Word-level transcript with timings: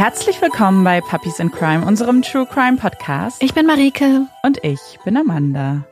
Herzlich 0.00 0.40
willkommen 0.40 0.82
bei 0.82 1.02
Puppies 1.02 1.40
in 1.40 1.50
Crime, 1.50 1.84
unserem 1.84 2.22
True 2.22 2.46
Crime 2.46 2.78
Podcast. 2.78 3.42
Ich 3.42 3.52
bin 3.52 3.66
Marike. 3.66 4.26
Und 4.42 4.56
ich 4.64 4.80
bin 5.04 5.14
Amanda. 5.14 5.86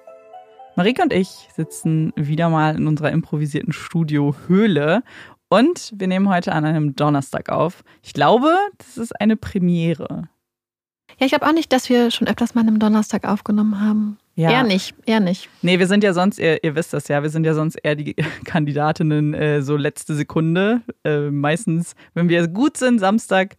Marike 0.77 1.02
und 1.02 1.12
ich 1.12 1.29
sitzen 1.54 2.14
wieder 2.16 2.48
mal 2.48 2.75
in 2.75 2.86
unserer 2.86 3.12
improvisierten 3.12 3.75
Studio-Höhle 3.75 5.02
und 5.50 5.93
wir 5.94 6.07
nehmen 6.07 6.30
heute 6.30 6.52
an 6.52 6.64
einem 6.64 6.96
Donnerstag 6.96 7.50
auf. 7.50 7.84
Ich 8.02 8.14
glaube, 8.14 8.57
das 8.79 8.96
ist 8.96 9.21
eine 9.21 9.36
Premiere. 9.36 10.30
Ja, 11.18 11.27
ich 11.27 11.32
glaube 11.32 11.46
auch 11.46 11.52
nicht, 11.52 11.70
dass 11.70 11.90
wir 11.90 12.11
schon 12.11 12.29
öfters 12.29 12.54
mal 12.54 12.62
an 12.62 12.68
einem 12.68 12.79
Donnerstag 12.79 13.27
aufgenommen 13.27 13.79
haben. 13.79 14.16
Ja. 14.36 14.50
Eher 14.50 14.62
nicht, 14.62 14.95
eher 15.04 15.20
nicht. 15.20 15.50
Nee, 15.61 15.79
wir 15.79 15.86
sind 15.86 16.03
ja 16.03 16.14
sonst, 16.14 16.39
ihr, 16.39 16.64
ihr 16.64 16.75
wisst 16.75 16.95
das 16.95 17.09
ja, 17.09 17.22
wir 17.22 17.29
sind 17.29 17.45
ja 17.45 17.53
sonst 17.53 17.75
eher 17.75 17.95
die 17.95 18.14
Kandidatinnen 18.46 19.34
äh, 19.34 19.61
so 19.61 19.76
letzte 19.76 20.14
Sekunde. 20.14 20.81
Äh, 21.04 21.31
meistens, 21.31 21.95
wenn 22.14 22.31
wir 22.31 22.48
gut 22.48 22.79
sind, 22.79 23.00
Samstag 23.00 23.56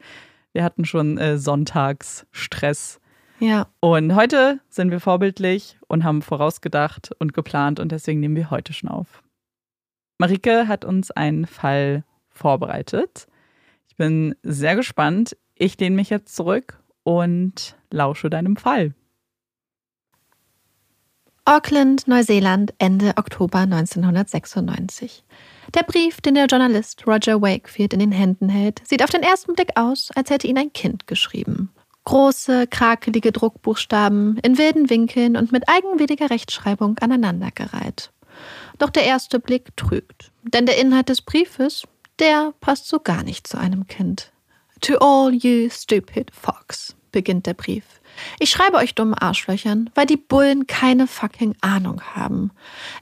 wir 0.53 0.63
hatten 0.63 0.85
schon 0.85 1.17
äh, 1.17 1.37
Sonntagsstress. 1.37 2.99
Ja. 3.39 3.67
Und 3.79 4.15
heute 4.15 4.59
sind 4.69 4.91
wir 4.91 4.99
vorbildlich 4.99 5.77
und 5.87 6.03
haben 6.03 6.21
vorausgedacht 6.21 7.11
und 7.19 7.33
geplant 7.33 7.79
und 7.79 7.91
deswegen 7.91 8.19
nehmen 8.19 8.35
wir 8.35 8.51
heute 8.51 8.73
schon 8.73 8.89
auf. 8.89 9.23
Marike 10.17 10.67
hat 10.67 10.83
uns 10.83 11.11
einen 11.11 11.45
Fall 11.45 12.03
vorbereitet. 12.29 13.27
Ich 13.87 13.95
bin 13.95 14.35
sehr 14.43 14.75
gespannt. 14.75 15.37
Ich 15.55 15.79
lehne 15.79 15.95
mich 15.95 16.09
jetzt 16.09 16.35
zurück 16.35 16.81
und 17.03 17.77
lausche 17.91 18.29
deinem 18.29 18.57
Fall. 18.57 18.93
Auckland, 21.45 22.07
Neuseeland, 22.07 22.73
Ende 22.77 23.13
Oktober 23.15 23.59
1996. 23.59 25.23
Der 25.75 25.83
Brief, 25.83 26.19
den 26.21 26.33
der 26.33 26.47
Journalist 26.47 27.05
Roger 27.05 27.41
Wakefield 27.41 27.93
in 27.93 27.99
den 27.99 28.11
Händen 28.11 28.49
hält, 28.49 28.81
sieht 28.87 29.03
auf 29.03 29.11
den 29.11 29.21
ersten 29.21 29.53
Blick 29.53 29.71
aus, 29.75 30.09
als 30.15 30.29
hätte 30.31 30.47
ihn 30.47 30.57
ein 30.57 30.73
Kind 30.73 31.05
geschrieben. 31.05 31.71
Große, 32.05 32.65
krakelige 32.67 33.31
Druckbuchstaben 33.31 34.39
in 34.39 34.57
wilden 34.57 34.89
Winkeln 34.89 35.37
und 35.37 35.51
mit 35.51 35.69
eigenwilliger 35.69 36.31
Rechtschreibung 36.31 36.97
aneinandergereiht. 36.99 38.11
Doch 38.79 38.89
der 38.89 39.03
erste 39.03 39.39
Blick 39.39 39.75
trügt, 39.75 40.31
denn 40.41 40.65
der 40.65 40.77
Inhalt 40.79 41.09
des 41.09 41.21
Briefes, 41.21 41.83
der 42.17 42.53
passt 42.61 42.87
so 42.87 42.99
gar 42.99 43.23
nicht 43.23 43.45
zu 43.45 43.59
einem 43.59 43.85
Kind. 43.85 44.31
To 44.81 44.97
all 44.97 45.33
you 45.33 45.69
stupid 45.69 46.31
fox, 46.31 46.95
beginnt 47.11 47.45
der 47.45 47.53
Brief. 47.53 47.83
Ich 48.39 48.49
schreibe 48.49 48.77
euch 48.77 48.95
dumme 48.95 49.21
Arschlöchern, 49.21 49.89
weil 49.93 50.05
die 50.05 50.17
Bullen 50.17 50.65
keine 50.67 51.05
fucking 51.05 51.55
Ahnung 51.61 52.01
haben. 52.01 52.51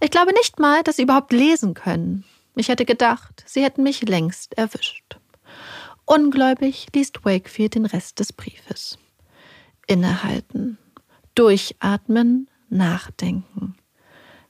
Ich 0.02 0.12
glaube 0.12 0.34
nicht 0.34 0.60
mal, 0.60 0.84
dass 0.84 0.98
sie 0.98 1.04
überhaupt 1.04 1.32
lesen 1.32 1.74
können. 1.74 2.26
Ich 2.60 2.70
hätte 2.70 2.86
gedacht, 2.86 3.44
sie 3.46 3.64
hätten 3.64 3.84
mich 3.84 4.02
längst 4.02 4.58
erwischt. 4.58 5.20
Ungläubig 6.06 6.88
liest 6.96 7.24
Wakefield 7.24 7.76
den 7.76 7.86
Rest 7.86 8.20
des 8.20 8.34
Briefes. 8.34 8.98
Innehalten, 9.86 10.80
durchatmen, 11.36 12.50
nachdenken. 12.70 13.76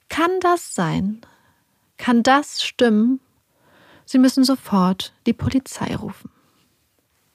Kann 0.07 0.31
das 0.39 0.73
sein? 0.73 1.19
Kann 1.97 2.23
das 2.23 2.63
stimmen? 2.63 3.19
Sie 4.05 4.19
müssen 4.19 4.45
sofort 4.45 5.13
die 5.25 5.33
Polizei 5.33 5.93
rufen. 5.93 6.31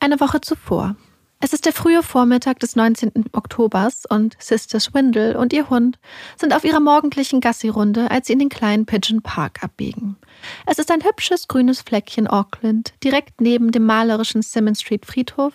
Eine 0.00 0.20
Woche 0.20 0.40
zuvor 0.40 0.96
es 1.44 1.52
ist 1.52 1.66
der 1.66 1.72
frühe 1.72 2.04
Vormittag 2.04 2.60
des 2.60 2.76
19. 2.76 3.24
Oktobers 3.32 4.06
und 4.08 4.36
Sister 4.38 4.78
Swindle 4.78 5.36
und 5.36 5.52
ihr 5.52 5.68
Hund 5.68 5.98
sind 6.36 6.54
auf 6.54 6.62
ihrer 6.62 6.78
morgendlichen 6.78 7.40
Gassi-Runde, 7.40 8.12
als 8.12 8.28
sie 8.28 8.34
in 8.34 8.38
den 8.38 8.48
kleinen 8.48 8.86
Pigeon 8.86 9.22
Park 9.22 9.64
abbiegen. 9.64 10.16
Es 10.66 10.78
ist 10.78 10.92
ein 10.92 11.02
hübsches 11.02 11.48
grünes 11.48 11.82
Fleckchen 11.82 12.28
Auckland, 12.28 12.94
direkt 13.02 13.40
neben 13.40 13.72
dem 13.72 13.84
malerischen 13.84 14.42
Simmons 14.42 14.82
Street 14.82 15.04
Friedhof 15.04 15.52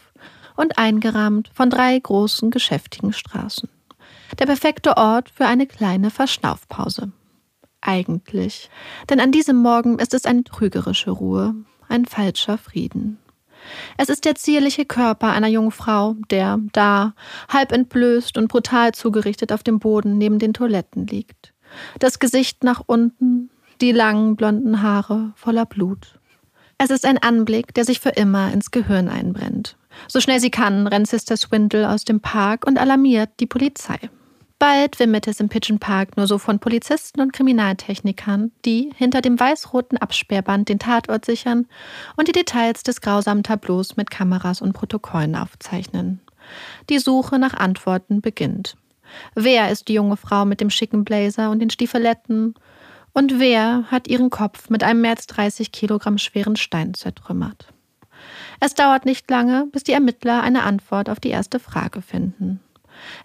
und 0.58 0.78
eingerahmt 0.78 1.52
von 1.54 1.70
drei 1.70 1.98
großen 1.98 2.52
geschäftigen 2.52 3.14
Straßen. 3.14 3.70
Der 4.40 4.46
perfekte 4.46 4.98
Ort 4.98 5.30
für 5.30 5.46
eine 5.46 5.68
kleine 5.68 6.10
Verschnaufpause. 6.10 7.14
Eigentlich. 7.80 8.70
Denn 9.10 9.22
an 9.22 9.32
diesem 9.32 9.56
Morgen 9.56 10.00
ist 10.00 10.14
es 10.14 10.26
eine 10.26 10.44
trügerische 10.44 11.12
Ruhe, 11.12 11.56
ein 11.88 12.04
falscher 12.04 12.58
Frieden. 12.58 13.20
Es 13.98 14.10
ist 14.10 14.26
der 14.26 14.36
zierliche 14.36 14.86
Körper 14.86 15.32
einer 15.32 15.48
jungen 15.48 15.72
Frau, 15.72 16.16
der 16.30 16.60
da, 16.74 17.14
halb 17.50 17.72
entblößt 17.72 18.38
und 18.38 18.48
brutal 18.48 18.94
zugerichtet 18.94 19.52
auf 19.52 19.64
dem 19.64 19.80
Boden 19.80 20.18
neben 20.18 20.40
den 20.40 20.54
Toiletten 20.54 21.08
liegt. 21.08 21.54
Das 22.00 22.20
Gesicht 22.20 22.64
nach 22.64 22.82
unten, 22.86 23.50
die 23.82 23.92
langen 23.92 24.36
blonden 24.36 24.82
Haare 24.82 25.34
voller 25.36 25.66
Blut. 25.66 26.20
Es 26.78 26.90
ist 26.92 27.06
ein 27.06 27.18
Anblick, 27.18 27.74
der 27.74 27.86
sich 27.86 28.00
für 28.00 28.10
immer 28.10 28.52
ins 28.52 28.72
Gehirn 28.72 29.10
einbrennt. 29.10 29.78
So 30.08 30.22
schnell 30.22 30.40
sie 30.40 30.52
kann, 30.52 30.86
rennt 30.86 31.08
Sister 31.08 31.36
Swindle 31.36 31.90
aus 31.90 32.06
dem 32.06 32.20
Park 32.20 32.68
und 32.68 32.78
alarmiert 32.78 33.32
die 33.40 33.48
Polizei. 33.48 33.98
Bald 34.60 34.98
wimmelt 34.98 35.28
es 35.28 35.40
im 35.40 35.50
Pigeon 35.50 35.78
Park 35.78 36.18
nur 36.18 36.26
so 36.26 36.40
von 36.40 36.58
Polizisten 36.58 37.22
und 37.22 37.32
Kriminaltechnikern, 37.32 38.52
die 38.66 38.92
hinter 38.96 39.22
dem 39.22 39.40
weiß-roten 39.40 40.00
Absperrband 40.00 40.68
den 40.68 40.80
Tatort 40.80 41.26
sichern 41.26 41.68
und 42.16 42.28
die 42.28 42.32
Details 42.32 42.82
des 42.82 43.02
grausamen 43.02 43.44
Tableaus 43.44 43.98
mit 43.98 44.10
Kameras 44.10 44.62
und 44.62 44.74
Protokollen 44.74 45.36
aufzeichnen. 45.36 46.22
Die 46.90 46.98
Suche 46.98 47.38
nach 47.38 47.54
Antworten 47.54 48.22
beginnt. 48.22 48.78
Wer 49.36 49.70
ist 49.70 49.90
die 49.90 49.94
junge 49.94 50.18
Frau 50.18 50.44
mit 50.46 50.60
dem 50.60 50.72
schicken 50.72 51.06
Blazer 51.06 51.52
und 51.52 51.60
den 51.60 51.70
Stiefeletten? 51.70 52.56
Und 53.14 53.40
wer 53.40 53.84
hat 53.92 54.08
ihren 54.08 54.32
Kopf 54.32 54.70
mit 54.70 54.84
einem 54.84 55.02
mehr 55.02 55.12
als 55.12 55.28
30 55.28 55.72
Kilogramm 55.72 56.18
schweren 56.18 56.56
Stein 56.56 56.96
zertrümmert? 56.96 57.68
Es 58.60 58.74
dauert 58.74 59.06
nicht 59.06 59.30
lange, 59.30 59.68
bis 59.72 59.84
die 59.84 59.94
Ermittler 59.94 60.42
eine 60.42 60.64
Antwort 60.64 61.10
auf 61.10 61.20
die 61.20 61.30
erste 61.30 61.60
Frage 61.60 62.02
finden. 62.02 62.60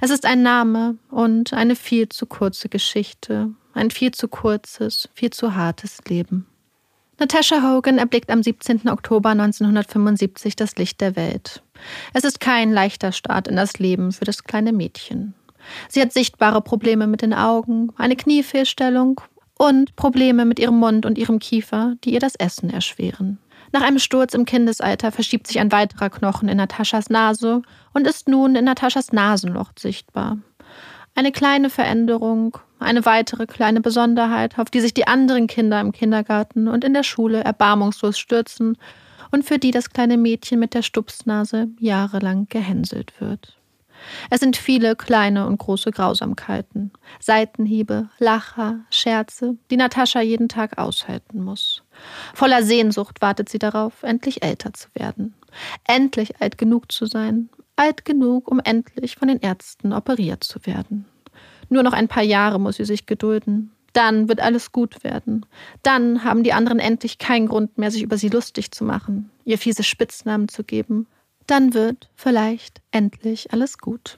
Es 0.01 0.11
ist 0.11 0.25
ein 0.25 0.43
Name 0.43 0.97
und 1.11 1.53
eine 1.53 1.77
viel 1.77 2.09
zu 2.09 2.27
kurze 2.27 2.69
Geschichte, 2.69 3.51
ein 3.75 3.91
viel 3.91 4.13
zu 4.13 4.29
kurzes, 4.29 5.09
viel 5.15 5.31
zu 5.31 5.55
hartes 5.55 5.99
Leben. 6.07 6.47
Natasha 7.19 7.63
Hogan 7.63 7.99
erblickt 7.99 8.31
am 8.31 8.43
17. 8.43 8.89
Oktober 8.89 9.31
1975 9.31 10.57
das 10.57 10.77
Licht 10.77 11.01
der 11.01 11.15
Welt. 11.15 11.63
Es 12.13 12.25
ist 12.25 12.41
kein 12.41 12.73
leichter 12.73 13.13
Start 13.13 13.49
in 13.49 13.57
das 13.57 13.79
Leben 13.79 14.13
für 14.13 14.25
das 14.25 14.45
kleine 14.45 14.73
Mädchen. 14.73 15.35
Sie 15.89 16.01
hat 16.01 16.13
sichtbare 16.13 16.61
Probleme 16.61 17.07
mit 17.07 17.23
den 17.23 17.35
Augen, 17.35 17.93
eine 17.97 18.17
Kniefehlstellung 18.17 19.21
und 19.57 19.95
Probleme 19.95 20.45
mit 20.45 20.59
ihrem 20.59 20.79
Mund 20.79 21.07
und 21.07 21.19
ihrem 21.19 21.39
Kiefer, 21.39 21.95
die 22.03 22.15
ihr 22.15 22.21
das 22.21 22.35
Essen 22.35 22.71
erschweren. 22.71 23.39
Nach 23.73 23.83
einem 23.83 23.99
Sturz 23.99 24.35
im 24.35 24.45
Kindesalter 24.45 25.11
verschiebt 25.13 25.47
sich 25.47 25.59
ein 25.59 25.73
weiterer 25.73 26.11
Knochen 26.11 26.49
in 26.49 26.59
Nataschas 26.59 27.09
Nase 27.09 27.63
und 27.95 28.07
ist 28.07 28.29
nun 28.29 28.55
in 28.55 28.67
Nataschas 28.67 29.13
Nasenloch 29.13 29.71
sichtbar. 29.79 30.39
Eine 31.15 31.33
kleine 31.33 31.71
Veränderung, 31.71 32.59
eine 32.79 33.05
weitere 33.07 33.47
kleine 33.47 33.81
Besonderheit, 33.81 34.59
auf 34.59 34.71
die 34.71 34.81
sich 34.81 34.95
die 34.95 35.07
anderen 35.07 35.47
Kinder 35.47 35.81
im 35.81 35.93
Kindergarten 35.93 36.69
und 36.69 36.85
in 36.85 36.95
der 36.95 37.03
Schule 37.03 37.43
erbarmungslos 37.43 38.19
stürzen 38.19 38.77
und 39.31 39.45
für 39.45 39.59
die 39.59 39.71
das 39.71 39.91
kleine 39.91 40.19
Mädchen 40.19 40.59
mit 40.59 40.75
der 40.75 40.83
Stupsnase 40.83 41.69
jahrelang 41.79 42.47
gehänselt 42.49 43.13
wird. 43.21 43.57
Es 44.31 44.41
sind 44.41 44.57
viele 44.57 44.97
kleine 44.97 45.47
und 45.47 45.59
große 45.59 45.91
Grausamkeiten, 45.91 46.93
Seitenhiebe, 47.21 48.09
Lacher, 48.19 48.81
Scherze, 48.91 49.57
die 49.71 49.77
Natascha 49.77 50.21
jeden 50.21 50.49
Tag 50.49 50.79
aushalten 50.79 51.43
muss. 51.43 51.83
Voller 52.35 52.63
Sehnsucht 52.63 53.21
wartet 53.21 53.49
sie 53.49 53.59
darauf, 53.59 54.03
endlich 54.03 54.43
älter 54.43 54.73
zu 54.73 54.89
werden. 54.95 55.35
Endlich 55.87 56.41
alt 56.41 56.59
genug 56.59 56.91
zu 56.91 57.07
sein. 57.07 57.49
Alt 57.77 58.05
genug, 58.05 58.51
um 58.51 58.61
endlich 58.61 59.17
von 59.17 59.29
den 59.29 59.41
Ärzten 59.41 59.93
operiert 59.93 60.45
zu 60.45 60.65
werden. 60.67 61.07
Nur 61.69 61.83
noch 61.83 61.93
ein 61.95 62.09
paar 62.09 62.23
Jahre 62.23 62.61
muss 62.61 62.77
sie 62.77 62.85
sich 62.85 63.07
gedulden. 63.07 63.73
Dann 63.93 64.29
wird 64.29 64.41
alles 64.41 64.73
gut 64.73 65.05
werden. 65.05 65.45
Dann 65.83 66.25
haben 66.25 66.43
die 66.43 66.53
anderen 66.53 66.79
endlich 66.79 67.19
keinen 67.19 67.47
Grund 67.47 67.77
mehr, 67.79 67.91
sich 67.91 68.03
über 68.03 68.17
sie 68.17 68.29
lustig 68.29 68.71
zu 68.71 68.85
machen, 68.85 69.31
ihr 69.45 69.59
fiese 69.59 69.83
Spitznamen 69.83 70.49
zu 70.49 70.65
geben. 70.65 71.07
Dann 71.53 71.75
wird 71.75 72.09
vielleicht 72.15 72.81
endlich 72.93 73.53
alles 73.53 73.77
gut. 73.77 74.17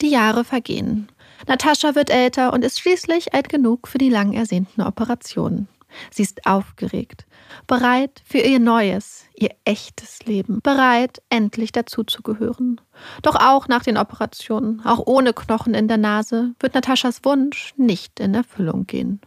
Die 0.00 0.10
Jahre 0.10 0.44
vergehen. 0.44 1.10
Natascha 1.48 1.96
wird 1.96 2.08
älter 2.08 2.52
und 2.52 2.64
ist 2.64 2.78
schließlich 2.78 3.34
alt 3.34 3.48
genug 3.48 3.88
für 3.88 3.98
die 3.98 4.10
lang 4.10 4.32
ersehnten 4.32 4.80
Operationen. 4.80 5.66
Sie 6.12 6.22
ist 6.22 6.46
aufgeregt, 6.46 7.26
bereit 7.66 8.22
für 8.24 8.38
ihr 8.38 8.60
neues, 8.60 9.24
ihr 9.34 9.50
echtes 9.64 10.24
Leben, 10.24 10.60
bereit, 10.62 11.20
endlich 11.30 11.72
dazuzugehören. 11.72 12.80
Doch 13.22 13.34
auch 13.34 13.66
nach 13.66 13.82
den 13.82 13.96
Operationen, 13.96 14.86
auch 14.86 15.04
ohne 15.04 15.32
Knochen 15.32 15.74
in 15.74 15.88
der 15.88 15.98
Nase, 15.98 16.54
wird 16.60 16.74
Nataschas 16.74 17.24
Wunsch 17.24 17.74
nicht 17.76 18.20
in 18.20 18.34
Erfüllung 18.34 18.86
gehen. 18.86 19.20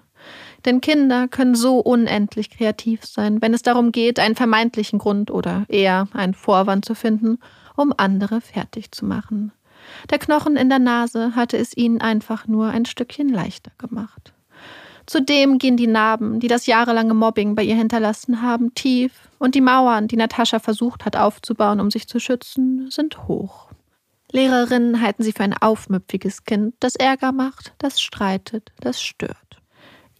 Denn 0.65 0.81
Kinder 0.81 1.27
können 1.27 1.55
so 1.55 1.79
unendlich 1.79 2.49
kreativ 2.49 3.05
sein, 3.05 3.41
wenn 3.41 3.53
es 3.53 3.61
darum 3.61 3.91
geht, 3.91 4.19
einen 4.19 4.35
vermeintlichen 4.35 4.97
Grund 4.99 5.29
oder 5.29 5.65
eher 5.67 6.07
einen 6.13 6.33
Vorwand 6.33 6.85
zu 6.85 6.95
finden, 6.95 7.37
um 7.75 7.93
andere 7.95 8.41
fertig 8.41 8.91
zu 8.91 9.05
machen. 9.05 9.51
Der 10.09 10.17
Knochen 10.17 10.55
in 10.55 10.69
der 10.69 10.79
Nase 10.79 11.35
hatte 11.35 11.57
es 11.57 11.77
ihnen 11.77 12.01
einfach 12.01 12.47
nur 12.47 12.67
ein 12.69 12.85
Stückchen 12.85 13.29
leichter 13.29 13.71
gemacht. 13.77 14.33
Zudem 15.05 15.59
gehen 15.59 15.77
die 15.77 15.85
Narben, 15.85 16.39
die 16.39 16.47
das 16.47 16.65
jahrelange 16.65 17.13
Mobbing 17.13 17.53
bei 17.53 17.63
ihr 17.63 17.75
hinterlassen 17.75 18.41
haben, 18.41 18.73
tief 18.73 19.29
und 19.37 19.53
die 19.53 19.61
Mauern, 19.61 20.07
die 20.07 20.17
Natascha 20.17 20.57
versucht 20.57 21.05
hat 21.05 21.15
aufzubauen, 21.15 21.79
um 21.79 21.91
sich 21.91 22.07
zu 22.07 22.19
schützen, 22.19 22.89
sind 22.89 23.27
hoch. 23.27 23.69
Lehrerinnen 24.31 25.01
halten 25.01 25.21
sie 25.21 25.31
für 25.31 25.43
ein 25.43 25.55
aufmüpfiges 25.55 26.43
Kind, 26.43 26.73
das 26.79 26.95
Ärger 26.95 27.31
macht, 27.31 27.73
das 27.77 28.01
streitet, 28.01 28.71
das 28.79 28.99
stört. 28.99 29.44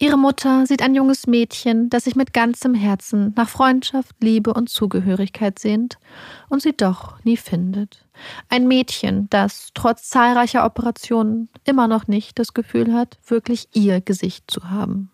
Ihre 0.06 0.20
Mutter 0.20 0.68
sieht 0.68 0.84
ein 0.84 0.94
junges 0.94 1.26
Mädchen, 1.26 1.90
das 1.90 2.04
sich 2.04 2.16
mit 2.16 2.32
ganzem 2.32 2.76
Herzen 2.76 3.34
nach 3.36 3.50
Freundschaft, 3.50 4.16
Liebe 4.22 4.54
und 4.54 4.70
Zugehörigkeit 4.70 5.58
sehnt 5.58 5.98
und 6.48 6.62
sie 6.62 6.78
doch 6.78 7.24
nie 7.24 7.38
findet. 7.38 8.06
Ein 8.48 8.68
Mädchen, 8.68 9.28
das 9.32 9.72
trotz 9.74 10.08
zahlreicher 10.08 10.64
Operationen 10.64 11.50
immer 11.64 11.88
noch 11.88 12.08
nicht 12.08 12.38
das 12.38 12.54
Gefühl 12.54 12.94
hat, 12.94 13.18
wirklich 13.26 13.68
ihr 13.74 14.00
Gesicht 14.00 14.44
zu 14.46 14.70
haben. 14.70 15.10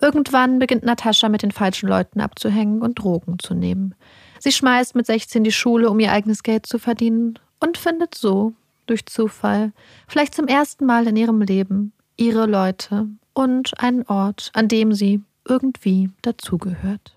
Irgendwann 0.00 0.58
beginnt 0.58 0.82
Natascha 0.82 1.28
mit 1.28 1.44
den 1.44 1.52
falschen 1.52 1.88
Leuten 1.88 2.20
abzuhängen 2.20 2.82
und 2.82 2.98
Drogen 2.98 3.38
zu 3.38 3.54
nehmen. 3.54 3.94
Sie 4.40 4.50
schmeißt 4.50 4.96
mit 4.96 5.06
16 5.06 5.44
die 5.44 5.52
Schule, 5.52 5.88
um 5.88 6.00
ihr 6.00 6.10
eigenes 6.10 6.42
Geld 6.42 6.66
zu 6.66 6.80
verdienen 6.80 7.38
und 7.60 7.78
findet 7.78 8.16
so, 8.16 8.54
durch 8.86 9.06
Zufall, 9.06 9.70
vielleicht 10.08 10.34
zum 10.34 10.48
ersten 10.48 10.84
Mal 10.84 11.06
in 11.06 11.14
ihrem 11.14 11.42
Leben, 11.42 11.92
ihre 12.16 12.46
Leute 12.46 13.06
und 13.34 13.78
einen 13.80 14.04
Ort, 14.06 14.50
an 14.54 14.68
dem 14.68 14.92
sie 14.92 15.22
irgendwie 15.46 16.10
dazugehört. 16.22 17.16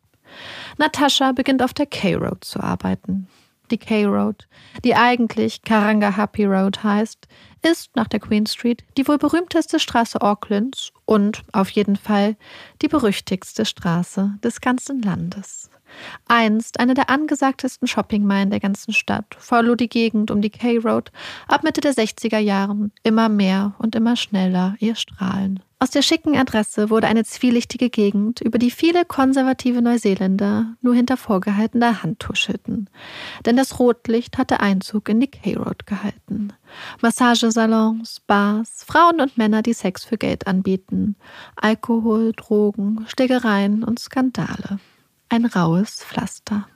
Natascha 0.77 1.31
beginnt 1.31 1.61
auf 1.61 1.73
der 1.73 1.85
K-Road 1.85 2.43
zu 2.43 2.59
arbeiten. 2.59 3.27
Die 3.71 3.77
K-Road, 3.77 4.47
die 4.83 4.95
eigentlich 4.95 5.61
Karanga 5.63 6.15
Happy 6.15 6.45
Road 6.45 6.83
heißt, 6.83 7.27
ist 7.61 7.95
nach 7.95 8.07
der 8.07 8.19
Queen 8.19 8.45
Street 8.45 8.83
die 8.97 9.07
wohl 9.07 9.17
berühmteste 9.17 9.79
Straße 9.79 10.21
Aucklands 10.21 10.91
und 11.05 11.43
auf 11.53 11.69
jeden 11.69 11.95
Fall 11.95 12.35
die 12.81 12.87
berüchtigste 12.87 13.65
Straße 13.65 14.37
des 14.43 14.61
ganzen 14.61 15.01
Landes. 15.01 15.69
Einst 16.27 16.79
eine 16.79 16.93
der 16.93 17.09
angesagtesten 17.09 17.87
Shoppingmeilen 17.87 18.49
der 18.49 18.59
ganzen 18.59 18.93
Stadt, 18.93 19.35
verlor 19.37 19.75
die 19.75 19.89
Gegend 19.89 20.31
um 20.31 20.41
die 20.41 20.49
K-Road 20.49 21.11
ab 21.47 21.63
Mitte 21.63 21.81
der 21.81 21.93
60er 21.93 22.39
Jahren 22.39 22.91
immer 23.03 23.29
mehr 23.29 23.75
und 23.77 23.95
immer 23.95 24.15
schneller 24.15 24.75
ihr 24.79 24.95
Strahlen. 24.95 25.59
Aus 25.83 25.89
der 25.89 26.01
schicken 26.01 26.37
Adresse 26.37 26.89
wurde 26.89 27.07
eine 27.07 27.25
zwielichtige 27.25 27.89
Gegend, 27.89 28.39
über 28.39 28.57
die 28.57 28.71
viele 28.71 29.03
konservative 29.03 29.81
Neuseeländer 29.81 30.77
nur 30.81 30.95
hinter 30.95 31.17
vorgehaltener 31.17 32.01
Hand 32.01 32.19
tuschelten. 32.19 32.89
Denn 33.45 33.57
das 33.57 33.79
Rotlicht 33.79 34.37
hatte 34.37 34.61
Einzug 34.61 35.09
in 35.09 35.19
die 35.19 35.27
K-Road 35.27 35.85
gehalten. 35.85 36.53
Massagesalons, 37.01 38.21
Bars, 38.25 38.85
Frauen 38.87 39.19
und 39.19 39.37
Männer, 39.37 39.61
die 39.61 39.73
Sex 39.73 40.05
für 40.05 40.17
Geld 40.17 40.47
anbieten, 40.47 41.17
Alkohol, 41.57 42.31
Drogen, 42.31 43.05
Schlägereien 43.09 43.83
und 43.83 43.99
Skandale 43.99 44.79
ein 45.29 45.45
raues 45.45 46.03
Pflaster. 46.03 46.67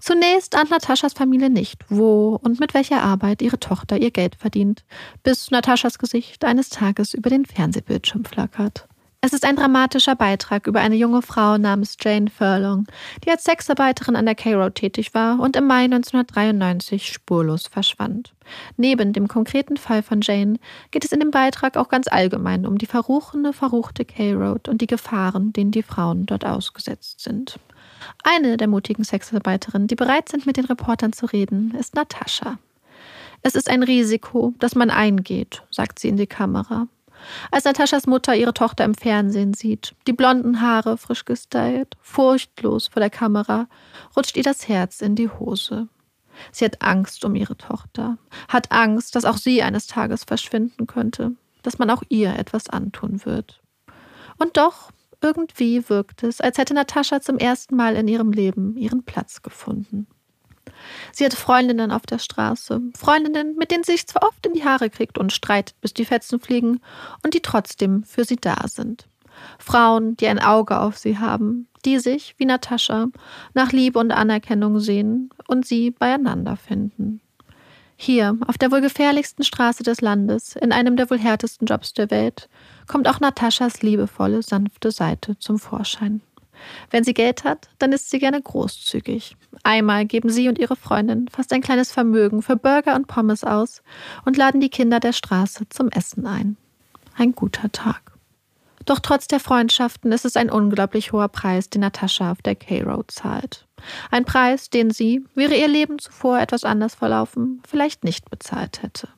Zunächst 0.00 0.54
ahnt 0.54 0.70
Nataschas 0.70 1.12
Familie 1.12 1.50
nicht, 1.50 1.84
wo 1.88 2.38
und 2.42 2.60
mit 2.60 2.74
welcher 2.74 3.02
Arbeit 3.02 3.42
ihre 3.42 3.60
Tochter 3.60 3.98
ihr 3.98 4.10
Geld 4.10 4.36
verdient, 4.36 4.84
bis 5.22 5.50
Nataschas 5.50 5.98
Gesicht 5.98 6.44
eines 6.44 6.70
Tages 6.70 7.14
über 7.14 7.30
den 7.30 7.44
Fernsehbildschirm 7.44 8.24
flackert. 8.24 8.88
Es 9.20 9.32
ist 9.32 9.44
ein 9.44 9.56
dramatischer 9.56 10.14
Beitrag 10.14 10.68
über 10.68 10.78
eine 10.78 10.94
junge 10.94 11.22
Frau 11.22 11.58
namens 11.58 11.96
Jane 12.00 12.30
Furlong, 12.30 12.86
die 13.24 13.30
als 13.30 13.42
Sexarbeiterin 13.42 14.14
an 14.14 14.26
der 14.26 14.36
K-Road 14.36 14.76
tätig 14.76 15.12
war 15.12 15.40
und 15.40 15.56
im 15.56 15.66
Mai 15.66 15.84
1993 15.84 17.08
spurlos 17.12 17.66
verschwand. 17.66 18.32
Neben 18.76 19.12
dem 19.12 19.26
konkreten 19.26 19.76
Fall 19.76 20.04
von 20.04 20.20
Jane 20.22 20.60
geht 20.92 21.04
es 21.04 21.10
in 21.10 21.18
dem 21.18 21.32
Beitrag 21.32 21.76
auch 21.76 21.88
ganz 21.88 22.06
allgemein 22.06 22.64
um 22.64 22.78
die 22.78 22.86
verruchene, 22.86 23.52
verruchte 23.52 24.04
K-Road 24.04 24.68
und 24.68 24.80
die 24.82 24.86
Gefahren, 24.86 25.52
denen 25.52 25.72
die 25.72 25.82
Frauen 25.82 26.24
dort 26.24 26.44
ausgesetzt 26.44 27.20
sind. 27.20 27.58
Eine 28.22 28.56
der 28.56 28.68
mutigen 28.68 29.04
Sexarbeiterinnen, 29.04 29.88
die 29.88 29.94
bereit 29.94 30.28
sind, 30.28 30.46
mit 30.46 30.56
den 30.56 30.64
Reportern 30.64 31.12
zu 31.12 31.26
reden, 31.26 31.74
ist 31.78 31.94
Natascha. 31.94 32.58
Es 33.42 33.54
ist 33.54 33.70
ein 33.70 33.82
Risiko, 33.82 34.52
das 34.58 34.74
man 34.74 34.90
eingeht, 34.90 35.62
sagt 35.70 35.98
sie 35.98 36.08
in 36.08 36.16
die 36.16 36.26
Kamera. 36.26 36.88
Als 37.50 37.64
Nataschas 37.64 38.06
Mutter 38.06 38.34
ihre 38.34 38.54
Tochter 38.54 38.84
im 38.84 38.94
Fernsehen 38.94 39.54
sieht, 39.54 39.94
die 40.06 40.12
blonden 40.12 40.60
Haare 40.60 40.98
frisch 40.98 41.24
gestylt, 41.24 41.96
furchtlos 42.00 42.88
vor 42.88 43.00
der 43.00 43.10
Kamera, 43.10 43.68
rutscht 44.16 44.36
ihr 44.36 44.42
das 44.42 44.68
Herz 44.68 45.00
in 45.00 45.14
die 45.14 45.28
Hose. 45.28 45.88
Sie 46.52 46.64
hat 46.64 46.82
Angst 46.82 47.24
um 47.24 47.34
ihre 47.34 47.56
Tochter, 47.56 48.18
hat 48.48 48.70
Angst, 48.70 49.16
dass 49.16 49.24
auch 49.24 49.36
sie 49.36 49.62
eines 49.62 49.86
Tages 49.86 50.24
verschwinden 50.24 50.86
könnte, 50.86 51.32
dass 51.62 51.78
man 51.78 51.90
auch 51.90 52.02
ihr 52.08 52.36
etwas 52.38 52.68
antun 52.68 53.24
wird. 53.24 53.60
Und 54.38 54.56
doch 54.56 54.92
irgendwie 55.20 55.88
wirkt 55.88 56.22
es, 56.22 56.40
als 56.40 56.58
hätte 56.58 56.74
Natascha 56.74 57.20
zum 57.20 57.38
ersten 57.38 57.76
Mal 57.76 57.96
in 57.96 58.08
ihrem 58.08 58.32
Leben 58.32 58.76
ihren 58.76 59.04
Platz 59.04 59.42
gefunden. 59.42 60.06
Sie 61.12 61.24
hat 61.24 61.34
Freundinnen 61.34 61.90
auf 61.90 62.02
der 62.02 62.18
Straße, 62.18 62.80
Freundinnen, 62.96 63.56
mit 63.56 63.70
denen 63.70 63.84
sie 63.84 63.92
sich 63.92 64.06
zwar 64.06 64.22
oft 64.22 64.46
in 64.46 64.52
die 64.52 64.64
Haare 64.64 64.90
kriegt 64.90 65.18
und 65.18 65.32
streitet, 65.32 65.80
bis 65.80 65.94
die 65.94 66.04
Fetzen 66.04 66.40
fliegen, 66.40 66.80
und 67.24 67.34
die 67.34 67.42
trotzdem 67.42 68.04
für 68.04 68.24
sie 68.24 68.36
da 68.36 68.56
sind. 68.66 69.08
Frauen, 69.58 70.16
die 70.16 70.26
ein 70.26 70.40
Auge 70.40 70.80
auf 70.80 70.98
sie 70.98 71.18
haben, 71.18 71.68
die 71.84 71.98
sich, 71.98 72.34
wie 72.38 72.44
Natascha, 72.44 73.08
nach 73.54 73.72
Liebe 73.72 73.98
und 73.98 74.10
Anerkennung 74.10 74.80
sehen 74.80 75.30
und 75.46 75.66
sie 75.66 75.90
beieinander 75.90 76.56
finden. 76.56 77.20
Hier, 77.96 78.36
auf 78.46 78.58
der 78.58 78.70
wohl 78.70 78.80
gefährlichsten 78.80 79.42
Straße 79.42 79.82
des 79.82 80.00
Landes, 80.00 80.54
in 80.54 80.70
einem 80.70 80.96
der 80.96 81.10
wohl 81.10 81.18
härtesten 81.18 81.66
Jobs 81.66 81.94
der 81.94 82.10
Welt, 82.10 82.48
kommt 82.88 83.08
auch 83.08 83.20
Nataschas 83.20 83.82
liebevolle, 83.82 84.42
sanfte 84.42 84.90
Seite 84.90 85.38
zum 85.38 85.58
Vorschein. 85.58 86.20
Wenn 86.90 87.04
sie 87.04 87.14
Geld 87.14 87.44
hat, 87.44 87.68
dann 87.78 87.92
ist 87.92 88.10
sie 88.10 88.18
gerne 88.18 88.40
großzügig. 88.40 89.36
Einmal 89.62 90.06
geben 90.06 90.30
sie 90.30 90.48
und 90.48 90.58
ihre 90.58 90.76
Freundin 90.76 91.28
fast 91.28 91.52
ein 91.52 91.60
kleines 91.60 91.92
Vermögen 91.92 92.42
für 92.42 92.56
Burger 92.56 92.96
und 92.96 93.06
Pommes 93.06 93.44
aus 93.44 93.82
und 94.24 94.36
laden 94.36 94.60
die 94.60 94.70
Kinder 94.70 95.00
der 95.00 95.12
Straße 95.12 95.68
zum 95.68 95.88
Essen 95.90 96.26
ein. 96.26 96.56
Ein 97.16 97.32
guter 97.32 97.70
Tag. 97.70 98.12
Doch 98.84 99.00
trotz 99.00 99.28
der 99.28 99.40
Freundschaften 99.40 100.12
ist 100.12 100.24
es 100.24 100.36
ein 100.36 100.50
unglaublich 100.50 101.12
hoher 101.12 101.28
Preis, 101.28 101.68
den 101.68 101.82
Natascha 101.82 102.32
auf 102.32 102.40
der 102.40 102.54
K-Road 102.54 103.10
zahlt. 103.10 103.66
Ein 104.10 104.24
Preis, 104.24 104.70
den 104.70 104.90
sie, 104.90 105.24
wäre 105.34 105.54
ihr 105.54 105.68
Leben 105.68 105.98
zuvor 105.98 106.38
etwas 106.40 106.64
anders 106.64 106.94
verlaufen, 106.94 107.62
vielleicht 107.68 108.02
nicht 108.02 108.30
bezahlt 108.30 108.82
hätte. 108.82 109.08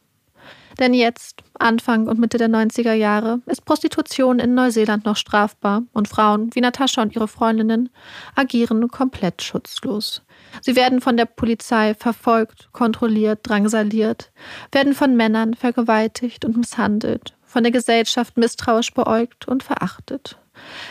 Denn 0.80 0.94
jetzt, 0.94 1.42
Anfang 1.58 2.06
und 2.06 2.18
Mitte 2.18 2.38
der 2.38 2.48
90er 2.48 2.94
Jahre, 2.94 3.40
ist 3.44 3.66
Prostitution 3.66 4.38
in 4.38 4.54
Neuseeland 4.54 5.04
noch 5.04 5.16
strafbar 5.16 5.82
und 5.92 6.08
Frauen 6.08 6.48
wie 6.54 6.62
Natascha 6.62 7.02
und 7.02 7.14
ihre 7.14 7.28
Freundinnen 7.28 7.90
agieren 8.34 8.88
komplett 8.88 9.42
schutzlos. 9.42 10.22
Sie 10.62 10.76
werden 10.76 11.02
von 11.02 11.18
der 11.18 11.26
Polizei 11.26 11.94
verfolgt, 11.94 12.70
kontrolliert, 12.72 13.40
drangsaliert, 13.42 14.32
werden 14.72 14.94
von 14.94 15.16
Männern 15.16 15.52
vergewaltigt 15.52 16.46
und 16.46 16.56
misshandelt, 16.56 17.36
von 17.44 17.62
der 17.62 17.72
Gesellschaft 17.72 18.38
misstrauisch 18.38 18.94
beäugt 18.94 19.46
und 19.46 19.62
verachtet. 19.62 20.38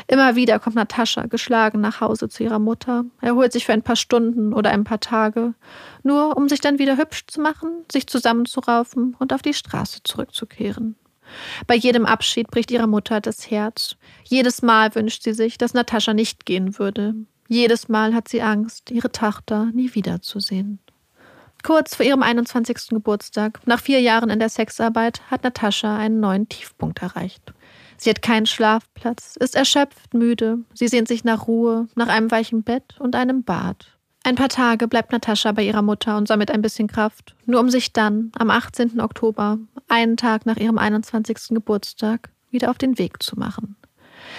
Immer 0.08 0.36
wieder 0.36 0.60
kommt 0.60 0.76
Natascha 0.76 1.26
geschlagen 1.26 1.82
nach 1.82 2.02
Hause 2.02 2.30
zu 2.30 2.44
ihrer 2.44 2.60
Mutter, 2.60 3.06
erholt 3.22 3.54
sich 3.54 3.66
für 3.66 3.74
ein 3.74 3.84
paar 3.84 3.96
Stunden 3.96 4.54
oder 4.54 4.72
ein 4.72 4.84
paar 4.84 5.00
Tage, 5.00 5.54
nur 6.04 6.38
um 6.38 6.50
sich 6.50 6.62
dann 6.62 6.80
wieder 6.80 6.98
hübsch 6.98 7.26
zu 7.28 7.42
machen, 7.42 7.86
sich 7.92 8.08
zusammenzuraufen 8.08 9.16
und 9.20 9.34
auf 9.34 9.42
die 9.42 9.54
Straße 9.54 10.02
zurückzukehren. 10.04 10.96
Bei 11.68 11.76
jedem 11.76 12.06
Abschied 12.06 12.48
bricht 12.50 12.72
ihrer 12.72 12.88
Mutter 12.88 13.22
das 13.22 13.52
Herz. 13.52 13.96
Jedes 14.24 14.62
Mal 14.62 14.94
wünscht 14.96 15.24
sie 15.24 15.34
sich, 15.34 15.58
dass 15.58 15.74
Natascha 15.74 16.14
nicht 16.14 16.46
gehen 16.46 16.80
würde. 16.80 17.14
Jedes 17.48 17.88
Mal 17.90 18.14
hat 18.14 18.28
sie 18.28 18.42
Angst, 18.42 18.92
ihre 18.92 19.12
Tochter 19.12 19.66
nie 19.74 19.94
wiederzusehen. 19.94 20.80
Kurz 21.64 21.96
vor 21.96 22.06
ihrem 22.06 22.24
21. 22.24 22.90
Geburtstag, 22.90 23.60
nach 23.66 23.82
vier 23.82 24.00
Jahren 24.00 24.30
in 24.30 24.40
der 24.40 24.50
Sexarbeit, 24.50 25.22
hat 25.30 25.44
Natascha 25.44 25.98
einen 25.98 26.20
neuen 26.20 26.48
Tiefpunkt 26.48 27.02
erreicht. 27.02 27.54
Sie 28.00 28.10
hat 28.10 28.22
keinen 28.22 28.46
Schlafplatz, 28.46 29.36
ist 29.36 29.56
erschöpft, 29.56 30.14
müde. 30.14 30.60
Sie 30.74 30.88
sehnt 30.88 31.10
sich 31.10 31.26
nach 31.26 31.48
Ruhe, 31.48 31.90
nach 31.96 32.08
einem 32.08 32.32
weichen 32.32 32.64
Bett 32.64 32.96
und 33.00 33.14
einem 33.14 33.44
Bad. 33.44 34.00
Ein 34.24 34.36
paar 34.36 34.48
Tage 34.48 34.88
bleibt 34.88 35.12
Natascha 35.12 35.52
bei 35.52 35.64
ihrer 35.64 35.82
Mutter 35.82 36.16
und 36.16 36.28
sammelt 36.28 36.50
ein 36.50 36.62
bisschen 36.62 36.88
Kraft, 36.88 37.36
nur 37.46 37.60
um 37.60 37.70
sich 37.70 37.92
dann 37.92 38.32
am 38.38 38.50
18. 38.50 39.02
Oktober, 39.02 39.58
einen 39.90 40.16
Tag 40.16 40.46
nach 40.46 40.56
ihrem 40.56 40.78
21. 40.78 41.50
Geburtstag, 41.50 42.30
wieder 42.52 42.70
auf 42.70 42.78
den 42.78 42.98
Weg 42.98 43.22
zu 43.22 43.38
machen. 43.38 43.76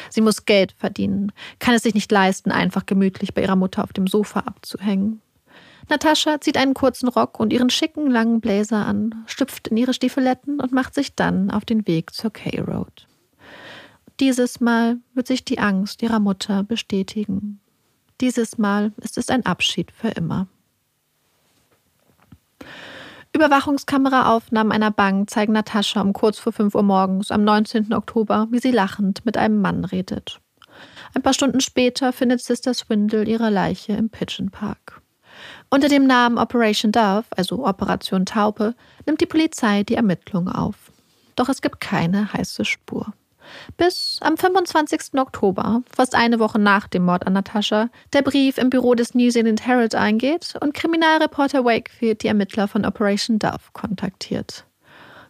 Sie 0.09 0.23
muss 0.23 0.47
Geld 0.47 0.73
verdienen, 0.79 1.33
kann 1.59 1.75
es 1.75 1.83
sich 1.83 1.95
nicht 1.95 2.11
leisten, 2.11 2.52
einfach 2.52 2.87
gemütlich 2.87 3.35
bei 3.35 3.43
ihrer 3.43 3.57
Mutter 3.57 3.85
auf 3.85 3.93
dem 3.93 4.07
Sofa 4.07 4.40
abzuhängen. 4.40 5.21
Natascha 5.88 6.40
zieht 6.40 6.57
einen 6.57 6.75
kurzen 6.75 7.09
Rock 7.09 7.40
und 7.40 7.52
ihren 7.52 7.69
schicken 7.69 8.11
langen 8.11 8.40
Blazer 8.40 8.87
an, 8.87 9.25
schlüpft 9.26 9.69
in 9.69 9.76
ihre 9.76 9.93
Stiefeletten 9.93 10.61
und 10.61 10.73
macht 10.73 10.95
sich 10.95 11.14
dann 11.14 11.50
auf 11.50 11.64
den 11.64 11.87
Weg 11.87 12.14
zur 12.14 12.33
K-Road. 12.33 13.07
Dieses 14.21 14.61
Mal 14.61 14.99
wird 15.15 15.27
sich 15.27 15.47
die 15.47 15.59
Angst 15.59 16.03
ihrer 16.03 16.21
Mutter 16.21 16.62
bestätigen. 16.62 17.59
Dieses 18.21 18.59
Mal 18.59 18.93
ist 18.99 19.17
es 19.17 19.31
ein 19.31 19.47
Abschied 19.47 19.91
für 19.93 20.09
immer. 20.09 20.47
Überwachungskameraaufnahmen 23.33 24.73
einer 24.73 24.91
Bank 24.91 25.31
zeigen 25.31 25.55
Natascha 25.55 26.03
um 26.03 26.12
kurz 26.12 26.39
vor 26.39 26.53
5 26.53 26.75
Uhr 26.75 26.83
morgens 26.83 27.31
am 27.31 27.45
19. 27.45 27.95
Oktober, 27.95 28.47
wie 28.50 28.59
sie 28.59 28.73
lachend 28.73 29.25
mit 29.25 29.39
einem 29.39 29.62
Mann 29.62 29.87
redet. 29.87 30.39
Ein 31.15 31.23
paar 31.23 31.33
Stunden 31.33 31.61
später 31.61 32.12
findet 32.12 32.43
Sister 32.43 32.75
Swindle 32.75 33.25
ihre 33.25 33.49
Leiche 33.49 33.95
im 33.95 34.11
Pigeon 34.11 34.50
Park. 34.50 35.00
Unter 35.71 35.89
dem 35.89 36.07
Namen 36.07 36.37
Operation 36.37 36.93
Dove, 36.93 37.25
also 37.35 37.67
Operation 37.67 38.27
Taupe, 38.27 38.75
nimmt 39.07 39.23
die 39.23 39.27
Polizei 39.27 39.83
die 39.83 39.95
Ermittlungen 39.95 40.53
auf. 40.53 40.93
Doch 41.37 41.49
es 41.49 41.62
gibt 41.62 41.81
keine 41.81 42.35
heiße 42.35 42.67
Spur. 42.67 43.15
Bis 43.76 44.19
am 44.21 44.37
25. 44.37 45.19
Oktober, 45.19 45.83
fast 45.95 46.14
eine 46.14 46.38
Woche 46.38 46.59
nach 46.59 46.88
dem 46.88 47.04
Mord 47.04 47.26
an 47.26 47.33
Natascha, 47.33 47.88
der 48.12 48.23
Brief 48.23 48.59
im 48.59 48.71
Büro 48.71 48.95
des 48.95 49.14
New 49.14 49.30
Zealand 49.30 49.66
Herald 49.66 49.95
eingeht 49.95 50.54
und 50.61 50.75
Kriminalreporter 50.75 51.64
Wakefield 51.64 52.23
die 52.23 52.28
Ermittler 52.28 52.69
von 52.69 52.85
Operation 52.85 53.38
Dove 53.38 53.73
kontaktiert. 53.73 54.64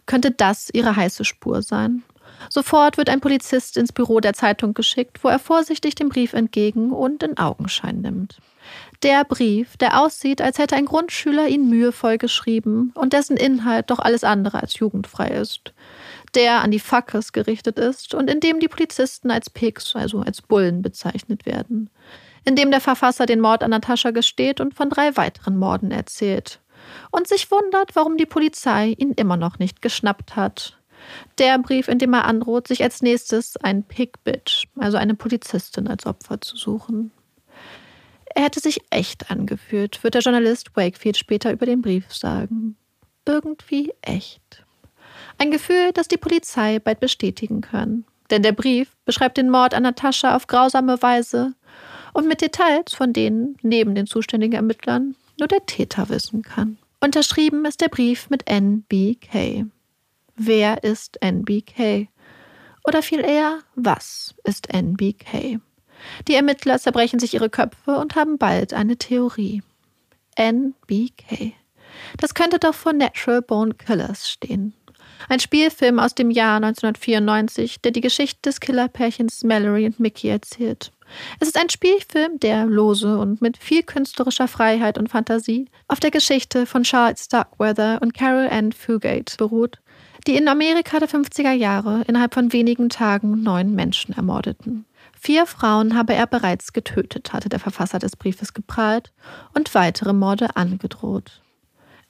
Könnte 0.05 0.31
das 0.31 0.69
ihre 0.73 0.95
heiße 0.95 1.23
Spur 1.25 1.61
sein? 1.61 2.03
Sofort 2.49 2.97
wird 2.97 3.09
ein 3.09 3.21
Polizist 3.21 3.77
ins 3.77 3.91
Büro 3.91 4.19
der 4.19 4.33
Zeitung 4.33 4.73
geschickt, 4.73 5.23
wo 5.23 5.27
er 5.27 5.39
vorsichtig 5.39 5.95
den 5.95 6.09
Brief 6.09 6.33
entgegen 6.33 6.91
und 6.91 7.23
in 7.23 7.37
Augenschein 7.37 8.01
nimmt. 8.01 8.37
Der 9.03 9.23
Brief, 9.23 9.77
der 9.77 9.99
aussieht, 9.99 10.41
als 10.41 10.59
hätte 10.59 10.75
ein 10.75 10.85
Grundschüler 10.85 11.47
ihn 11.47 11.69
mühevoll 11.69 12.17
geschrieben 12.17 12.91
und 12.95 13.13
dessen 13.13 13.37
Inhalt 13.37 13.89
doch 13.89 13.99
alles 13.99 14.23
andere 14.23 14.61
als 14.61 14.77
jugendfrei 14.77 15.29
ist. 15.29 15.73
Der 16.35 16.61
an 16.61 16.71
die 16.71 16.79
Fuckers 16.79 17.33
gerichtet 17.33 17.77
ist 17.77 18.13
und 18.13 18.29
in 18.29 18.39
dem 18.39 18.59
die 18.59 18.67
Polizisten 18.67 19.31
als 19.31 19.49
Pigs, 19.49 19.95
also 19.95 20.21
als 20.21 20.41
Bullen 20.41 20.81
bezeichnet 20.81 21.45
werden. 21.45 21.89
In 22.45 22.55
dem 22.55 22.71
der 22.71 22.81
Verfasser 22.81 23.25
den 23.25 23.41
Mord 23.41 23.63
an 23.63 23.71
Natascha 23.71 24.11
gesteht 24.11 24.61
und 24.61 24.73
von 24.73 24.89
drei 24.89 25.15
weiteren 25.17 25.57
Morden 25.57 25.91
erzählt. 25.91 26.59
Und 27.11 27.27
sich 27.27 27.51
wundert, 27.51 27.95
warum 27.95 28.17
die 28.17 28.25
Polizei 28.25 28.95
ihn 28.97 29.11
immer 29.11 29.37
noch 29.37 29.59
nicht 29.59 29.81
geschnappt 29.81 30.35
hat. 30.35 30.77
Der 31.37 31.57
Brief, 31.59 31.87
in 31.87 31.99
dem 31.99 32.13
er 32.13 32.25
androht, 32.25 32.67
sich 32.67 32.83
als 32.83 33.01
nächstes 33.01 33.57
ein 33.57 33.83
Pig-Bitch, 33.83 34.67
also 34.77 34.97
eine 34.97 35.15
Polizistin, 35.15 35.87
als 35.87 36.05
Opfer 36.05 36.41
zu 36.41 36.57
suchen. 36.57 37.11
Er 38.33 38.43
hätte 38.43 38.59
sich 38.59 38.81
echt 38.89 39.29
angefühlt, 39.29 40.03
wird 40.03 40.13
der 40.13 40.21
Journalist 40.21 40.75
Wakefield 40.75 41.17
später 41.17 41.51
über 41.51 41.65
den 41.65 41.81
Brief 41.81 42.13
sagen. 42.13 42.77
Irgendwie 43.25 43.93
echt. 44.01 44.65
Ein 45.37 45.51
Gefühl, 45.51 45.91
das 45.93 46.07
die 46.07 46.17
Polizei 46.17 46.79
bald 46.79 46.99
bestätigen 46.99 47.61
kann. 47.61 48.05
Denn 48.29 48.43
der 48.43 48.53
Brief 48.53 48.95
beschreibt 49.05 49.37
den 49.37 49.49
Mord 49.49 49.73
an 49.73 49.83
Natascha 49.83 50.35
auf 50.35 50.47
grausame 50.47 51.01
Weise 51.01 51.53
und 52.13 52.27
mit 52.27 52.41
Details, 52.41 52.93
von 52.93 53.13
denen 53.13 53.57
neben 53.61 53.95
den 53.95 54.07
zuständigen 54.07 54.55
Ermittlern 54.55 55.15
nur 55.39 55.47
der 55.47 55.65
Täter 55.65 56.09
wissen 56.09 56.41
kann. 56.41 56.77
Unterschrieben 57.01 57.65
ist 57.65 57.81
der 57.81 57.89
Brief 57.89 58.29
mit 58.29 58.49
NBK. 58.49 59.65
Wer 60.35 60.83
ist 60.83 61.17
NBK? 61.21 62.07
Oder 62.85 63.01
viel 63.01 63.19
eher, 63.19 63.59
was 63.75 64.33
ist 64.43 64.73
NBK? 64.73 65.59
Die 66.27 66.35
Ermittler 66.35 66.79
zerbrechen 66.79 67.19
sich 67.19 67.33
ihre 67.33 67.49
Köpfe 67.49 67.97
und 67.97 68.15
haben 68.15 68.37
bald 68.37 68.73
eine 68.73 68.97
Theorie. 68.97 69.61
NBK. 70.35 71.53
Das 72.17 72.33
könnte 72.33 72.59
doch 72.59 72.73
vor 72.73 72.93
Natural 72.93 73.41
Bone 73.41 73.73
Killers 73.73 74.29
stehen. 74.29 74.73
Ein 75.29 75.39
Spielfilm 75.39 75.99
aus 75.99 76.15
dem 76.15 76.31
Jahr 76.31 76.57
1994, 76.57 77.81
der 77.81 77.91
die 77.91 78.01
Geschichte 78.01 78.41
des 78.43 78.59
Killerpärchens 78.59 79.43
Mallory 79.43 79.85
und 79.85 79.99
Mickey 79.99 80.29
erzählt. 80.29 80.91
Es 81.39 81.47
ist 81.47 81.57
ein 81.57 81.69
Spielfilm, 81.69 82.39
der 82.39 82.65
lose 82.65 83.17
und 83.17 83.41
mit 83.41 83.57
viel 83.57 83.83
künstlerischer 83.83 84.47
Freiheit 84.47 84.97
und 84.97 85.09
Fantasie 85.09 85.65
auf 85.87 85.99
der 85.99 86.11
Geschichte 86.11 86.65
von 86.65 86.83
Charles 86.83 87.25
Starkweather 87.25 87.99
und 88.01 88.13
Carol 88.13 88.47
Ann 88.49 88.71
Fugate 88.71 89.35
beruht, 89.37 89.79
die 90.27 90.35
in 90.35 90.47
Amerika 90.47 90.99
der 90.99 91.09
50er 91.09 91.51
Jahre 91.51 92.03
innerhalb 92.07 92.33
von 92.33 92.53
wenigen 92.53 92.89
Tagen 92.89 93.43
neun 93.43 93.73
Menschen 93.73 94.13
ermordeten. 94.13 94.85
Vier 95.19 95.45
Frauen 95.45 95.95
habe 95.95 96.13
er 96.13 96.27
bereits 96.27 96.73
getötet, 96.73 97.33
hatte 97.33 97.49
der 97.49 97.59
Verfasser 97.59 97.99
des 97.99 98.15
Briefes 98.15 98.53
geprahlt 98.53 99.11
und 99.53 99.73
weitere 99.75 100.13
Morde 100.13 100.55
angedroht. 100.55 101.41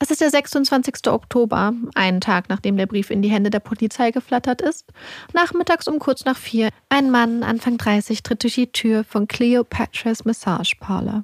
Es 0.03 0.09
ist 0.09 0.19
der 0.19 0.31
26. 0.31 1.07
Oktober, 1.09 1.73
einen 1.93 2.21
Tag 2.21 2.49
nachdem 2.49 2.75
der 2.75 2.87
Brief 2.87 3.11
in 3.11 3.21
die 3.21 3.29
Hände 3.29 3.51
der 3.51 3.59
Polizei 3.59 4.09
geflattert 4.09 4.59
ist. 4.59 4.91
Nachmittags 5.31 5.87
um 5.87 5.99
kurz 5.99 6.25
nach 6.25 6.37
vier. 6.37 6.69
Ein 6.89 7.11
Mann, 7.11 7.43
Anfang 7.43 7.77
30, 7.77 8.23
tritt 8.23 8.41
durch 8.41 8.55
die 8.55 8.71
Tür 8.71 9.03
von 9.03 9.27
Cleopatra's 9.27 10.25
Massage 10.25 10.75
Parlor. 10.79 11.23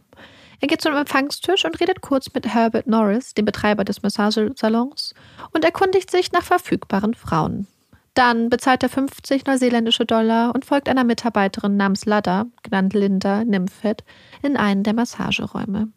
Er 0.60 0.68
geht 0.68 0.82
zum 0.82 0.94
Empfangstisch 0.94 1.66
und 1.66 1.82
redet 1.82 2.02
kurz 2.02 2.32
mit 2.36 2.54
Herbert 2.54 2.86
Norris, 2.86 3.34
dem 3.34 3.46
Betreiber 3.46 3.84
des 3.84 4.04
Massagesalons, 4.04 5.16
und 5.54 5.66
erkundigt 5.66 6.12
sich 6.12 6.32
nach 6.32 6.44
verfügbaren 6.44 7.16
Frauen. 7.16 7.66
Dann 8.14 8.50
bezahlt 8.52 8.84
er 8.84 8.90
50 8.90 9.48
neuseeländische 9.48 10.06
Dollar 10.06 10.54
und 10.54 10.66
folgt 10.66 10.88
einer 10.88 11.04
Mitarbeiterin 11.04 11.78
namens 11.78 12.06
Lada, 12.06 12.46
genannt 12.62 12.94
Linda 12.94 13.44
Nymphet, 13.44 14.04
in 14.44 14.56
einen 14.56 14.84
der 14.84 14.94
Massageräume. 14.94 15.90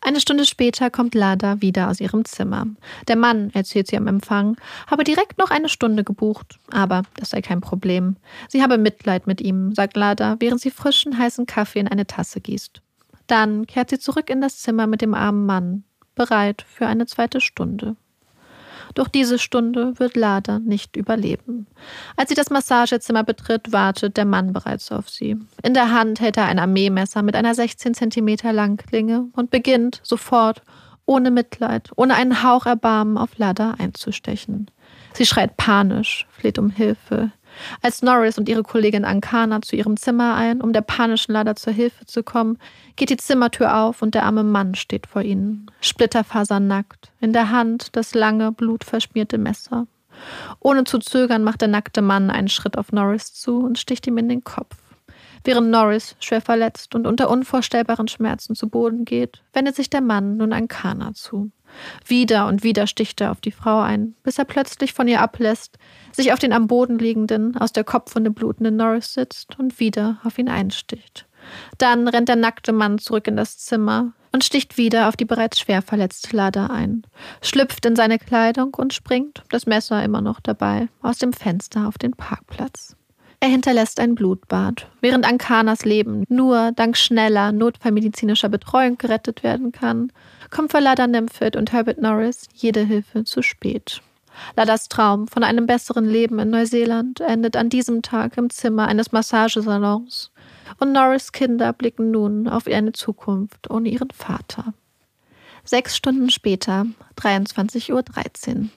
Eine 0.00 0.20
Stunde 0.20 0.44
später 0.44 0.90
kommt 0.90 1.14
Lada 1.14 1.60
wieder 1.60 1.90
aus 1.90 2.00
ihrem 2.00 2.24
Zimmer. 2.24 2.66
Der 3.08 3.16
Mann, 3.16 3.50
erzählt 3.54 3.86
sie 3.86 3.96
am 3.96 4.06
Empfang, 4.06 4.56
habe 4.86 5.04
direkt 5.04 5.38
noch 5.38 5.50
eine 5.50 5.68
Stunde 5.68 6.04
gebucht, 6.04 6.58
aber 6.70 7.02
das 7.16 7.30
sei 7.30 7.42
kein 7.42 7.60
Problem. 7.60 8.16
Sie 8.48 8.62
habe 8.62 8.78
Mitleid 8.78 9.26
mit 9.26 9.40
ihm, 9.40 9.74
sagt 9.74 9.96
Lada, 9.96 10.36
während 10.38 10.60
sie 10.60 10.70
frischen, 10.70 11.18
heißen 11.18 11.46
Kaffee 11.46 11.80
in 11.80 11.88
eine 11.88 12.06
Tasse 12.06 12.40
gießt. 12.40 12.82
Dann 13.26 13.66
kehrt 13.66 13.90
sie 13.90 13.98
zurück 13.98 14.30
in 14.30 14.40
das 14.40 14.58
Zimmer 14.58 14.86
mit 14.86 15.02
dem 15.02 15.14
armen 15.14 15.46
Mann, 15.46 15.84
bereit 16.14 16.64
für 16.68 16.86
eine 16.86 17.06
zweite 17.06 17.40
Stunde. 17.40 17.96
Doch 18.96 19.08
diese 19.08 19.38
Stunde 19.38 19.92
wird 19.98 20.16
Lada 20.16 20.58
nicht 20.58 20.96
überleben. 20.96 21.66
Als 22.16 22.30
sie 22.30 22.34
das 22.34 22.48
Massagezimmer 22.48 23.24
betritt, 23.24 23.70
wartet 23.70 24.16
der 24.16 24.24
Mann 24.24 24.54
bereits 24.54 24.90
auf 24.90 25.10
sie. 25.10 25.36
In 25.62 25.74
der 25.74 25.92
Hand 25.92 26.18
hält 26.18 26.38
er 26.38 26.46
ein 26.46 26.58
Armeemesser 26.58 27.20
mit 27.20 27.36
einer 27.36 27.54
16 27.54 27.92
Zentimeter 27.92 28.54
langen 28.54 28.78
Klinge 28.78 29.26
und 29.34 29.50
beginnt 29.50 30.00
sofort, 30.02 30.62
ohne 31.04 31.30
Mitleid, 31.30 31.90
ohne 31.96 32.14
einen 32.14 32.42
Hauch 32.42 32.64
Erbarmen 32.64 33.18
auf 33.18 33.36
Lada 33.36 33.74
einzustechen. 33.78 34.70
Sie 35.12 35.26
schreit 35.26 35.58
panisch, 35.58 36.26
fleht 36.30 36.58
um 36.58 36.70
Hilfe. 36.70 37.32
Als 37.82 38.02
Norris 38.02 38.38
und 38.38 38.48
ihre 38.48 38.62
Kollegin 38.62 39.04
Ankana 39.04 39.62
zu 39.62 39.76
ihrem 39.76 39.96
Zimmer 39.96 40.34
ein, 40.34 40.60
um 40.60 40.72
der 40.72 40.82
panischen 40.82 41.32
Lada 41.32 41.56
zur 41.56 41.72
Hilfe 41.72 42.06
zu 42.06 42.22
kommen, 42.22 42.58
geht 42.96 43.10
die 43.10 43.16
Zimmertür 43.16 43.76
auf 43.76 44.02
und 44.02 44.14
der 44.14 44.24
arme 44.24 44.44
Mann 44.44 44.74
steht 44.74 45.06
vor 45.06 45.22
ihnen, 45.22 45.70
splitterfasernackt, 45.80 47.12
in 47.20 47.32
der 47.32 47.50
Hand 47.50 47.96
das 47.96 48.14
lange, 48.14 48.52
blutverschmierte 48.52 49.38
Messer. 49.38 49.86
Ohne 50.60 50.84
zu 50.84 50.98
zögern 50.98 51.44
macht 51.44 51.60
der 51.60 51.68
nackte 51.68 52.02
Mann 52.02 52.30
einen 52.30 52.48
Schritt 52.48 52.78
auf 52.78 52.92
Norris 52.92 53.34
zu 53.34 53.58
und 53.58 53.78
sticht 53.78 54.06
ihm 54.06 54.18
in 54.18 54.28
den 54.28 54.44
Kopf. 54.44 54.76
Während 55.46 55.70
Norris, 55.70 56.16
schwer 56.18 56.40
verletzt 56.40 56.96
und 56.96 57.06
unter 57.06 57.30
unvorstellbaren 57.30 58.08
Schmerzen 58.08 58.56
zu 58.56 58.68
Boden 58.68 59.04
geht, 59.04 59.44
wendet 59.52 59.76
sich 59.76 59.88
der 59.88 60.00
Mann 60.00 60.36
nun 60.36 60.52
Ankana 60.52 61.14
zu. 61.14 61.52
Wieder 62.04 62.48
und 62.48 62.64
wieder 62.64 62.88
sticht 62.88 63.20
er 63.20 63.30
auf 63.30 63.40
die 63.40 63.52
Frau 63.52 63.80
ein, 63.80 64.16
bis 64.24 64.40
er 64.40 64.44
plötzlich 64.44 64.92
von 64.92 65.06
ihr 65.06 65.20
ablässt, 65.20 65.78
sich 66.10 66.32
auf 66.32 66.40
den 66.40 66.52
am 66.52 66.66
Boden 66.66 66.98
liegenden, 66.98 67.56
aus 67.56 67.72
der 67.72 67.84
Kopfwunde 67.84 68.32
blutenden 68.32 68.74
Norris 68.74 69.14
sitzt 69.14 69.56
und 69.56 69.78
wieder 69.78 70.18
auf 70.24 70.36
ihn 70.36 70.48
einsticht. 70.48 71.26
Dann 71.78 72.08
rennt 72.08 72.28
der 72.28 72.34
nackte 72.34 72.72
Mann 72.72 72.98
zurück 72.98 73.28
in 73.28 73.36
das 73.36 73.56
Zimmer 73.56 74.14
und 74.32 74.42
sticht 74.42 74.76
wieder 74.78 75.06
auf 75.06 75.16
die 75.16 75.26
bereits 75.26 75.60
schwer 75.60 75.80
verletzte 75.80 76.36
Lada 76.36 76.66
ein, 76.66 77.06
schlüpft 77.40 77.86
in 77.86 77.94
seine 77.94 78.18
Kleidung 78.18 78.74
und 78.74 78.92
springt, 78.92 79.44
das 79.50 79.64
Messer 79.64 80.02
immer 80.02 80.22
noch 80.22 80.40
dabei, 80.40 80.88
aus 81.02 81.18
dem 81.18 81.32
Fenster 81.32 81.86
auf 81.86 81.98
den 81.98 82.14
Parkplatz. 82.14 82.95
Er 83.40 83.48
hinterlässt 83.48 84.00
ein 84.00 84.14
Blutbad, 84.14 84.88
während 85.00 85.26
Ankanas 85.26 85.84
Leben 85.84 86.24
nur 86.28 86.72
dank 86.72 86.96
schneller 86.96 87.52
notfallmedizinischer 87.52 88.48
Betreuung 88.48 88.96
gerettet 88.96 89.42
werden 89.42 89.72
kann, 89.72 90.10
kommt 90.50 90.72
für 90.72 90.80
Lada 90.80 91.06
Nymphet 91.06 91.54
und 91.54 91.72
Herbert 91.72 92.00
Norris 92.00 92.48
jede 92.54 92.80
Hilfe 92.80 93.24
zu 93.24 93.42
spät. 93.42 94.00
Ladas 94.56 94.88
Traum 94.88 95.28
von 95.28 95.42
einem 95.44 95.66
besseren 95.66 96.06
Leben 96.06 96.38
in 96.38 96.50
Neuseeland 96.50 97.20
endet 97.20 97.56
an 97.56 97.68
diesem 97.68 98.02
Tag 98.02 98.36
im 98.36 98.50
Zimmer 98.50 98.86
eines 98.86 99.12
Massagesalons 99.12 100.30
und 100.78 100.92
Norris 100.92 101.32
Kinder 101.32 101.72
blicken 101.72 102.10
nun 102.10 102.48
auf 102.48 102.66
eine 102.66 102.92
Zukunft 102.92 103.70
ohne 103.70 103.88
ihren 103.88 104.10
Vater. 104.10 104.74
Sechs 105.64 105.96
Stunden 105.96 106.30
später, 106.30 106.86
23.13 107.18 107.92
Uhr. 107.92 108.68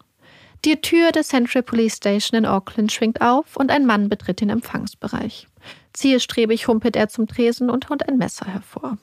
Die 0.65 0.81
Tür 0.81 1.11
der 1.11 1.23
Central 1.23 1.63
Police 1.63 1.95
Station 1.95 2.37
in 2.37 2.45
Auckland 2.45 2.91
schwingt 2.91 3.21
auf 3.21 3.55
und 3.55 3.71
ein 3.71 3.85
Mann 3.85 4.09
betritt 4.09 4.41
den 4.41 4.49
Empfangsbereich. 4.49 5.47
Zielstrebig 5.93 6.67
humpelt 6.67 6.95
er 6.95 7.07
zum 7.07 7.27
Tresen 7.27 7.69
und 7.69 7.89
holt 7.89 8.07
ein 8.07 8.17
Messer 8.17 8.45
hervor. 8.45 8.97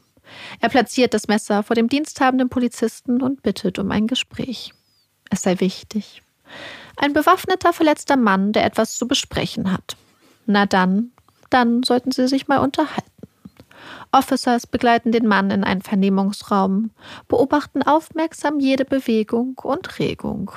Er 0.61 0.69
platziert 0.69 1.15
das 1.15 1.29
Messer 1.29 1.63
vor 1.63 1.75
dem 1.75 1.89
diensthabenden 1.89 2.49
Polizisten 2.49 3.23
und 3.23 3.43
bittet 3.43 3.79
um 3.79 3.91
ein 3.91 4.07
Gespräch. 4.07 4.75
Es 5.31 5.43
sei 5.43 5.59
wichtig. 5.61 6.23
Ein 6.97 7.13
bewaffneter, 7.13 7.73
verletzter 7.73 8.17
Mann, 8.17 8.53
der 8.53 8.65
etwas 8.65 8.97
zu 8.97 9.09
besprechen 9.09 9.73
hat. 9.73 9.97
Na 10.47 10.67
dann, 10.67 11.13
dann 11.51 11.83
sollten 11.83 12.13
Sie 12.13 12.29
sich 12.29 12.49
mal 12.49 12.59
unterhalten. 12.59 13.11
Officers 14.13 14.67
begleiten 14.67 15.13
den 15.13 15.27
Mann 15.27 15.51
in 15.51 15.65
einen 15.65 15.83
Vernehmungsraum, 15.83 16.91
beobachten 17.29 17.83
aufmerksam 17.83 18.61
jede 18.61 18.85
Bewegung 18.85 19.59
und 19.63 19.99
Regung. 19.99 20.51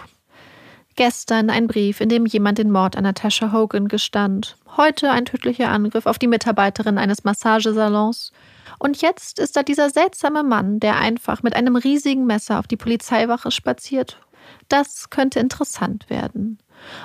Gestern 0.99 1.49
ein 1.49 1.67
Brief, 1.67 2.01
in 2.01 2.09
dem 2.09 2.25
jemand 2.25 2.57
den 2.57 2.71
Mord 2.73 2.97
an 2.97 3.05
Natasha 3.05 3.53
Hogan 3.53 3.87
gestand. 3.87 4.57
Heute 4.75 5.09
ein 5.09 5.23
tödlicher 5.23 5.69
Angriff 5.69 6.05
auf 6.05 6.19
die 6.19 6.27
Mitarbeiterin 6.27 6.97
eines 6.97 7.23
Massagesalons. 7.23 8.33
Und 8.79 9.01
jetzt 9.01 9.39
ist 9.39 9.55
da 9.55 9.63
dieser 9.63 9.91
seltsame 9.91 10.43
Mann, 10.43 10.81
der 10.81 10.97
einfach 10.97 11.41
mit 11.41 11.55
einem 11.55 11.77
riesigen 11.77 12.25
Messer 12.25 12.59
auf 12.59 12.67
die 12.67 12.75
Polizeiwache 12.75 13.49
spaziert. 13.49 14.19
Das 14.67 15.09
könnte 15.09 15.39
interessant 15.39 16.09
werden. 16.09 16.57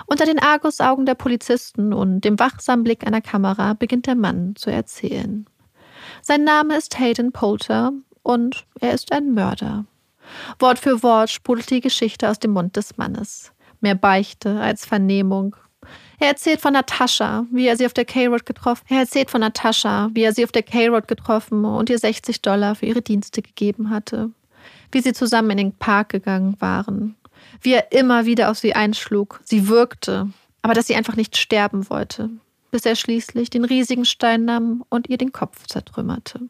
Unter 0.07 0.27
den 0.27 0.41
Argusaugen 0.41 1.07
der 1.07 1.15
Polizisten 1.15 1.93
und 1.93 2.23
dem 2.23 2.41
wachsamen 2.41 2.83
Blick 2.83 3.07
einer 3.07 3.21
Kamera 3.21 3.75
beginnt 3.75 4.09
der 4.09 4.17
Mann 4.17 4.57
zu 4.57 4.71
erzählen. 4.71 5.47
Sein 6.21 6.43
Name 6.43 6.77
ist 6.77 6.99
Hayden 6.99 7.31
Poulter 7.31 7.93
und 8.25 8.67
er 8.81 8.93
ist 8.93 9.13
ein 9.13 9.35
Mörder. 9.35 9.85
Wort 10.59 10.81
für 10.81 11.05
Wort 11.05 11.31
sprudelt 11.31 11.71
die 11.71 11.81
Geschichte 11.81 12.29
aus 12.29 12.41
dem 12.41 12.51
Mund 12.51 12.75
des 12.75 12.97
Mannes. 12.97 13.54
Mehr 13.85 13.95
Beichte 13.95 14.61
als 14.61 14.85
Vernehmung. 14.85 15.55
Er 16.19 16.29
erzählt 16.29 16.61
von 16.61 16.73
Natascha, 16.73 17.47
wie 17.53 17.67
er 17.67 17.77
sie 17.77 17.87
auf 17.87 17.95
der 17.95 18.05
K-Road 18.05 18.47
getroffen. 18.47 18.85
Er 18.89 19.01
erzählt 19.01 19.31
von 19.31 19.41
Natascha, 19.41 20.11
wie 20.13 20.23
er 20.23 20.33
sie 20.33 20.45
auf 20.45 20.53
der 20.53 20.63
K-Road 20.63 21.07
getroffen 21.07 21.65
und 21.65 21.89
ihr 21.89 21.99
60 21.99 22.43
Dollar 22.43 22.75
für 22.75 22.87
ihre 22.87 23.03
Dienste 23.03 23.43
gegeben 23.43 23.91
hatte. 23.91 24.31
Wie 24.91 25.01
sie 25.01 25.13
zusammen 25.13 25.51
in 25.53 25.59
den 25.59 25.73
Park 25.73 26.09
gegangen 26.09 26.57
waren 26.61 27.17
wie 27.61 27.73
er 27.73 27.93
immer 27.93 28.27
wieder 28.27 28.51
auf 28.51 28.59
sie 28.59 28.75
einschlug. 28.75 29.41
Sie 29.45 29.69
wirkte, 29.69 30.29
aber 30.63 30.75
dass 30.75 30.87
sie 30.87 30.95
einfach 30.95 31.17
nicht 31.17 31.37
sterben 31.37 31.89
wollte, 31.91 32.31
bis 32.71 32.87
er 32.87 32.97
schließlich 32.97 33.51
den 33.51 33.65
riesigen 33.65 34.05
Stein 34.05 34.45
nahm 34.45 34.85
und 34.89 35.09
ihr 35.09 35.19
den 35.19 35.33
Kopf 35.33 35.67
zertrümmerte. 35.67 36.41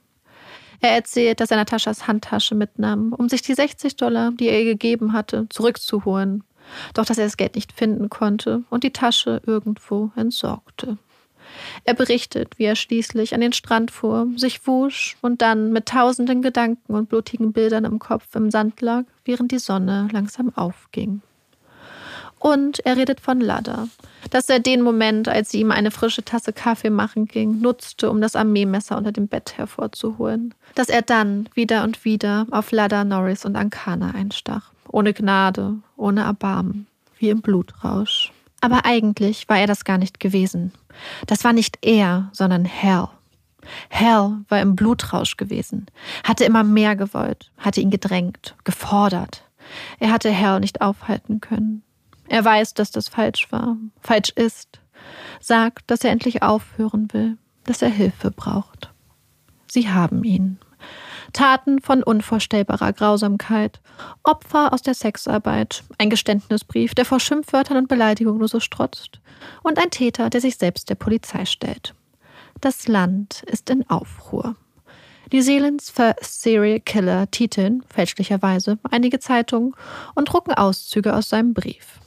Er 0.81 0.91
erzählt, 0.91 1.41
dass 1.41 1.51
er 1.51 1.57
Nataschas 1.57 2.07
Handtasche 2.07 2.55
mitnahm, 2.55 3.13
um 3.13 3.29
sich 3.29 3.43
die 3.43 3.55
60 3.55 3.97
Dollar, 3.97 4.33
die 4.33 4.49
er 4.49 4.59
ihr 4.59 4.73
gegeben 4.73 5.13
hatte, 5.13 5.47
zurückzuholen, 5.49 6.45
doch 6.95 7.05
dass 7.05 7.19
er 7.19 7.25
das 7.25 7.37
Geld 7.37 7.55
nicht 7.55 7.73
finden 7.73 8.11
konnte 8.11 8.63
und 8.71 8.85
die 8.85 8.93
Tasche 8.93 9.43
irgendwo 9.47 10.11
entsorgte. 10.17 10.99
Er 11.85 11.95
berichtet, 11.95 12.59
wie 12.59 12.65
er 12.65 12.77
schließlich 12.77 13.35
an 13.35 13.41
den 13.41 13.53
Strand 13.53 13.91
fuhr, 13.91 14.29
sich 14.37 14.67
wusch 14.67 15.17
und 15.21 15.43
dann 15.43 15.73
mit 15.73 15.87
tausenden 15.87 16.43
Gedanken 16.43 16.95
und 16.95 17.09
blutigen 17.09 17.53
Bildern 17.53 17.85
im 17.85 17.99
Kopf 17.99 18.35
im 18.35 18.51
Sand 18.51 18.81
lag, 18.81 19.05
während 19.25 19.53
die 19.53 19.59
Sonne 19.59 20.09
langsam 20.13 20.53
aufging. 20.57 21.23
Und 22.45 22.85
er 22.85 22.99
redet 22.99 23.21
von 23.21 23.41
Lada, 23.41 23.89
dass 24.31 24.51
er 24.51 24.59
den 24.59 24.83
Moment, 24.83 25.29
als 25.29 25.51
sie 25.51 25.61
ihm 25.61 25.71
eine 25.71 25.91
frische 25.91 26.23
Tasse 26.23 26.53
Kaffee 26.53 26.91
machen 26.91 27.25
ging, 27.25 27.63
nutzte, 27.63 28.11
um 28.11 28.21
das 28.21 28.37
Armeemesser 28.37 28.99
unter 28.99 29.13
dem 29.13 29.29
Bett 29.29 29.57
hervorzuholen. 29.57 30.53
Dass 30.75 30.91
er 30.91 31.01
dann 31.01 31.49
wieder 31.55 31.85
und 31.85 32.05
wieder 32.05 32.47
auf 32.51 32.71
Lada, 32.71 33.03
Norris 33.03 33.47
und 33.47 33.57
Ankana 33.57 34.11
einstach. 34.11 34.74
Ohne 34.95 35.13
Gnade, 35.13 35.79
ohne 35.97 36.21
Erbarmen, 36.21 36.87
wie 37.19 37.29
im 37.29 37.43
Blutrausch. 37.43 38.33
Aber 38.61 38.85
eigentlich 38.85 39.49
war 39.49 39.59
er 39.59 39.67
das 39.67 39.85
gar 39.85 39.99
nicht 39.99 40.21
gewesen. 40.21 40.71
Das 41.27 41.43
war 41.43 41.53
nicht 41.53 41.79
er, 41.83 42.31
sondern 42.33 42.65
Hell. 42.65 43.09
Hell 43.89 44.45
war 44.49 44.61
im 44.61 44.77
Blutrausch 44.77 45.37
gewesen, 45.37 45.87
hatte 46.23 46.45
immer 46.45 46.63
mehr 46.63 46.95
gewollt, 46.95 47.51
hatte 47.59 47.81
ihn 47.81 47.91
gedrängt, 47.91 48.55
gefordert. 48.63 49.43
Er 49.99 50.13
hatte 50.13 50.31
Hell 50.31 50.61
nicht 50.61 50.81
aufhalten 50.81 51.41
können. 51.41 51.83
Er 52.29 52.45
weiß, 52.45 52.75
dass 52.75 52.93
das 52.93 53.09
falsch 53.09 53.51
war, 53.51 53.77
falsch 54.01 54.31
ist, 54.37 54.81
sagt, 55.41 55.91
dass 55.91 56.05
er 56.05 56.13
endlich 56.13 56.45
aufhören 56.45 57.13
will, 57.13 57.37
dass 57.65 57.83
er 57.83 57.89
Hilfe 57.89 58.31
braucht. 58.31 58.93
Sie 59.67 59.89
haben 59.89 60.23
ihn. 60.23 60.61
Taten 61.35 61.81
von 61.81 62.03
unvorstellbarer 62.03 62.95
Grausamkeit, 62.95 63.81
Opfer 64.23 64.73
aus 64.73 64.81
der 64.81 64.95
Sexarbeit, 64.95 65.85
ein 65.99 66.09
Geständnisbrief, 66.09 66.95
der 66.95 67.05
vor 67.05 67.21
Schimpfwörtern 67.21 67.77
und 67.77 67.89
Beleidigungen 67.89 68.39
nur 68.39 68.49
so 68.49 68.61
strotzt, 68.61 69.21
und 69.63 69.79
ein 69.79 69.91
Täter, 69.91 70.31
der 70.31 70.41
sich 70.41 70.57
selbst 70.57 70.89
der 70.89 70.95
Polizei 70.95 71.45
stellt. 71.45 71.95
Das 72.61 72.89
Land 72.89 73.43
ist 73.43 73.69
in 73.69 73.89
Aufruhr. 73.91 74.55
New 75.33 75.43
Zealands 75.43 75.91
First 75.91 76.43
Serial 76.43 76.81
Killer 76.81 77.31
titeln, 77.31 77.83
fälschlicherweise, 77.93 78.79
einige 78.89 79.19
Zeitungen 79.19 79.75
und 80.15 80.33
drucken 80.33 80.55
Auszüge 80.55 81.15
aus 81.15 81.29
seinem 81.29 81.53
Brief. 81.53 81.99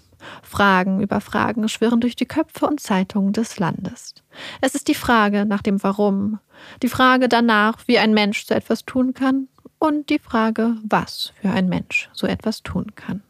Fragen 0.41 1.01
über 1.01 1.19
Fragen 1.19 1.67
schwirren 1.67 1.99
durch 1.99 2.15
die 2.15 2.25
Köpfe 2.25 2.65
und 2.65 2.79
Zeitungen 2.79 3.33
des 3.33 3.59
Landes. 3.59 4.15
Es 4.61 4.75
ist 4.75 4.87
die 4.87 4.95
Frage 4.95 5.45
nach 5.45 5.61
dem 5.61 5.81
Warum, 5.83 6.39
die 6.81 6.89
Frage 6.89 7.29
danach, 7.29 7.87
wie 7.87 7.99
ein 7.99 8.13
Mensch 8.13 8.45
so 8.45 8.53
etwas 8.53 8.85
tun 8.85 9.13
kann 9.13 9.47
und 9.79 10.09
die 10.09 10.19
Frage, 10.19 10.75
was 10.83 11.33
für 11.41 11.49
ein 11.49 11.69
Mensch 11.69 12.09
so 12.13 12.27
etwas 12.27 12.63
tun 12.63 12.95
kann. 12.95 13.21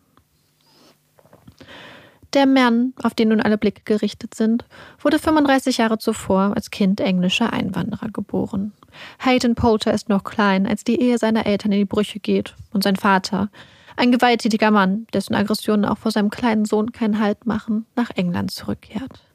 Der 2.34 2.46
Mann, 2.46 2.94
auf 3.02 3.14
den 3.14 3.30
nun 3.30 3.42
alle 3.42 3.58
Blicke 3.58 3.84
gerichtet 3.86 4.36
sind, 4.36 4.66
wurde 5.00 5.18
35 5.18 5.78
Jahre 5.78 5.98
zuvor 5.98 6.54
als 6.56 6.72
Kind 6.72 7.00
englischer 7.00 7.54
Einwanderer 7.54 8.10
geboren. 8.10 8.74
Hayden 9.20 9.56
Poulter 9.56 9.94
ist 9.94 10.10
noch 10.10 10.24
klein, 10.24 10.68
als 10.68 10.84
die 10.84 11.00
Ehe 11.00 11.18
seiner 11.18 11.46
Eltern 11.46 11.72
in 11.72 11.80
die 11.80 11.86
Brüche 11.86 12.20
geht 12.20 12.56
und 12.72 12.84
sein 12.84 12.98
Vater, 12.98 13.50
ein 13.96 14.12
gewalttätiger 14.12 14.72
Mann, 14.72 15.08
dessen 15.14 15.36
Aggressionen 15.36 15.86
auch 15.86 15.98
vor 15.98 16.12
seinem 16.12 16.30
kleinen 16.30 16.66
Sohn 16.66 16.92
keinen 16.92 17.20
Halt 17.20 17.46
machen, 17.46 17.86
nach 17.96 18.12
England 18.12 18.52
zurückkehrt. 18.52 19.27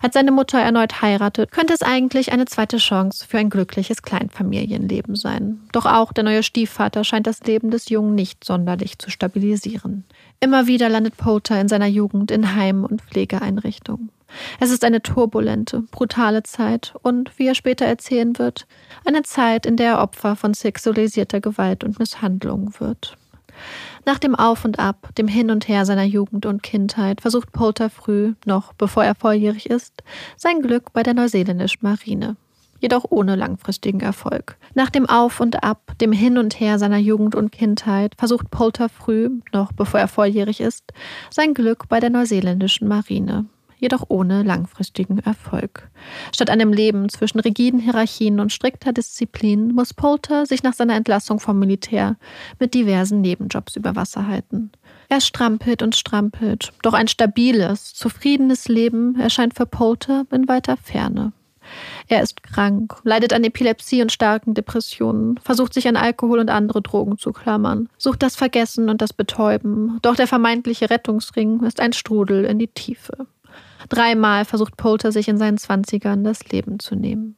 Als 0.00 0.14
seine 0.14 0.32
Mutter 0.32 0.58
erneut 0.58 1.02
heiratet, 1.02 1.50
könnte 1.50 1.74
es 1.74 1.82
eigentlich 1.82 2.32
eine 2.32 2.46
zweite 2.46 2.78
Chance 2.78 3.26
für 3.26 3.38
ein 3.38 3.50
glückliches 3.50 4.02
Kleinfamilienleben 4.02 5.16
sein. 5.16 5.60
Doch 5.72 5.86
auch 5.86 6.12
der 6.12 6.24
neue 6.24 6.42
Stiefvater 6.42 7.04
scheint 7.04 7.26
das 7.26 7.40
Leben 7.42 7.70
des 7.70 7.88
Jungen 7.88 8.14
nicht 8.14 8.44
sonderlich 8.44 8.98
zu 8.98 9.10
stabilisieren. 9.10 10.04
Immer 10.40 10.66
wieder 10.66 10.88
landet 10.88 11.16
Poulter 11.16 11.60
in 11.60 11.68
seiner 11.68 11.86
Jugend 11.86 12.30
in 12.30 12.54
Heim- 12.54 12.84
und 12.84 13.02
Pflegeeinrichtungen. 13.02 14.10
Es 14.60 14.70
ist 14.70 14.84
eine 14.84 15.02
turbulente, 15.02 15.82
brutale 15.90 16.42
Zeit 16.42 16.94
und, 17.02 17.38
wie 17.38 17.46
er 17.46 17.54
später 17.54 17.84
erzählen 17.84 18.38
wird, 18.38 18.66
eine 19.04 19.22
Zeit, 19.22 19.66
in 19.66 19.76
der 19.76 19.92
er 19.92 20.02
Opfer 20.02 20.36
von 20.36 20.54
sexualisierter 20.54 21.40
Gewalt 21.40 21.84
und 21.84 21.98
Misshandlung 21.98 22.72
wird. 22.78 23.16
Nach 24.04 24.18
dem 24.18 24.34
Auf 24.34 24.64
und 24.64 24.80
Ab, 24.80 25.10
dem 25.16 25.28
Hin 25.28 25.50
und 25.50 25.68
Her 25.68 25.86
seiner 25.86 26.04
Jugend 26.04 26.44
und 26.44 26.62
Kindheit 26.62 27.20
versucht 27.20 27.52
Poulter 27.52 27.88
früh, 27.88 28.34
noch 28.44 28.72
bevor 28.72 29.04
er 29.04 29.14
volljährig 29.14 29.70
ist, 29.70 30.02
sein 30.36 30.60
Glück 30.60 30.92
bei 30.92 31.04
der 31.04 31.14
neuseeländischen 31.14 31.80
Marine. 31.82 32.36
Jedoch 32.80 33.04
ohne 33.10 33.36
langfristigen 33.36 34.00
Erfolg. 34.00 34.56
Nach 34.74 34.90
dem 34.90 35.08
Auf 35.08 35.38
und 35.38 35.62
Ab, 35.62 35.92
dem 36.00 36.10
Hin 36.10 36.36
und 36.36 36.58
Her 36.58 36.80
seiner 36.80 36.98
Jugend 36.98 37.36
und 37.36 37.52
Kindheit 37.52 38.14
versucht 38.18 38.50
Poulter 38.50 38.88
früh, 38.88 39.30
noch 39.52 39.70
bevor 39.70 40.00
er 40.00 40.08
volljährig 40.08 40.60
ist, 40.60 40.92
sein 41.30 41.54
Glück 41.54 41.88
bei 41.88 42.00
der 42.00 42.10
neuseeländischen 42.10 42.88
Marine 42.88 43.46
jedoch 43.82 44.04
ohne 44.08 44.44
langfristigen 44.44 45.18
Erfolg. 45.18 45.90
Statt 46.34 46.48
einem 46.48 46.72
Leben 46.72 47.08
zwischen 47.08 47.40
rigiden 47.40 47.80
Hierarchien 47.80 48.40
und 48.40 48.52
strikter 48.52 48.92
Disziplin 48.92 49.74
muss 49.74 49.92
Poulter 49.92 50.46
sich 50.46 50.62
nach 50.62 50.72
seiner 50.72 50.94
Entlassung 50.94 51.40
vom 51.40 51.58
Militär 51.58 52.16
mit 52.58 52.74
diversen 52.74 53.20
Nebenjobs 53.20 53.76
über 53.76 53.96
Wasser 53.96 54.28
halten. 54.28 54.70
Er 55.08 55.20
strampelt 55.20 55.82
und 55.82 55.96
strampelt, 55.96 56.72
doch 56.82 56.94
ein 56.94 57.08
stabiles, 57.08 57.92
zufriedenes 57.92 58.68
Leben 58.68 59.18
erscheint 59.20 59.54
für 59.54 59.66
Poulter 59.66 60.24
in 60.30 60.48
weiter 60.48 60.76
Ferne. 60.76 61.32
Er 62.08 62.22
ist 62.22 62.42
krank, 62.42 62.96
leidet 63.04 63.32
an 63.32 63.44
Epilepsie 63.44 64.02
und 64.02 64.12
starken 64.12 64.54
Depressionen, 64.54 65.38
versucht 65.38 65.74
sich 65.74 65.88
an 65.88 65.96
Alkohol 65.96 66.38
und 66.38 66.50
andere 66.50 66.82
Drogen 66.82 67.18
zu 67.18 67.32
klammern, 67.32 67.88
sucht 67.98 68.22
das 68.22 68.36
Vergessen 68.36 68.88
und 68.88 69.02
das 69.02 69.12
Betäuben, 69.12 69.98
doch 70.02 70.16
der 70.16 70.26
vermeintliche 70.26 70.90
Rettungsring 70.90 71.62
ist 71.62 71.80
ein 71.80 71.92
Strudel 71.92 72.44
in 72.44 72.58
die 72.58 72.68
Tiefe. 72.68 73.26
Dreimal 73.88 74.44
versucht 74.44 74.76
Poulter 74.76 75.12
sich 75.12 75.28
in 75.28 75.38
seinen 75.38 75.58
Zwanzigern 75.58 76.24
das 76.24 76.48
Leben 76.48 76.78
zu 76.78 76.94
nehmen. 76.94 77.36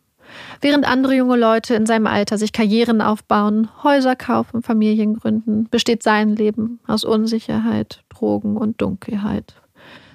Während 0.61 0.87
andere 0.87 1.15
junge 1.15 1.37
Leute 1.37 1.75
in 1.75 1.87
seinem 1.87 2.07
Alter 2.07 2.39
sich 2.39 2.53
Karrieren 2.53 3.01
aufbauen, 3.01 3.69
Häuser 3.83 4.17
kaufen, 4.17 4.63
Familien 4.63 5.15
gründen, 5.15 5.69
besteht 5.71 6.03
sein 6.03 6.35
Leben 6.35 6.81
aus 6.87 7.05
Unsicherheit, 7.05 8.03
Drogen 8.09 8.57
und 8.57 8.81
Dunkelheit. 8.81 9.55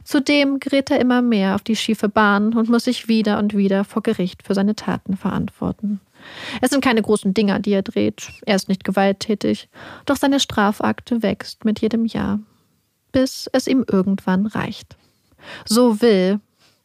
Zudem 0.04 0.60
gerät 0.60 0.90
er 0.90 1.00
immer 1.00 1.22
mehr 1.22 1.56
auf 1.56 1.62
die 1.62 1.76
schiefe 1.76 2.10
Bahn 2.10 2.56
und 2.56 2.70
muss 2.70 2.86
sich 2.86 3.08
wieder 3.08 3.38
und 3.38 3.56
wieder 3.56 3.84
vor 3.84 4.02
Gericht 4.02 4.42
für 4.44 4.56
seine 4.56 4.76
Taten 4.76 5.16
verantworten. 5.16 6.00
Es 6.62 6.72
sind 6.72 6.84
keine 6.84 7.02
großen 7.02 7.34
Dinger, 7.34 7.60
die 7.60 7.74
er 7.74 7.84
dreht. 7.84 8.30
Er 8.46 8.56
ist 8.56 8.70
nicht 8.70 8.84
gewalttätig, 8.84 9.70
doch 10.06 10.16
seine 10.16 10.40
Strafakte 10.40 11.22
wächst 11.22 11.64
mit 11.64 11.80
jedem 11.80 12.06
Jahr, 12.06 12.40
bis 13.12 13.50
es 13.54 13.68
ihm 13.68 13.86
irgendwann 13.90 14.48
reicht. 14.48 14.98
So 15.66 16.02
will, 16.02 16.40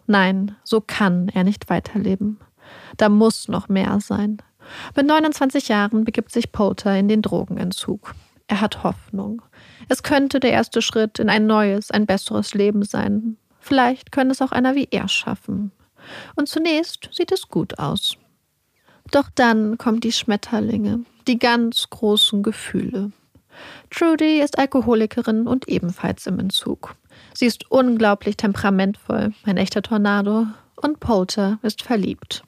nein, 0.06 0.56
so 0.64 0.80
kann 0.80 1.28
er 1.28 1.44
nicht 1.44 1.68
weiterleben. 1.68 2.38
Da 2.96 3.08
muss 3.08 3.48
noch 3.48 3.68
mehr 3.68 4.00
sein. 4.00 4.38
Mit 4.96 5.06
29 5.06 5.68
Jahren 5.68 6.04
begibt 6.04 6.32
sich 6.32 6.52
Poulter 6.52 6.96
in 6.96 7.08
den 7.08 7.22
Drogenentzug. 7.22 8.14
Er 8.46 8.60
hat 8.60 8.82
Hoffnung. 8.82 9.42
Es 9.88 10.02
könnte 10.02 10.40
der 10.40 10.52
erste 10.52 10.82
Schritt 10.82 11.18
in 11.18 11.28
ein 11.28 11.46
neues, 11.46 11.90
ein 11.90 12.06
besseres 12.06 12.54
Leben 12.54 12.82
sein. 12.82 13.36
Vielleicht 13.60 14.12
könnte 14.12 14.32
es 14.32 14.42
auch 14.42 14.52
einer 14.52 14.74
wie 14.74 14.88
er 14.90 15.08
schaffen. 15.08 15.72
Und 16.34 16.48
zunächst 16.48 17.08
sieht 17.12 17.32
es 17.32 17.48
gut 17.48 17.78
aus. 17.78 18.16
Doch 19.10 19.30
dann 19.34 19.78
kommen 19.78 20.00
die 20.00 20.12
Schmetterlinge, 20.12 21.04
die 21.26 21.38
ganz 21.38 21.88
großen 21.90 22.42
Gefühle. 22.42 23.12
Trudy 23.90 24.40
ist 24.40 24.58
Alkoholikerin 24.58 25.46
und 25.46 25.68
ebenfalls 25.68 26.26
im 26.26 26.38
Entzug. 26.38 26.96
Sie 27.33 27.46
ist 27.46 27.70
unglaublich 27.70 28.37
temperamentvoll, 28.37 29.33
ein 29.44 29.57
echter 29.57 29.83
Tornado, 29.83 30.46
und 30.77 31.00
Polter 31.00 31.59
ist 31.62 31.83
verliebt. 31.83 32.44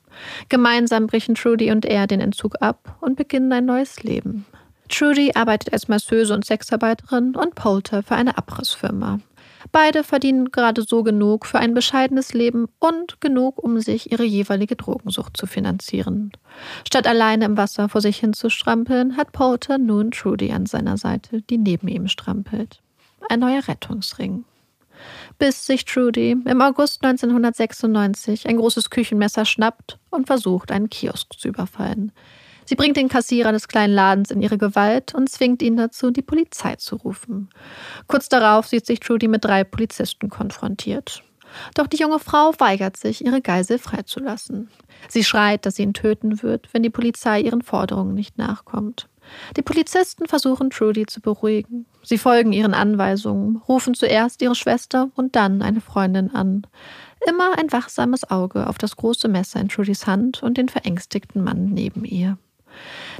Gemeinsam 0.49 1.07
brechen 1.07 1.35
Trudy 1.35 1.71
und 1.71 1.85
er 1.85 2.07
den 2.07 2.21
Entzug 2.21 2.61
ab 2.61 2.97
und 3.01 3.17
beginnen 3.17 3.53
ein 3.53 3.65
neues 3.65 4.03
Leben. 4.03 4.47
Trudy 4.89 5.33
arbeitet 5.35 5.73
als 5.73 5.89
Masseuse 5.89 6.33
und 6.33 6.45
Sexarbeiterin 6.45 7.35
und 7.35 7.55
Polter 7.55 8.03
für 8.03 8.15
eine 8.15 8.39
Abrissfirma. 8.39 9.21
Beide 9.73 10.05
verdienen 10.05 10.53
gerade 10.53 10.83
so 10.83 11.03
genug 11.03 11.45
für 11.45 11.59
ein 11.59 11.75
bescheidenes 11.75 12.33
Leben 12.33 12.69
und 12.79 13.21
genug, 13.21 13.63
um 13.63 13.81
sich 13.81 14.13
ihre 14.13 14.25
jeweilige 14.25 14.77
Drogensucht 14.77 15.37
zu 15.37 15.47
finanzieren. 15.47 16.31
Statt 16.87 17.07
alleine 17.07 17.47
im 17.47 17.57
Wasser 17.57 17.89
vor 17.89 18.01
sich 18.01 18.19
hin 18.19 18.33
zu 18.33 18.49
strampeln, 18.49 19.17
hat 19.17 19.33
Polter 19.33 19.79
nun 19.79 20.13
Trudy 20.13 20.53
an 20.53 20.67
seiner 20.67 20.97
Seite, 20.97 21.43
die 21.43 21.59
neben 21.59 21.89
ihm 21.89 22.07
strampelt. 22.07 22.81
Ein 23.29 23.41
neuer 23.41 23.67
Rettungsring. 23.67 24.45
Bis 25.39 25.67
sich 25.67 25.85
Trudy 25.85 26.37
im 26.45 26.61
August 26.63 27.05
1996 27.05 28.49
ein 28.49 28.57
großes 28.57 28.91
Küchenmesser 28.91 29.45
schnappt 29.45 29.99
und 30.11 30.27
versucht, 30.27 30.71
einen 30.71 30.91
Kiosk 30.91 31.39
zu 31.39 31.49
überfallen. 31.49 32.13
Sie 32.65 32.75
bringt 32.75 32.97
den 32.97 33.09
Kassierer 33.09 33.53
des 33.53 33.69
kleinen 33.69 33.95
Ladens 33.95 34.31
in 34.31 34.43
ihre 34.43 34.59
Gewalt 34.59 35.15
und 35.15 35.31
zwingt 35.31 35.63
ihn 35.63 35.77
dazu, 35.77 36.11
die 36.11 36.23
Polizei 36.23 36.75
zu 36.77 36.97
rufen. 36.97 37.49
Kurz 38.09 38.29
darauf 38.29 38.67
sieht 38.67 38.87
sich 38.87 38.99
Trudy 38.99 39.29
mit 39.29 39.45
drei 39.45 39.63
Polizisten 39.63 40.29
konfrontiert. 40.29 41.23
Doch 41.75 41.87
die 41.87 41.97
junge 41.97 42.19
Frau 42.19 42.53
weigert 42.59 42.97
sich, 42.97 43.25
ihre 43.25 43.41
Geisel 43.41 43.79
freizulassen. 43.79 44.69
Sie 45.09 45.25
schreit, 45.25 45.65
dass 45.65 45.77
sie 45.77 45.85
ihn 45.85 45.95
töten 45.95 46.43
wird, 46.43 46.69
wenn 46.73 46.83
die 46.83 46.91
Polizei 46.91 47.41
ihren 47.41 47.63
Forderungen 47.63 48.15
nicht 48.15 48.37
nachkommt. 48.37 49.09
Die 49.57 49.63
Polizisten 49.63 50.27
versuchen 50.27 50.71
Trudy 50.71 51.07
zu 51.07 51.21
beruhigen. 51.21 51.87
Sie 52.09 52.19
folgen 52.19 52.53
ihren 52.53 52.73
Anweisungen, 52.73 53.57
rufen 53.69 53.95
zuerst 53.95 54.41
ihre 54.41 54.55
Schwester 54.55 55.11
und 55.17 55.35
dann 55.35 55.61
eine 55.61 55.81
Freundin 55.81 56.33
an. 56.33 56.65
Immer 57.27 57.59
ein 57.59 57.73
wachsames 57.73 58.31
Auge 58.31 58.69
auf 58.69 58.79
das 58.79 58.95
große 58.95 59.27
Messer 59.27 59.59
in 59.59 59.69
Trudys 59.69 60.07
Hand 60.07 60.41
und 60.41 60.57
den 60.57 60.69
verängstigten 60.69 61.43
Mann 61.43 61.71
neben 61.71 62.05
ihr. 62.05 62.39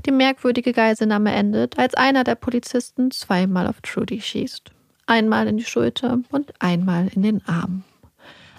Die 0.07 0.13
merkwürdige 0.13 0.73
Geiselnahme 0.73 1.33
endet, 1.33 1.81
als 1.81 1.95
einer 1.95 2.23
der 2.23 2.37
Polizisten 2.37 3.11
zweimal 3.11 3.67
auf 3.67 3.81
Trudy 3.81 4.21
schießt. 4.21 4.71
Einmal 5.07 5.49
in 5.49 5.57
die 5.57 5.65
Schulter 5.65 6.21
und 6.31 6.55
einmal 6.61 7.09
in 7.13 7.23
den 7.23 7.45
Arm. 7.49 7.83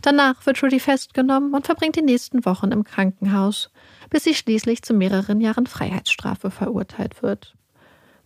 Danach 0.02 0.46
wird 0.46 0.58
Trudy 0.58 0.82
festgenommen 0.82 1.54
und 1.54 1.66
verbringt 1.66 1.96
die 1.96 2.02
nächsten 2.02 2.44
Wochen 2.44 2.74
im 2.74 2.84
Krankenhaus, 2.84 3.72
bis 4.10 4.26
sie 4.26 4.36
schließlich 4.36 4.82
zu 4.82 4.94
mehreren 4.94 5.40
Jahren 5.40 5.68
Freiheitsstrafe 5.68 6.52
verurteilt 6.52 7.24
wird. 7.24 7.56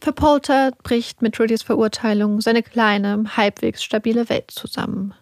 Für 0.04 0.14
Polter 0.14 0.72
bricht 0.82 1.22
mit 1.22 1.36
Trudys 1.36 1.62
Verurteilung 1.62 2.42
seine 2.42 2.64
kleine, 2.64 3.24
halbwegs 3.38 3.84
stabile 3.84 4.30
Welt 4.30 4.50
zusammen. 4.50 5.14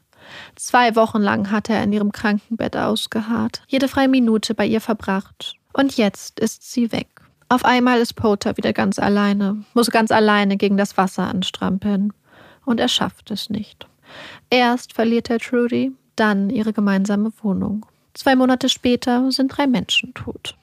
Zwei 0.55 0.95
Wochen 0.95 1.19
lang 1.19 1.51
hat 1.51 1.69
er 1.69 1.83
in 1.83 1.91
ihrem 1.91 2.13
Krankenbett 2.13 2.77
ausgeharrt, 2.77 3.61
jede 3.67 3.89
freie 3.89 4.07
Minute 4.07 4.55
bei 4.55 4.65
ihr 4.65 4.79
verbracht. 4.79 5.55
Und 5.73 5.97
jetzt 5.97 6.39
ist 6.39 6.71
sie 6.71 6.93
weg. 6.93 7.07
Auf 7.49 7.65
einmal 7.65 7.99
ist 7.99 8.15
Potter 8.15 8.55
wieder 8.55 8.71
ganz 8.71 8.99
alleine, 8.99 9.65
muss 9.73 9.91
ganz 9.91 10.11
alleine 10.11 10.55
gegen 10.55 10.77
das 10.77 10.95
Wasser 10.95 11.27
anstrampeln. 11.27 12.13
Und 12.63 12.79
er 12.79 12.87
schafft 12.87 13.31
es 13.31 13.49
nicht. 13.49 13.85
Erst 14.49 14.93
verliert 14.93 15.29
er 15.29 15.39
Trudy, 15.39 15.91
dann 16.15 16.49
ihre 16.49 16.71
gemeinsame 16.71 17.33
Wohnung. 17.41 17.85
Zwei 18.13 18.35
Monate 18.35 18.69
später 18.69 19.29
sind 19.31 19.49
drei 19.49 19.67
Menschen 19.67 20.13
tot. 20.13 20.55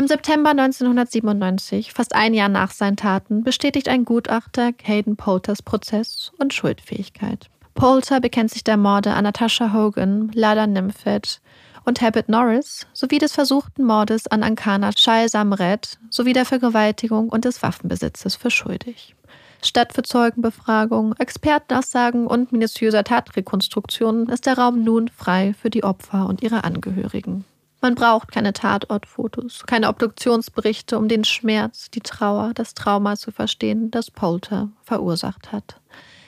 Im 0.00 0.06
September 0.06 0.50
1997, 0.50 1.92
fast 1.92 2.14
ein 2.14 2.32
Jahr 2.32 2.48
nach 2.48 2.70
seinen 2.70 2.96
Taten, 2.96 3.42
bestätigt 3.42 3.88
ein 3.88 4.04
Gutachter 4.04 4.70
Hayden 4.84 5.16
Polters 5.16 5.60
Prozess 5.60 6.30
und 6.38 6.54
Schuldfähigkeit. 6.54 7.50
Polter 7.74 8.20
bekennt 8.20 8.52
sich 8.52 8.62
der 8.62 8.76
Morde 8.76 9.14
an 9.14 9.24
Natasha 9.24 9.72
Hogan, 9.72 10.30
Lada 10.34 10.68
Nimfet, 10.68 11.40
und 11.84 12.00
Habit 12.00 12.28
Norris 12.28 12.86
sowie 12.92 13.18
des 13.18 13.32
versuchten 13.32 13.84
Mordes 13.84 14.26
an 14.28 14.42
Ankana 14.42 14.90
Shai 14.96 15.26
Samret 15.26 15.98
sowie 16.10 16.32
der 16.32 16.44
Vergewaltigung 16.44 17.28
und 17.30 17.44
des 17.44 17.62
Waffenbesitzes 17.62 18.36
für 18.36 18.50
schuldig. 18.50 19.16
Statt 19.64 19.94
für 19.94 20.02
Zeugenbefragung, 20.02 21.14
Expertenaussagen 21.18 22.26
und 22.26 22.52
minutiöser 22.52 23.02
Tatrekonstruktionen 23.02 24.28
ist 24.28 24.46
der 24.46 24.58
Raum 24.58 24.84
nun 24.84 25.08
frei 25.08 25.54
für 25.60 25.70
die 25.70 25.82
Opfer 25.82 26.26
und 26.26 26.42
ihre 26.42 26.62
Angehörigen. 26.62 27.44
Man 27.80 27.94
braucht 27.94 28.32
keine 28.32 28.52
Tatortfotos, 28.52 29.64
keine 29.66 29.88
Obduktionsberichte, 29.88 30.98
um 30.98 31.06
den 31.06 31.24
Schmerz, 31.24 31.90
die 31.90 32.00
Trauer, 32.00 32.52
das 32.54 32.74
Trauma 32.74 33.16
zu 33.16 33.30
verstehen, 33.30 33.90
das 33.90 34.10
Polter 34.10 34.70
verursacht 34.82 35.52
hat. 35.52 35.80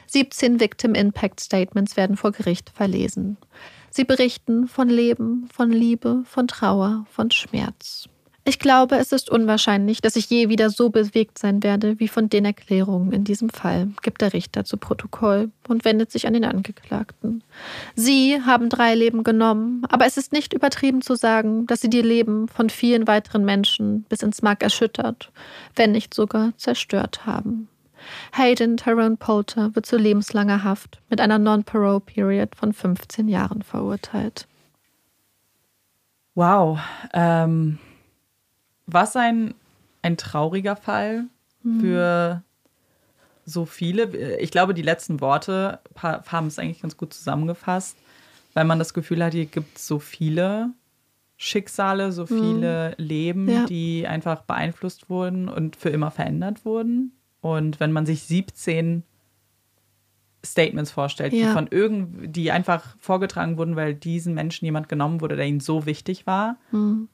17 0.07 0.61
Victim 0.61 0.95
Impact 0.95 1.41
Statements 1.41 1.97
werden 1.97 2.17
vor 2.17 2.33
Gericht 2.33 2.71
verlesen. 2.71 3.37
Sie 3.91 4.05
berichten 4.05 4.69
von 4.69 4.89
Leben, 4.89 5.49
von 5.53 5.71
Liebe, 5.71 6.23
von 6.25 6.47
Trauer, 6.47 7.07
von 7.11 7.31
Schmerz. 7.31 8.09
Ich 8.51 8.59
glaube, 8.59 8.97
es 8.97 9.13
ist 9.13 9.31
unwahrscheinlich, 9.31 10.01
dass 10.01 10.17
ich 10.17 10.29
je 10.29 10.49
wieder 10.49 10.71
so 10.71 10.91
bewegt 10.91 11.39
sein 11.39 11.63
werde 11.63 12.01
wie 12.01 12.09
von 12.09 12.29
den 12.29 12.45
Erklärungen 12.45 13.13
in 13.13 13.23
diesem 13.23 13.49
Fall, 13.49 13.91
gibt 14.03 14.23
der 14.23 14.33
Richter 14.33 14.65
zu 14.65 14.77
Protokoll 14.77 15.53
und 15.69 15.85
wendet 15.85 16.11
sich 16.11 16.27
an 16.27 16.33
den 16.33 16.45
Angeklagten. 16.45 17.45
Sie 17.95 18.43
haben 18.45 18.69
drei 18.69 18.97
Leben 18.97 19.23
genommen, 19.23 19.87
aber 19.89 20.05
es 20.05 20.17
ist 20.17 20.33
nicht 20.33 20.53
übertrieben 20.53 21.01
zu 21.01 21.15
sagen, 21.15 21.69
dass 21.69 21.81
sie 21.81 21.91
die 21.91 22.03
Leben 22.03 22.49
von 22.49 22.71
vielen 22.71 23.07
weiteren 23.07 23.45
Menschen 23.45 24.03
bis 24.09 24.21
ins 24.21 24.43
Mark 24.43 24.65
erschüttert, 24.65 25.31
wenn 25.77 25.93
nicht 25.93 26.13
sogar 26.13 26.53
zerstört 26.57 27.27
haben. 27.27 27.69
Hayden 28.37 28.77
Tyrone 28.77 29.17
Polter 29.17 29.77
wird 29.77 29.87
zu 29.87 29.97
lebenslanger 29.97 30.65
Haft 30.65 30.99
mit 31.09 31.21
einer 31.21 31.39
Non-Parole-Period 31.39 32.57
von 32.57 32.73
15 32.73 33.29
Jahren 33.29 33.63
verurteilt. 33.63 34.49
Wow. 36.35 36.81
Ähm, 37.13 37.79
was 38.92 39.16
ein, 39.16 39.55
ein 40.03 40.16
trauriger 40.16 40.76
Fall 40.76 41.24
mhm. 41.62 41.81
für 41.81 42.42
so 43.44 43.64
viele. 43.66 44.37
Ich 44.38 44.50
glaube, 44.50 44.74
die 44.74 44.83
letzten 44.83 45.20
Worte 45.20 45.81
haben 45.96 46.46
es 46.46 46.59
eigentlich 46.59 46.83
ganz 46.83 46.96
gut 46.96 47.12
zusammengefasst, 47.12 47.96
weil 48.55 48.64
man 48.64 48.79
das 48.79 48.94
Gefühl 48.94 49.24
hat, 49.24 49.33
hier 49.33 49.46
gibt 49.46 49.79
es 49.79 49.87
so 49.87 49.98
viele 49.98 50.70
Schicksale, 51.37 52.12
so 52.12 52.29
hm. 52.29 52.38
viele 52.38 52.94
mhm. 52.98 53.05
Leben, 53.05 53.48
ja. 53.48 53.64
die 53.64 54.07
einfach 54.07 54.42
beeinflusst 54.42 55.09
wurden 55.09 55.48
und 55.48 55.74
für 55.74 55.88
immer 55.88 56.11
verändert 56.11 56.66
wurden. 56.66 57.12
Und 57.40 57.81
wenn 57.81 57.92
man 57.92 58.05
sich 58.05 58.24
17 58.24 59.05
Statements 60.44 60.90
vorstellt, 60.90 61.33
ja. 61.33 61.46
die 61.46 61.53
von 61.53 61.66
irgend, 61.70 62.37
die 62.37 62.50
einfach 62.50 62.94
vorgetragen 62.98 63.57
wurden, 63.57 63.74
weil 63.74 63.94
diesen 63.94 64.35
Menschen 64.35 64.66
jemand 64.66 64.88
genommen 64.90 65.22
wurde, 65.22 65.37
der 65.37 65.46
ihnen 65.46 65.61
so 65.61 65.87
wichtig 65.87 66.26
war, 66.26 66.59
mhm. 66.72 67.09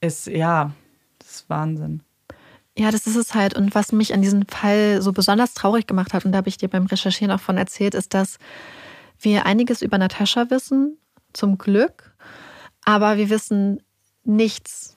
Ist 0.00 0.26
ja, 0.26 0.72
das 1.18 1.30
ist 1.30 1.50
Wahnsinn. 1.50 2.02
Ja, 2.78 2.90
das 2.90 3.06
ist 3.06 3.16
es 3.16 3.34
halt. 3.34 3.54
Und 3.54 3.74
was 3.74 3.92
mich 3.92 4.12
an 4.12 4.22
diesem 4.22 4.46
Fall 4.46 5.00
so 5.00 5.12
besonders 5.12 5.54
traurig 5.54 5.86
gemacht 5.86 6.12
hat, 6.12 6.24
und 6.24 6.32
da 6.32 6.38
habe 6.38 6.48
ich 6.48 6.58
dir 6.58 6.68
beim 6.68 6.86
Recherchieren 6.86 7.32
auch 7.32 7.40
von 7.40 7.56
erzählt, 7.56 7.94
ist, 7.94 8.12
dass 8.12 8.38
wir 9.18 9.46
einiges 9.46 9.80
über 9.80 9.96
Natascha 9.96 10.50
wissen, 10.50 10.98
zum 11.32 11.58
Glück, 11.58 12.14
aber 12.84 13.16
wir 13.16 13.30
wissen 13.30 13.82
nichts 14.24 14.96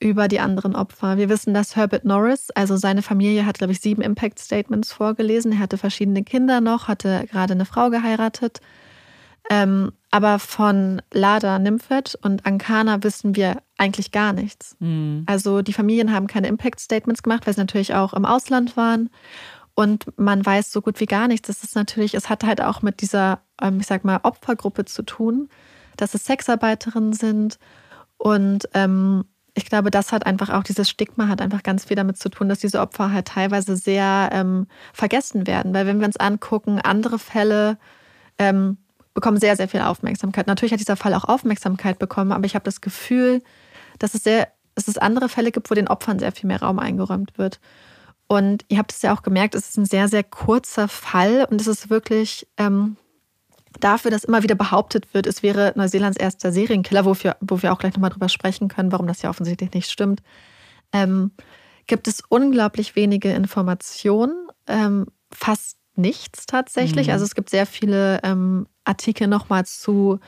über 0.00 0.28
die 0.28 0.40
anderen 0.40 0.74
Opfer. 0.74 1.18
Wir 1.18 1.28
wissen, 1.28 1.52
dass 1.52 1.76
Herbert 1.76 2.04
Norris, 2.04 2.50
also 2.54 2.76
seine 2.76 3.02
Familie, 3.02 3.44
hat, 3.44 3.58
glaube 3.58 3.72
ich, 3.72 3.80
sieben 3.80 4.02
Impact 4.02 4.38
Statements 4.38 4.92
vorgelesen. 4.92 5.52
Er 5.52 5.58
hatte 5.58 5.76
verschiedene 5.76 6.24
Kinder 6.24 6.60
noch, 6.60 6.88
hatte 6.88 7.26
gerade 7.30 7.52
eine 7.52 7.66
Frau 7.66 7.90
geheiratet. 7.90 8.60
Ähm, 9.50 9.92
aber 10.10 10.38
von 10.38 11.02
Lada 11.12 11.58
Nymphet 11.58 12.18
und 12.22 12.46
Ankana 12.46 13.02
wissen 13.02 13.36
wir 13.36 13.62
eigentlich 13.78 14.10
gar 14.10 14.32
nichts. 14.32 14.76
Mhm. 14.80 15.24
Also 15.26 15.62
die 15.62 15.72
Familien 15.72 16.12
haben 16.12 16.26
keine 16.26 16.48
Impact 16.48 16.80
Statements 16.80 17.22
gemacht, 17.22 17.46
weil 17.46 17.54
sie 17.54 17.60
natürlich 17.60 17.94
auch 17.94 18.12
im 18.12 18.24
Ausland 18.24 18.76
waren. 18.76 19.10
Und 19.74 20.06
man 20.18 20.44
weiß 20.44 20.72
so 20.72 20.82
gut 20.82 20.98
wie 21.00 21.06
gar 21.06 21.28
nichts. 21.28 21.46
Das 21.46 21.62
ist 21.62 21.76
natürlich, 21.76 22.14
es 22.14 22.28
hat 22.28 22.44
halt 22.44 22.60
auch 22.60 22.82
mit 22.82 23.00
dieser, 23.00 23.40
ähm, 23.62 23.78
ich 23.80 23.86
sag 23.86 24.04
mal, 24.04 24.20
Opfergruppe 24.24 24.84
zu 24.84 25.02
tun, 25.02 25.48
dass 25.96 26.14
es 26.14 26.24
Sexarbeiterinnen 26.24 27.12
sind 27.12 27.58
und 28.20 28.68
ähm, 28.74 29.24
ich 29.54 29.64
glaube, 29.64 29.90
das 29.90 30.12
hat 30.12 30.26
einfach 30.26 30.50
auch, 30.50 30.62
dieses 30.62 30.90
Stigma 30.90 31.26
hat 31.26 31.40
einfach 31.40 31.62
ganz 31.62 31.86
viel 31.86 31.96
damit 31.96 32.18
zu 32.18 32.28
tun, 32.28 32.50
dass 32.50 32.58
diese 32.58 32.80
Opfer 32.80 33.12
halt 33.12 33.28
teilweise 33.28 33.76
sehr 33.76 34.28
ähm, 34.32 34.66
vergessen 34.92 35.46
werden. 35.46 35.72
Weil 35.72 35.86
wenn 35.86 36.00
wir 36.00 36.06
uns 36.06 36.18
angucken, 36.18 36.80
andere 36.80 37.18
Fälle 37.18 37.78
ähm, 38.38 38.76
bekommen 39.14 39.38
sehr, 39.38 39.56
sehr 39.56 39.68
viel 39.68 39.80
Aufmerksamkeit. 39.80 40.46
Natürlich 40.46 40.72
hat 40.72 40.80
dieser 40.80 40.96
Fall 40.96 41.14
auch 41.14 41.24
Aufmerksamkeit 41.24 41.98
bekommen, 41.98 42.32
aber 42.32 42.46
ich 42.46 42.54
habe 42.54 42.64
das 42.64 42.80
Gefühl, 42.80 43.42
dass 43.98 44.14
es 44.14 44.22
sehr, 44.22 44.48
dass 44.74 44.88
es 44.88 44.98
andere 44.98 45.28
Fälle 45.28 45.52
gibt, 45.52 45.70
wo 45.70 45.74
den 45.74 45.88
Opfern 45.88 46.18
sehr 46.18 46.32
viel 46.32 46.46
mehr 46.46 46.60
Raum 46.60 46.78
eingeräumt 46.78 47.36
wird. 47.38 47.60
Und 48.28 48.64
ihr 48.68 48.78
habt 48.78 48.92
es 48.92 49.02
ja 49.02 49.12
auch 49.12 49.22
gemerkt, 49.22 49.56
es 49.56 49.70
ist 49.70 49.76
ein 49.76 49.84
sehr, 49.84 50.06
sehr 50.06 50.22
kurzer 50.22 50.86
Fall 50.86 51.46
und 51.50 51.60
es 51.60 51.66
ist 51.66 51.90
wirklich 51.90 52.46
ähm, 52.56 52.96
dafür, 53.80 54.12
dass 54.12 54.24
immer 54.24 54.44
wieder 54.44 54.54
behauptet 54.54 55.12
wird, 55.14 55.26
es 55.26 55.42
wäre 55.42 55.72
Neuseelands 55.74 56.16
erster 56.16 56.52
Serienkiller, 56.52 57.04
wo 57.04 57.16
wir, 57.16 57.36
wo 57.40 57.60
wir 57.60 57.72
auch 57.72 57.78
gleich 57.78 57.94
nochmal 57.94 58.10
drüber 58.10 58.28
sprechen 58.28 58.68
können, 58.68 58.92
warum 58.92 59.08
das 59.08 59.22
ja 59.22 59.30
offensichtlich 59.30 59.72
nicht 59.72 59.90
stimmt, 59.90 60.22
ähm, 60.92 61.32
gibt 61.86 62.06
es 62.06 62.22
unglaublich 62.28 62.94
wenige 62.94 63.32
Informationen, 63.32 64.48
ähm, 64.68 65.06
fast 65.32 65.79
nichts 66.00 66.46
tatsächlich. 66.46 67.08
Mhm. 67.08 67.12
Also 67.12 67.24
es 67.24 67.34
gibt 67.34 67.50
sehr 67.50 67.66
viele 67.66 68.20
ähm, 68.22 68.66
Artikel 68.84 69.26
nochmal 69.26 69.64
zu 69.66 70.20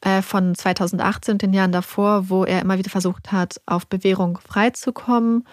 äh, 0.00 0.22
von 0.22 0.54
2018 0.54 1.32
und 1.34 1.42
den 1.42 1.52
Jahren 1.52 1.72
davor, 1.72 2.28
wo 2.28 2.44
er 2.44 2.60
immer 2.60 2.78
wieder 2.78 2.90
versucht 2.90 3.32
hat, 3.32 3.60
auf 3.66 3.86
Bewährung 3.86 4.38
freizukommen. 4.38 5.46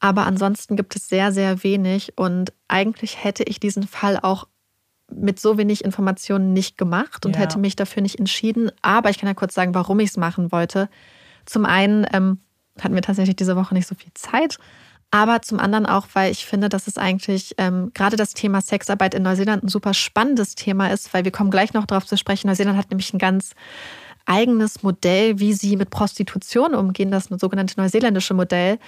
Aber 0.00 0.26
ansonsten 0.26 0.76
gibt 0.76 0.96
es 0.96 1.08
sehr, 1.08 1.32
sehr 1.32 1.62
wenig 1.62 2.12
und 2.16 2.52
eigentlich 2.68 3.24
hätte 3.24 3.42
ich 3.44 3.58
diesen 3.58 3.86
Fall 3.86 4.18
auch 4.20 4.46
mit 5.10 5.40
so 5.40 5.58
wenig 5.58 5.84
Informationen 5.84 6.52
nicht 6.52 6.78
gemacht 6.78 7.26
und 7.26 7.36
ja. 7.36 7.42
hätte 7.42 7.58
mich 7.58 7.76
dafür 7.76 8.02
nicht 8.02 8.18
entschieden. 8.18 8.70
Aber 8.82 9.10
ich 9.10 9.18
kann 9.18 9.28
ja 9.28 9.34
kurz 9.34 9.54
sagen, 9.54 9.74
warum 9.74 10.00
ich 10.00 10.10
es 10.10 10.16
machen 10.16 10.52
wollte. 10.52 10.88
Zum 11.46 11.64
einen 11.66 12.06
ähm, 12.12 12.38
hatten 12.80 12.94
wir 12.94 13.02
tatsächlich 13.02 13.36
diese 13.36 13.56
Woche 13.56 13.74
nicht 13.74 13.86
so 13.86 13.94
viel 13.94 14.12
Zeit. 14.14 14.58
Aber 15.14 15.42
zum 15.42 15.60
anderen 15.60 15.86
auch, 15.86 16.08
weil 16.14 16.32
ich 16.32 16.44
finde, 16.44 16.68
dass 16.68 16.88
es 16.88 16.98
eigentlich 16.98 17.54
ähm, 17.56 17.92
gerade 17.94 18.16
das 18.16 18.34
Thema 18.34 18.60
Sexarbeit 18.60 19.14
in 19.14 19.22
Neuseeland 19.22 19.62
ein 19.62 19.68
super 19.68 19.94
spannendes 19.94 20.56
Thema 20.56 20.88
ist, 20.88 21.14
weil 21.14 21.24
wir 21.24 21.30
kommen 21.30 21.52
gleich 21.52 21.72
noch 21.72 21.86
darauf 21.86 22.04
zu 22.04 22.16
sprechen. 22.16 22.48
Neuseeland 22.48 22.76
hat 22.76 22.90
nämlich 22.90 23.14
ein 23.14 23.20
ganz 23.20 23.52
eigenes 24.26 24.82
Modell, 24.82 25.38
wie 25.38 25.52
sie 25.52 25.76
mit 25.76 25.90
Prostitution 25.90 26.74
umgehen, 26.74 27.12
das 27.12 27.26
sogenannte 27.26 27.80
neuseeländische 27.80 28.34
Modell. 28.34 28.80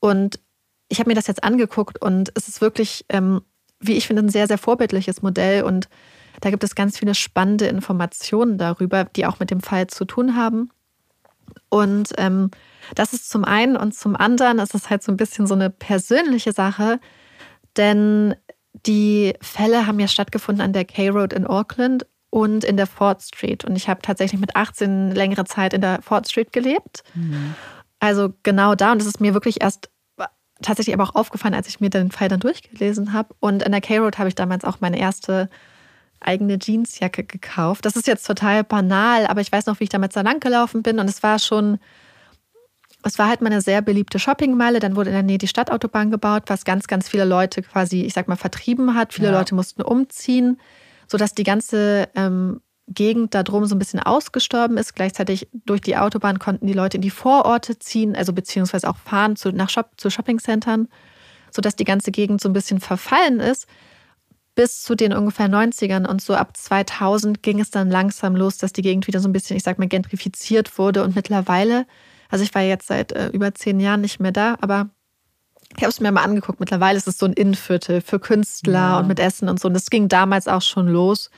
Und 0.00 0.40
ich 0.88 0.98
habe 0.98 1.10
mir 1.10 1.14
das 1.14 1.26
jetzt 1.26 1.44
angeguckt 1.44 2.00
und 2.00 2.32
es 2.34 2.48
ist 2.48 2.62
wirklich, 2.62 3.04
ähm, 3.10 3.42
wie 3.78 3.98
ich 3.98 4.06
finde, 4.06 4.22
ein 4.22 4.30
sehr, 4.30 4.46
sehr 4.46 4.56
vorbildliches 4.56 5.20
Modell. 5.20 5.62
Und 5.62 5.90
da 6.40 6.48
gibt 6.48 6.64
es 6.64 6.74
ganz 6.74 6.98
viele 6.98 7.14
spannende 7.14 7.66
Informationen 7.66 8.56
darüber, 8.56 9.04
die 9.04 9.26
auch 9.26 9.40
mit 9.40 9.50
dem 9.50 9.60
Fall 9.60 9.88
zu 9.88 10.06
tun 10.06 10.36
haben. 10.36 10.70
Und 11.68 12.12
ähm, 12.16 12.50
das 12.94 13.12
ist 13.12 13.30
zum 13.30 13.44
einen 13.44 13.76
und 13.76 13.94
zum 13.94 14.16
anderen 14.16 14.58
ist 14.58 14.74
es 14.74 14.90
halt 14.90 15.02
so 15.02 15.12
ein 15.12 15.16
bisschen 15.16 15.46
so 15.46 15.54
eine 15.54 15.70
persönliche 15.70 16.52
Sache, 16.52 17.00
denn 17.76 18.34
die 18.86 19.34
Fälle 19.40 19.86
haben 19.86 20.00
ja 20.00 20.08
stattgefunden 20.08 20.62
an 20.62 20.72
der 20.72 20.84
K-Road 20.84 21.32
in 21.32 21.46
Auckland 21.46 22.06
und 22.30 22.64
in 22.64 22.76
der 22.76 22.86
Ford 22.86 23.22
Street. 23.22 23.64
Und 23.64 23.76
ich 23.76 23.88
habe 23.88 24.02
tatsächlich 24.02 24.40
mit 24.40 24.56
18 24.56 25.12
längere 25.12 25.44
Zeit 25.44 25.72
in 25.72 25.80
der 25.80 26.02
Ford 26.02 26.28
Street 26.28 26.52
gelebt. 26.52 27.02
Mhm. 27.14 27.54
Also 27.98 28.34
genau 28.42 28.74
da. 28.74 28.92
Und 28.92 29.00
das 29.00 29.08
ist 29.08 29.20
mir 29.20 29.34
wirklich 29.34 29.62
erst 29.62 29.90
tatsächlich 30.62 30.94
aber 30.94 31.04
auch 31.04 31.14
aufgefallen, 31.14 31.54
als 31.54 31.68
ich 31.68 31.80
mir 31.80 31.90
den 31.90 32.10
Fall 32.10 32.28
dann 32.28 32.40
durchgelesen 32.40 33.12
habe. 33.12 33.34
Und 33.40 33.64
an 33.64 33.72
der 33.72 33.80
K-Road 33.80 34.18
habe 34.18 34.28
ich 34.28 34.34
damals 34.34 34.64
auch 34.64 34.80
meine 34.80 34.98
erste 34.98 35.48
eigene 36.20 36.58
Jeansjacke 36.58 37.24
gekauft. 37.24 37.84
Das 37.84 37.96
ist 37.96 38.06
jetzt 38.06 38.26
total 38.26 38.64
banal, 38.64 39.26
aber 39.26 39.40
ich 39.40 39.52
weiß 39.52 39.66
noch, 39.66 39.80
wie 39.80 39.84
ich 39.84 39.90
damals 39.90 40.14
da 40.14 40.22
lang 40.22 40.40
gelaufen 40.40 40.82
bin 40.82 40.98
und 40.98 41.08
es 41.08 41.22
war 41.22 41.38
schon, 41.38 41.78
es 43.06 43.18
war 43.18 43.28
halt 43.28 43.40
mal 43.40 43.50
eine 43.50 43.60
sehr 43.60 43.82
beliebte 43.82 44.18
Shoppingmeile. 44.18 44.80
Dann 44.80 44.96
wurde 44.96 45.10
in 45.10 45.14
der 45.14 45.22
Nähe 45.22 45.38
die 45.38 45.48
Stadtautobahn 45.48 46.10
gebaut, 46.10 46.44
was 46.46 46.64
ganz, 46.64 46.86
ganz 46.86 47.08
viele 47.08 47.24
Leute 47.24 47.62
quasi, 47.62 48.02
ich 48.02 48.14
sag 48.14 48.28
mal, 48.28 48.36
vertrieben 48.36 48.94
hat. 48.94 49.12
Viele 49.12 49.28
ja. 49.28 49.38
Leute 49.38 49.54
mussten 49.54 49.82
umziehen, 49.82 50.60
sodass 51.06 51.34
die 51.34 51.44
ganze 51.44 52.08
ähm, 52.14 52.60
Gegend 52.88 53.34
da 53.34 53.42
drum 53.42 53.66
so 53.66 53.74
ein 53.74 53.78
bisschen 53.78 54.00
ausgestorben 54.00 54.76
ist. 54.76 54.94
Gleichzeitig 54.94 55.48
durch 55.52 55.80
die 55.80 55.96
Autobahn 55.96 56.38
konnten 56.38 56.66
die 56.66 56.72
Leute 56.72 56.96
in 56.98 57.02
die 57.02 57.10
Vororte 57.10 57.78
ziehen, 57.78 58.14
also 58.14 58.32
beziehungsweise 58.32 58.88
auch 58.88 58.96
fahren 58.96 59.36
zu, 59.36 59.50
nach 59.50 59.70
Shop, 59.70 59.90
zu 59.96 60.10
Shoppingcentern, 60.10 60.88
sodass 61.50 61.76
die 61.76 61.84
ganze 61.84 62.12
Gegend 62.12 62.40
so 62.40 62.48
ein 62.48 62.52
bisschen 62.52 62.80
verfallen 62.80 63.40
ist 63.40 63.66
bis 64.56 64.82
zu 64.82 64.96
den 64.96 65.12
ungefähr 65.12 65.48
90ern 65.48 66.08
und 66.08 66.20
so 66.20 66.34
ab 66.34 66.56
2000 66.56 67.42
ging 67.42 67.60
es 67.60 67.70
dann 67.70 67.90
langsam 67.90 68.34
los, 68.34 68.56
dass 68.56 68.72
die 68.72 68.82
Gegend 68.82 69.06
wieder 69.06 69.20
so 69.20 69.28
ein 69.28 69.32
bisschen, 69.32 69.56
ich 69.56 69.62
sag 69.62 69.78
mal, 69.78 69.86
gentrifiziert 69.86 70.78
wurde 70.78 71.04
und 71.04 71.14
mittlerweile, 71.14 71.86
also 72.30 72.44
ich 72.44 72.54
war 72.54 72.62
jetzt 72.62 72.86
seit 72.86 73.12
äh, 73.12 73.28
über 73.28 73.54
zehn 73.54 73.80
Jahren 73.80 74.00
nicht 74.00 74.20
mehr 74.20 74.32
da, 74.32 74.56
aber 74.60 74.90
ich 75.76 75.82
habe 75.82 75.90
es 75.90 76.00
mir 76.00 76.12
mal 76.12 76.22
angeguckt. 76.22 76.60
Mittlerweile 76.60 76.96
ist 76.96 77.08
es 77.08 77.18
so 77.18 77.26
ein 77.26 77.32
Innenviertel 77.32 78.00
für 78.00 78.20
Künstler 78.20 78.72
ja. 78.72 78.98
und 78.98 79.08
mit 79.08 79.18
Essen 79.18 79.48
und 79.48 79.60
so. 79.60 79.68
Und 79.68 79.74
das 79.74 79.90
ging 79.90 80.08
damals 80.08 80.48
auch 80.48 80.62
schon 80.62 80.86
los. 80.88 81.30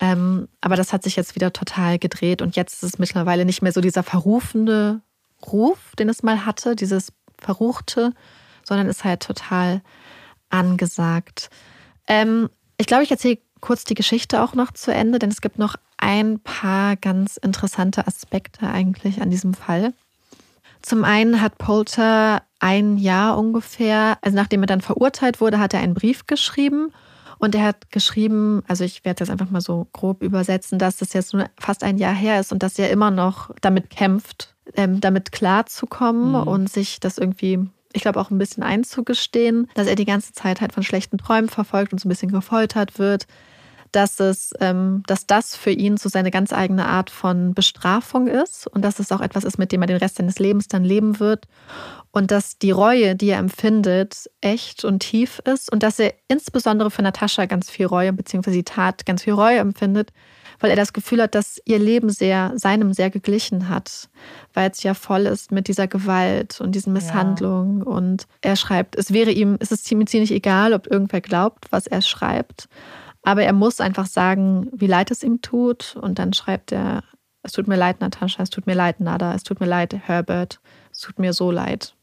Ähm, 0.00 0.48
aber 0.60 0.76
das 0.76 0.92
hat 0.92 1.02
sich 1.02 1.16
jetzt 1.16 1.34
wieder 1.34 1.52
total 1.52 1.98
gedreht 1.98 2.40
und 2.40 2.56
jetzt 2.56 2.82
ist 2.82 2.94
es 2.94 2.98
mittlerweile 2.98 3.44
nicht 3.44 3.60
mehr 3.60 3.72
so 3.72 3.82
dieser 3.82 4.02
verrufende 4.02 5.02
Ruf, 5.46 5.92
den 5.98 6.08
es 6.08 6.22
mal 6.22 6.46
hatte, 6.46 6.74
dieses 6.74 7.12
Verruchte, 7.38 8.14
sondern 8.64 8.88
ist 8.88 9.04
halt 9.04 9.22
total 9.22 9.82
angesagt. 10.48 11.50
Ähm, 12.08 12.48
ich 12.78 12.86
glaube, 12.86 13.02
ich 13.02 13.10
erzähle 13.10 13.38
kurz 13.60 13.84
die 13.84 13.94
Geschichte 13.94 14.42
auch 14.42 14.54
noch 14.54 14.72
zu 14.72 14.92
Ende, 14.92 15.18
denn 15.18 15.30
es 15.30 15.42
gibt 15.42 15.58
noch 15.58 15.76
ein 15.98 16.40
paar 16.40 16.96
ganz 16.96 17.36
interessante 17.36 18.06
Aspekte 18.06 18.68
eigentlich 18.68 19.20
an 19.20 19.30
diesem 19.30 19.52
Fall. 19.52 19.92
Zum 20.82 21.04
einen 21.04 21.40
hat 21.40 21.58
Polter 21.58 22.42
ein 22.58 22.98
Jahr 22.98 23.38
ungefähr, 23.38 24.18
also 24.22 24.36
nachdem 24.36 24.62
er 24.62 24.66
dann 24.66 24.80
verurteilt 24.80 25.40
wurde, 25.40 25.58
hat 25.58 25.74
er 25.74 25.80
einen 25.80 25.94
Brief 25.94 26.26
geschrieben 26.26 26.92
und 27.38 27.54
er 27.54 27.64
hat 27.64 27.90
geschrieben, 27.90 28.62
also 28.68 28.84
ich 28.84 29.04
werde 29.04 29.20
das 29.20 29.30
einfach 29.30 29.50
mal 29.50 29.62
so 29.62 29.88
grob 29.92 30.22
übersetzen, 30.22 30.78
dass 30.78 30.98
das 30.98 31.14
jetzt 31.14 31.32
nur 31.32 31.46
fast 31.58 31.82
ein 31.82 31.96
Jahr 31.96 32.14
her 32.14 32.38
ist 32.38 32.52
und 32.52 32.62
dass 32.62 32.78
er 32.78 32.90
immer 32.90 33.10
noch 33.10 33.50
damit 33.62 33.88
kämpft, 33.90 34.54
ähm, 34.74 35.00
damit 35.00 35.32
klarzukommen 35.32 36.30
mhm. 36.32 36.48
und 36.48 36.70
sich 36.70 37.00
das 37.00 37.18
irgendwie 37.18 37.66
ich 37.92 38.02
glaube, 38.02 38.20
auch 38.20 38.30
ein 38.30 38.38
bisschen 38.38 38.62
einzugestehen, 38.62 39.68
dass 39.74 39.88
er 39.88 39.96
die 39.96 40.04
ganze 40.04 40.32
Zeit 40.32 40.60
halt 40.60 40.72
von 40.72 40.84
schlechten 40.84 41.18
Träumen 41.18 41.48
verfolgt 41.48 41.92
und 41.92 41.98
so 41.98 42.06
ein 42.06 42.10
bisschen 42.10 42.30
gefoltert 42.30 43.00
wird, 43.00 43.26
dass 43.92 44.20
es, 44.20 44.52
ähm, 44.60 45.02
dass 45.06 45.26
das 45.26 45.56
für 45.56 45.70
ihn 45.70 45.96
so 45.96 46.08
seine 46.08 46.30
ganz 46.30 46.52
eigene 46.52 46.86
Art 46.86 47.10
von 47.10 47.54
Bestrafung 47.54 48.28
ist 48.28 48.66
und 48.66 48.82
dass 48.82 48.98
es 48.98 49.12
auch 49.12 49.20
etwas 49.20 49.44
ist, 49.44 49.58
mit 49.58 49.72
dem 49.72 49.82
er 49.82 49.88
den 49.88 49.96
Rest 49.96 50.16
seines 50.16 50.38
Lebens 50.38 50.68
dann 50.68 50.84
leben 50.84 51.20
wird 51.20 51.46
und 52.12 52.30
dass 52.30 52.58
die 52.58 52.70
Reue, 52.70 53.14
die 53.14 53.28
er 53.28 53.38
empfindet, 53.38 54.28
echt 54.40 54.84
und 54.84 55.00
tief 55.00 55.40
ist 55.44 55.72
und 55.72 55.82
dass 55.82 55.98
er 55.98 56.14
insbesondere 56.28 56.90
für 56.90 57.02
Natascha 57.02 57.46
ganz 57.46 57.70
viel 57.70 57.86
Reue 57.86 58.12
beziehungsweise 58.12 58.56
die 58.56 58.64
Tat 58.64 59.06
ganz 59.06 59.22
viel 59.22 59.34
Reue 59.34 59.58
empfindet, 59.58 60.12
weil 60.58 60.70
er 60.70 60.76
das 60.76 60.92
Gefühl 60.92 61.22
hat, 61.22 61.34
dass 61.34 61.60
ihr 61.64 61.78
Leben 61.78 62.10
sehr 62.10 62.52
seinem 62.56 62.92
sehr 62.92 63.10
geglichen 63.10 63.68
hat, 63.68 64.08
weil 64.54 64.70
es 64.70 64.82
ja 64.82 64.94
voll 64.94 65.26
ist 65.26 65.52
mit 65.52 65.68
dieser 65.68 65.86
Gewalt 65.86 66.60
und 66.60 66.74
diesen 66.74 66.92
Misshandlungen. 66.92 67.80
Ja. 67.80 67.86
Und 67.86 68.26
er 68.42 68.56
schreibt, 68.56 68.96
es 68.96 69.12
wäre 69.12 69.30
ihm, 69.30 69.56
es 69.60 69.72
ist 69.72 69.84
ziemlich, 69.84 70.08
ziemlich 70.08 70.32
egal, 70.32 70.74
ob 70.74 70.86
irgendwer 70.86 71.20
glaubt, 71.20 71.70
was 71.70 71.86
er 71.86 72.02
schreibt. 72.02 72.68
Aber 73.22 73.42
er 73.42 73.52
muss 73.52 73.80
einfach 73.80 74.06
sagen, 74.06 74.68
wie 74.72 74.86
leid 74.86 75.10
es 75.10 75.22
ihm 75.22 75.42
tut. 75.42 75.96
Und 76.00 76.18
dann 76.18 76.32
schreibt 76.32 76.72
er, 76.72 77.02
es 77.42 77.52
tut 77.52 77.68
mir 77.68 77.76
leid, 77.76 78.00
Natascha, 78.00 78.42
es 78.42 78.50
tut 78.50 78.66
mir 78.66 78.74
leid, 78.74 79.00
Nada, 79.00 79.34
es 79.34 79.42
tut 79.42 79.60
mir 79.60 79.66
leid, 79.66 79.94
Herbert, 79.94 80.60
es 80.90 81.00
tut 81.00 81.18
mir 81.18 81.32
so 81.32 81.50
leid. 81.50 81.94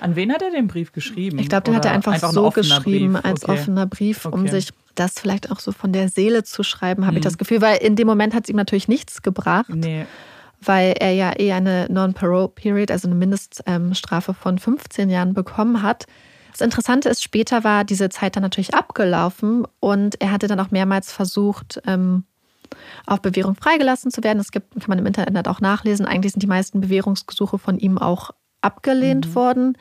An 0.00 0.14
wen 0.14 0.32
hat 0.32 0.42
er 0.42 0.50
den 0.50 0.68
Brief 0.68 0.92
geschrieben? 0.92 1.38
Ich 1.38 1.48
glaube, 1.48 1.64
den 1.64 1.74
hat 1.74 1.84
er 1.84 1.92
einfach, 1.92 2.12
einfach 2.12 2.30
so 2.30 2.50
geschrieben 2.50 3.14
Brief. 3.14 3.24
als 3.24 3.44
okay. 3.44 3.52
offener 3.52 3.86
Brief, 3.86 4.24
um 4.26 4.42
okay. 4.42 4.50
sich 4.50 4.70
das 4.94 5.14
vielleicht 5.18 5.50
auch 5.50 5.60
so 5.60 5.72
von 5.72 5.92
der 5.92 6.08
Seele 6.08 6.42
zu 6.44 6.62
schreiben, 6.62 7.06
habe 7.06 7.12
mhm. 7.12 7.18
ich 7.18 7.24
das 7.24 7.38
Gefühl, 7.38 7.60
weil 7.60 7.78
in 7.78 7.96
dem 7.96 8.06
Moment 8.06 8.34
hat 8.34 8.44
es 8.44 8.50
ihm 8.50 8.56
natürlich 8.56 8.88
nichts 8.88 9.22
gebracht. 9.22 9.74
Nee. 9.74 10.06
Weil 10.60 10.94
er 10.98 11.12
ja 11.12 11.38
eh 11.38 11.52
eine 11.52 11.86
Non-Parole-Period, 11.90 12.90
also 12.90 13.08
eine 13.08 13.14
Mindeststrafe 13.14 14.32
von 14.32 14.58
15 14.58 15.10
Jahren 15.10 15.34
bekommen 15.34 15.82
hat. 15.82 16.06
Das 16.56 16.64
Interessante 16.64 17.10
ist, 17.10 17.22
später 17.22 17.64
war 17.64 17.84
diese 17.84 18.08
Zeit 18.08 18.34
dann 18.34 18.42
natürlich 18.42 18.72
abgelaufen 18.72 19.66
und 19.78 20.18
er 20.22 20.32
hatte 20.32 20.46
dann 20.46 20.58
auch 20.58 20.70
mehrmals 20.70 21.12
versucht, 21.12 21.82
ähm, 21.86 22.24
auf 23.04 23.20
Bewährung 23.20 23.56
freigelassen 23.56 24.10
zu 24.10 24.24
werden. 24.24 24.38
Das 24.38 24.52
gibt, 24.52 24.70
kann 24.70 24.88
man 24.88 24.98
im 24.98 25.04
Internet 25.04 25.48
auch 25.48 25.60
nachlesen. 25.60 26.06
Eigentlich 26.06 26.32
sind 26.32 26.42
die 26.42 26.46
meisten 26.46 26.80
Bewährungsgesuche 26.80 27.58
von 27.58 27.78
ihm 27.78 27.98
auch 27.98 28.30
abgelehnt 28.62 29.28
mhm. 29.28 29.34
worden. 29.34 29.78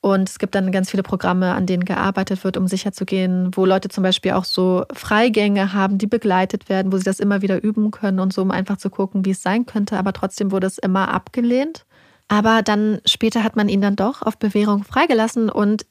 Und 0.00 0.30
es 0.30 0.38
gibt 0.38 0.54
dann 0.54 0.72
ganz 0.72 0.90
viele 0.90 1.02
Programme, 1.02 1.52
an 1.52 1.66
denen 1.66 1.84
gearbeitet 1.84 2.42
wird, 2.42 2.56
um 2.56 2.68
sicherzugehen, 2.68 3.50
wo 3.52 3.66
Leute 3.66 3.90
zum 3.90 4.02
Beispiel 4.02 4.32
auch 4.32 4.46
so 4.46 4.86
Freigänge 4.94 5.74
haben, 5.74 5.98
die 5.98 6.06
begleitet 6.06 6.70
werden, 6.70 6.90
wo 6.90 6.96
sie 6.96 7.04
das 7.04 7.20
immer 7.20 7.42
wieder 7.42 7.62
üben 7.62 7.90
können 7.90 8.18
und 8.18 8.32
so, 8.32 8.40
um 8.40 8.50
einfach 8.50 8.78
zu 8.78 8.88
gucken, 8.88 9.26
wie 9.26 9.32
es 9.32 9.42
sein 9.42 9.66
könnte. 9.66 9.98
Aber 9.98 10.14
trotzdem 10.14 10.52
wurde 10.52 10.68
es 10.68 10.78
immer 10.78 11.12
abgelehnt. 11.12 11.84
Aber 12.28 12.62
dann 12.62 13.02
später 13.04 13.44
hat 13.44 13.56
man 13.56 13.68
ihn 13.68 13.82
dann 13.82 13.96
doch 13.96 14.22
auf 14.22 14.38
Bewährung 14.38 14.84
freigelassen 14.84 15.50
und 15.50 15.84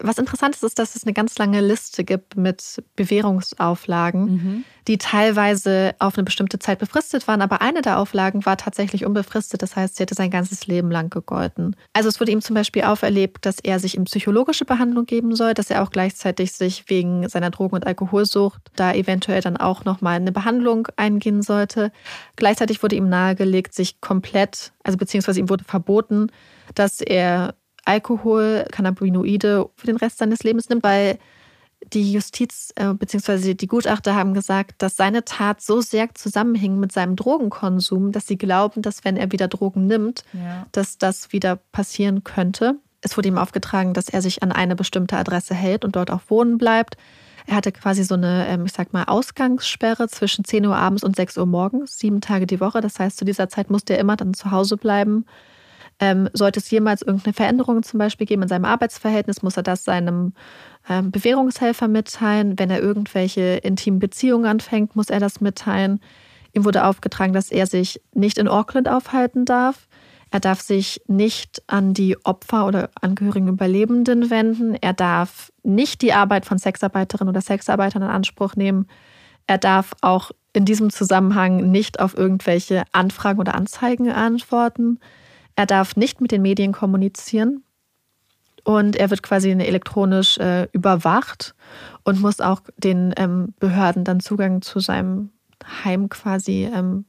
was 0.00 0.18
interessant 0.18 0.54
ist, 0.54 0.64
ist, 0.64 0.78
dass 0.78 0.94
es 0.94 1.04
eine 1.04 1.12
ganz 1.12 1.36
lange 1.38 1.60
Liste 1.60 2.02
gibt 2.02 2.36
mit 2.36 2.82
Bewährungsauflagen, 2.96 4.24
mhm. 4.24 4.64
die 4.88 4.96
teilweise 4.96 5.94
auf 5.98 6.16
eine 6.16 6.24
bestimmte 6.24 6.58
Zeit 6.58 6.78
befristet 6.78 7.28
waren, 7.28 7.42
aber 7.42 7.60
eine 7.60 7.82
der 7.82 7.98
Auflagen 7.98 8.46
war 8.46 8.56
tatsächlich 8.56 9.04
unbefristet. 9.04 9.60
Das 9.60 9.76
heißt, 9.76 9.96
sie 9.96 10.02
hätte 10.02 10.14
sein 10.14 10.30
ganzes 10.30 10.66
Leben 10.66 10.90
lang 10.90 11.10
gegolten. 11.10 11.76
Also 11.92 12.08
es 12.08 12.20
wurde 12.20 12.32
ihm 12.32 12.40
zum 12.40 12.54
Beispiel 12.54 12.84
auferlebt, 12.84 13.44
dass 13.44 13.58
er 13.60 13.78
sich 13.78 13.96
in 13.96 14.04
psychologische 14.04 14.64
Behandlung 14.64 15.04
geben 15.04 15.36
soll, 15.36 15.52
dass 15.52 15.70
er 15.70 15.82
auch 15.82 15.90
gleichzeitig 15.90 16.52
sich 16.52 16.88
wegen 16.88 17.28
seiner 17.28 17.50
Drogen- 17.50 17.74
und 17.74 17.86
Alkoholsucht 17.86 18.62
da 18.76 18.94
eventuell 18.94 19.42
dann 19.42 19.58
auch 19.58 19.84
nochmal 19.84 20.16
eine 20.16 20.32
Behandlung 20.32 20.88
eingehen 20.96 21.42
sollte. 21.42 21.92
Gleichzeitig 22.36 22.82
wurde 22.82 22.96
ihm 22.96 23.08
nahegelegt, 23.10 23.74
sich 23.74 24.00
komplett, 24.00 24.72
also 24.84 24.96
beziehungsweise 24.96 25.40
ihm 25.40 25.50
wurde 25.50 25.64
verboten, 25.64 26.28
dass 26.74 27.02
er 27.02 27.54
Alkohol, 27.84 28.64
Cannabinoide 28.70 29.68
für 29.76 29.86
den 29.86 29.96
Rest 29.96 30.18
seines 30.18 30.42
Lebens 30.42 30.68
nimmt, 30.68 30.84
weil 30.84 31.18
die 31.92 32.12
Justiz 32.12 32.72
äh, 32.76 32.94
bzw. 32.94 33.54
die 33.54 33.66
Gutachter 33.66 34.14
haben 34.14 34.34
gesagt, 34.34 34.82
dass 34.82 34.96
seine 34.96 35.24
Tat 35.24 35.60
so 35.60 35.80
sehr 35.80 36.14
zusammenhing 36.14 36.78
mit 36.78 36.92
seinem 36.92 37.16
Drogenkonsum, 37.16 38.12
dass 38.12 38.26
sie 38.26 38.38
glauben, 38.38 38.82
dass 38.82 39.04
wenn 39.04 39.16
er 39.16 39.32
wieder 39.32 39.48
Drogen 39.48 39.86
nimmt, 39.86 40.24
ja. 40.32 40.66
dass 40.72 40.98
das 40.98 41.32
wieder 41.32 41.56
passieren 41.56 42.24
könnte. 42.24 42.76
Es 43.00 43.16
wurde 43.16 43.28
ihm 43.28 43.38
aufgetragen, 43.38 43.94
dass 43.94 44.08
er 44.08 44.22
sich 44.22 44.42
an 44.42 44.52
eine 44.52 44.76
bestimmte 44.76 45.16
Adresse 45.16 45.54
hält 45.54 45.84
und 45.84 45.96
dort 45.96 46.10
auch 46.10 46.22
wohnen 46.28 46.56
bleibt. 46.56 46.96
Er 47.46 47.56
hatte 47.56 47.72
quasi 47.72 48.04
so 48.04 48.14
eine, 48.14 48.46
ähm, 48.46 48.66
ich 48.66 48.72
sag 48.72 48.92
mal, 48.92 49.04
Ausgangssperre 49.04 50.08
zwischen 50.08 50.44
10 50.44 50.66
Uhr 50.66 50.76
abends 50.76 51.02
und 51.02 51.16
6 51.16 51.38
Uhr 51.38 51.46
morgens, 51.46 51.98
sieben 51.98 52.20
Tage 52.20 52.46
die 52.46 52.60
Woche. 52.60 52.80
Das 52.80 53.00
heißt, 53.00 53.16
zu 53.16 53.24
dieser 53.24 53.48
Zeit 53.48 53.70
musste 53.70 53.94
er 53.94 53.98
immer 53.98 54.16
dann 54.16 54.34
zu 54.34 54.52
Hause 54.52 54.76
bleiben. 54.76 55.26
Ähm, 56.02 56.28
sollte 56.32 56.58
es 56.58 56.68
jemals 56.68 57.02
irgendeine 57.02 57.32
Veränderung 57.32 57.84
zum 57.84 57.98
Beispiel 57.98 58.26
geben 58.26 58.42
in 58.42 58.48
seinem 58.48 58.64
Arbeitsverhältnis, 58.64 59.42
muss 59.42 59.56
er 59.56 59.62
das 59.62 59.84
seinem 59.84 60.32
ähm, 60.88 61.12
Bewährungshelfer 61.12 61.86
mitteilen. 61.86 62.58
Wenn 62.58 62.70
er 62.70 62.80
irgendwelche 62.80 63.58
intimen 63.58 64.00
Beziehungen 64.00 64.46
anfängt, 64.46 64.96
muss 64.96 65.10
er 65.10 65.20
das 65.20 65.40
mitteilen. 65.40 66.00
Ihm 66.54 66.64
wurde 66.64 66.86
aufgetragen, 66.86 67.32
dass 67.32 67.52
er 67.52 67.68
sich 67.68 68.00
nicht 68.14 68.38
in 68.38 68.48
Auckland 68.48 68.88
aufhalten 68.88 69.44
darf. 69.44 69.86
Er 70.32 70.40
darf 70.40 70.60
sich 70.60 71.00
nicht 71.06 71.62
an 71.68 71.94
die 71.94 72.16
Opfer 72.24 72.66
oder 72.66 72.90
Angehörigen 73.00 73.46
Überlebenden 73.46 74.28
wenden. 74.28 74.74
Er 74.74 74.94
darf 74.94 75.52
nicht 75.62 76.02
die 76.02 76.14
Arbeit 76.14 76.46
von 76.46 76.58
Sexarbeiterinnen 76.58 77.30
oder 77.30 77.42
Sexarbeitern 77.42 78.02
in 78.02 78.08
Anspruch 78.08 78.56
nehmen. 78.56 78.88
Er 79.46 79.58
darf 79.58 79.92
auch 80.00 80.32
in 80.52 80.64
diesem 80.64 80.90
Zusammenhang 80.90 81.70
nicht 81.70 82.00
auf 82.00 82.18
irgendwelche 82.18 82.82
Anfragen 82.90 83.38
oder 83.38 83.54
Anzeigen 83.54 84.10
antworten. 84.10 84.98
Er 85.56 85.66
darf 85.66 85.96
nicht 85.96 86.20
mit 86.20 86.30
den 86.30 86.42
Medien 86.42 86.72
kommunizieren. 86.72 87.62
Und 88.64 88.94
er 88.94 89.10
wird 89.10 89.24
quasi 89.24 89.50
elektronisch 89.50 90.38
äh, 90.38 90.68
überwacht 90.72 91.54
und 92.04 92.20
muss 92.20 92.40
auch 92.40 92.60
den 92.76 93.12
ähm, 93.16 93.54
Behörden 93.58 94.04
dann 94.04 94.20
Zugang 94.20 94.62
zu 94.62 94.78
seinem 94.78 95.30
Heim 95.84 96.08
quasi 96.08 96.70
ähm, 96.72 97.04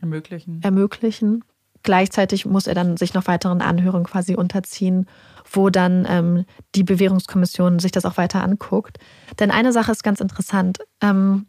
ermöglichen. 0.00 0.60
ermöglichen. 0.62 1.44
Gleichzeitig 1.82 2.46
muss 2.46 2.66
er 2.66 2.74
dann 2.74 2.96
sich 2.96 3.12
noch 3.12 3.26
weiteren 3.26 3.60
Anhörungen 3.60 4.06
quasi 4.06 4.36
unterziehen, 4.36 5.06
wo 5.52 5.68
dann 5.68 6.06
ähm, 6.08 6.46
die 6.74 6.82
Bewährungskommission 6.82 7.78
sich 7.78 7.92
das 7.92 8.06
auch 8.06 8.16
weiter 8.16 8.42
anguckt. 8.42 8.96
Denn 9.38 9.50
eine 9.50 9.70
Sache 9.70 9.92
ist 9.92 10.02
ganz 10.02 10.20
interessant. 10.20 10.78
Ähm, 11.02 11.44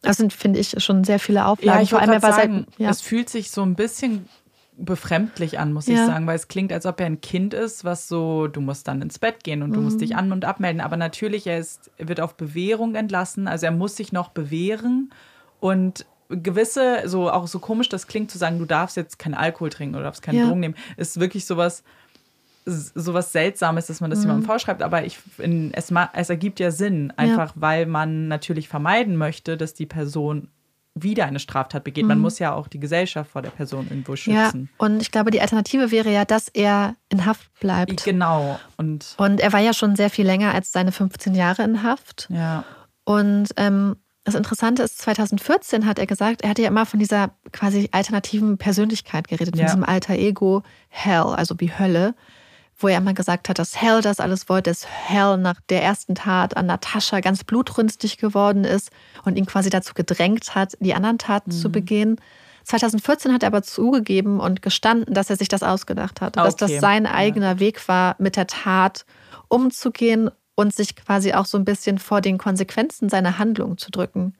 das 0.00 0.16
sind, 0.16 0.32
finde 0.32 0.58
ich, 0.58 0.82
schon 0.82 1.04
sehr 1.04 1.20
viele 1.20 1.46
Auflagen. 1.46 1.78
Ja, 1.78 1.82
ich 1.82 1.90
Vor 1.90 2.00
allem, 2.00 2.10
er 2.10 2.22
war 2.22 2.32
sagen, 2.32 2.66
seit, 2.70 2.80
ja. 2.80 2.90
es 2.90 3.00
fühlt 3.00 3.30
sich 3.30 3.52
so 3.52 3.62
ein 3.62 3.76
bisschen 3.76 4.28
befremdlich 4.76 5.58
an, 5.58 5.72
muss 5.72 5.86
ja. 5.86 5.94
ich 5.94 6.00
sagen, 6.00 6.26
weil 6.26 6.36
es 6.36 6.48
klingt, 6.48 6.72
als 6.72 6.86
ob 6.86 6.98
er 7.00 7.06
ein 7.06 7.20
Kind 7.20 7.54
ist, 7.54 7.84
was 7.84 8.08
so, 8.08 8.48
du 8.48 8.60
musst 8.60 8.88
dann 8.88 9.02
ins 9.02 9.18
Bett 9.18 9.44
gehen 9.44 9.62
und 9.62 9.70
mhm. 9.70 9.74
du 9.74 9.80
musst 9.82 10.00
dich 10.00 10.10
mhm. 10.10 10.18
an- 10.18 10.32
und 10.32 10.44
abmelden. 10.44 10.80
Aber 10.80 10.96
natürlich, 10.96 11.46
er, 11.46 11.58
ist, 11.58 11.90
er 11.98 12.08
wird 12.08 12.20
auf 12.20 12.36
Bewährung 12.36 12.94
entlassen, 12.94 13.48
also 13.48 13.66
er 13.66 13.72
muss 13.72 13.96
sich 13.96 14.12
noch 14.12 14.30
bewähren 14.30 15.12
und 15.60 16.06
gewisse, 16.28 17.02
so 17.06 17.30
auch 17.30 17.46
so 17.46 17.58
komisch 17.58 17.90
das 17.90 18.06
klingt, 18.06 18.30
zu 18.30 18.38
sagen, 18.38 18.58
du 18.58 18.64
darfst 18.64 18.96
jetzt 18.96 19.18
keinen 19.18 19.34
Alkohol 19.34 19.68
trinken 19.68 19.94
oder 19.94 20.04
darfst 20.04 20.22
keine 20.22 20.38
ja. 20.38 20.46
Drogen 20.46 20.60
nehmen, 20.60 20.74
ist 20.96 21.20
wirklich 21.20 21.44
sowas 21.44 21.84
sowas 22.64 23.32
Seltsames, 23.32 23.88
dass 23.88 24.00
man 24.00 24.10
das 24.10 24.20
mhm. 24.20 24.26
jemandem 24.26 24.46
vorschreibt, 24.46 24.82
aber 24.82 25.04
ich, 25.04 25.18
in, 25.38 25.74
es, 25.74 25.92
es 26.12 26.30
ergibt 26.30 26.60
ja 26.60 26.70
Sinn, 26.70 27.12
einfach 27.16 27.56
ja. 27.56 27.60
weil 27.60 27.86
man 27.86 28.28
natürlich 28.28 28.68
vermeiden 28.68 29.16
möchte, 29.16 29.56
dass 29.56 29.74
die 29.74 29.86
Person 29.86 30.48
wieder 30.94 31.26
eine 31.26 31.38
Straftat 31.38 31.84
begeht. 31.84 32.04
Mhm. 32.04 32.08
Man 32.08 32.18
muss 32.18 32.38
ja 32.38 32.52
auch 32.52 32.68
die 32.68 32.78
Gesellschaft 32.78 33.30
vor 33.30 33.42
der 33.42 33.50
Person 33.50 33.86
irgendwo 33.88 34.16
schützen. 34.16 34.68
Ja, 34.70 34.84
und 34.84 35.00
ich 35.00 35.10
glaube, 35.10 35.30
die 35.30 35.40
Alternative 35.40 35.90
wäre 35.90 36.12
ja, 36.12 36.24
dass 36.24 36.48
er 36.48 36.96
in 37.08 37.24
Haft 37.24 37.48
bleibt. 37.60 38.04
Genau. 38.04 38.60
Und, 38.76 39.14
und 39.16 39.40
er 39.40 39.52
war 39.52 39.60
ja 39.60 39.72
schon 39.72 39.96
sehr 39.96 40.10
viel 40.10 40.26
länger 40.26 40.52
als 40.52 40.72
seine 40.72 40.92
15 40.92 41.34
Jahre 41.34 41.62
in 41.62 41.82
Haft. 41.82 42.28
Ja. 42.30 42.64
Und 43.04 43.48
ähm, 43.56 43.96
das 44.24 44.34
Interessante 44.34 44.82
ist, 44.82 44.98
2014 44.98 45.86
hat 45.86 45.98
er 45.98 46.06
gesagt, 46.06 46.42
er 46.42 46.50
hatte 46.50 46.62
ja 46.62 46.68
immer 46.68 46.86
von 46.86 47.00
dieser 47.00 47.30
quasi 47.52 47.88
alternativen 47.92 48.58
Persönlichkeit 48.58 49.28
geredet, 49.28 49.56
von 49.56 49.60
ja. 49.60 49.66
diesem 49.66 49.84
alter 49.84 50.14
Ego 50.14 50.62
Hell, 50.88 51.34
also 51.34 51.56
wie 51.58 51.72
Hölle, 51.76 52.14
wo 52.78 52.88
er 52.88 52.98
immer 52.98 53.14
gesagt 53.14 53.48
hat, 53.48 53.58
dass 53.58 53.80
Hell 53.80 54.00
das 54.00 54.20
alles 54.20 54.48
wollte, 54.48 54.70
dass 54.70 54.86
Hell 54.86 55.36
nach 55.36 55.60
der 55.68 55.82
ersten 55.82 56.14
Tat 56.14 56.56
an 56.56 56.66
Natascha 56.66 57.20
ganz 57.20 57.44
blutrünstig 57.44 58.18
geworden 58.18 58.64
ist 58.64 58.90
und 59.24 59.36
ihn 59.36 59.46
quasi 59.46 59.70
dazu 59.70 59.94
gedrängt 59.94 60.54
hat, 60.54 60.76
die 60.80 60.94
anderen 60.94 61.18
Taten 61.18 61.50
mhm. 61.50 61.56
zu 61.56 61.70
begehen. 61.70 62.20
2014 62.64 63.32
hat 63.32 63.42
er 63.42 63.48
aber 63.48 63.62
zugegeben 63.62 64.40
und 64.40 64.62
gestanden, 64.62 65.14
dass 65.14 65.30
er 65.30 65.36
sich 65.36 65.48
das 65.48 65.62
ausgedacht 65.62 66.20
hat, 66.20 66.36
okay. 66.36 66.46
dass 66.46 66.56
das 66.56 66.80
sein 66.80 67.06
eigener 67.06 67.54
ja. 67.54 67.60
Weg 67.60 67.88
war, 67.88 68.16
mit 68.18 68.36
der 68.36 68.46
Tat 68.46 69.04
umzugehen 69.48 70.30
und 70.54 70.74
sich 70.74 70.96
quasi 70.96 71.32
auch 71.32 71.46
so 71.46 71.56
ein 71.56 71.64
bisschen 71.64 71.98
vor 71.98 72.20
den 72.20 72.36
Konsequenzen 72.36 73.08
seiner 73.08 73.38
Handlung 73.38 73.78
zu 73.78 73.90
drücken. 73.90 74.34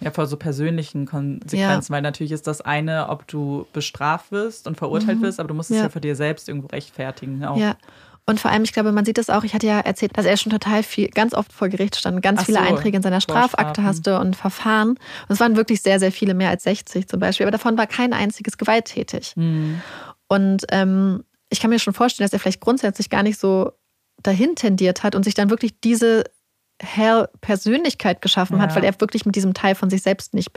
Ja, 0.00 0.10
vor 0.10 0.26
so 0.26 0.36
persönlichen 0.36 1.06
Konsequenzen, 1.06 1.92
ja. 1.92 1.96
weil 1.96 2.02
natürlich 2.02 2.32
ist 2.32 2.46
das 2.46 2.60
eine, 2.60 3.08
ob 3.10 3.26
du 3.26 3.66
bestraft 3.72 4.32
wirst 4.32 4.66
und 4.66 4.76
verurteilt 4.76 5.18
mhm. 5.18 5.22
wirst, 5.22 5.40
aber 5.40 5.48
du 5.48 5.54
musst 5.54 5.70
es 5.70 5.76
ja. 5.76 5.84
ja 5.84 5.88
vor 5.88 6.00
dir 6.00 6.16
selbst 6.16 6.48
irgendwo 6.48 6.68
rechtfertigen. 6.68 7.44
Auch. 7.44 7.56
Ja. 7.56 7.76
Und 8.24 8.40
vor 8.40 8.50
allem, 8.50 8.62
ich 8.62 8.72
glaube, 8.72 8.92
man 8.92 9.06
sieht 9.06 9.16
das 9.16 9.30
auch, 9.30 9.42
ich 9.42 9.54
hatte 9.54 9.66
ja 9.66 9.80
erzählt, 9.80 10.16
dass 10.18 10.26
er 10.26 10.36
schon 10.36 10.52
total 10.52 10.82
viel, 10.82 11.08
ganz 11.08 11.32
oft 11.32 11.50
vor 11.50 11.70
Gericht 11.70 11.96
stand, 11.96 12.20
ganz 12.20 12.40
Ach 12.42 12.44
viele 12.44 12.58
so, 12.58 12.64
Einträge 12.64 12.98
in 12.98 13.02
seiner 13.02 13.22
Strafakte 13.22 13.82
hast 13.82 14.06
und 14.06 14.36
Verfahren. 14.36 14.90
Und 14.90 14.98
es 15.30 15.40
waren 15.40 15.56
wirklich 15.56 15.80
sehr, 15.80 15.98
sehr 15.98 16.12
viele, 16.12 16.34
mehr 16.34 16.50
als 16.50 16.64
60 16.64 17.08
zum 17.08 17.20
Beispiel. 17.20 17.44
Aber 17.46 17.52
davon 17.52 17.78
war 17.78 17.86
kein 17.86 18.12
einziges 18.12 18.58
gewalttätig. 18.58 19.32
Mhm. 19.36 19.80
Und 20.28 20.66
ähm, 20.70 21.24
ich 21.48 21.60
kann 21.60 21.70
mir 21.70 21.78
schon 21.78 21.94
vorstellen, 21.94 22.26
dass 22.26 22.34
er 22.34 22.38
vielleicht 22.38 22.60
grundsätzlich 22.60 23.08
gar 23.08 23.22
nicht 23.22 23.40
so 23.40 23.72
dahin 24.22 24.56
tendiert 24.56 25.02
hat 25.02 25.14
und 25.14 25.24
sich 25.24 25.34
dann 25.34 25.50
wirklich 25.50 25.80
diese 25.80 26.24
Hell-Persönlichkeit 26.80 28.22
geschaffen 28.22 28.56
ja. 28.56 28.62
hat, 28.62 28.76
weil 28.76 28.84
er 28.84 29.00
wirklich 29.00 29.26
mit 29.26 29.36
diesem 29.36 29.54
Teil 29.54 29.74
von 29.74 29.90
sich 29.90 30.02
selbst 30.02 30.34
nicht, 30.34 30.50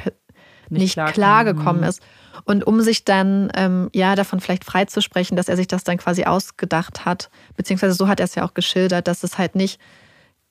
nicht, 0.70 0.98
nicht 0.98 1.14
klar 1.14 1.44
gekommen 1.46 1.84
ist. 1.84 2.02
Und 2.46 2.66
um 2.66 2.82
sich 2.82 3.06
dann 3.06 3.52
ähm, 3.56 3.90
ja 3.94 4.16
davon 4.16 4.40
vielleicht 4.40 4.64
freizusprechen, 4.64 5.36
dass 5.36 5.50
er 5.50 5.58
sich 5.58 5.68
das 5.68 5.84
dann 5.84 5.98
quasi 5.98 6.24
ausgedacht 6.26 7.06
hat, 7.06 7.30
beziehungsweise 7.56 7.94
so 7.94 8.08
hat 8.08 8.20
er 8.20 8.26
es 8.26 8.36
ja 8.36 8.46
auch 8.46 8.54
geschildert, 8.54 9.08
dass 9.08 9.24
es 9.24 9.38
halt 9.38 9.56
nicht 9.56 9.80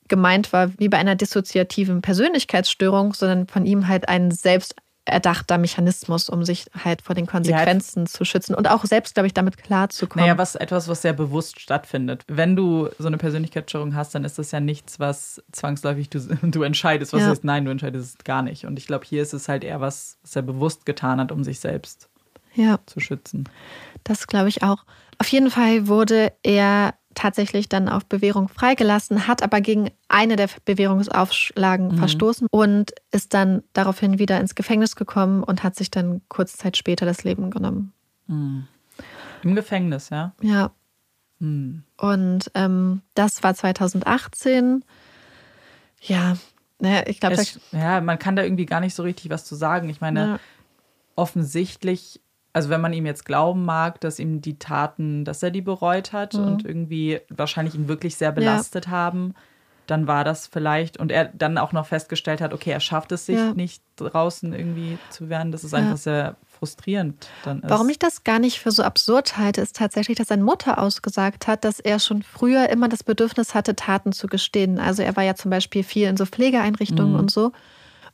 gemeint 0.08 0.52
war 0.52 0.76
wie 0.78 0.88
bei 0.88 0.98
einer 0.98 1.14
dissoziativen 1.14 2.02
Persönlichkeitsstörung, 2.02 3.14
sondern 3.14 3.46
von 3.46 3.64
ihm 3.64 3.88
halt 3.88 4.08
ein 4.08 4.30
selbst 4.30 4.74
erdachter 5.04 5.58
Mechanismus, 5.58 6.28
um 6.28 6.44
sich 6.44 6.66
halt 6.84 7.02
vor 7.02 7.14
den 7.14 7.26
Konsequenzen 7.26 8.04
ja, 8.04 8.06
zu 8.06 8.24
schützen 8.24 8.54
und 8.54 8.68
auch 8.68 8.84
selbst, 8.84 9.14
glaube 9.14 9.26
ich, 9.26 9.34
damit 9.34 9.56
klarzukommen. 9.56 10.24
Naja, 10.24 10.38
was 10.38 10.54
etwas, 10.54 10.88
was 10.88 11.02
sehr 11.02 11.12
bewusst 11.12 11.60
stattfindet. 11.60 12.24
Wenn 12.28 12.54
du 12.54 12.88
so 12.98 13.06
eine 13.06 13.16
Persönlichkeitsstörung 13.16 13.94
hast, 13.94 14.14
dann 14.14 14.24
ist 14.24 14.38
das 14.38 14.50
ja 14.50 14.60
nichts, 14.60 15.00
was 15.00 15.42
zwangsläufig 15.52 16.10
du, 16.10 16.20
du 16.42 16.62
entscheidest. 16.62 17.12
Was 17.12 17.22
ja. 17.22 17.28
heißt, 17.28 17.44
nein, 17.44 17.64
du 17.64 17.70
entscheidest 17.70 18.18
es 18.18 18.24
gar 18.24 18.42
nicht. 18.42 18.66
Und 18.66 18.78
ich 18.78 18.86
glaube, 18.86 19.04
hier 19.04 19.22
ist 19.22 19.32
es 19.32 19.48
halt 19.48 19.64
eher 19.64 19.80
was, 19.80 20.18
was 20.22 20.36
er 20.36 20.42
bewusst 20.42 20.86
getan 20.86 21.18
hat, 21.20 21.32
um 21.32 21.44
sich 21.44 21.60
selbst 21.60 22.08
ja. 22.54 22.78
zu 22.86 23.00
schützen. 23.00 23.48
Das 24.04 24.26
glaube 24.26 24.48
ich 24.48 24.62
auch. 24.62 24.84
Auf 25.20 25.28
jeden 25.28 25.50
Fall 25.50 25.86
wurde 25.86 26.32
er 26.42 26.94
tatsächlich 27.14 27.68
dann 27.68 27.90
auf 27.90 28.06
Bewährung 28.06 28.48
freigelassen, 28.48 29.26
hat 29.26 29.42
aber 29.42 29.60
gegen 29.60 29.90
eine 30.08 30.36
der 30.36 30.48
Bewährungsauflagen 30.64 31.88
mhm. 31.88 31.98
verstoßen 31.98 32.46
und 32.50 32.92
ist 33.12 33.34
dann 33.34 33.62
daraufhin 33.74 34.18
wieder 34.18 34.40
ins 34.40 34.54
Gefängnis 34.54 34.96
gekommen 34.96 35.42
und 35.42 35.62
hat 35.62 35.76
sich 35.76 35.90
dann 35.90 36.22
kurze 36.30 36.56
Zeit 36.56 36.78
später 36.78 37.04
das 37.04 37.22
Leben 37.22 37.50
genommen. 37.50 37.92
Mhm. 38.28 38.66
Im 39.42 39.54
Gefängnis, 39.54 40.08
ja? 40.08 40.32
Ja. 40.40 40.70
Mhm. 41.38 41.82
Und 41.98 42.50
ähm, 42.54 43.02
das 43.12 43.42
war 43.42 43.54
2018. 43.54 44.86
Ja, 46.00 46.38
naja, 46.78 47.02
ich 47.06 47.20
glaube. 47.20 47.42
Ja, 47.72 48.00
man 48.00 48.18
kann 48.18 48.36
da 48.36 48.42
irgendwie 48.42 48.64
gar 48.64 48.80
nicht 48.80 48.94
so 48.94 49.02
richtig 49.02 49.28
was 49.28 49.44
zu 49.44 49.54
sagen. 49.54 49.90
Ich 49.90 50.00
meine, 50.00 50.20
ja. 50.20 50.40
offensichtlich 51.14 52.22
also 52.52 52.68
wenn 52.68 52.80
man 52.80 52.92
ihm 52.92 53.06
jetzt 53.06 53.24
glauben 53.24 53.64
mag, 53.64 54.00
dass 54.00 54.18
ihm 54.18 54.40
die 54.40 54.58
Taten, 54.58 55.24
dass 55.24 55.42
er 55.42 55.50
die 55.50 55.60
bereut 55.60 56.12
hat 56.12 56.34
mhm. 56.34 56.46
und 56.46 56.64
irgendwie 56.64 57.20
wahrscheinlich 57.28 57.74
ihn 57.74 57.88
wirklich 57.88 58.16
sehr 58.16 58.32
belastet 58.32 58.86
ja. 58.86 58.92
haben, 58.92 59.34
dann 59.86 60.06
war 60.06 60.24
das 60.24 60.46
vielleicht 60.46 60.96
und 60.98 61.10
er 61.10 61.26
dann 61.26 61.58
auch 61.58 61.72
noch 61.72 61.86
festgestellt 61.86 62.40
hat, 62.40 62.52
okay, 62.52 62.70
er 62.70 62.80
schafft 62.80 63.12
es 63.12 63.26
sich 63.26 63.36
ja. 63.36 63.52
nicht 63.54 63.82
draußen 63.96 64.52
irgendwie 64.52 64.98
zu 65.10 65.28
werden, 65.28 65.52
das 65.52 65.64
ist 65.64 65.72
ja. 65.72 65.78
einfach 65.78 65.96
sehr 65.96 66.36
frustrierend 66.58 67.28
dann 67.44 67.60
ist. 67.60 67.70
Warum 67.70 67.88
ich 67.88 67.98
das 67.98 68.22
gar 68.22 68.38
nicht 68.38 68.60
für 68.60 68.70
so 68.70 68.82
absurd 68.82 69.36
halte, 69.36 69.60
ist 69.60 69.76
tatsächlich, 69.76 70.16
dass 70.16 70.28
seine 70.28 70.44
Mutter 70.44 70.78
ausgesagt 70.78 71.46
hat, 71.46 71.64
dass 71.64 71.80
er 71.80 71.98
schon 71.98 72.22
früher 72.22 72.68
immer 72.68 72.88
das 72.88 73.02
Bedürfnis 73.02 73.54
hatte, 73.54 73.74
Taten 73.74 74.12
zu 74.12 74.26
gestehen. 74.26 74.78
Also 74.78 75.02
er 75.02 75.16
war 75.16 75.24
ja 75.24 75.34
zum 75.34 75.50
Beispiel 75.50 75.82
viel 75.82 76.06
in 76.08 76.16
so 76.16 76.26
Pflegeeinrichtungen 76.26 77.14
mhm. 77.14 77.18
und 77.18 77.30
so. 77.30 77.52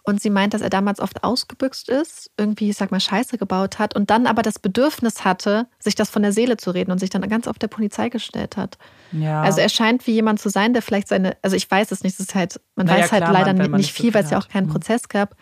Und 0.08 0.22
sie 0.22 0.30
meint, 0.30 0.54
dass 0.54 0.62
er 0.62 0.70
damals 0.70 1.00
oft 1.00 1.24
ausgebüxt 1.24 1.88
ist, 1.88 2.30
irgendwie, 2.36 2.70
ich 2.70 2.76
sag 2.76 2.92
mal, 2.92 3.00
Scheiße 3.00 3.38
gebaut 3.38 3.80
hat 3.80 3.96
und 3.96 4.08
dann 4.08 4.28
aber 4.28 4.42
das 4.42 4.60
Bedürfnis 4.60 5.24
hatte, 5.24 5.66
sich 5.80 5.96
das 5.96 6.10
von 6.10 6.22
der 6.22 6.30
Seele 6.30 6.56
zu 6.56 6.70
reden 6.70 6.92
und 6.92 7.00
sich 7.00 7.10
dann 7.10 7.28
ganz 7.28 7.48
oft 7.48 7.60
der 7.60 7.66
Polizei 7.66 8.08
gestellt 8.08 8.56
hat. 8.56 8.78
Ja. 9.10 9.42
Also 9.42 9.60
er 9.60 9.68
scheint 9.68 10.06
wie 10.06 10.12
jemand 10.12 10.38
zu 10.38 10.48
sein, 10.48 10.74
der 10.74 10.82
vielleicht 10.82 11.08
seine, 11.08 11.36
also 11.42 11.56
ich 11.56 11.68
weiß 11.68 11.90
es 11.90 12.04
nicht, 12.04 12.14
es 12.14 12.20
ist 12.20 12.36
halt, 12.36 12.60
man 12.76 12.86
naja, 12.86 13.02
weiß 13.02 13.12
halt 13.12 13.24
klar, 13.24 13.32
leider 13.32 13.52
man, 13.52 13.72
nicht, 13.72 13.78
nicht 13.78 13.92
viel, 13.92 14.14
weil 14.14 14.22
es 14.22 14.30
ja 14.30 14.38
auch 14.38 14.46
keinen 14.46 14.68
mhm. 14.68 14.72
Prozess 14.72 15.08
gab. 15.08 15.34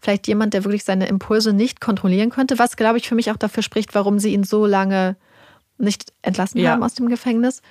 Vielleicht 0.00 0.26
jemand, 0.26 0.52
der 0.52 0.64
wirklich 0.64 0.82
seine 0.82 1.06
Impulse 1.06 1.52
nicht 1.52 1.80
kontrollieren 1.80 2.30
konnte, 2.30 2.58
was, 2.58 2.76
glaube 2.76 2.98
ich, 2.98 3.08
für 3.08 3.14
mich 3.14 3.30
auch 3.30 3.36
dafür 3.36 3.62
spricht, 3.62 3.94
warum 3.94 4.18
sie 4.18 4.34
ihn 4.34 4.42
so 4.42 4.66
lange 4.66 5.16
nicht 5.78 6.12
entlassen 6.22 6.58
ja. 6.58 6.72
haben 6.72 6.82
aus 6.82 6.94
dem 6.94 7.08
Gefängnis. 7.08 7.62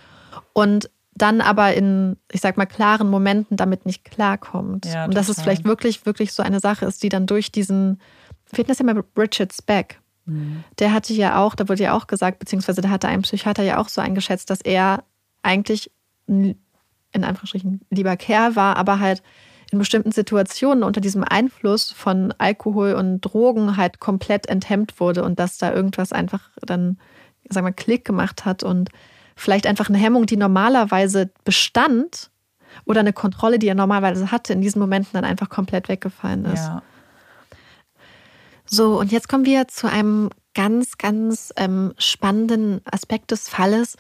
Und 0.53 0.89
dann 1.17 1.41
aber 1.41 1.73
in, 1.73 2.17
ich 2.31 2.41
sag 2.41 2.57
mal, 2.57 2.65
klaren 2.65 3.09
Momenten 3.09 3.57
damit 3.57 3.85
nicht 3.85 4.05
klarkommt. 4.05 4.85
Ja, 4.85 5.05
und 5.05 5.15
dass 5.15 5.29
es 5.29 5.41
vielleicht 5.41 5.65
wirklich, 5.65 6.05
wirklich 6.05 6.33
so 6.33 6.43
eine 6.43 6.59
Sache 6.59 6.85
ist, 6.85 7.03
die 7.03 7.09
dann 7.09 7.25
durch 7.25 7.51
diesen, 7.51 7.99
wir 8.51 8.59
hatten 8.59 8.69
das 8.69 8.79
ja 8.79 8.85
mal 8.85 8.95
mit 8.95 9.05
Richard 9.17 9.53
Speck. 9.53 9.99
Mhm. 10.25 10.63
Der 10.79 10.93
hatte 10.93 11.13
ja 11.13 11.39
auch, 11.39 11.55
da 11.55 11.67
wurde 11.69 11.83
ja 11.83 11.93
auch 11.93 12.07
gesagt, 12.07 12.39
beziehungsweise 12.39 12.81
da 12.81 12.89
hatte 12.89 13.07
ein 13.07 13.21
Psychiater 13.21 13.63
ja 13.63 13.77
auch 13.77 13.89
so 13.89 14.01
eingeschätzt, 14.01 14.49
dass 14.49 14.61
er 14.61 15.03
eigentlich 15.41 15.91
ein, 16.27 16.55
in 17.11 17.23
Anführungsstrichen 17.23 17.81
lieber 17.89 18.17
Kerl 18.17 18.55
war, 18.55 18.77
aber 18.77 18.99
halt 18.99 19.23
in 19.71 19.79
bestimmten 19.79 20.11
Situationen 20.11 20.83
unter 20.83 21.01
diesem 21.01 21.23
Einfluss 21.23 21.91
von 21.91 22.33
Alkohol 22.37 22.93
und 22.93 23.21
Drogen 23.21 23.75
halt 23.75 23.99
komplett 23.99 24.47
enthemmt 24.47 24.99
wurde 24.99 25.23
und 25.23 25.39
dass 25.39 25.57
da 25.57 25.73
irgendwas 25.73 26.13
einfach 26.13 26.49
dann, 26.61 26.99
sagen 27.49 27.67
wir, 27.67 27.73
Klick 27.73 28.05
gemacht 28.05 28.45
hat 28.45 28.63
und 28.63 28.89
vielleicht 29.37 29.67
einfach 29.67 29.87
eine 29.87 29.97
Hemmung, 29.97 30.25
die 30.25 30.35
normalerweise 30.35 31.29
bestand 31.45 32.31
oder 32.85 32.99
eine 32.99 33.13
Kontrolle, 33.13 33.59
die 33.59 33.67
er 33.67 33.75
normalerweise 33.75 34.31
hatte, 34.31 34.53
in 34.53 34.61
diesen 34.61 34.79
Momenten 34.79 35.11
dann 35.13 35.23
einfach 35.23 35.49
komplett 35.49 35.87
weggefallen 35.87 36.45
ist. 36.45 36.65
Ja. 36.65 36.81
So, 38.65 38.99
und 38.99 39.11
jetzt 39.11 39.29
kommen 39.29 39.45
wir 39.45 39.67
zu 39.67 39.89
einem 39.89 40.29
ganz, 40.53 40.97
ganz 40.97 41.53
ähm, 41.55 41.93
spannenden 41.97 42.81
Aspekt 42.83 43.31
des 43.31 43.47
Falles. 43.47 43.95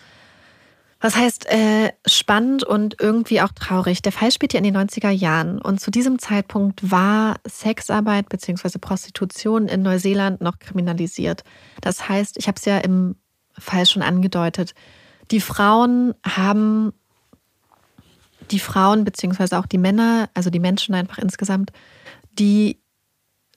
Was 0.99 1.15
heißt 1.15 1.45
äh, 1.51 1.91
spannend 2.07 2.63
und 2.63 2.95
irgendwie 2.99 3.41
auch 3.41 3.51
traurig? 3.51 4.01
Der 4.01 4.11
Fall 4.11 4.31
spielt 4.31 4.53
ja 4.53 4.57
in 4.57 4.63
den 4.63 4.75
90er 4.75 5.11
Jahren 5.11 5.61
und 5.61 5.79
zu 5.79 5.91
diesem 5.91 6.17
Zeitpunkt 6.17 6.91
war 6.91 7.35
Sexarbeit 7.45 8.29
bzw. 8.29 8.79
Prostitution 8.79 9.67
in 9.67 9.83
Neuseeland 9.83 10.41
noch 10.41 10.57
kriminalisiert. 10.57 11.43
Das 11.81 12.09
heißt, 12.09 12.37
ich 12.37 12.47
habe 12.47 12.57
es 12.57 12.65
ja 12.65 12.79
im 12.79 13.15
Fall 13.59 13.85
schon 13.85 14.01
angedeutet, 14.01 14.73
die 15.31 15.41
Frauen 15.41 16.13
haben, 16.25 16.93
die 18.51 18.59
Frauen 18.59 19.03
bzw. 19.03 19.55
auch 19.55 19.65
die 19.65 19.77
Männer, 19.77 20.29
also 20.33 20.49
die 20.49 20.59
Menschen 20.59 20.95
einfach 20.95 21.17
insgesamt, 21.17 21.71
die 22.39 22.79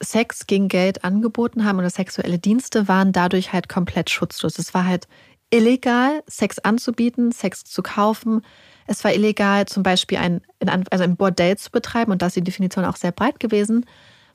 Sex 0.01 0.47
gegen 0.47 0.67
Geld 0.67 1.03
angeboten 1.03 1.63
haben 1.63 1.79
oder 1.79 1.89
sexuelle 1.89 2.39
Dienste 2.39 2.87
waren 2.87 3.11
dadurch 3.11 3.53
halt 3.53 3.69
komplett 3.69 4.09
schutzlos. 4.09 4.57
Es 4.57 4.73
war 4.73 4.85
halt 4.85 5.07
illegal, 5.51 6.23
Sex 6.27 6.59
anzubieten, 6.59 7.31
Sex 7.31 7.63
zu 7.63 7.83
kaufen. 7.83 8.41
Es 8.87 9.03
war 9.03 9.13
illegal, 9.13 9.67
zum 9.67 9.83
Beispiel 9.83 10.17
ein, 10.17 10.41
also 10.89 11.03
ein 11.03 11.17
Bordell 11.17 11.57
zu 11.57 11.69
betreiben 11.71 12.11
und 12.11 12.21
da 12.21 12.27
ist 12.27 12.35
die 12.35 12.43
Definition 12.43 12.85
auch 12.85 12.95
sehr 12.95 13.11
breit 13.11 13.39
gewesen, 13.39 13.85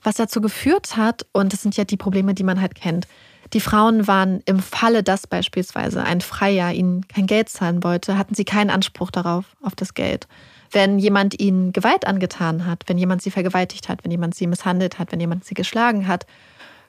was 0.01 0.15
dazu 0.15 0.41
geführt 0.41 0.95
hat, 0.95 1.25
und 1.33 1.53
das 1.53 1.63
sind 1.63 1.75
ja 1.75 1.83
die 1.83 1.97
Probleme, 1.97 2.33
die 2.33 2.43
man 2.43 2.61
halt 2.61 2.75
kennt. 2.75 3.07
Die 3.53 3.61
Frauen 3.61 4.07
waren 4.07 4.41
im 4.45 4.59
Falle, 4.59 5.03
dass 5.03 5.27
beispielsweise 5.27 6.03
ein 6.03 6.21
Freier 6.21 6.73
ihnen 6.73 7.07
kein 7.07 7.27
Geld 7.27 7.49
zahlen 7.49 7.83
wollte, 7.83 8.17
hatten 8.17 8.35
sie 8.35 8.45
keinen 8.45 8.69
Anspruch 8.69 9.11
darauf, 9.11 9.45
auf 9.61 9.75
das 9.75 9.93
Geld. 9.93 10.27
Wenn 10.71 10.99
jemand 10.99 11.39
ihnen 11.39 11.71
Gewalt 11.71 12.05
angetan 12.05 12.65
hat, 12.65 12.83
wenn 12.87 12.97
jemand 12.97 13.21
sie 13.21 13.31
vergewaltigt 13.31 13.87
hat, 13.87 14.03
wenn 14.03 14.11
jemand 14.11 14.35
sie 14.35 14.47
misshandelt 14.47 14.99
hat, 14.99 15.11
wenn 15.11 15.19
jemand 15.19 15.45
sie 15.45 15.53
geschlagen 15.53 16.07
hat, 16.07 16.25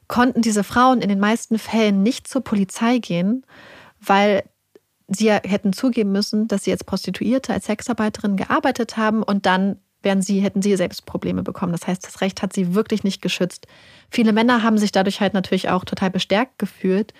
konnten 0.09 0.43
diese 0.43 0.65
Frauen 0.65 1.01
in 1.01 1.09
den 1.09 1.21
meisten 1.21 1.59
Fällen 1.59 2.03
nicht 2.03 2.27
zur 2.27 2.43
Polizei 2.43 2.99
gehen, 2.99 3.45
weil 4.01 4.43
sie 5.07 5.27
ja 5.27 5.41
hätten 5.45 5.73
zugeben 5.73 6.13
müssen, 6.13 6.49
dass 6.49 6.65
sie 6.65 6.73
als 6.73 6.85
Prostituierte, 6.85 7.53
als 7.53 7.67
Sexarbeiterin 7.67 8.37
gearbeitet 8.37 8.97
haben 8.97 9.23
und 9.23 9.47
dann 9.47 9.77
wären 10.03 10.22
sie, 10.22 10.40
hätten 10.40 10.62
sie 10.62 10.76
selbst 10.76 11.07
Probleme 11.07 11.42
bekommen. 11.42 11.72
Das 11.72 11.86
heißt, 11.86 12.07
das 12.07 12.20
Recht 12.20 12.42
hat 12.42 12.53
sie 12.53 12.74
wirklich 12.74 13.05
nicht 13.05 13.20
geschützt. 13.22 13.66
Viele 14.11 14.32
Männer 14.32 14.62
haben 14.62 14.78
sich 14.78 14.92
dadurch 14.92 15.20
halt 15.20 15.34
natürlich 15.34 15.68
auch 15.68 15.84
total 15.84 16.11
bestärkt 16.11 16.59
gefühlt, 16.59 17.12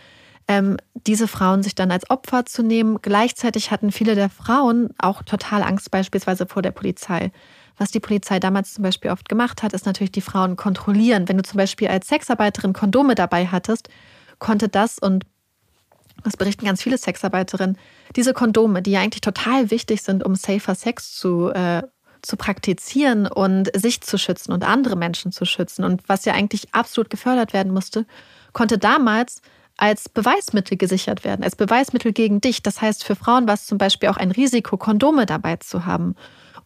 ähm, 0.48 0.78
diese 1.06 1.28
Frauen 1.28 1.62
sich 1.62 1.74
dann 1.74 1.90
als 1.90 2.08
Opfer 2.08 2.46
zu 2.46 2.62
nehmen. 2.62 2.98
Gleichzeitig 3.02 3.70
hatten 3.70 3.92
viele 3.92 4.14
der 4.14 4.30
Frauen 4.30 4.88
auch 4.98 5.22
total 5.22 5.62
Angst 5.62 5.90
beispielsweise 5.90 6.46
vor 6.46 6.62
der 6.62 6.70
Polizei. 6.70 7.30
Was 7.76 7.90
die 7.90 8.00
Polizei 8.00 8.40
damals 8.40 8.74
zum 8.74 8.82
Beispiel 8.82 9.10
oft 9.10 9.28
gemacht 9.28 9.62
hat, 9.62 9.72
ist 9.72 9.86
natürlich 9.86 10.10
die 10.10 10.22
Frauen 10.22 10.56
kontrollieren. 10.56 11.28
Wenn 11.28 11.36
du 11.36 11.42
zum 11.44 11.58
Beispiel 11.58 11.88
als 11.88 12.08
Sexarbeiterin 12.08 12.72
Kondome 12.72 13.14
dabei 13.14 13.46
hattest, 13.46 13.88
konnte 14.38 14.68
das 14.68 14.98
und 14.98 15.24
das 16.24 16.36
berichten 16.36 16.64
ganz 16.64 16.82
viele 16.82 16.98
Sexarbeiterinnen, 16.98 17.78
diese 18.16 18.32
Kondome, 18.32 18.82
die 18.82 18.92
ja 18.92 19.00
eigentlich 19.00 19.20
total 19.20 19.70
wichtig 19.70 20.02
sind, 20.02 20.24
um 20.24 20.34
safer 20.34 20.74
Sex 20.74 21.14
zu, 21.14 21.50
äh, 21.50 21.82
zu 22.28 22.36
praktizieren 22.36 23.26
und 23.26 23.70
sich 23.74 24.02
zu 24.02 24.18
schützen 24.18 24.52
und 24.52 24.62
andere 24.62 24.96
Menschen 24.96 25.32
zu 25.32 25.46
schützen 25.46 25.82
und 25.82 26.06
was 26.08 26.26
ja 26.26 26.34
eigentlich 26.34 26.74
absolut 26.74 27.08
gefördert 27.08 27.54
werden 27.54 27.72
musste, 27.72 28.04
konnte 28.52 28.76
damals 28.76 29.40
als 29.78 30.08
Beweismittel 30.08 30.76
gesichert 30.76 31.24
werden, 31.24 31.42
als 31.42 31.56
Beweismittel 31.56 32.12
gegen 32.12 32.40
dich. 32.40 32.62
Das 32.62 32.82
heißt, 32.82 33.02
für 33.04 33.16
Frauen 33.16 33.46
war 33.46 33.54
es 33.54 33.66
zum 33.66 33.78
Beispiel 33.78 34.10
auch 34.10 34.18
ein 34.18 34.30
Risiko, 34.30 34.76
Kondome 34.76 35.24
dabei 35.24 35.56
zu 35.56 35.86
haben. 35.86 36.16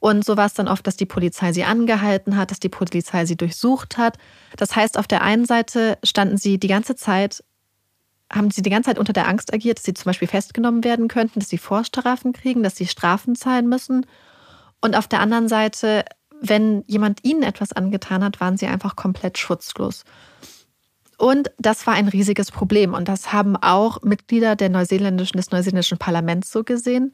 Und 0.00 0.24
so 0.24 0.36
war 0.36 0.46
es 0.46 0.54
dann 0.54 0.66
oft, 0.66 0.84
dass 0.84 0.96
die 0.96 1.06
Polizei 1.06 1.52
sie 1.52 1.62
angehalten 1.62 2.36
hat, 2.36 2.50
dass 2.50 2.58
die 2.58 2.68
Polizei 2.68 3.24
sie 3.24 3.36
durchsucht 3.36 3.98
hat. 3.98 4.16
Das 4.56 4.74
heißt, 4.74 4.98
auf 4.98 5.06
der 5.06 5.22
einen 5.22 5.44
Seite 5.44 5.96
standen 6.02 6.38
sie 6.38 6.58
die 6.58 6.68
ganze 6.68 6.96
Zeit 6.96 7.44
haben 8.32 8.50
sie 8.50 8.62
die 8.62 8.70
ganze 8.70 8.88
Zeit 8.88 8.98
unter 8.98 9.12
der 9.12 9.28
Angst 9.28 9.52
agiert, 9.52 9.76
dass 9.76 9.84
sie 9.84 9.92
zum 9.92 10.06
Beispiel 10.06 10.26
festgenommen 10.26 10.84
werden 10.84 11.06
könnten, 11.06 11.40
dass 11.40 11.50
sie 11.50 11.58
Vorstrafen 11.58 12.32
kriegen, 12.32 12.62
dass 12.62 12.76
sie 12.76 12.86
Strafen 12.86 13.36
zahlen 13.36 13.68
müssen. 13.68 14.06
Und 14.82 14.96
auf 14.96 15.08
der 15.08 15.20
anderen 15.20 15.48
Seite, 15.48 16.04
wenn 16.40 16.84
jemand 16.86 17.24
ihnen 17.24 17.42
etwas 17.42 17.72
angetan 17.72 18.22
hat, 18.22 18.40
waren 18.40 18.58
sie 18.58 18.66
einfach 18.66 18.96
komplett 18.96 19.38
schutzlos. 19.38 20.04
Und 21.16 21.52
das 21.58 21.86
war 21.86 21.94
ein 21.94 22.08
riesiges 22.08 22.50
Problem. 22.50 22.94
Und 22.94 23.08
das 23.08 23.32
haben 23.32 23.56
auch 23.56 24.02
Mitglieder 24.02 24.56
der 24.56 24.68
neuseeländischen, 24.68 25.36
des 25.36 25.52
neuseeländischen 25.52 25.98
Parlaments 25.98 26.50
so 26.50 26.64
gesehen. 26.64 27.12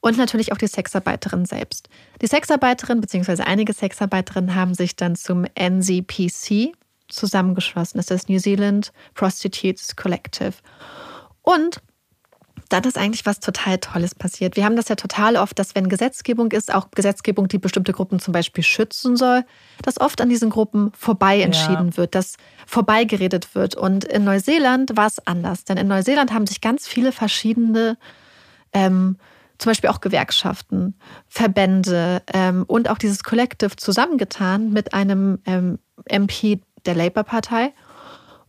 Und 0.00 0.18
natürlich 0.18 0.52
auch 0.52 0.58
die 0.58 0.66
Sexarbeiterin 0.66 1.46
selbst. 1.46 1.88
Die 2.20 2.26
Sexarbeiterin 2.26 3.00
bzw. 3.00 3.42
einige 3.42 3.72
Sexarbeiterinnen 3.72 4.54
haben 4.54 4.74
sich 4.74 4.94
dann 4.94 5.16
zum 5.16 5.46
NZPC, 5.54 6.74
zusammengeschlossen. 7.08 7.98
Das 7.98 8.04
ist 8.04 8.10
das 8.10 8.28
New 8.28 8.38
Zealand 8.38 8.92
Prostitutes 9.14 9.96
Collective. 9.96 10.54
Und 11.42 11.80
dann 12.68 12.84
ist 12.84 12.98
eigentlich 12.98 13.26
was 13.26 13.40
total 13.40 13.78
Tolles 13.78 14.14
passiert. 14.14 14.56
Wir 14.56 14.64
haben 14.64 14.76
das 14.76 14.88
ja 14.88 14.96
total 14.96 15.36
oft, 15.36 15.58
dass 15.58 15.74
wenn 15.74 15.88
Gesetzgebung 15.88 16.50
ist, 16.52 16.72
auch 16.74 16.90
Gesetzgebung, 16.90 17.48
die 17.48 17.58
bestimmte 17.58 17.92
Gruppen 17.92 18.18
zum 18.18 18.32
Beispiel 18.32 18.64
schützen 18.64 19.16
soll, 19.16 19.44
dass 19.82 20.00
oft 20.00 20.20
an 20.20 20.28
diesen 20.28 20.50
Gruppen 20.50 20.92
vorbei 20.98 21.40
entschieden 21.40 21.90
Ja. 21.90 21.96
wird, 21.96 22.14
dass 22.14 22.34
vorbeigeredet 22.66 23.54
wird. 23.54 23.74
Und 23.76 24.04
in 24.04 24.24
Neuseeland 24.24 24.96
war 24.96 25.06
es 25.06 25.24
anders. 25.26 25.64
Denn 25.64 25.76
in 25.76 25.86
Neuseeland 25.88 26.32
haben 26.32 26.46
sich 26.46 26.60
ganz 26.60 26.88
viele 26.88 27.12
verschiedene 27.12 27.96
ähm, 28.72 29.16
zum 29.58 29.70
Beispiel 29.70 29.88
auch 29.88 30.00
Gewerkschaften, 30.00 30.94
Verbände 31.28 32.22
ähm, 32.34 32.64
und 32.66 32.90
auch 32.90 32.98
dieses 32.98 33.22
Collective 33.24 33.76
zusammengetan 33.76 34.70
mit 34.72 34.92
einem 34.92 35.38
ähm, 35.46 35.78
MP 36.04 36.60
der 36.84 36.94
Labour-Partei 36.94 37.72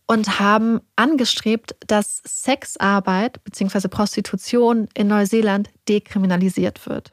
und 0.07 0.39
haben 0.39 0.79
angestrebt, 0.95 1.75
dass 1.85 2.21
Sexarbeit 2.25 3.43
bzw. 3.43 3.89
Prostitution 3.89 4.87
in 4.93 5.07
Neuseeland 5.07 5.69
dekriminalisiert 5.87 6.87
wird. 6.87 7.11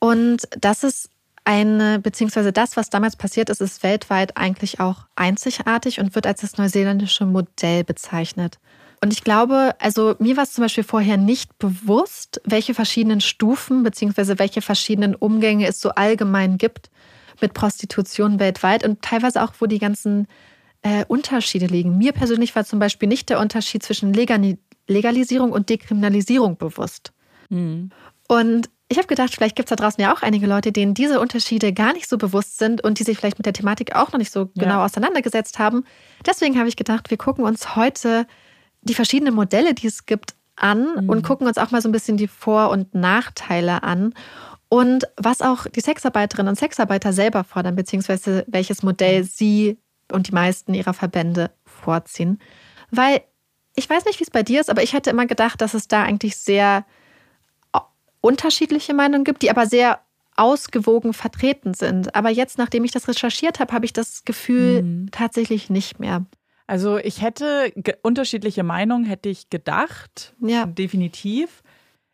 Und 0.00 0.48
das 0.58 0.82
ist 0.82 1.10
eine, 1.44 1.98
beziehungsweise 1.98 2.52
das, 2.52 2.76
was 2.76 2.88
damals 2.88 3.16
passiert 3.16 3.50
ist, 3.50 3.60
ist 3.60 3.82
weltweit 3.82 4.36
eigentlich 4.36 4.80
auch 4.80 5.06
einzigartig 5.14 6.00
und 6.00 6.14
wird 6.14 6.26
als 6.26 6.40
das 6.40 6.56
neuseeländische 6.56 7.26
Modell 7.26 7.84
bezeichnet. 7.84 8.58
Und 9.02 9.12
ich 9.12 9.22
glaube, 9.22 9.74
also 9.78 10.16
mir 10.18 10.38
war 10.38 10.44
es 10.44 10.54
zum 10.54 10.62
Beispiel 10.62 10.84
vorher 10.84 11.18
nicht 11.18 11.58
bewusst, 11.58 12.40
welche 12.44 12.72
verschiedenen 12.72 13.20
Stufen 13.20 13.82
beziehungsweise 13.82 14.38
welche 14.38 14.62
verschiedenen 14.62 15.14
Umgänge 15.14 15.66
es 15.66 15.80
so 15.80 15.90
allgemein 15.90 16.56
gibt 16.56 16.90
mit 17.42 17.52
Prostitution 17.52 18.38
weltweit 18.38 18.82
und 18.82 19.02
teilweise 19.02 19.42
auch, 19.42 19.52
wo 19.58 19.66
die 19.66 19.78
ganzen 19.78 20.26
äh, 20.84 21.04
Unterschiede 21.08 21.66
liegen. 21.66 21.98
Mir 21.98 22.12
persönlich 22.12 22.54
war 22.54 22.64
zum 22.64 22.78
Beispiel 22.78 23.08
nicht 23.08 23.28
der 23.30 23.40
Unterschied 23.40 23.82
zwischen 23.82 24.12
Legali 24.12 24.58
Legalisierung 24.86 25.50
und 25.50 25.70
Dekriminalisierung 25.70 26.58
bewusst. 26.58 27.12
Mhm. 27.48 27.88
Und 28.28 28.68
ich 28.90 28.98
habe 28.98 29.06
gedacht, 29.08 29.34
vielleicht 29.34 29.56
gibt 29.56 29.70
es 29.70 29.76
da 29.76 29.82
draußen 29.82 30.00
ja 30.02 30.14
auch 30.14 30.20
einige 30.20 30.46
Leute, 30.46 30.72
denen 30.72 30.92
diese 30.92 31.20
Unterschiede 31.20 31.72
gar 31.72 31.94
nicht 31.94 32.06
so 32.06 32.18
bewusst 32.18 32.58
sind 32.58 32.84
und 32.84 32.98
die 32.98 33.02
sich 33.04 33.16
vielleicht 33.16 33.38
mit 33.38 33.46
der 33.46 33.54
Thematik 33.54 33.96
auch 33.96 34.12
noch 34.12 34.18
nicht 34.18 34.30
so 34.30 34.50
genau 34.54 34.74
Ja. 34.80 34.84
auseinandergesetzt 34.84 35.58
haben. 35.58 35.84
Deswegen 36.26 36.58
habe 36.58 36.68
ich 36.68 36.76
gedacht, 36.76 37.08
wir 37.10 37.16
gucken 37.16 37.44
uns 37.46 37.76
heute 37.76 38.26
die 38.82 38.92
verschiedenen 38.92 39.34
Modelle, 39.34 39.72
die 39.72 39.86
es 39.86 40.04
gibt, 40.04 40.34
an 40.56 40.86
Mhm. 41.04 41.08
und 41.08 41.22
gucken 41.24 41.46
uns 41.46 41.56
auch 41.56 41.70
mal 41.70 41.80
so 41.80 41.88
ein 41.88 41.92
bisschen 41.92 42.18
die 42.18 42.28
Vor- 42.28 42.68
und 42.68 42.94
Nachteile 42.94 43.82
an. 43.82 44.12
Und 44.68 45.04
was 45.16 45.40
auch 45.40 45.66
die 45.66 45.80
Sexarbeiterinnen 45.80 46.50
und 46.50 46.56
Sexarbeiter 46.58 47.14
selber 47.14 47.42
fordern, 47.42 47.74
beziehungsweise 47.74 48.44
welches 48.48 48.82
Modell 48.82 49.24
sie 49.24 49.78
und 50.12 50.28
die 50.28 50.32
meisten 50.32 50.74
ihrer 50.74 50.94
Verbände 50.94 51.50
vorziehen. 51.64 52.40
Weil 52.90 53.22
ich 53.76 53.88
weiß 53.90 54.04
nicht, 54.04 54.20
wie 54.20 54.24
es 54.24 54.30
bei 54.30 54.42
dir 54.42 54.60
ist, 54.60 54.70
aber 54.70 54.82
ich 54.82 54.92
hätte 54.92 55.10
immer 55.10 55.26
gedacht, 55.26 55.60
dass 55.60 55.74
es 55.74 55.88
da 55.88 56.02
eigentlich 56.02 56.36
sehr 56.36 56.84
äh, 57.74 57.80
unterschiedliche 58.20 58.94
Meinungen 58.94 59.24
gibt, 59.24 59.42
die 59.42 59.50
aber 59.50 59.66
sehr 59.66 60.00
ausgewogen 60.36 61.12
vertreten 61.12 61.74
sind. 61.74 62.14
Aber 62.14 62.30
jetzt, 62.30 62.58
nachdem 62.58 62.84
ich 62.84 62.90
das 62.90 63.08
recherchiert 63.08 63.60
habe, 63.60 63.72
habe 63.72 63.84
ich 63.84 63.92
das 63.92 64.24
Gefühl 64.24 64.82
Mhm. 64.82 65.08
tatsächlich 65.12 65.70
nicht 65.70 66.00
mehr. 66.00 66.24
Also 66.66 66.98
ich 66.98 67.20
hätte 67.20 67.72
unterschiedliche 68.02 68.62
Meinungen, 68.62 69.04
hätte 69.04 69.28
ich 69.28 69.50
gedacht. 69.50 70.34
Ja. 70.40 70.66
Definitiv. 70.66 71.62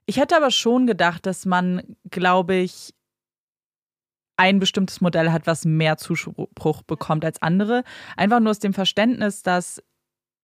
Ich 0.07 0.17
hätte 0.19 0.37
aber 0.37 0.51
schon 0.51 0.87
gedacht, 0.87 1.25
dass 1.25 1.47
man, 1.47 1.83
glaube 2.11 2.57
ich, 2.57 2.93
ein 4.41 4.59
bestimmtes 4.59 5.03
Modell 5.03 5.33
hat, 5.33 5.47
was 5.47 5.67
mehr 5.67 5.99
Zuspruch 5.99 6.83
bekommt 6.83 7.27
als 7.27 7.43
andere. 7.43 7.85
Einfach 8.17 8.41
nur 8.41 8.51
aus 8.51 8.59
dem 8.59 8.73
Verständnis, 8.73 9.43
dass 9.43 9.83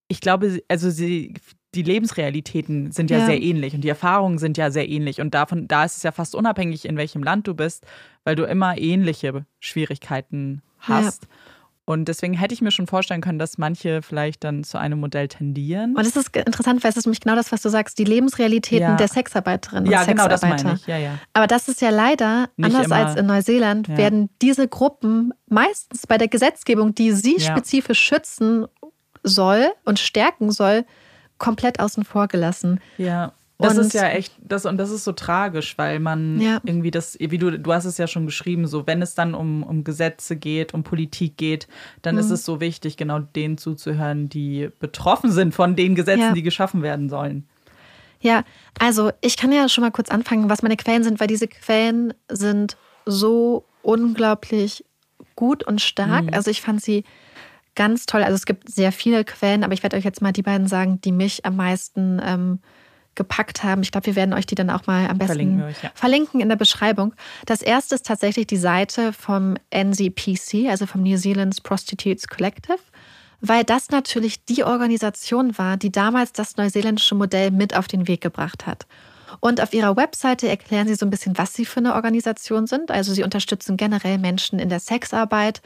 ich 0.09 0.21
glaube, 0.21 0.63
also 0.69 0.91
sie, 0.91 1.33
die 1.75 1.83
Lebensrealitäten 1.83 2.93
sind 2.93 3.11
ja, 3.11 3.21
ja, 3.21 3.27
sehr 3.27 3.43
ähnlich 3.43 3.75
und 3.75 3.81
die 3.81 3.89
Erfahrungen 3.89 4.37
sind 4.37 4.59
ja 4.59 4.71
sehr 4.71 4.87
ähnlich. 4.87 5.23
Und 5.23 5.33
davon, 5.33 5.67
da 5.67 5.87
ist 5.87 5.97
es 5.97 6.03
ja 6.03 6.13
fast 6.13 6.35
unabhängig, 6.35 6.85
in 6.85 6.99
welchem 6.99 7.23
Land 7.23 7.49
du 7.49 7.55
bist, 7.55 7.87
weil 8.25 8.37
du 8.37 8.45
immer 8.45 8.77
ähnliche 8.77 9.47
Schwierigkeiten 9.61 10.61
hast. 10.79 11.23
Ja. 11.23 11.29
Und 11.89 12.07
deswegen 12.07 12.35
hätte 12.35 12.53
ich 12.53 12.61
mir 12.61 12.73
schon 12.73 12.89
vorstellen 12.89 13.21
können, 13.21 13.39
dass 13.39 13.59
manche 13.59 14.03
vielleicht 14.03 14.43
dann 14.43 14.65
zu 14.65 14.77
einem 14.77 14.99
Modell 14.99 15.29
tendieren. 15.29 15.95
Und 15.95 16.05
das 16.05 16.17
ist 16.17 16.37
interessant, 16.37 16.83
weil 16.83 16.91
es 16.91 16.97
ist 16.97 17.07
nämlich 17.07 17.21
genau 17.21 17.37
das, 17.37 17.53
was 17.53 17.63
du 17.63 17.69
sagst, 17.69 17.97
die 18.01 18.05
Lebensrealitäten 18.05 18.89
ja. 18.89 18.97
der 18.97 19.07
Sexarbeiterinnen 19.07 19.89
ja, 19.91 20.01
und 20.01 20.09
genau, 20.09 20.25
Sexarbeiter. 20.25 20.57
das 20.57 20.65
meine 20.65 20.79
ich. 20.81 20.87
Ja, 20.89 20.99
ja. 20.99 21.19
Aber 21.33 21.47
das 21.47 21.69
ist 21.69 21.81
ja 21.81 21.91
leider, 21.91 22.49
Nicht 22.57 22.75
anders 22.75 22.87
immer. 22.87 22.97
als 22.97 23.15
in 23.15 23.27
Neuseeland, 23.27 23.87
ja. 23.87 23.97
werden 23.99 24.31
diese 24.43 24.67
Gruppen 24.67 25.33
meistens 25.49 26.09
bei 26.09 26.19
der 26.19 26.27
Gesetzgebung, 26.27 26.93
die 26.93 27.13
sie 27.13 27.39
spezifisch 27.39 28.01
schützen 28.01 28.67
soll 29.23 29.71
und 29.85 30.01
stärken 30.01 30.51
soll, 30.51 30.85
komplett 31.39 31.79
außen 31.79 32.05
vor 32.05 32.27
gelassen. 32.27 32.81
Ja. 32.99 33.33
Das 33.59 33.79
und 33.79 33.87
ist 33.87 33.95
ja 33.95 34.09
echt, 34.09 34.35
das, 34.39 34.67
und 34.67 34.77
das 34.77 34.91
ist 34.91 35.05
so 35.05 35.13
tragisch, 35.13 35.79
weil 35.79 35.99
man 35.99 36.41
ja. 36.41 36.61
irgendwie 36.65 36.91
das, 36.91 37.17
wie 37.19 37.39
du, 37.39 37.59
du 37.59 37.73
hast 37.73 37.87
es 37.87 37.97
ja 37.97 38.07
schon 38.07 38.27
geschrieben, 38.27 38.67
so 38.67 38.87
wenn 38.87 39.01
es 39.01 39.15
dann 39.15 39.35
um, 39.35 39.63
um 39.63 39.83
Gesetze 39.83 40.37
geht, 40.37 40.75
um 40.75 40.83
Politik 40.83 41.39
geht, 41.39 41.67
dann 42.03 42.17
mhm. 42.17 42.21
ist 42.21 42.31
es 42.31 42.45
so 42.45 42.61
wichtig, 42.61 42.99
genau 42.99 43.21
denen 43.21 43.57
zuzuhören, 43.57 44.29
die 44.29 44.69
betroffen 44.79 45.33
sind 45.33 45.55
von 45.55 45.75
den 45.75 45.95
Gesetzen, 45.95 46.21
ja. 46.21 46.33
die 46.33 46.43
geschaffen 46.43 46.83
werden 46.83 47.09
sollen. 47.09 47.49
Ja, 48.21 48.45
also 48.79 49.11
ich 49.23 49.39
kann 49.39 49.53
ja 49.53 49.69
schon 49.69 49.83
mal 49.83 49.91
kurz 49.91 50.11
anfangen, 50.11 50.51
was 50.51 50.63
meine 50.63 50.77
Quellen 50.77 51.05
sind, 51.05 51.19
weil 51.19 51.29
diese 51.29 51.49
Quellen 51.49 52.13
sind 52.29 52.77
so 53.07 53.65
unglaublich 53.83 54.85
gut 55.35 55.63
und 55.63 55.81
stark. 55.81 56.25
Mhm. 56.25 56.35
Also 56.35 56.51
ich 56.51 56.61
fand 56.61 56.83
sie 56.83 57.05
ganz 57.75 58.07
toll. 58.07 58.23
Also 58.23 58.35
es 58.35 58.47
gibt 58.47 58.71
sehr 58.71 58.93
viele 58.93 59.25
Quellen, 59.25 59.65
aber 59.65 59.73
ich 59.73 59.83
werde 59.83 59.97
euch 59.97 60.05
jetzt 60.05 60.23
mal 60.23 60.33
die 60.33 60.43
beiden 60.43 60.67
sagen, 60.67 61.01
die 61.03 61.13
mich 61.13 61.47
am 61.47 61.57
meisten 61.57 62.21
ähm, 62.23 62.59
gepackt 63.17 63.65
haben. 63.65 63.83
Ich 63.83 63.91
glaube, 63.91 64.07
wir 64.07 64.17
werden 64.17 64.33
euch 64.33 64.47
die 64.47 64.55
dann 64.55 64.71
auch 64.71 64.87
mal 64.87 65.09
am 65.09 65.19
besten 65.19 65.27
verlinken, 65.27 65.63
euch, 65.63 65.83
ja. 65.83 65.91
verlinken, 65.95 66.41
in 66.41 66.49
der 66.49 66.57
Beschreibung. 66.57 67.15
Das 67.47 67.63
erste 67.63 67.97
ist 67.97 68.07
tatsächlich 68.07 68.47
die 68.47 68.57
Seite 68.57 69.13
vom 69.13 69.57
NZPC, 69.71 70.69
also 70.69 70.87
vom 70.87 71.03
New 71.03 71.17
Zealand's 71.17 71.61
Prostitutes 71.61 72.29
Collective, 72.29 72.79
weil 73.41 73.65
das 73.65 73.91
natürlich 73.91 74.45
die 74.45 74.65
Organisation 74.65 75.59
war, 75.59 75.77
die 75.77 75.93
damals 75.93 76.33
das 76.33 76.57
neuseeländische 76.57 77.15
Modell 77.15 77.51
mit 77.51 77.77
auf 77.77 77.89
den 77.89 78.07
Weg 78.09 78.21
gebracht 78.21 78.67
hat. 78.67 78.87
Und 79.41 79.61
auf 79.61 79.75
ihrer 79.75 79.97
Webseite 79.97 80.49
erklären 80.49 80.89
sie 80.89 80.95
so 80.95 81.05
ein 81.05 81.11
bisschen, 81.11 81.37
was 81.37 81.55
sie 81.55 81.65
für 81.65 81.81
eine 81.81 81.95
Organisation 81.95 82.67
sind. 82.67 82.91
Also 82.91 83.13
sie 83.13 83.23
unterstützen 83.23 83.77
generell 83.77 84.19
Menschen 84.19 84.59
in 84.59 84.69
der 84.69 84.81
Sexarbeit. 84.81 85.61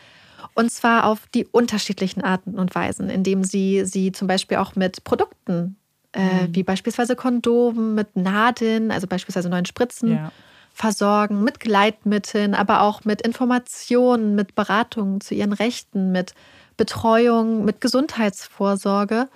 Und 0.54 0.72
zwar 0.72 1.04
auf 1.04 1.20
die 1.34 1.46
unterschiedlichen 1.46 2.22
Arten 2.22 2.58
und 2.58 2.74
Weisen, 2.74 3.10
indem 3.10 3.44
sie 3.44 3.84
sie 3.84 4.12
zum 4.12 4.26
Beispiel 4.26 4.56
auch 4.56 4.74
mit 4.74 5.04
Produkten 5.04 5.76
äh, 6.12 6.46
mhm. 6.46 6.54
wie 6.54 6.62
beispielsweise 6.62 7.16
Kondomen 7.16 7.94
mit 7.94 8.16
Nadeln, 8.16 8.90
also 8.90 9.06
beispielsweise 9.06 9.48
neuen 9.48 9.66
Spritzen. 9.66 10.12
Ja. 10.12 10.32
Versorgen 10.72 11.42
mit 11.42 11.60
Gleitmitteln, 11.60 12.54
aber 12.54 12.82
auch 12.82 13.04
mit 13.04 13.20
Informationen, 13.22 14.34
mit 14.34 14.54
Beratungen 14.54 15.20
zu 15.20 15.34
ihren 15.34 15.52
Rechten, 15.52 16.12
mit 16.12 16.32
Betreuung, 16.76 17.64
mit 17.64 17.80
Gesundheitsvorsorge. 17.80 19.28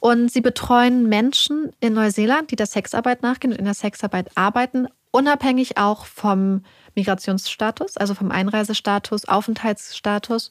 Und 0.00 0.30
sie 0.30 0.40
betreuen 0.40 1.08
Menschen 1.08 1.72
in 1.80 1.94
Neuseeland, 1.94 2.50
die 2.52 2.56
der 2.56 2.66
Sexarbeit 2.66 3.22
nachgehen 3.22 3.52
und 3.52 3.58
in 3.58 3.64
der 3.64 3.74
Sexarbeit 3.74 4.30
arbeiten, 4.36 4.86
unabhängig 5.10 5.76
auch 5.76 6.06
vom 6.06 6.62
Migrationsstatus, 6.94 7.96
also 7.96 8.14
vom 8.14 8.30
Einreisestatus, 8.30 9.26
Aufenthaltsstatus 9.26 10.50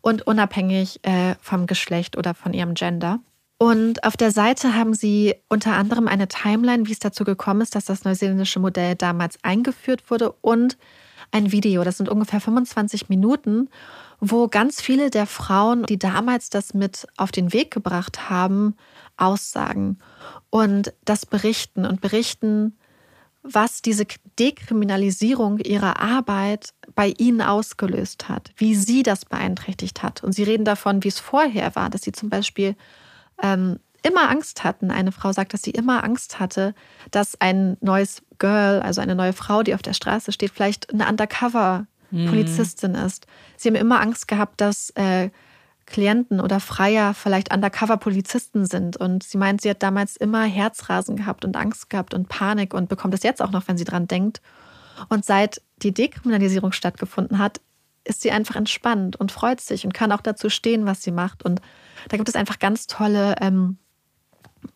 und 0.00 0.26
unabhängig 0.26 1.00
äh, 1.02 1.34
vom 1.40 1.66
Geschlecht 1.66 2.16
oder 2.16 2.34
von 2.34 2.54
ihrem 2.54 2.74
Gender. 2.74 3.18
Und 3.58 4.02
auf 4.04 4.16
der 4.16 4.32
Seite 4.32 4.74
haben 4.74 4.94
sie 4.94 5.34
unter 5.48 5.74
anderem 5.74 6.08
eine 6.08 6.28
Timeline, 6.28 6.86
wie 6.86 6.92
es 6.92 6.98
dazu 6.98 7.24
gekommen 7.24 7.60
ist, 7.60 7.74
dass 7.74 7.84
das 7.84 8.04
neuseeländische 8.04 8.58
Modell 8.58 8.96
damals 8.96 9.38
eingeführt 9.42 10.10
wurde 10.10 10.32
und 10.40 10.76
ein 11.30 11.52
Video. 11.52 11.84
Das 11.84 11.96
sind 11.96 12.08
ungefähr 12.08 12.40
25 12.40 13.08
Minuten, 13.08 13.68
wo 14.20 14.48
ganz 14.48 14.80
viele 14.80 15.10
der 15.10 15.26
Frauen, 15.26 15.84
die 15.84 15.98
damals 15.98 16.50
das 16.50 16.74
mit 16.74 17.06
auf 17.16 17.32
den 17.32 17.52
Weg 17.52 17.70
gebracht 17.70 18.28
haben, 18.28 18.76
aussagen 19.16 19.98
und 20.50 20.92
das 21.04 21.26
berichten 21.26 21.86
und 21.86 22.00
berichten, 22.00 22.76
was 23.42 23.82
diese 23.82 24.06
Dekriminalisierung 24.38 25.58
ihrer 25.58 26.00
Arbeit 26.00 26.70
bei 26.94 27.14
ihnen 27.18 27.42
ausgelöst 27.42 28.28
hat, 28.28 28.52
wie 28.56 28.74
sie 28.74 29.02
das 29.02 29.26
beeinträchtigt 29.26 30.02
hat. 30.02 30.24
Und 30.24 30.32
sie 30.32 30.44
reden 30.44 30.64
davon, 30.64 31.04
wie 31.04 31.08
es 31.08 31.20
vorher 31.20 31.76
war, 31.76 31.90
dass 31.90 32.02
sie 32.02 32.12
zum 32.12 32.30
Beispiel 32.30 32.74
ähm, 33.42 33.78
immer 34.02 34.30
Angst 34.30 34.64
hatten. 34.64 34.90
Eine 34.90 35.12
Frau 35.12 35.32
sagt, 35.32 35.54
dass 35.54 35.62
sie 35.62 35.70
immer 35.70 36.04
Angst 36.04 36.38
hatte, 36.38 36.74
dass 37.10 37.40
ein 37.40 37.76
neues 37.80 38.22
Girl, 38.38 38.80
also 38.80 39.00
eine 39.00 39.14
neue 39.14 39.32
Frau, 39.32 39.62
die 39.62 39.74
auf 39.74 39.82
der 39.82 39.94
Straße 39.94 40.30
steht, 40.30 40.50
vielleicht 40.50 40.92
eine 40.92 41.08
Undercover-Polizistin 41.08 42.92
mhm. 42.92 43.06
ist. 43.06 43.26
Sie 43.56 43.68
haben 43.68 43.76
immer 43.76 44.00
Angst 44.00 44.28
gehabt, 44.28 44.60
dass 44.60 44.90
äh, 44.90 45.30
Klienten 45.86 46.40
oder 46.40 46.60
Freier 46.60 47.14
vielleicht 47.14 47.52
Undercover-Polizisten 47.52 48.66
sind. 48.66 48.96
Und 48.96 49.22
sie 49.22 49.38
meint, 49.38 49.62
sie 49.62 49.70
hat 49.70 49.82
damals 49.82 50.16
immer 50.16 50.44
Herzrasen 50.44 51.16
gehabt 51.16 51.44
und 51.44 51.56
Angst 51.56 51.90
gehabt 51.90 52.14
und 52.14 52.28
Panik 52.28 52.74
und 52.74 52.88
bekommt 52.88 53.14
es 53.14 53.22
jetzt 53.22 53.42
auch 53.42 53.50
noch, 53.50 53.68
wenn 53.68 53.78
sie 53.78 53.84
dran 53.84 54.06
denkt. 54.06 54.40
Und 55.08 55.24
seit 55.24 55.62
die 55.82 55.92
Dekriminalisierung 55.92 56.72
stattgefunden 56.72 57.38
hat, 57.38 57.60
ist 58.04 58.22
sie 58.22 58.30
einfach 58.30 58.56
entspannt 58.56 59.16
und 59.16 59.32
freut 59.32 59.60
sich 59.60 59.84
und 59.84 59.94
kann 59.94 60.12
auch 60.12 60.20
dazu 60.20 60.50
stehen, 60.50 60.86
was 60.86 61.02
sie 61.02 61.10
macht. 61.10 61.44
Und 61.44 61.60
da 62.08 62.16
gibt 62.16 62.28
es 62.28 62.36
einfach 62.36 62.58
ganz 62.58 62.86
tolle, 62.86 63.36
ähm, 63.40 63.78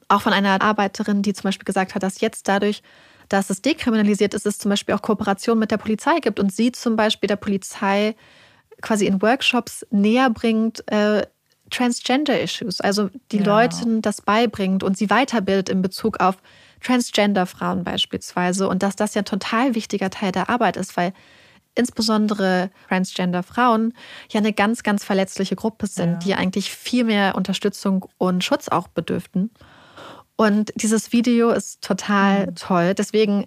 auch 0.08 0.22
von 0.22 0.32
einer 0.32 0.60
Arbeiterin, 0.62 1.22
die 1.22 1.34
zum 1.34 1.44
Beispiel 1.44 1.64
gesagt 1.64 1.94
hat, 1.94 2.02
dass 2.02 2.20
jetzt 2.20 2.48
dadurch, 2.48 2.82
dass 3.28 3.50
es 3.50 3.62
dekriminalisiert 3.62 4.34
ist, 4.34 4.46
es 4.46 4.58
zum 4.58 4.70
Beispiel 4.70 4.94
auch 4.94 5.02
Kooperation 5.02 5.58
mit 5.58 5.70
der 5.70 5.76
Polizei 5.76 6.18
gibt 6.20 6.40
und 6.40 6.52
sie 6.52 6.72
zum 6.72 6.96
Beispiel 6.96 7.28
der 7.28 7.36
Polizei 7.36 8.16
quasi 8.80 9.06
in 9.06 9.20
Workshops 9.20 9.86
näher 9.90 10.30
bringt, 10.30 10.90
äh, 10.90 11.26
Transgender-Issues, 11.70 12.80
also 12.80 13.10
die 13.30 13.38
ja. 13.38 13.44
Leuten 13.44 14.00
das 14.00 14.22
beibringt 14.22 14.82
und 14.82 14.96
sie 14.96 15.10
weiterbildet 15.10 15.68
in 15.68 15.82
Bezug 15.82 16.20
auf 16.20 16.36
Transgender-Frauen 16.82 17.84
beispielsweise 17.84 18.68
und 18.68 18.82
dass 18.82 18.96
das 18.96 19.14
ja 19.14 19.22
ein 19.22 19.26
total 19.26 19.74
wichtiger 19.74 20.08
Teil 20.10 20.32
der 20.32 20.48
Arbeit 20.48 20.76
ist, 20.76 20.96
weil 20.96 21.12
insbesondere 21.78 22.70
Transgender-Frauen 22.88 23.94
ja 24.30 24.38
eine 24.38 24.52
ganz, 24.52 24.82
ganz 24.82 25.04
verletzliche 25.04 25.56
Gruppe 25.56 25.86
sind, 25.86 26.10
ja. 26.10 26.18
die 26.18 26.34
eigentlich 26.34 26.70
viel 26.70 27.04
mehr 27.04 27.34
Unterstützung 27.36 28.06
und 28.18 28.44
Schutz 28.44 28.68
auch 28.68 28.88
bedürften. 28.88 29.50
Und 30.36 30.72
dieses 30.76 31.12
Video 31.12 31.50
ist 31.50 31.82
total 31.82 32.46
mhm. 32.46 32.54
toll. 32.54 32.94
Deswegen, 32.94 33.46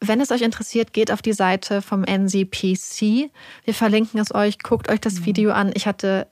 wenn 0.00 0.20
es 0.20 0.30
euch 0.30 0.42
interessiert, 0.42 0.92
geht 0.92 1.10
auf 1.10 1.22
die 1.22 1.32
Seite 1.32 1.82
vom 1.82 2.04
NCPC. 2.04 3.30
Wir 3.64 3.74
verlinken 3.74 4.20
es 4.20 4.34
euch. 4.34 4.58
Guckt 4.58 4.90
euch 4.90 5.00
das 5.00 5.20
mhm. 5.20 5.26
Video 5.26 5.50
an. 5.52 5.72
Ich 5.74 5.86
hatte 5.86 6.28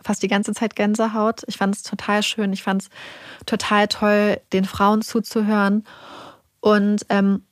fast 0.00 0.22
die 0.22 0.28
ganze 0.28 0.52
Zeit 0.52 0.76
Gänsehaut. 0.76 1.42
Ich 1.48 1.56
fand 1.56 1.74
es 1.74 1.82
total 1.82 2.22
schön. 2.22 2.52
Ich 2.52 2.62
fand 2.62 2.82
es 2.82 2.88
total 3.44 3.88
toll, 3.88 4.40
den 4.52 4.64
Frauen 4.64 5.02
zuzuhören. 5.02 5.84
Und 6.60 7.04
ähm, 7.08 7.44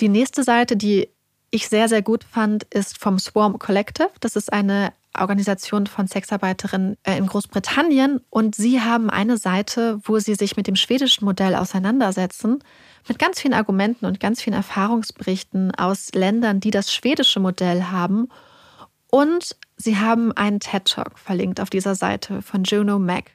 die 0.00 0.08
nächste 0.08 0.42
Seite, 0.42 0.76
die 0.76 1.08
ich 1.52 1.68
sehr, 1.68 1.88
sehr 1.88 2.02
gut 2.02 2.24
fand, 2.24 2.64
ist 2.64 2.98
vom 2.98 3.18
Swarm 3.18 3.58
Collective. 3.58 4.10
Das 4.20 4.36
ist 4.36 4.52
eine 4.52 4.92
Organisation 5.16 5.86
von 5.86 6.08
Sexarbeiterinnen 6.08 6.96
äh, 7.04 7.18
in 7.18 7.26
Großbritannien 7.26 8.22
und 8.30 8.54
sie 8.54 8.80
haben 8.80 9.10
eine 9.10 9.36
Seite, 9.36 10.00
wo 10.04 10.18
sie 10.18 10.34
sich 10.34 10.56
mit 10.56 10.66
dem 10.66 10.76
schwedischen 10.76 11.26
Modell 11.26 11.54
auseinandersetzen, 11.54 12.64
mit 13.06 13.18
ganz 13.18 13.38
vielen 13.38 13.52
Argumenten 13.52 14.06
und 14.06 14.18
ganz 14.18 14.40
vielen 14.40 14.56
Erfahrungsberichten 14.56 15.74
aus 15.74 16.08
Ländern, 16.14 16.60
die 16.60 16.70
das 16.70 16.92
schwedische 16.92 17.40
Modell 17.40 17.84
haben. 17.84 18.30
Und 19.10 19.54
sie 19.76 19.98
haben 19.98 20.32
einen 20.32 20.60
TED 20.60 20.86
Talk 20.86 21.18
verlinkt 21.18 21.60
auf 21.60 21.68
dieser 21.68 21.94
Seite 21.94 22.40
von 22.40 22.64
Juno 22.64 22.98
Mack, 22.98 23.32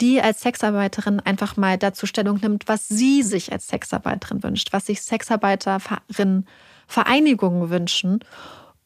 die 0.00 0.22
als 0.22 0.40
Sexarbeiterin 0.40 1.20
einfach 1.20 1.58
mal 1.58 1.76
dazu 1.76 2.06
Stellung 2.06 2.38
nimmt, 2.40 2.68
was 2.68 2.88
sie 2.88 3.22
sich 3.22 3.52
als 3.52 3.68
Sexarbeiterin 3.68 4.42
wünscht, 4.42 4.72
was 4.72 4.86
sich 4.86 5.02
Sexarbeiterinnen 5.02 6.46
Vereinigungen 6.90 7.70
wünschen. 7.70 8.20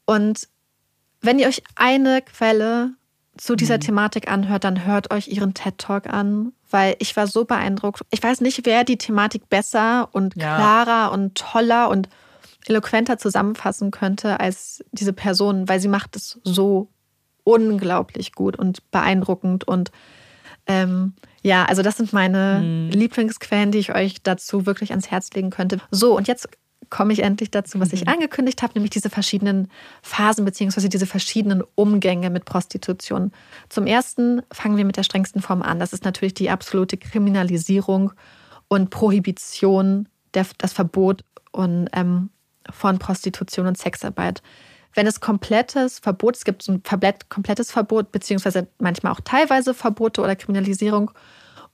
Und 0.05 0.49
wenn 1.23 1.39
ihr 1.39 1.49
euch 1.49 1.63
eine 1.75 2.21
Quelle 2.23 2.91
zu 3.37 3.57
dieser 3.57 3.77
mhm. 3.77 3.81
Thematik 3.81 4.31
anhört, 4.31 4.65
dann 4.65 4.85
hört 4.85 5.11
euch 5.11 5.29
ihren 5.29 5.55
TED 5.55 5.79
Talk 5.79 6.07
an, 6.07 6.53
weil 6.71 6.97
ich 6.99 7.17
war 7.17 7.27
so 7.27 7.45
beeindruckt. 7.45 8.03
Ich 8.11 8.23
weiß 8.23 8.43
nicht, 8.43 8.67
wer 8.67 8.85
die 8.85 8.99
Thematik 8.99 9.49
besser 9.49 10.09
und 10.13 10.37
ja. 10.37 10.57
klarer 10.57 11.13
und 11.13 11.35
toller 11.35 11.89
und 11.89 12.09
eloquenter 12.67 13.19
zusammenfassen 13.19 13.91
könnte 13.91 14.39
als 14.39 14.85
diese 14.93 15.13
Person, 15.13 15.69
weil 15.69 15.81
sie 15.81 15.89
macht 15.89 16.15
es 16.15 16.39
so 16.45 16.89
unglaublich 17.43 18.33
gut 18.33 18.57
und 18.57 18.91
beeindruckend 18.91 19.67
und 19.67 19.91
Ähm, 20.67 21.13
ja, 21.43 21.67
also 21.67 21.83
das 21.83 21.99
sind 21.99 22.15
meine 22.15 22.61
mhm. 22.63 22.89
Lieblingsquellen, 22.91 23.71
die 23.71 23.79
ich 23.79 23.95
euch 23.95 24.23
dazu 24.23 24.65
wirklich 24.65 24.93
ans 24.93 25.11
Herz 25.11 25.31
legen 25.35 25.51
könnte. 25.51 25.77
So, 25.91 26.17
und 26.17 26.27
jetzt 26.27 26.49
komme 26.95 27.13
ich 27.13 27.25
endlich 27.25 27.51
dazu, 27.51 27.81
was 27.81 27.93
ich 27.93 28.03
mhm. 28.03 28.13
angekündigt 28.13 28.63
habe, 28.63 28.75
nämlich 28.75 28.93
diese 28.93 29.11
verschiedenen 29.11 29.69
Phasen 30.01 30.45
beziehungsweise 30.45 30.89
diese 30.89 31.07
verschiedenen 31.07 31.65
Umgänge 31.75 32.31
mit 32.31 32.45
Prostitution. 32.45 33.33
Zum 33.69 33.89
ersten 33.89 34.43
fangen 34.53 34.77
wir 34.77 34.85
mit 34.85 34.97
der 34.97 35.03
strengsten 35.03 35.43
Form 35.43 35.61
an. 35.61 35.81
Das 35.81 35.93
ist 35.93 36.05
natürlich 36.05 36.35
die 36.35 36.51
absolute 36.51 36.97
Kriminalisierung 36.97 38.13
und 38.69 38.91
Prohibition, 38.91 40.09
der, 40.35 40.47
das 40.59 40.73
Verbot 40.73 41.25
und, 41.51 41.89
ähm, 41.95 42.31
von 42.71 43.01
Prostitution 43.01 43.67
und 43.67 43.77
Sexarbeit. 43.77 44.41
Wenn 44.95 45.09
es 45.09 45.19
komplettes 45.19 45.99
Verbot, 45.99 46.37
es 46.37 46.45
gibt 46.45 46.69
ein 46.69 46.81
komplettes 47.29 47.73
Verbot, 47.73 48.13
beziehungsweise 48.13 48.69
manchmal 48.79 49.11
auch 49.13 49.21
teilweise 49.21 49.75
Verbote 49.75 50.23
oder 50.23 50.37
Kriminalisierung. 50.37 51.11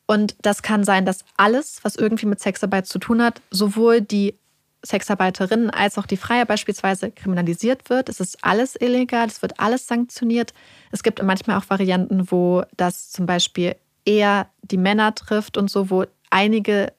Und 0.06 0.34
das 0.40 0.62
kann 0.62 0.82
sein, 0.82 1.04
dass 1.04 1.26
alles, 1.36 1.80
was 1.82 1.96
irgendwie 1.96 2.24
mit 2.24 2.40
Sexarbeit 2.40 2.86
zu 2.86 2.98
tun 2.98 3.22
hat, 3.22 3.42
sowohl 3.50 4.00
die 4.00 4.40
Sexarbeiterinnen 4.85 5.70
als 5.70 5.99
auch 5.99 6.07
die 6.07 6.16
Freier 6.16 6.47
beispielsweise 6.47 7.11
kriminalisiert 7.11 7.91
wird. 7.91 8.09
Es 8.09 8.20
ist 8.20 8.39
alles 8.43 8.76
illegal, 8.76 9.26
es 9.26 9.43
wird 9.43 9.61
alles 9.61 9.87
sanktioniert. 9.87 10.55
Es 10.91 11.03
gibt 11.03 11.22
manchmal 11.22 11.59
auch 11.59 11.68
Varianten, 11.68 12.31
wo 12.31 12.62
das 12.76 13.11
zum 13.11 13.26
Beispiel 13.26 13.76
eher 14.05 14.49
die 14.62 14.78
Männer 14.78 15.14
trifft 15.14 15.57
und 15.57 15.70
so, 15.70 15.91
wo 15.91 16.05
einige, 16.31 16.93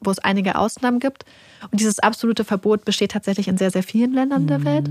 wo 0.00 0.10
es 0.10 0.18
einige 0.18 0.56
Ausnahmen 0.56 0.98
gibt. 0.98 1.24
Und 1.70 1.80
dieses 1.80 1.98
absolute 1.98 2.44
Verbot 2.44 2.84
besteht 2.84 3.12
tatsächlich 3.12 3.48
in 3.48 3.58
sehr, 3.58 3.70
sehr 3.70 3.82
vielen 3.82 4.12
Ländern 4.12 4.44
mhm. 4.44 4.48
der 4.48 4.64
Welt. 4.64 4.90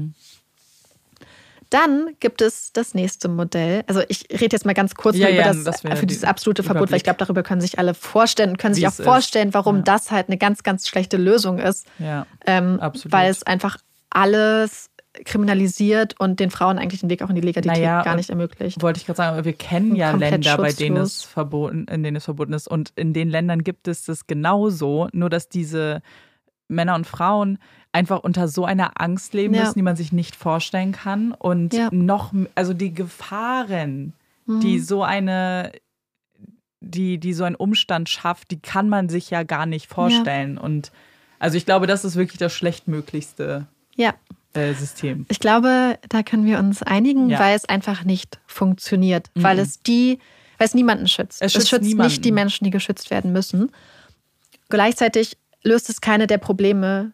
Dann 1.70 2.16
gibt 2.20 2.42
es 2.42 2.74
das 2.74 2.96
nächste 2.96 3.30
Modell. 3.30 3.84
Also 3.88 4.02
ich 4.08 4.28
rede 4.32 4.56
jetzt 4.56 4.66
mal 4.66 4.74
ganz 4.74 4.96
kurz 4.96 5.18
ja, 5.18 5.30
über 5.30 5.38
ja, 5.38 5.54
das, 5.54 5.82
das 5.82 6.00
für 6.00 6.08
dieses 6.08 6.24
absolute 6.24 6.64
Verbot, 6.64 6.78
Überblick. 6.78 6.92
weil 6.92 6.98
ich 6.98 7.04
glaube, 7.04 7.20
darüber 7.20 7.44
können 7.44 7.62
sich 7.62 7.78
alle 7.78 7.94
vorstellen, 7.94 8.58
können 8.58 8.74
sich 8.74 8.88
auch 8.88 8.94
vorstellen, 8.94 9.54
warum 9.54 9.78
ja. 9.78 9.82
das 9.84 10.12
halt 10.12 10.30
eine 10.30 10.38
ganz, 10.38 10.64
ganz 10.64 10.88
schlechte 10.88 11.18
Lösung 11.18 11.60
ist. 11.60 11.86
Ja, 12.00 12.26
ähm, 12.46 12.80
absolut. 12.80 13.12
Weil 13.12 13.30
es 13.30 13.44
einfach 13.44 13.78
alles 14.10 14.90
kriminalisiert 15.26 16.20
und 16.20 16.40
den 16.40 16.52
Frauen 16.52 16.78
eigentlich 16.78 17.02
den 17.02 17.10
Weg 17.10 17.22
auch 17.22 17.30
in 17.30 17.36
die 17.36 17.42
Legalität 17.42 17.82
naja, 17.82 18.04
gar 18.04 18.16
nicht 18.16 18.30
ermöglicht. 18.30 18.82
Wollte 18.82 19.00
ich 19.00 19.06
gerade 19.06 19.18
sagen, 19.18 19.46
wir 19.46 19.54
kennen 19.54 19.96
ja 19.96 20.12
Länder, 20.12 20.58
bei 20.58 20.72
denen 20.72 20.98
es 20.98 21.24
verboten, 21.24 21.86
in 21.86 22.04
denen 22.04 22.18
es 22.18 22.26
verboten 22.26 22.54
ist. 22.54 22.68
Und 22.68 22.94
in 22.96 23.14
den 23.14 23.30
Ländern 23.30 23.64
gibt 23.64 23.88
es 23.88 24.06
das 24.06 24.28
genauso, 24.28 25.10
nur 25.12 25.30
dass 25.30 25.50
diese 25.50 26.02
Männer 26.70 26.96
und 26.96 27.06
Frauen 27.06 27.58
einfach 27.92 28.20
unter 28.20 28.48
so 28.48 28.66
einer 28.66 29.02
Angst 29.02 29.34
leben 29.34 29.54
ja. 29.54 29.62
müssen, 29.62 29.80
die 29.80 29.84
man 29.84 29.96
sich 29.96 30.12
nicht 30.12 30.36
vorstellen 30.36 30.92
kann. 30.92 31.32
Und 31.34 31.74
ja. 31.74 31.90
noch, 31.92 32.34
also 32.56 32.74
die 32.74 32.94
Gefahren, 32.94 34.14
mhm. 34.46 34.60
die 34.62 34.80
so 34.80 35.04
eine, 35.04 35.72
die, 36.80 37.18
die 37.18 37.34
so 37.34 37.44
ein 37.44 37.56
Umstand 37.56 38.10
schafft, 38.10 38.52
die 38.52 38.60
kann 38.60 38.90
man 38.90 39.10
sich 39.10 39.30
ja 39.30 39.44
gar 39.44 39.66
nicht 39.66 39.88
vorstellen. 39.88 40.56
Ja. 40.56 40.62
Und 40.62 40.92
also 41.40 41.58
ich 41.58 41.66
glaube, 41.66 41.88
das 41.88 42.06
ist 42.06 42.16
wirklich 42.16 42.38
das 42.38 42.54
schlechtmöglichste 42.54 43.68
ja. 43.96 44.14
äh, 44.54 44.74
System. 44.74 45.26
Ich 45.30 45.40
glaube, 45.40 45.98
da 46.10 46.22
können 46.22 46.46
wir 46.46 46.60
uns 46.60 46.84
einigen, 46.84 47.32
weil 47.32 47.56
es 47.56 47.66
einfach 47.66 48.04
nicht 48.04 48.40
funktioniert. 48.46 49.32
Mhm. 49.34 49.44
Weil 49.44 49.60
es 49.60 49.82
die, 49.82 50.20
weil 50.60 50.68
es 50.68 50.76
niemanden 50.76 51.08
schützt. 51.08 51.42
Es 51.42 51.54
schützt, 51.54 51.66
es 51.66 51.70
schützt 51.70 51.98
nicht 51.98 52.24
die 52.24 52.32
Menschen, 52.32 52.66
die 52.66 52.72
geschützt 52.72 53.10
werden 53.10 53.32
müssen. 53.32 53.72
Gleichzeitig 54.70 55.38
löst 55.64 55.90
es 55.90 56.02
keine 56.02 56.28
der 56.28 56.38
Probleme, 56.38 57.12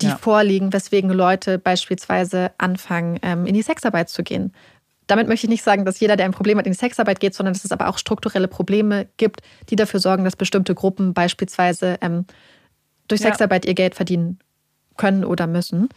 die 0.00 0.06
ja. 0.06 0.16
vorliegen, 0.16 0.72
weswegen 0.72 1.10
Leute 1.10 1.58
beispielsweise 1.58 2.52
anfangen, 2.58 3.18
ähm, 3.22 3.46
in 3.46 3.54
die 3.54 3.62
Sexarbeit 3.62 4.08
zu 4.08 4.22
gehen. 4.22 4.52
Damit 5.06 5.26
möchte 5.26 5.46
ich 5.46 5.50
nicht 5.50 5.64
sagen, 5.64 5.84
dass 5.84 6.00
jeder, 6.00 6.16
der 6.16 6.26
ein 6.26 6.32
Problem 6.32 6.58
hat, 6.58 6.66
in 6.66 6.72
die 6.72 6.78
Sexarbeit 6.78 7.20
geht, 7.20 7.34
sondern 7.34 7.54
dass 7.54 7.64
es 7.64 7.72
aber 7.72 7.88
auch 7.88 7.98
strukturelle 7.98 8.48
Probleme 8.48 9.08
gibt, 9.16 9.40
die 9.68 9.76
dafür 9.76 10.00
sorgen, 10.00 10.24
dass 10.24 10.36
bestimmte 10.36 10.74
Gruppen 10.74 11.14
beispielsweise 11.14 11.98
ähm, 12.00 12.26
durch 13.08 13.20
Sexarbeit 13.20 13.64
ihr 13.64 13.74
Geld 13.74 13.94
verdienen 13.94 14.38
können 14.96 15.24
oder 15.24 15.46
müssen. 15.46 15.88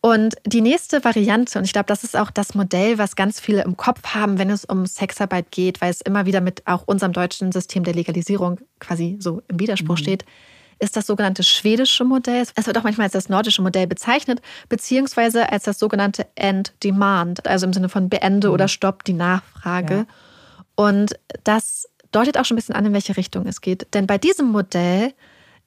Und 0.00 0.36
die 0.44 0.60
nächste 0.60 1.02
Variante, 1.04 1.58
und 1.58 1.64
ich 1.64 1.72
glaube, 1.72 1.88
das 1.88 2.04
ist 2.04 2.16
auch 2.16 2.30
das 2.30 2.54
Modell, 2.54 2.98
was 2.98 3.16
ganz 3.16 3.40
viele 3.40 3.64
im 3.64 3.76
Kopf 3.76 4.14
haben, 4.14 4.38
wenn 4.38 4.50
es 4.50 4.64
um 4.64 4.86
Sexarbeit 4.86 5.50
geht, 5.50 5.80
weil 5.80 5.90
es 5.90 6.00
immer 6.00 6.26
wieder 6.26 6.40
mit 6.40 6.64
auch 6.66 6.84
unserem 6.86 7.12
deutschen 7.12 7.50
System 7.50 7.82
der 7.82 7.94
Legalisierung 7.94 8.60
quasi 8.78 9.16
so 9.18 9.42
im 9.48 9.58
Widerspruch 9.58 9.96
mhm. 9.96 10.02
steht, 10.02 10.24
ist 10.78 10.96
das 10.96 11.06
sogenannte 11.06 11.42
schwedische 11.42 12.04
Modell. 12.04 12.44
Es 12.54 12.66
wird 12.66 12.76
auch 12.78 12.82
manchmal 12.82 13.06
als 13.06 13.12
das 13.12 13.28
nordische 13.28 13.62
Modell 13.62 13.86
bezeichnet, 13.86 14.42
beziehungsweise 14.68 15.50
als 15.50 15.64
das 15.64 15.78
sogenannte 15.78 16.26
End 16.34 16.72
Demand, 16.84 17.46
also 17.46 17.66
im 17.66 17.72
Sinne 17.72 17.88
von 17.88 18.08
beende 18.08 18.48
mhm. 18.48 18.54
oder 18.54 18.68
stopp 18.68 19.04
die 19.04 19.14
Nachfrage. 19.14 19.94
Ja. 19.94 20.06
Und 20.74 21.18
das 21.44 21.88
deutet 22.12 22.38
auch 22.38 22.44
schon 22.44 22.54
ein 22.54 22.58
bisschen 22.58 22.74
an, 22.74 22.86
in 22.86 22.92
welche 22.92 23.16
Richtung 23.16 23.46
es 23.46 23.60
geht. 23.60 23.92
Denn 23.94 24.06
bei 24.06 24.18
diesem 24.18 24.48
Modell 24.48 25.12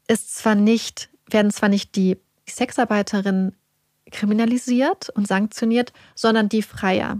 ist 0.08 0.36
zwar 0.36 0.56
nicht, 0.56 1.10
werden 1.30 1.52
zwar 1.52 1.70
nicht 1.70 1.96
die 1.96 2.18
Sexarbeiterinnen 2.48 3.56
kriminalisiert 4.12 5.10
und 5.10 5.28
sanktioniert, 5.28 5.94
sondern 6.16 6.50
die 6.50 6.64
Freier. 6.64 7.18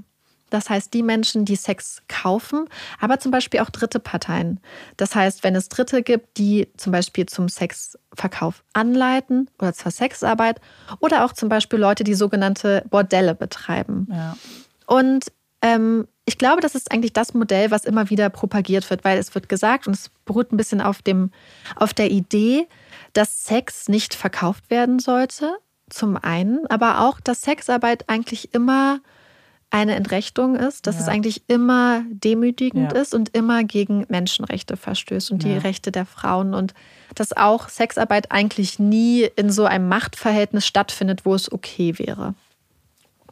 Das 0.50 0.70
heißt, 0.70 0.94
die 0.94 1.04
Menschen, 1.04 1.46
die 1.46 1.56
Sex 1.56 2.02
kaufen, 2.08 2.68
aber 3.00 3.20
zum 3.20 3.32
Beispiel 3.32 3.60
auch 3.60 3.70
dritte 3.70 4.00
Parteien. 4.00 4.60
Das 4.98 5.16
heißt, 5.16 5.44
wenn 5.44 5.56
es 5.56 5.70
Dritte 5.70 6.04
gibt, 6.04 6.38
die 6.38 6.68
zum 6.78 6.92
Beispiel 6.92 7.26
zum 7.26 7.50
Sexverkauf 7.50 8.64
anleiten 8.74 9.50
oder 9.60 9.74
zur 9.74 9.92
Sexarbeit 9.92 10.60
oder 11.00 11.26
auch 11.26 11.34
zum 11.34 11.50
Beispiel 11.50 11.80
Leute, 11.80 12.04
die 12.04 12.16
sogenannte 12.16 12.84
Bordelle 12.90 13.36
betreiben. 13.36 14.08
Ja. 14.12 14.38
Und 14.86 15.32
ähm, 15.62 16.08
ich 16.26 16.38
glaube, 16.38 16.62
das 16.62 16.76
ist 16.76 16.92
eigentlich 16.92 17.14
das 17.14 17.34
Modell, 17.34 17.72
was 17.72 17.86
immer 17.86 18.10
wieder 18.10 18.30
propagiert 18.30 18.90
wird, 18.90 19.04
weil 19.04 19.18
es 19.18 19.34
wird 19.34 19.50
gesagt 19.50 19.88
und 19.88 19.96
es 19.96 20.10
beruht 20.26 20.52
ein 20.52 20.58
bisschen 20.58 20.80
auf, 20.80 21.02
dem, 21.02 21.32
auf 21.76 21.94
der 21.94 22.12
Idee, 22.12 22.68
dass 23.14 23.46
Sex 23.46 23.90
nicht 23.90 24.14
verkauft 24.14 24.70
werden 24.70 25.00
sollte, 25.00 25.58
zum 25.90 26.18
einen, 26.18 26.68
aber 26.68 27.02
auch, 27.02 27.20
dass 27.20 27.42
Sexarbeit 27.42 28.08
eigentlich 28.10 28.54
immer 28.54 29.00
eine 29.72 29.96
Entrechtung 29.96 30.56
ist, 30.56 30.88
dass 30.88 30.96
ja. 30.96 31.02
es 31.02 31.08
eigentlich 31.08 31.44
immer 31.48 32.04
demütigend 32.10 32.92
ja. 32.94 33.00
ist 33.00 33.14
und 33.14 33.36
immer 33.36 33.64
gegen 33.64 34.06
Menschenrechte 34.10 34.78
verstößt 34.78 35.32
und 35.32 35.44
ja. 35.44 35.50
die 35.50 35.58
Rechte 35.58 35.92
der 35.92 36.06
Frauen 36.06 36.54
und 36.54 36.74
dass 37.14 37.36
auch 37.38 37.70
Sexarbeit 37.70 38.32
eigentlich 38.32 38.80
nie 38.80 39.30
in 39.36 39.52
so 39.52 39.66
einem 39.66 39.88
Machtverhältnis 39.88 40.66
stattfindet, 40.66 41.26
wo 41.26 41.36
es 41.36 41.52
okay 41.52 42.00
wäre. 42.00 42.34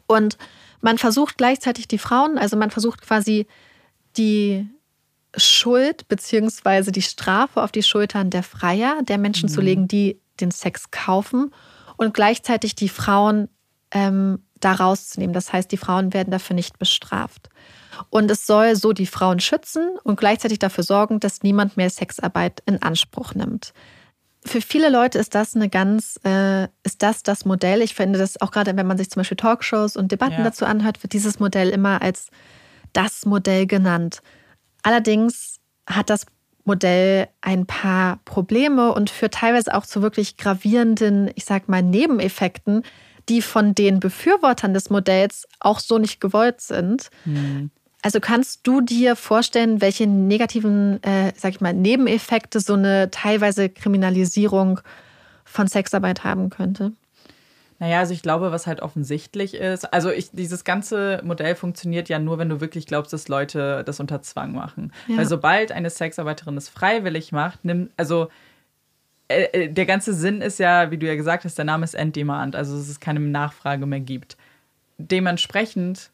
Und 0.06 0.38
man 0.80 0.96
versucht 0.98 1.38
gleichzeitig 1.38 1.88
die 1.88 1.98
Frauen, 1.98 2.38
also 2.38 2.56
man 2.56 2.70
versucht 2.70 3.02
quasi 3.02 3.46
die 4.16 4.68
Schuld 5.36 6.08
bzw. 6.08 6.92
die 6.92 7.02
Strafe 7.02 7.62
auf 7.62 7.72
die 7.72 7.82
Schultern 7.82 8.30
der 8.30 8.44
Freier, 8.44 9.02
der 9.02 9.18
Menschen 9.18 9.48
mhm. 9.48 9.52
zu 9.52 9.60
legen, 9.60 9.88
die 9.88 10.20
den 10.40 10.52
Sex 10.52 10.90
kaufen 10.92 11.52
und 11.96 12.14
gleichzeitig 12.14 12.76
die 12.76 12.88
Frauen 12.88 13.48
ähm, 13.90 14.42
da 14.60 14.72
rauszunehmen. 14.72 15.34
Das 15.34 15.52
heißt, 15.52 15.70
die 15.70 15.76
Frauen 15.76 16.12
werden 16.12 16.30
dafür 16.30 16.54
nicht 16.54 16.78
bestraft. 16.78 17.48
Und 18.10 18.30
es 18.30 18.46
soll 18.46 18.76
so 18.76 18.92
die 18.92 19.06
Frauen 19.06 19.40
schützen 19.40 19.98
und 20.04 20.18
gleichzeitig 20.18 20.58
dafür 20.58 20.84
sorgen, 20.84 21.20
dass 21.20 21.42
niemand 21.42 21.76
mehr 21.76 21.90
Sexarbeit 21.90 22.62
in 22.66 22.82
Anspruch 22.82 23.34
nimmt. 23.34 23.72
Für 24.44 24.60
viele 24.60 24.88
Leute 24.88 25.18
ist 25.18 25.34
das 25.34 25.56
eine 25.56 25.68
ganz, 25.68 26.18
äh, 26.24 26.68
ist 26.84 27.02
das 27.02 27.22
das 27.22 27.44
Modell. 27.44 27.82
Ich 27.82 27.94
finde 27.94 28.18
das 28.18 28.40
auch 28.40 28.52
gerade, 28.52 28.76
wenn 28.76 28.86
man 28.86 28.96
sich 28.96 29.10
zum 29.10 29.20
Beispiel 29.20 29.36
Talkshows 29.36 29.96
und 29.96 30.12
Debatten 30.12 30.38
ja. 30.38 30.44
dazu 30.44 30.64
anhört, 30.64 31.02
wird 31.02 31.12
dieses 31.12 31.40
Modell 31.40 31.70
immer 31.70 32.00
als 32.02 32.28
das 32.92 33.26
Modell 33.26 33.66
genannt. 33.66 34.20
Allerdings 34.82 35.58
hat 35.86 36.08
das 36.08 36.24
Modell 36.64 37.28
ein 37.40 37.66
paar 37.66 38.20
Probleme 38.24 38.92
und 38.92 39.10
führt 39.10 39.34
teilweise 39.34 39.74
auch 39.74 39.86
zu 39.86 40.02
wirklich 40.02 40.36
gravierenden, 40.36 41.30
ich 41.34 41.44
sag 41.44 41.68
mal, 41.68 41.82
Nebeneffekten, 41.82 42.84
die 43.28 43.42
von 43.42 43.74
den 43.74 44.00
Befürwortern 44.00 44.74
des 44.74 44.90
Modells 44.90 45.46
auch 45.60 45.80
so 45.80 45.98
nicht 45.98 46.20
gewollt 46.20 46.60
sind. 46.60 47.10
Mhm. 47.24 47.70
Also 48.02 48.20
kannst 48.20 48.66
du 48.66 48.80
dir 48.80 49.16
vorstellen, 49.16 49.80
welche 49.80 50.06
negativen, 50.06 51.02
äh, 51.02 51.32
sag 51.36 51.52
ich 51.52 51.60
mal, 51.60 51.74
Nebeneffekte 51.74 52.60
so 52.60 52.74
eine 52.74 53.10
teilweise 53.10 53.68
Kriminalisierung 53.68 54.80
von 55.44 55.66
Sexarbeit 55.66 56.22
haben 56.22 56.50
könnte? 56.50 56.92
Naja, 57.80 58.00
also 58.00 58.12
ich 58.12 58.22
glaube, 58.22 58.50
was 58.50 58.66
halt 58.66 58.80
offensichtlich 58.80 59.54
ist, 59.54 59.92
also 59.92 60.10
ich, 60.10 60.30
dieses 60.32 60.64
ganze 60.64 61.20
Modell 61.24 61.54
funktioniert 61.54 62.08
ja 62.08 62.18
nur, 62.18 62.38
wenn 62.38 62.48
du 62.48 62.60
wirklich 62.60 62.86
glaubst, 62.86 63.12
dass 63.12 63.28
Leute 63.28 63.84
das 63.84 64.00
unter 64.00 64.20
Zwang 64.22 64.52
machen. 64.52 64.92
Ja. 65.06 65.18
Weil 65.18 65.26
sobald 65.26 65.70
eine 65.70 65.90
Sexarbeiterin 65.90 66.56
es 66.56 66.68
freiwillig 66.68 67.30
macht, 67.30 67.64
nimm, 67.64 67.90
also 67.96 68.28
äh, 69.28 69.42
äh, 69.44 69.68
der 69.72 69.86
ganze 69.86 70.14
Sinn 70.14 70.40
ist 70.40 70.58
ja, 70.58 70.90
wie 70.90 70.98
du 70.98 71.06
ja 71.06 71.14
gesagt 71.14 71.44
hast, 71.44 71.56
der 71.56 71.64
Name 71.64 71.84
ist 71.84 71.94
End 71.94 72.16
Demand, 72.16 72.56
also 72.56 72.76
dass 72.76 72.88
es 72.88 73.00
keine 73.00 73.20
Nachfrage 73.20 73.86
mehr 73.86 74.00
gibt. 74.00 74.36
Dementsprechend 74.98 76.10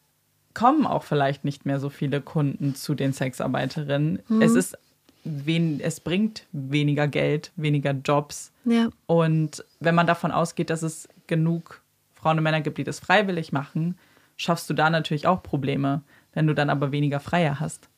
kommen 0.52 0.86
auch 0.86 1.04
vielleicht 1.04 1.44
nicht 1.44 1.66
mehr 1.66 1.80
so 1.80 1.90
viele 1.90 2.20
Kunden 2.20 2.74
zu 2.74 2.94
den 2.94 3.12
Sexarbeiterinnen. 3.12 4.20
Mhm. 4.28 4.42
Es 4.42 4.54
ist 4.54 4.78
wen, 5.24 5.80
es 5.80 6.00
bringt 6.00 6.46
weniger 6.52 7.08
Geld, 7.08 7.50
weniger 7.56 7.92
Jobs. 7.92 8.52
Ja. 8.64 8.90
Und 9.06 9.64
wenn 9.80 9.94
man 9.94 10.06
davon 10.06 10.30
ausgeht, 10.30 10.70
dass 10.70 10.82
es 10.82 11.08
genug 11.26 11.80
Frauen 12.14 12.38
und 12.38 12.44
Männer 12.44 12.60
gibt, 12.60 12.78
die 12.78 12.84
das 12.84 13.00
freiwillig 13.00 13.52
machen, 13.52 13.96
schaffst 14.36 14.68
du 14.68 14.74
da 14.74 14.90
natürlich 14.90 15.26
auch 15.26 15.42
Probleme, 15.42 16.02
wenn 16.34 16.46
du 16.46 16.54
dann 16.54 16.70
aber 16.70 16.92
weniger 16.92 17.20
Freier 17.20 17.58
hast. 17.60 17.88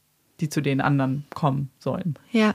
die 0.41 0.49
zu 0.49 0.61
den 0.61 0.81
anderen 0.81 1.25
kommen 1.35 1.71
sollen. 1.79 2.17
Ja. 2.31 2.55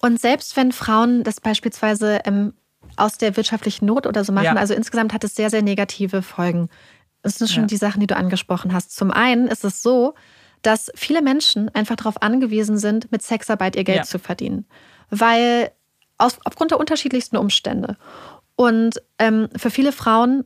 Und 0.00 0.20
selbst 0.20 0.56
wenn 0.56 0.72
Frauen 0.72 1.24
das 1.24 1.40
beispielsweise 1.40 2.20
ähm, 2.24 2.54
aus 2.96 3.18
der 3.18 3.36
wirtschaftlichen 3.36 3.86
Not 3.86 4.06
oder 4.06 4.24
so 4.24 4.32
machen, 4.32 4.44
ja. 4.44 4.54
also 4.54 4.74
insgesamt 4.74 5.12
hat 5.12 5.24
es 5.24 5.34
sehr, 5.34 5.50
sehr 5.50 5.62
negative 5.62 6.22
Folgen. 6.22 6.68
Das 7.22 7.36
sind 7.36 7.50
schon 7.50 7.64
ja. 7.64 7.66
die 7.66 7.76
Sachen, 7.76 8.00
die 8.00 8.06
du 8.06 8.16
angesprochen 8.16 8.72
hast. 8.72 8.94
Zum 8.94 9.10
einen 9.10 9.48
ist 9.48 9.64
es 9.64 9.82
so, 9.82 10.14
dass 10.62 10.90
viele 10.94 11.22
Menschen 11.22 11.68
einfach 11.74 11.96
darauf 11.96 12.22
angewiesen 12.22 12.78
sind, 12.78 13.10
mit 13.10 13.22
Sexarbeit 13.22 13.76
ihr 13.76 13.84
Geld 13.84 13.98
ja. 13.98 14.04
zu 14.04 14.18
verdienen. 14.18 14.66
Weil 15.10 15.72
aus, 16.16 16.38
aufgrund 16.44 16.72
der 16.72 16.80
unterschiedlichsten 16.80 17.36
Umstände. 17.36 17.96
Und 18.56 19.00
ähm, 19.18 19.48
für 19.56 19.70
viele 19.70 19.92
Frauen 19.92 20.44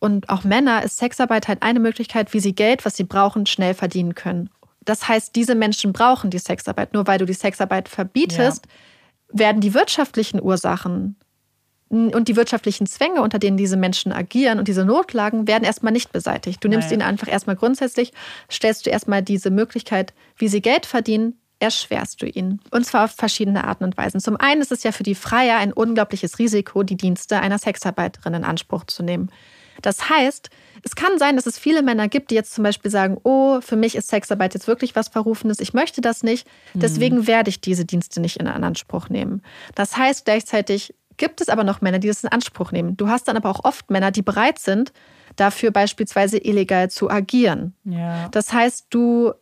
und 0.00 0.28
auch 0.28 0.44
Männer 0.44 0.82
ist 0.82 0.98
Sexarbeit 0.98 1.48
halt 1.48 1.62
eine 1.62 1.80
Möglichkeit, 1.80 2.32
wie 2.32 2.40
sie 2.40 2.54
Geld, 2.54 2.84
was 2.84 2.96
sie 2.96 3.04
brauchen, 3.04 3.46
schnell 3.46 3.74
verdienen 3.74 4.14
können. 4.14 4.50
Das 4.88 5.06
heißt, 5.06 5.36
diese 5.36 5.54
Menschen 5.54 5.92
brauchen 5.92 6.30
die 6.30 6.38
Sexarbeit. 6.38 6.94
Nur 6.94 7.06
weil 7.06 7.18
du 7.18 7.26
die 7.26 7.34
Sexarbeit 7.34 7.90
verbietest, 7.90 8.64
ja. 8.66 9.38
werden 9.38 9.60
die 9.60 9.74
wirtschaftlichen 9.74 10.40
Ursachen 10.40 11.16
und 11.90 12.28
die 12.28 12.36
wirtschaftlichen 12.36 12.86
Zwänge, 12.86 13.20
unter 13.20 13.38
denen 13.38 13.58
diese 13.58 13.76
Menschen 13.76 14.12
agieren 14.12 14.58
und 14.58 14.66
diese 14.66 14.86
Notlagen, 14.86 15.46
werden 15.46 15.64
erstmal 15.64 15.92
nicht 15.92 16.10
beseitigt. 16.10 16.64
Du 16.64 16.68
nimmst 16.68 16.88
Nein. 16.88 17.00
ihnen 17.00 17.08
einfach 17.08 17.28
erstmal 17.28 17.56
grundsätzlich, 17.56 18.12
stellst 18.50 18.86
du 18.86 18.90
erstmal 18.90 19.22
diese 19.22 19.50
Möglichkeit, 19.50 20.14
wie 20.36 20.48
sie 20.48 20.62
Geld 20.62 20.86
verdienen, 20.86 21.38
erschwerst 21.60 22.22
du 22.22 22.26
ihnen. 22.26 22.60
Und 22.70 22.86
zwar 22.86 23.04
auf 23.04 23.12
verschiedene 23.12 23.64
Arten 23.64 23.84
und 23.84 23.96
Weisen. 23.98 24.20
Zum 24.20 24.36
einen 24.36 24.62
ist 24.62 24.72
es 24.72 24.84
ja 24.84 24.92
für 24.92 25.02
die 25.02 25.14
Freier 25.14 25.58
ein 25.58 25.72
unglaubliches 25.72 26.38
Risiko, 26.38 26.82
die 26.82 26.96
Dienste 26.96 27.40
einer 27.40 27.58
Sexarbeiterin 27.58 28.34
in 28.34 28.44
Anspruch 28.44 28.84
zu 28.84 29.02
nehmen. 29.02 29.30
Das 29.82 30.08
heißt, 30.08 30.50
es 30.82 30.94
kann 30.94 31.18
sein, 31.18 31.36
dass 31.36 31.46
es 31.46 31.58
viele 31.58 31.82
Männer 31.82 32.08
gibt, 32.08 32.30
die 32.30 32.34
jetzt 32.34 32.54
zum 32.54 32.64
Beispiel 32.64 32.90
sagen, 32.90 33.18
oh, 33.22 33.60
für 33.60 33.76
mich 33.76 33.96
ist 33.96 34.08
Sexarbeit 34.08 34.54
jetzt 34.54 34.68
wirklich 34.68 34.96
was 34.96 35.08
Verrufenes, 35.08 35.60
ich 35.60 35.74
möchte 35.74 36.00
das 36.00 36.22
nicht, 36.22 36.46
deswegen 36.74 37.18
mhm. 37.18 37.26
werde 37.26 37.50
ich 37.50 37.60
diese 37.60 37.84
Dienste 37.84 38.20
nicht 38.20 38.38
in 38.38 38.46
Anspruch 38.46 39.08
nehmen. 39.08 39.42
Das 39.74 39.96
heißt 39.96 40.24
gleichzeitig, 40.24 40.94
gibt 41.16 41.40
es 41.40 41.48
aber 41.48 41.64
noch 41.64 41.80
Männer, 41.80 41.98
die 41.98 42.08
das 42.08 42.22
in 42.24 42.30
Anspruch 42.30 42.72
nehmen. 42.72 42.96
Du 42.96 43.08
hast 43.08 43.28
dann 43.28 43.36
aber 43.36 43.50
auch 43.50 43.64
oft 43.64 43.90
Männer, 43.90 44.10
die 44.10 44.22
bereit 44.22 44.58
sind, 44.58 44.92
dafür 45.36 45.70
beispielsweise 45.70 46.38
illegal 46.38 46.90
zu 46.90 47.10
agieren. 47.10 47.74
Ja. 47.84 48.28
Das 48.28 48.52
heißt, 48.52 48.86
du 48.90 49.32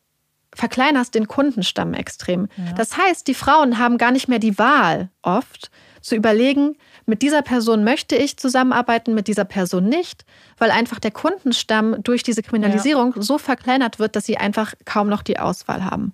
verkleinerst 0.54 1.14
den 1.14 1.28
Kundenstamm 1.28 1.92
extrem. 1.94 2.48
Ja. 2.56 2.72
Das 2.72 2.96
heißt, 2.96 3.28
die 3.28 3.34
Frauen 3.34 3.78
haben 3.78 3.98
gar 3.98 4.10
nicht 4.10 4.26
mehr 4.26 4.38
die 4.38 4.58
Wahl 4.58 5.10
oft 5.22 5.70
zu 6.06 6.14
überlegen, 6.14 6.76
mit 7.04 7.22
dieser 7.22 7.42
Person 7.42 7.84
möchte 7.84 8.16
ich 8.16 8.36
zusammenarbeiten, 8.36 9.14
mit 9.14 9.28
dieser 9.28 9.44
Person 9.44 9.88
nicht, 9.88 10.24
weil 10.56 10.70
einfach 10.70 10.98
der 10.98 11.10
Kundenstamm 11.10 12.02
durch 12.02 12.22
diese 12.22 12.42
Kriminalisierung 12.42 13.14
ja. 13.16 13.22
so 13.22 13.38
verkleinert 13.38 13.98
wird, 13.98 14.16
dass 14.16 14.24
sie 14.24 14.38
einfach 14.38 14.74
kaum 14.84 15.08
noch 15.08 15.22
die 15.22 15.38
Auswahl 15.38 15.84
haben. 15.84 16.12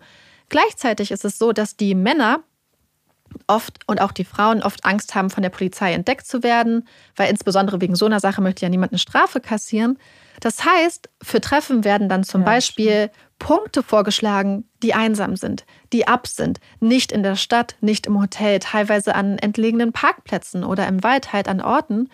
Gleichzeitig 0.48 1.10
ist 1.10 1.24
es 1.24 1.38
so, 1.38 1.52
dass 1.52 1.76
die 1.76 1.94
Männer 1.94 2.40
oft 3.46 3.80
und 3.86 4.00
auch 4.00 4.12
die 4.12 4.24
Frauen 4.24 4.62
oft 4.62 4.84
Angst 4.84 5.14
haben, 5.14 5.30
von 5.30 5.42
der 5.42 5.50
Polizei 5.50 5.92
entdeckt 5.92 6.26
zu 6.26 6.42
werden, 6.42 6.86
weil 7.16 7.30
insbesondere 7.30 7.80
wegen 7.80 7.96
so 7.96 8.06
einer 8.06 8.20
Sache 8.20 8.42
möchte 8.42 8.62
ja 8.62 8.68
niemand 8.68 8.92
eine 8.92 8.98
Strafe 8.98 9.40
kassieren. 9.40 9.98
Das 10.40 10.64
heißt, 10.64 11.08
für 11.22 11.40
Treffen 11.40 11.84
werden 11.84 12.08
dann 12.08 12.24
zum 12.24 12.42
ja, 12.42 12.46
Beispiel 12.46 13.10
Punkte 13.38 13.82
vorgeschlagen, 13.82 14.68
die 14.82 14.94
einsam 14.94 15.36
sind, 15.36 15.64
die 15.92 16.06
ab 16.06 16.26
sind, 16.26 16.60
nicht 16.80 17.12
in 17.12 17.22
der 17.22 17.36
Stadt, 17.36 17.76
nicht 17.80 18.06
im 18.06 18.20
Hotel, 18.20 18.58
teilweise 18.60 19.14
an 19.14 19.38
entlegenen 19.38 19.92
Parkplätzen 19.92 20.64
oder 20.64 20.86
im 20.86 21.02
Wald 21.02 21.32
halt 21.32 21.48
an 21.48 21.60
Orten, 21.60 22.08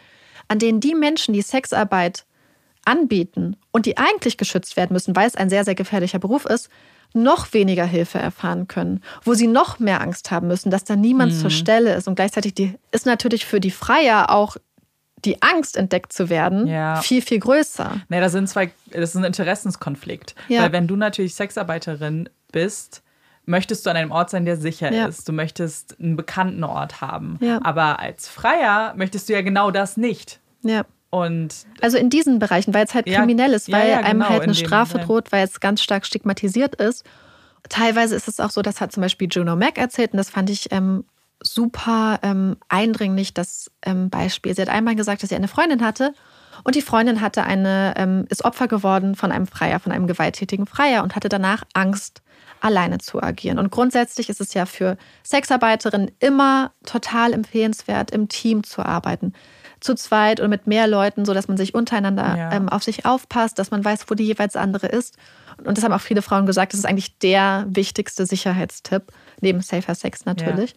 an 0.49 0.59
denen 0.59 0.81
die 0.81 0.95
Menschen, 0.95 1.35
die 1.35 1.43
Sexarbeit 1.43 2.25
anbieten 2.85 3.57
und 3.71 3.85
die 3.85 3.99
eigentlich 3.99 4.39
geschützt 4.39 4.77
werden 4.77 4.95
müssen, 4.95 5.15
weil 5.15 5.27
es 5.27 5.37
ein 5.37 5.51
sehr, 5.51 5.65
sehr 5.65 5.75
gefährlicher 5.75 6.19
Beruf 6.19 6.47
ist, 6.47 6.71
noch 7.15 7.53
weniger 7.53 7.85
Hilfe 7.85 8.19
erfahren 8.19 8.69
können, 8.69 9.03
wo 9.25 9.35
sie 9.35 9.47
noch 9.47 9.79
mehr 9.79 10.01
Angst 10.01 10.31
haben 10.31 10.49
müssen, 10.49 10.71
dass 10.71 10.85
da 10.85 10.97
niemand 10.97 11.33
mhm. 11.33 11.39
zur 11.39 11.51
Stelle 11.51 11.95
ist. 11.95 12.09
Und 12.09 12.17
gleichzeitig 12.17 12.55
die, 12.55 12.75
ist 12.91 13.07
natürlich 13.07 13.47
für 13.47 13.61
die 13.61 13.71
Freier 13.71 14.31
auch 14.31 14.57
die 15.25 15.43
Angst, 15.43 15.77
entdeckt 15.77 16.13
zu 16.13 16.29
werden, 16.29 16.67
ja. 16.67 16.97
viel, 16.97 17.23
viel 17.23 17.41
größer. 17.41 18.01
Nee, 18.09 18.21
das 18.21 18.33
sind 18.33 18.49
zwei, 18.49 18.71
das 18.91 19.11
ist 19.11 19.17
ein 19.17 19.25
Interessenskonflikt. 19.25 20.35
Ja. 20.49 20.63
Weil 20.63 20.73
wenn 20.73 20.87
du 20.87 20.97
natürlich 20.97 21.35
Sexarbeiterin 21.35 22.29
bist, 22.53 23.03
möchtest 23.45 23.85
du 23.85 23.91
an 23.91 23.97
einem 23.97 24.11
Ort 24.11 24.31
sein, 24.31 24.45
der 24.45 24.57
sicher 24.57 24.93
ja. 24.93 25.07
ist. 25.07 25.29
Du 25.29 25.33
möchtest 25.33 25.99
einen 25.99 26.17
bekannten 26.17 26.63
Ort 26.65 27.01
haben. 27.01 27.39
Aber 27.63 27.99
als 27.99 28.29
Freier 28.29 28.95
möchtest 28.97 29.29
du 29.29 29.33
ja 29.33 29.43
genau 29.43 29.71
das 29.71 29.97
nicht. 29.97 30.41
Ja. 30.63 30.85
Und 31.11 31.55
also 31.81 31.97
in 31.97 32.11
diesen 32.11 32.39
Bereichen, 32.39 32.75
weil 32.75 32.85
es 32.85 32.95
halt 32.95 33.07
kriminell 33.07 33.55
ist, 33.55 33.73
weil 33.73 33.89
ja, 33.89 34.01
einem 34.01 34.21
genau, 34.21 34.31
halt 34.31 34.43
eine 34.43 34.55
Strafe 34.55 34.99
droht, 34.99 35.33
weil 35.33 35.45
es 35.45 35.59
ganz 35.61 35.83
stark 35.83 36.05
stigmatisiert 36.05 36.75
ist. 36.77 37.05
Teilweise 37.71 38.15
ist 38.15 38.29
es 38.29 38.41
auch 38.41 38.51
so, 38.51 38.61
das 38.61 38.81
hat 38.81 38.93
zum 38.93 39.01
Beispiel 39.01 39.29
Juno 39.31 39.57
Mack 39.57 39.79
erzählt 39.79 40.13
und 40.13 40.19
das 40.19 40.31
fand 40.31 40.51
ich 40.51 40.71
ähm, 40.71 41.05
super 41.41 42.19
ähm, 42.23 42.57
eindringlich, 42.69 43.35
das 43.35 43.71
ähm, 43.83 44.11
Beispiel. 44.11 44.55
Sie 44.55 44.63
hat 44.63 44.69
einmal 44.69 44.97
gesagt, 44.97 45.23
dass 45.23 45.31
sie 45.31 45.37
eine 45.37 45.49
Freundin 45.49 45.85
hatte 45.85 46.13
und 46.65 46.75
die 46.75 46.83
Freundin 46.83 47.21
hatte 47.21 47.45
eine, 47.45 47.95
ähm, 47.97 48.27
ist 48.29 48.45
Opfer 48.45 48.69
geworden 48.69 49.15
von 49.15 49.33
einem 49.33 49.47
Freier, 49.47 49.81
von 49.81 49.93
einem 49.93 50.07
gewalttätigen 50.07 50.67
Freier 50.67 51.03
und 51.03 51.15
hatte 51.15 51.29
danach 51.29 51.65
Angst, 51.75 52.23
alleine 52.61 52.99
zu 52.99 53.23
agieren. 53.23 53.59
Und 53.59 53.71
grundsätzlich 53.71 54.29
ist 54.29 54.41
es 54.41 54.53
ja 54.53 54.67
für 54.67 54.97
Sexarbeiterinnen 55.25 56.11
immer 56.19 56.73
total 56.85 57.33
empfehlenswert, 57.33 58.11
im 58.11 58.29
Team 58.29 58.65
zu 58.65 58.85
arbeiten 58.85 59.33
zu 59.81 59.95
zweit 59.95 60.41
oder 60.41 60.49
mit 60.49 60.67
mehr 60.67 60.87
Leuten, 60.87 61.25
so 61.25 61.35
dass 61.35 61.49
man 61.49 61.57
sich 61.57 61.75
untereinander 61.75 62.37
ja. 62.37 62.53
ähm, 62.53 62.69
auf 62.69 62.83
sich 62.83 63.07
aufpasst, 63.07 63.59
dass 63.59 63.71
man 63.71 63.85
weiß, 63.85 64.07
wo 64.09 64.15
die 64.15 64.25
jeweils 64.25 64.57
andere 64.57 64.89
ist. 64.89 65.17
Und 65.65 65.77
das 65.77 65.85
haben 65.85 65.93
auch 65.93 66.01
viele 66.01 66.23
Frauen 66.23 66.47
gesagt, 66.47 66.73
das 66.73 66.81
ist 66.81 66.87
eigentlich 66.87 67.19
der 67.19 67.65
wichtigste 67.69 68.27
Sicherheitstipp, 68.27 69.13
neben 69.41 69.61
Safer 69.61 69.95
Sex 69.95 70.25
natürlich. 70.25 70.71
Ja. 70.71 70.77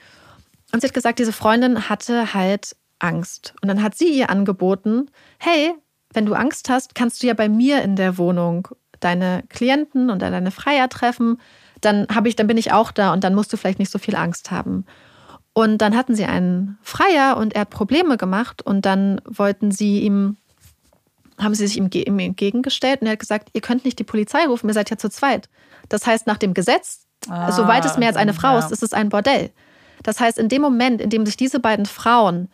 Und 0.72 0.82
sie 0.82 0.88
hat 0.88 0.94
gesagt, 0.94 1.20
diese 1.20 1.34
Freundin 1.34 1.90
hatte 1.90 2.34
halt 2.34 2.76
Angst. 3.00 3.54
Und 3.62 3.68
dann 3.68 3.84
hat 3.84 3.96
sie 3.96 4.10
ihr 4.10 4.30
angeboten, 4.30 5.10
hey, 5.38 5.74
wenn 6.14 6.26
du 6.26 6.34
Angst 6.34 6.70
hast, 6.70 6.96
kannst 6.96 7.24
du 7.24 7.28
ja 7.28 7.34
bei 7.34 7.50
mir 7.50 7.82
in 7.82 7.96
der 7.96 8.18
Wohnung 8.18 8.68
deine 9.00 9.44
Klienten 9.50 10.10
und 10.10 10.22
deine 10.22 10.52
Freier 10.52 10.90
treffen. 10.90 11.40
Dann 11.82 12.08
habe 12.14 12.30
ich, 12.30 12.36
dann 12.36 12.48
bin 12.48 12.58
ich 12.58 12.72
auch 12.72 12.92
da 12.92 13.14
und 13.14 13.24
dann 13.24 13.36
musst 13.36 13.52
du 13.52 13.58
vielleicht 13.58 13.80
nicht 13.80 13.92
so 13.92 14.00
viel 14.00 14.16
Angst 14.16 14.52
haben. 14.52 14.86
Und 15.54 15.80
dann 15.80 15.98
hatten 15.98 16.16
sie 16.16 16.26
einen 16.26 16.78
Freier 16.82 17.36
und 17.38 17.56
er 17.56 17.62
hat 17.62 17.70
Probleme 17.70 18.18
gemacht 18.18 18.62
und 18.62 18.86
dann 18.86 19.20
wollten 19.26 19.72
sie 19.72 20.00
ihm, 20.00 20.38
haben 21.38 21.56
sie 21.56 21.68
sich 21.68 21.78
ihm, 21.78 21.90
ihm 21.92 22.20
entgegengestellt 22.20 23.02
und 23.02 23.08
er 23.08 23.14
hat 23.14 23.20
gesagt, 23.20 23.50
ihr 23.54 23.62
könnt 23.62 23.84
nicht 23.84 24.00
die 24.00 24.06
Polizei 24.06 24.46
rufen, 24.46 24.70
ihr 24.70 24.74
seid 24.74 24.90
ja 24.90 24.98
zu 24.98 25.10
zweit. 25.10 25.50
Das 25.90 26.08
heißt, 26.08 26.26
nach 26.26 26.38
dem 26.38 26.54
Gesetz, 26.54 27.06
ah, 27.28 27.52
soweit 27.52 27.84
es 27.84 27.98
mehr 27.98 28.08
als 28.08 28.18
eine 28.18 28.34
Frau 28.34 28.54
ja. 28.54 28.60
ist, 28.60 28.72
ist 28.72 28.84
es 28.84 28.94
ein 28.94 29.10
Bordell. 29.10 29.52
Das 30.04 30.20
heißt, 30.20 30.38
in 30.38 30.50
dem 30.50 30.62
Moment, 30.62 31.02
in 31.02 31.10
dem 31.10 31.26
sich 31.26 31.38
diese 31.38 31.60
beiden 31.60 31.86
Frauen 31.86 32.50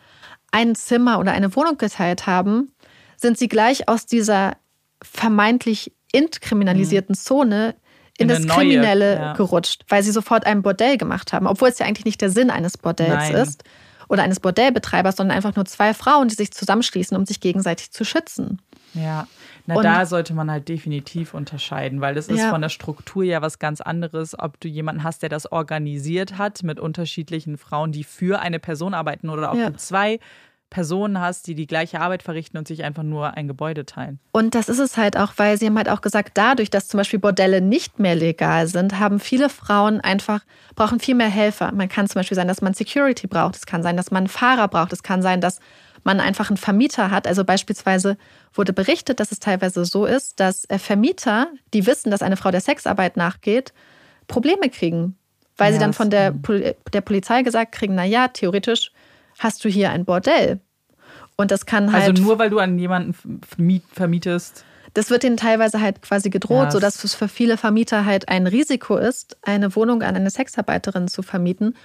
ein 0.50 0.74
Zimmer 0.74 1.18
oder 1.18 1.32
eine 1.32 1.54
Wohnung 1.54 1.78
geteilt 1.78 2.26
haben, 2.26 2.72
sind 3.16 3.38
sie 3.38 3.48
gleich 3.48 3.88
aus 3.88 4.06
dieser 4.06 4.56
vermeintlich 5.02 5.92
entkriminalisierten 6.12 7.14
mhm. 7.14 7.18
Zone 7.18 7.74
in, 8.16 8.28
in 8.28 8.28
das 8.28 8.46
Kriminelle 8.46 9.14
ja. 9.14 9.32
gerutscht, 9.34 9.84
weil 9.88 10.02
sie 10.02 10.10
sofort 10.10 10.46
ein 10.46 10.62
Bordell 10.62 10.96
gemacht 10.96 11.32
haben, 11.32 11.46
obwohl 11.46 11.68
es 11.68 11.78
ja 11.78 11.86
eigentlich 11.86 12.04
nicht 12.04 12.20
der 12.20 12.30
Sinn 12.30 12.50
eines 12.50 12.76
Bordells 12.76 13.30
Nein. 13.30 13.34
ist 13.34 13.64
oder 14.08 14.22
eines 14.22 14.40
Bordellbetreibers, 14.40 15.16
sondern 15.16 15.36
einfach 15.36 15.54
nur 15.54 15.66
zwei 15.66 15.94
Frauen, 15.94 16.28
die 16.28 16.34
sich 16.34 16.50
zusammenschließen, 16.50 17.16
um 17.16 17.26
sich 17.26 17.40
gegenseitig 17.40 17.92
zu 17.92 18.04
schützen. 18.04 18.60
Ja, 18.94 19.28
na, 19.68 19.74
und, 19.74 19.84
da 19.84 20.06
sollte 20.06 20.32
man 20.32 20.50
halt 20.50 20.66
definitiv 20.70 21.34
unterscheiden, 21.34 22.00
weil 22.00 22.14
das 22.14 22.28
ist 22.28 22.38
ja. 22.38 22.48
von 22.48 22.62
der 22.62 22.70
Struktur 22.70 23.22
ja 23.22 23.42
was 23.42 23.58
ganz 23.58 23.82
anderes, 23.82 24.38
ob 24.38 24.58
du 24.60 24.66
jemanden 24.66 25.04
hast, 25.04 25.20
der 25.20 25.28
das 25.28 25.52
organisiert 25.52 26.38
hat 26.38 26.62
mit 26.62 26.80
unterschiedlichen 26.80 27.58
Frauen, 27.58 27.92
die 27.92 28.02
für 28.02 28.40
eine 28.40 28.60
Person 28.60 28.94
arbeiten 28.94 29.28
oder 29.28 29.52
ob 29.52 29.58
ja. 29.58 29.68
du 29.68 29.76
zwei 29.76 30.20
Personen 30.70 31.20
hast, 31.20 31.46
die 31.46 31.54
die 31.54 31.66
gleiche 31.66 32.00
Arbeit 32.00 32.22
verrichten 32.22 32.56
und 32.56 32.66
sich 32.66 32.82
einfach 32.82 33.02
nur 33.02 33.34
ein 33.36 33.46
Gebäude 33.46 33.84
teilen. 33.84 34.20
Und 34.32 34.54
das 34.54 34.70
ist 34.70 34.78
es 34.78 34.96
halt 34.96 35.18
auch, 35.18 35.32
weil 35.36 35.58
sie 35.58 35.66
haben 35.66 35.76
halt 35.76 35.90
auch 35.90 36.00
gesagt, 36.00 36.32
dadurch, 36.34 36.70
dass 36.70 36.88
zum 36.88 36.96
Beispiel 36.96 37.18
Bordelle 37.18 37.60
nicht 37.60 37.98
mehr 37.98 38.14
legal 38.14 38.68
sind, 38.68 38.98
haben 38.98 39.20
viele 39.20 39.50
Frauen 39.50 40.00
einfach, 40.00 40.40
brauchen 40.76 40.98
viel 40.98 41.14
mehr 41.14 41.28
Helfer. 41.28 41.72
Man 41.72 41.90
kann 41.90 42.06
zum 42.06 42.20
Beispiel 42.20 42.36
sein, 42.36 42.48
dass 42.48 42.62
man 42.62 42.72
Security 42.72 43.26
braucht. 43.26 43.56
Es 43.56 43.66
kann 43.66 43.82
sein, 43.82 43.98
dass 43.98 44.10
man 44.10 44.22
einen 44.22 44.28
Fahrer 44.28 44.68
braucht. 44.68 44.94
Es 44.94 45.02
kann 45.02 45.20
sein, 45.20 45.42
dass 45.42 45.60
man 46.04 46.20
einfach 46.20 46.50
einen 46.50 46.56
Vermieter 46.56 47.10
hat. 47.10 47.26
Also 47.26 47.44
beispielsweise 47.44 48.16
wurde 48.54 48.72
berichtet, 48.72 49.20
dass 49.20 49.32
es 49.32 49.38
teilweise 49.38 49.84
so 49.84 50.06
ist, 50.06 50.40
dass 50.40 50.64
äh, 50.66 50.78
Vermieter, 50.78 51.48
die 51.74 51.86
wissen, 51.86 52.10
dass 52.10 52.22
eine 52.22 52.36
Frau 52.36 52.50
der 52.50 52.60
Sexarbeit 52.60 53.16
nachgeht, 53.16 53.72
Probleme 54.26 54.68
kriegen, 54.68 55.16
weil 55.56 55.72
ja, 55.72 55.74
sie 55.74 55.80
dann 55.80 55.92
von 55.92 56.10
der, 56.10 56.32
der 56.32 57.00
Polizei 57.00 57.42
gesagt 57.42 57.72
kriegen, 57.72 57.94
na 57.94 58.04
ja, 58.04 58.28
theoretisch 58.28 58.92
hast 59.38 59.64
du 59.64 59.68
hier 59.68 59.90
ein 59.90 60.04
Bordell. 60.04 60.60
Und 61.36 61.50
das 61.50 61.66
kann 61.66 61.84
also 61.84 61.96
halt. 61.96 62.10
Also 62.10 62.22
nur 62.22 62.38
weil 62.38 62.50
du 62.50 62.58
an 62.58 62.78
jemanden 62.78 63.14
vermietest. 63.92 64.64
Das 64.94 65.10
wird 65.10 65.22
ihnen 65.22 65.36
teilweise 65.36 65.80
halt 65.80 66.02
quasi 66.02 66.30
gedroht, 66.30 66.64
ja, 66.64 66.70
sodass 66.70 67.04
es 67.04 67.14
für 67.14 67.28
viele 67.28 67.56
Vermieter 67.56 68.04
halt 68.04 68.28
ein 68.28 68.46
Risiko 68.46 68.96
ist, 68.96 69.36
eine 69.42 69.76
Wohnung 69.76 70.02
an 70.02 70.16
eine 70.16 70.30
Sexarbeiterin 70.30 71.08
zu 71.08 71.22
vermieten. 71.22 71.76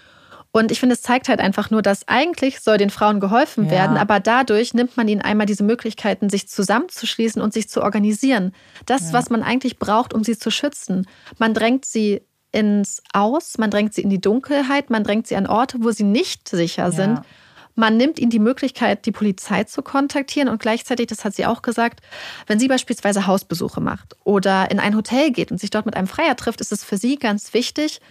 Und 0.55 0.71
ich 0.71 0.79
finde, 0.79 0.93
es 0.93 1.01
zeigt 1.01 1.29
halt 1.29 1.39
einfach 1.39 1.71
nur, 1.71 1.81
dass 1.81 2.07
eigentlich 2.07 2.59
soll 2.59 2.77
den 2.77 2.91
Frauen 2.91 3.19
geholfen 3.19 3.65
ja. 3.65 3.71
werden, 3.71 3.97
aber 3.97 4.19
dadurch 4.19 4.75
nimmt 4.75 4.95
man 4.95 5.07
ihnen 5.07 5.21
einmal 5.21 5.47
diese 5.47 5.63
Möglichkeiten, 5.63 6.29
sich 6.29 6.47
zusammenzuschließen 6.47 7.41
und 7.41 7.53
sich 7.53 7.69
zu 7.69 7.81
organisieren. 7.81 8.53
Das, 8.85 9.07
ja. 9.07 9.13
was 9.13 9.31
man 9.31 9.41
eigentlich 9.41 9.79
braucht, 9.79 10.13
um 10.13 10.23
sie 10.23 10.37
zu 10.37 10.51
schützen. 10.51 11.07
Man 11.39 11.55
drängt 11.55 11.85
sie 11.85 12.21
ins 12.51 13.01
Aus, 13.13 13.57
man 13.57 13.71
drängt 13.71 13.95
sie 13.95 14.03
in 14.03 14.11
die 14.11 14.21
Dunkelheit, 14.21 14.91
man 14.91 15.03
drängt 15.03 15.25
sie 15.25 15.35
an 15.35 15.47
Orte, 15.47 15.79
wo 15.81 15.89
sie 15.89 16.03
nicht 16.03 16.47
sicher 16.47 16.91
sind. 16.91 17.15
Ja. 17.15 17.25
Man 17.73 17.97
nimmt 17.97 18.19
ihnen 18.19 18.29
die 18.29 18.37
Möglichkeit, 18.37 19.07
die 19.07 19.11
Polizei 19.11 19.63
zu 19.63 19.81
kontaktieren 19.81 20.49
und 20.49 20.61
gleichzeitig, 20.61 21.07
das 21.07 21.25
hat 21.25 21.33
sie 21.33 21.47
auch 21.47 21.63
gesagt, 21.63 22.01
wenn 22.45 22.59
sie 22.59 22.67
beispielsweise 22.67 23.25
Hausbesuche 23.25 23.81
macht 23.81 24.15
oder 24.23 24.69
in 24.69 24.79
ein 24.79 24.95
Hotel 24.95 25.31
geht 25.31 25.51
und 25.51 25.57
sich 25.59 25.71
dort 25.71 25.87
mit 25.87 25.97
einem 25.97 26.05
Freier 26.05 26.35
trifft, 26.35 26.61
ist 26.61 26.71
es 26.71 26.83
für 26.83 26.97
sie 26.97 27.17
ganz 27.17 27.55
wichtig, 27.55 28.01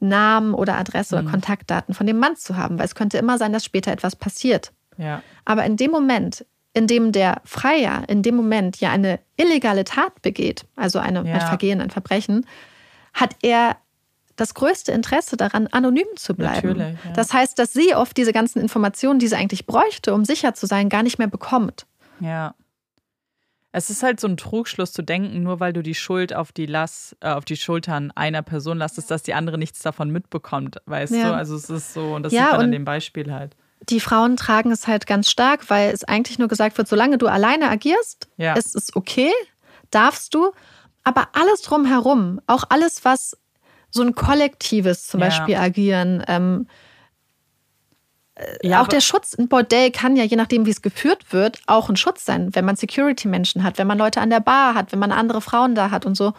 Namen 0.00 0.54
oder 0.54 0.76
Adresse 0.76 1.16
mhm. 1.16 1.22
oder 1.22 1.30
Kontaktdaten 1.30 1.94
von 1.94 2.06
dem 2.06 2.18
Mann 2.18 2.36
zu 2.36 2.56
haben, 2.56 2.78
weil 2.78 2.86
es 2.86 2.94
könnte 2.94 3.18
immer 3.18 3.38
sein, 3.38 3.52
dass 3.52 3.64
später 3.64 3.92
etwas 3.92 4.16
passiert. 4.16 4.72
Ja. 4.96 5.22
Aber 5.44 5.64
in 5.64 5.76
dem 5.76 5.90
Moment, 5.90 6.44
in 6.72 6.86
dem 6.86 7.12
der 7.12 7.40
Freier 7.44 8.04
in 8.08 8.22
dem 8.22 8.36
Moment 8.36 8.80
ja 8.80 8.90
eine 8.90 9.18
illegale 9.36 9.84
Tat 9.84 10.22
begeht, 10.22 10.64
also 10.76 10.98
eine, 10.98 11.26
ja. 11.26 11.34
ein 11.34 11.40
Vergehen, 11.40 11.80
ein 11.80 11.90
Verbrechen, 11.90 12.46
hat 13.12 13.36
er 13.42 13.76
das 14.36 14.54
größte 14.54 14.92
Interesse 14.92 15.36
daran, 15.36 15.66
anonym 15.66 16.06
zu 16.16 16.34
bleiben. 16.34 16.78
Ja. 16.78 17.12
Das 17.14 17.34
heißt, 17.34 17.58
dass 17.58 17.72
sie 17.72 17.94
oft 17.94 18.16
diese 18.16 18.32
ganzen 18.32 18.60
Informationen, 18.60 19.18
die 19.18 19.28
sie 19.28 19.36
eigentlich 19.36 19.66
bräuchte, 19.66 20.14
um 20.14 20.24
sicher 20.24 20.54
zu 20.54 20.66
sein, 20.66 20.88
gar 20.88 21.02
nicht 21.02 21.18
mehr 21.18 21.28
bekommt. 21.28 21.86
Ja. 22.20 22.54
Es 23.72 23.88
ist 23.88 24.02
halt 24.02 24.18
so 24.18 24.26
ein 24.26 24.36
Trugschluss 24.36 24.92
zu 24.92 25.02
denken, 25.02 25.42
nur 25.42 25.60
weil 25.60 25.72
du 25.72 25.82
die 25.82 25.94
Schuld 25.94 26.34
auf 26.34 26.50
die 26.50 26.66
Lass, 26.66 27.16
äh, 27.20 27.28
auf 27.28 27.44
die 27.44 27.56
Schultern 27.56 28.10
einer 28.14 28.42
Person 28.42 28.78
lastest, 28.78 29.10
dass 29.10 29.22
die 29.22 29.34
andere 29.34 29.58
nichts 29.58 29.80
davon 29.80 30.10
mitbekommt, 30.10 30.78
weißt 30.86 31.14
ja. 31.14 31.28
du? 31.28 31.34
Also 31.36 31.54
es 31.54 31.70
ist 31.70 31.94
so, 31.94 32.14
und 32.14 32.24
das 32.24 32.32
ja, 32.32 32.46
sieht 32.46 32.52
man 32.52 32.60
an 32.62 32.72
dem 32.72 32.84
Beispiel 32.84 33.32
halt. 33.32 33.56
Die 33.88 34.00
Frauen 34.00 34.36
tragen 34.36 34.72
es 34.72 34.86
halt 34.86 35.06
ganz 35.06 35.30
stark, 35.30 35.70
weil 35.70 35.92
es 35.92 36.04
eigentlich 36.04 36.38
nur 36.38 36.48
gesagt 36.48 36.76
wird, 36.78 36.88
solange 36.88 37.16
du 37.16 37.28
alleine 37.28 37.70
agierst, 37.70 38.28
ja. 38.36 38.54
ist 38.54 38.76
es 38.76 38.94
okay, 38.94 39.32
darfst 39.90 40.34
du. 40.34 40.52
Aber 41.02 41.28
alles 41.32 41.62
drumherum, 41.62 42.40
auch 42.46 42.64
alles, 42.68 43.04
was 43.04 43.36
so 43.90 44.02
ein 44.02 44.14
kollektives 44.14 45.06
zum. 45.06 45.20
Beispiel 45.20 45.56
agieren. 45.56 46.22
Ähm, 46.28 46.66
ja, 48.62 48.82
auch 48.82 48.88
der 48.88 49.00
Schutz 49.00 49.34
in 49.34 49.48
Bordell 49.48 49.90
kann 49.90 50.16
ja, 50.16 50.24
je 50.24 50.36
nachdem, 50.36 50.66
wie 50.66 50.70
es 50.70 50.82
geführt 50.82 51.24
wird, 51.30 51.60
auch 51.66 51.88
ein 51.88 51.96
Schutz 51.96 52.24
sein, 52.24 52.54
wenn 52.54 52.64
man 52.64 52.76
Security-Menschen 52.76 53.64
hat, 53.64 53.78
wenn 53.78 53.86
man 53.86 53.98
Leute 53.98 54.20
an 54.20 54.30
der 54.30 54.40
Bar 54.40 54.74
hat, 54.74 54.92
wenn 54.92 54.98
man 54.98 55.12
andere 55.12 55.40
Frauen 55.40 55.74
da 55.74 55.90
hat 55.90 56.06
und 56.06 56.16
so. 56.16 56.32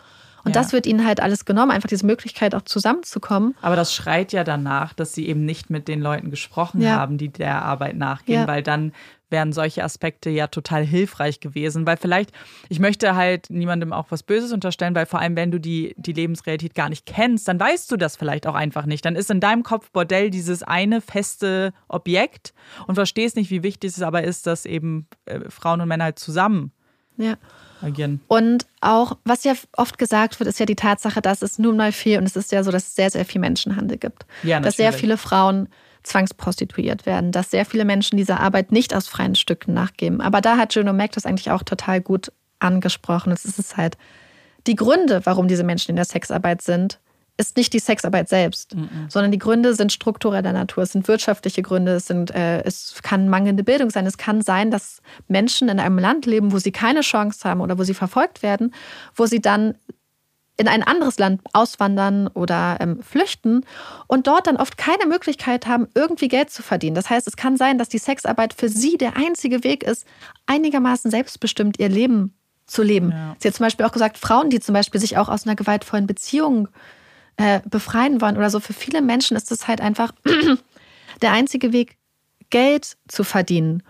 Und 0.44 0.56
ja. 0.56 0.62
das 0.62 0.74
wird 0.74 0.86
ihnen 0.86 1.06
halt 1.06 1.20
alles 1.20 1.46
genommen, 1.46 1.72
einfach 1.72 1.90
diese 1.90 2.06
Möglichkeit 2.06 2.56
auch 2.56 2.64
zusammenzukommen. 2.64 3.56
Aber 3.62 3.76
das 3.76 3.94
schreit 3.94 4.34
ja 4.34 4.44
danach, 4.44 4.94
dass 4.94 5.14
sie 5.14 5.28
eben 5.28 5.46
nicht 5.46 5.70
mit 5.70 5.88
den 5.88 6.02
Leuten 6.02 6.30
gesprochen 6.30 6.82
ja. 6.82 6.96
haben, 6.96 7.18
die 7.18 7.30
der 7.30 7.64
Arbeit 7.64 7.96
nachgehen, 7.96 8.42
ja. 8.42 8.48
weil 8.48 8.64
dann 8.64 8.92
wären 9.32 9.54
solche 9.54 9.84
Aspekte 9.84 10.30
ja 10.30 10.48
total 10.48 10.84
hilfreich 10.84 11.40
gewesen, 11.40 11.88
weil 11.88 11.96
vielleicht, 11.96 12.32
ich 12.68 12.80
möchte 12.80 13.16
halt 13.16 13.50
niemandem 13.50 13.94
auch 13.94 14.08
was 14.10 14.24
Böses 14.24 14.52
unterstellen, 14.52 14.94
weil 14.94 15.06
vor 15.06 15.20
allem, 15.20 15.36
wenn 15.38 15.52
du 15.52 15.60
die, 15.60 15.96
die 15.98 16.12
Lebensrealität 16.12 16.76
gar 16.76 16.90
nicht 16.90 17.06
kennst, 17.06 17.48
dann 17.48 17.60
weißt 17.60 17.90
du 17.92 17.96
das 17.96 18.18
vielleicht 18.18 18.46
auch 18.46 18.56
einfach 18.56 18.86
nicht. 18.86 19.06
Dann 19.06 19.16
ist 19.16 19.32
in 19.32 19.40
deinem 19.40 19.64
Kopf 19.64 19.90
Bordell 19.92 20.30
dieses 20.30 20.64
eine 20.64 21.00
feste 21.00 21.72
Objekt 21.88 22.54
und 22.88 22.96
verstehst 22.96 23.38
nicht, 23.38 23.50
wie 23.50 23.64
wichtig 23.64 23.92
es 23.92 24.02
aber 24.02 24.24
ist, 24.24 24.48
dass 24.48 24.66
eben 24.66 25.08
äh, 25.26 25.50
Frauen 25.50 25.80
und 25.80 25.88
Männer 25.88 26.04
halt 26.06 26.20
zusammen 26.20 26.74
ja. 27.18 27.38
Agieren. 27.84 28.22
Und 28.28 28.66
auch, 28.82 29.18
was 29.24 29.44
ja 29.44 29.54
oft 29.76 29.98
gesagt 29.98 30.40
wird, 30.40 30.48
ist 30.48 30.60
ja 30.60 30.66
die 30.66 30.76
Tatsache, 30.76 31.22
dass 31.22 31.42
es 31.42 31.60
nur 31.60 31.74
mal 31.74 31.92
viel 31.92 32.18
und 32.18 32.26
es 32.26 32.36
ist 32.36 32.52
ja 32.52 32.64
so, 32.64 32.72
dass 32.72 32.88
es 32.88 32.96
sehr, 32.96 33.10
sehr 33.10 33.26
viel 33.26 33.42
Menschenhandel 33.42 33.98
gibt. 33.98 34.26
Ja, 34.44 34.60
dass 34.60 34.78
sehr 34.78 34.94
viele 34.94 35.18
Frauen 35.18 35.68
zwangsprostituiert 36.04 37.06
werden, 37.06 37.32
dass 37.32 37.52
sehr 37.52 37.66
viele 37.66 37.86
Menschen 37.86 38.18
dieser 38.18 38.40
Arbeit 38.40 38.72
nicht 38.72 38.94
aus 38.96 39.08
freien 39.08 39.36
Stücken 39.36 39.74
nachgeben. 39.74 40.22
Aber 40.22 40.42
da 40.42 40.58
hat 40.58 40.74
Juno 40.74 40.94
Mac 40.94 41.12
das 41.12 41.26
eigentlich 41.26 41.52
auch 41.52 41.64
total 41.64 42.02
gut 42.02 42.32
angesprochen. 42.60 43.32
Es 43.32 43.46
ist 43.46 43.78
halt, 43.78 43.98
die 44.68 44.76
Gründe, 44.76 45.22
warum 45.26 45.48
diese 45.48 45.64
Menschen 45.64 45.92
in 45.92 45.96
der 45.96 46.06
Sexarbeit 46.06 46.62
sind, 46.62 47.00
ist 47.42 47.58
nicht 47.58 47.74
die 47.74 47.80
Sexarbeit 47.80 48.30
selbst, 48.30 48.76
mhm. 48.76 49.08
sondern 49.10 49.32
die 49.32 49.40
Gründe 49.40 49.74
sind 49.74 49.92
struktureller 49.92 50.54
Natur, 50.54 50.84
es 50.84 50.92
sind 50.92 51.08
wirtschaftliche 51.08 51.62
Gründe, 51.62 51.94
es, 51.94 52.06
sind, 52.08 52.32
äh, 52.32 52.62
es 52.62 53.02
kann 53.02 53.28
mangelnde 53.28 53.64
Bildung 53.64 53.90
sein, 53.90 54.06
es 54.06 54.18
kann 54.18 54.42
sein, 54.42 54.72
dass 54.72 55.02
Menschen 55.28 55.68
in 55.68 55.80
einem 55.80 55.98
Land 55.98 56.26
leben, 56.26 56.52
wo 56.52 56.60
sie 56.60 56.72
keine 56.72 57.02
Chance 57.02 57.48
haben 57.50 57.60
oder 57.60 57.78
wo 57.78 57.84
sie 57.84 57.96
verfolgt 57.96 58.44
werden, 58.44 58.74
wo 59.16 59.26
sie 59.26 59.42
dann 59.42 59.76
in 60.58 60.68
ein 60.68 60.84
anderes 60.84 61.18
Land 61.18 61.42
auswandern 61.54 62.28
oder 62.28 62.78
ähm, 62.80 63.02
flüchten 63.02 63.66
und 64.08 64.28
dort 64.28 64.46
dann 64.46 64.58
oft 64.58 64.78
keine 64.78 65.08
Möglichkeit 65.08 65.66
haben, 65.66 65.88
irgendwie 65.96 66.28
Geld 66.28 66.52
zu 66.52 66.62
verdienen. 66.62 66.96
Das 66.96 67.10
heißt, 67.10 67.28
es 67.28 67.36
kann 67.36 67.58
sein, 67.58 67.80
dass 67.80 67.90
die 67.90 67.98
Sexarbeit 67.98 68.54
für 68.54 68.70
sie 68.70 68.98
der 68.98 69.18
einzige 69.18 69.64
Weg 69.64 69.82
ist, 69.84 70.06
einigermaßen 70.46 71.10
selbstbestimmt 71.10 71.80
ihr 71.80 71.90
Leben 71.90 72.36
zu 72.68 72.84
leben. 72.84 73.10
Ja. 73.10 73.36
Sie 73.40 73.48
hat 73.48 73.56
zum 73.56 73.66
Beispiel 73.66 73.86
auch 73.86 73.92
gesagt, 73.92 74.20
Frauen, 74.20 74.52
die 74.52 74.60
zum 74.60 74.74
Beispiel 74.74 75.02
sich 75.02 75.18
auch 75.18 75.30
aus 75.30 75.48
einer 75.48 75.56
gewaltvollen 75.56 76.06
Beziehung 76.06 76.68
äh, 76.68 76.70
befreien 77.70 78.22
wollen 78.22 78.38
oder 78.38 78.50
so, 78.50 78.60
für 78.60 78.74
viele 78.74 79.02
Menschen 79.02 79.36
ist 79.36 79.52
es 79.52 79.68
halt 79.68 79.82
einfach 79.82 80.14
der 81.22 81.32
einzige 81.32 81.74
Weg, 81.74 81.98
Geld 82.50 82.98
zu 83.08 83.24
verdienen. 83.24 83.82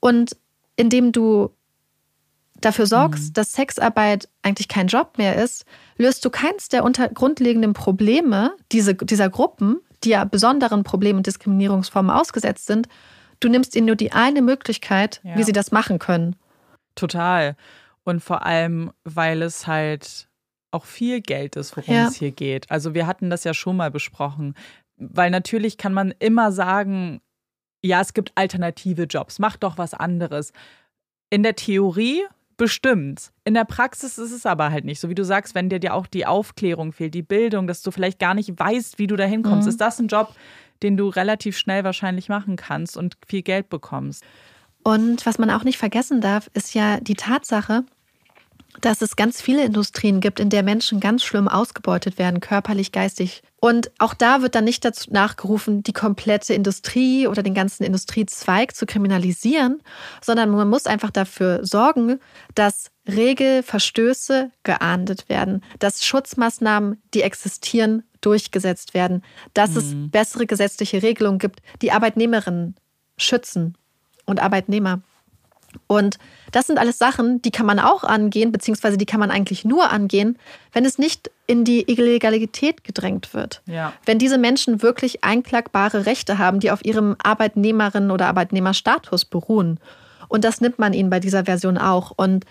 Und 0.00 0.36
indem 0.76 1.12
du 1.12 1.50
dafür 2.60 2.86
sorgst, 2.86 3.28
mhm. 3.28 3.32
dass 3.34 3.52
Sexarbeit 3.52 4.28
eigentlich 4.42 4.68
kein 4.68 4.88
Job 4.88 5.16
mehr 5.16 5.36
ist, 5.42 5.64
löst 5.96 6.24
du 6.24 6.30
keins 6.30 6.68
der 6.68 6.84
unter 6.84 7.08
grundlegenden 7.08 7.72
Probleme 7.72 8.52
diese, 8.72 8.94
dieser 8.94 9.30
Gruppen, 9.30 9.80
die 10.04 10.10
ja 10.10 10.24
besonderen 10.24 10.82
Problemen 10.82 11.18
und 11.18 11.26
Diskriminierungsformen 11.26 12.10
ausgesetzt 12.10 12.66
sind. 12.66 12.88
Du 13.38 13.48
nimmst 13.48 13.74
ihnen 13.74 13.86
nur 13.86 13.96
die 13.96 14.12
eine 14.12 14.42
Möglichkeit, 14.42 15.20
ja. 15.22 15.36
wie 15.36 15.44
sie 15.44 15.52
das 15.52 15.72
machen 15.72 15.98
können. 15.98 16.36
Total. 16.94 17.56
Und 18.04 18.20
vor 18.20 18.44
allem, 18.44 18.92
weil 19.04 19.42
es 19.42 19.66
halt 19.66 20.28
auch 20.70 20.84
viel 20.84 21.20
Geld 21.20 21.56
ist, 21.56 21.76
worum 21.76 21.94
ja. 21.94 22.08
es 22.08 22.16
hier 22.16 22.30
geht. 22.30 22.70
Also 22.70 22.94
wir 22.94 23.06
hatten 23.06 23.30
das 23.30 23.44
ja 23.44 23.54
schon 23.54 23.76
mal 23.76 23.90
besprochen. 23.90 24.54
Weil 24.96 25.30
natürlich 25.30 25.78
kann 25.78 25.94
man 25.94 26.14
immer 26.18 26.52
sagen, 26.52 27.20
ja, 27.82 28.00
es 28.00 28.12
gibt 28.12 28.32
alternative 28.34 29.04
Jobs, 29.04 29.38
mach 29.38 29.56
doch 29.56 29.78
was 29.78 29.94
anderes. 29.94 30.52
In 31.30 31.42
der 31.42 31.56
Theorie 31.56 32.22
Bestimmt. 32.60 33.32
In 33.44 33.54
der 33.54 33.64
Praxis 33.64 34.18
ist 34.18 34.32
es 34.32 34.44
aber 34.44 34.70
halt 34.70 34.84
nicht 34.84 35.00
so, 35.00 35.08
wie 35.08 35.14
du 35.14 35.24
sagst, 35.24 35.54
wenn 35.54 35.70
dir 35.70 35.78
dir 35.78 35.94
auch 35.94 36.06
die 36.06 36.26
Aufklärung 36.26 36.92
fehlt, 36.92 37.14
die 37.14 37.22
Bildung, 37.22 37.66
dass 37.66 37.80
du 37.80 37.90
vielleicht 37.90 38.18
gar 38.18 38.34
nicht 38.34 38.52
weißt, 38.54 38.98
wie 38.98 39.06
du 39.06 39.16
da 39.16 39.24
hinkommst. 39.24 39.64
Mhm. 39.64 39.70
Ist 39.70 39.80
das 39.80 39.98
ein 39.98 40.08
Job, 40.08 40.34
den 40.82 40.98
du 40.98 41.08
relativ 41.08 41.56
schnell 41.56 41.84
wahrscheinlich 41.84 42.28
machen 42.28 42.56
kannst 42.56 42.98
und 42.98 43.16
viel 43.26 43.40
Geld 43.40 43.70
bekommst? 43.70 44.24
Und 44.82 45.24
was 45.24 45.38
man 45.38 45.48
auch 45.48 45.64
nicht 45.64 45.78
vergessen 45.78 46.20
darf, 46.20 46.50
ist 46.52 46.74
ja 46.74 47.00
die 47.00 47.14
Tatsache, 47.14 47.84
dass 48.80 49.02
es 49.02 49.16
ganz 49.16 49.40
viele 49.40 49.64
Industrien 49.64 50.20
gibt, 50.20 50.40
in 50.40 50.50
der 50.50 50.62
Menschen 50.62 51.00
ganz 51.00 51.22
schlimm 51.22 51.48
ausgebeutet 51.48 52.18
werden, 52.18 52.40
körperlich, 52.40 52.92
geistig. 52.92 53.42
Und 53.60 53.90
auch 53.98 54.14
da 54.14 54.42
wird 54.42 54.54
dann 54.54 54.64
nicht 54.64 54.84
dazu 54.84 55.12
nachgerufen, 55.12 55.82
die 55.82 55.92
komplette 55.92 56.54
Industrie 56.54 57.26
oder 57.26 57.42
den 57.42 57.54
ganzen 57.54 57.84
Industriezweig 57.84 58.74
zu 58.74 58.86
kriminalisieren, 58.86 59.82
sondern 60.22 60.50
man 60.50 60.68
muss 60.68 60.86
einfach 60.86 61.10
dafür 61.10 61.64
sorgen, 61.64 62.20
dass 62.54 62.90
Regelverstöße 63.06 64.50
geahndet 64.62 65.28
werden, 65.28 65.62
dass 65.78 66.04
Schutzmaßnahmen, 66.04 67.02
die 67.12 67.22
existieren, 67.22 68.04
durchgesetzt 68.20 68.94
werden, 68.94 69.22
dass 69.54 69.70
mhm. 69.70 69.76
es 69.76 69.94
bessere 70.10 70.46
gesetzliche 70.46 71.02
Regelungen 71.02 71.38
gibt, 71.38 71.60
die 71.82 71.92
Arbeitnehmerinnen 71.92 72.76
schützen 73.16 73.76
und 74.26 74.40
Arbeitnehmer. 74.40 75.02
Und 75.86 76.18
das 76.52 76.66
sind 76.66 76.78
alles 76.78 76.98
Sachen, 76.98 77.42
die 77.42 77.50
kann 77.50 77.66
man 77.66 77.78
auch 77.78 78.04
angehen, 78.04 78.52
beziehungsweise 78.52 78.96
die 78.96 79.06
kann 79.06 79.20
man 79.20 79.30
eigentlich 79.30 79.64
nur 79.64 79.90
angehen, 79.90 80.38
wenn 80.72 80.84
es 80.84 80.98
nicht 80.98 81.30
in 81.46 81.64
die 81.64 81.90
Illegalität 81.90 82.84
gedrängt 82.84 83.34
wird. 83.34 83.62
Ja. 83.66 83.92
Wenn 84.04 84.18
diese 84.18 84.38
Menschen 84.38 84.82
wirklich 84.82 85.24
einklagbare 85.24 86.06
Rechte 86.06 86.38
haben, 86.38 86.60
die 86.60 86.70
auf 86.70 86.84
ihrem 86.84 87.14
Arbeitnehmerinnen- 87.22 88.12
oder 88.12 88.26
Arbeitnehmerstatus 88.26 89.24
beruhen. 89.24 89.78
Und 90.28 90.44
das 90.44 90.60
nimmt 90.60 90.78
man 90.78 90.92
ihnen 90.92 91.10
bei 91.10 91.20
dieser 91.20 91.44
Version 91.44 91.78
auch. 91.78 92.12
Und 92.16 92.44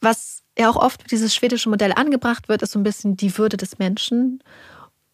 was 0.00 0.42
ja 0.58 0.68
auch 0.68 0.76
oft 0.76 1.10
dieses 1.10 1.34
schwedische 1.34 1.70
Modell 1.70 1.92
angebracht 1.92 2.48
wird, 2.48 2.62
ist 2.62 2.72
so 2.72 2.78
ein 2.78 2.84
bisschen 2.84 3.16
die 3.16 3.36
Würde 3.38 3.56
des 3.56 3.78
Menschen. 3.78 4.42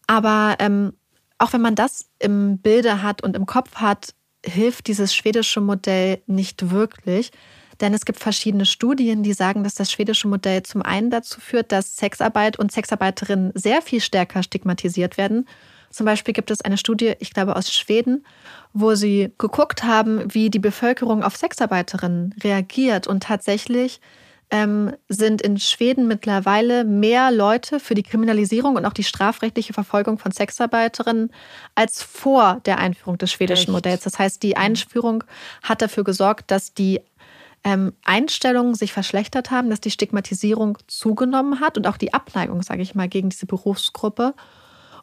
Aber 0.05 0.55
ähm, 0.59 0.93
auch 1.37 1.53
wenn 1.53 1.61
man 1.61 1.75
das 1.75 2.09
im 2.19 2.57
Bilde 2.59 3.01
hat 3.01 3.23
und 3.23 3.35
im 3.35 3.45
Kopf 3.45 3.75
hat, 3.75 4.13
hilft 4.47 4.87
dieses 4.87 5.13
schwedische 5.15 5.61
Modell 5.61 6.21
nicht 6.27 6.71
wirklich. 6.71 7.31
Denn 7.79 7.93
es 7.93 8.05
gibt 8.05 8.19
verschiedene 8.19 8.65
Studien, 8.65 9.21
die 9.21 9.33
sagen, 9.33 9.63
dass 9.63 9.75
das 9.75 9.91
schwedische 9.91 10.27
Modell 10.27 10.63
zum 10.63 10.81
einen 10.81 11.11
dazu 11.11 11.39
führt, 11.39 11.71
dass 11.71 11.95
Sexarbeit 11.95 12.57
und 12.57 12.71
Sexarbeiterinnen 12.71 13.51
sehr 13.53 13.81
viel 13.81 14.01
stärker 14.01 14.41
stigmatisiert 14.41 15.17
werden. 15.17 15.47
Zum 15.91 16.05
Beispiel 16.05 16.33
gibt 16.33 16.51
es 16.51 16.61
eine 16.61 16.77
Studie, 16.77 17.13
ich 17.19 17.33
glaube 17.33 17.55
aus 17.55 17.71
Schweden, 17.71 18.25
wo 18.73 18.95
sie 18.95 19.31
geguckt 19.37 19.83
haben, 19.83 20.33
wie 20.33 20.49
die 20.49 20.59
Bevölkerung 20.59 21.23
auf 21.23 21.37
Sexarbeiterinnen 21.37 22.35
reagiert. 22.43 23.07
Und 23.07 23.23
tatsächlich 23.23 24.01
ähm, 24.49 24.93
sind 25.09 25.41
in 25.41 25.57
Schweden 25.59 26.07
mittlerweile 26.07 26.85
mehr 26.85 27.31
Leute 27.31 27.79
für 27.79 27.95
die 27.95 28.03
Kriminalisierung 28.03 28.75
und 28.75 28.85
auch 28.85 28.93
die 28.93 29.03
strafrechtliche 29.03 29.73
Verfolgung 29.73 30.19
von 30.19 30.31
Sexarbeiterinnen 30.31 31.31
als 31.75 32.01
vor 32.01 32.61
der 32.65 32.77
Einführung 32.77 33.17
des 33.17 33.31
schwedischen 33.31 33.69
Echt? 33.69 33.71
Modells. 33.73 34.03
Das 34.03 34.19
heißt, 34.19 34.41
die 34.43 34.55
Einführung 34.55 35.23
hat 35.63 35.81
dafür 35.81 36.05
gesorgt, 36.05 36.49
dass 36.51 36.73
die 36.73 37.01
ähm, 37.63 37.93
Einstellungen 38.05 38.75
sich 38.75 38.93
verschlechtert 38.93 39.51
haben, 39.51 39.69
dass 39.69 39.81
die 39.81 39.91
Stigmatisierung 39.91 40.77
zugenommen 40.87 41.59
hat 41.59 41.77
und 41.77 41.85
auch 41.85 41.97
die 41.97 42.13
Abneigung, 42.13 42.61
sage 42.61 42.81
ich 42.81 42.95
mal, 42.95 43.09
gegen 43.09 43.29
diese 43.29 43.47
Berufsgruppe. 43.47 44.33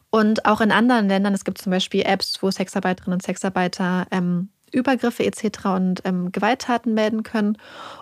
Und 0.09 0.45
auch 0.45 0.61
in 0.61 0.71
anderen 0.71 1.07
Ländern, 1.07 1.33
es 1.33 1.43
gibt 1.43 1.59
zum 1.59 1.71
Beispiel 1.71 2.01
Apps, 2.03 2.41
wo 2.41 2.49
Sexarbeiterinnen 2.49 3.15
und 3.15 3.21
Sexarbeiter 3.21 4.07
ähm, 4.11 4.49
Übergriffe 4.75 5.25
etc. 5.25 5.65
und 5.65 6.01
ähm, 6.05 6.31
Gewalttaten 6.31 6.93
melden 6.93 7.23
können. 7.23 7.57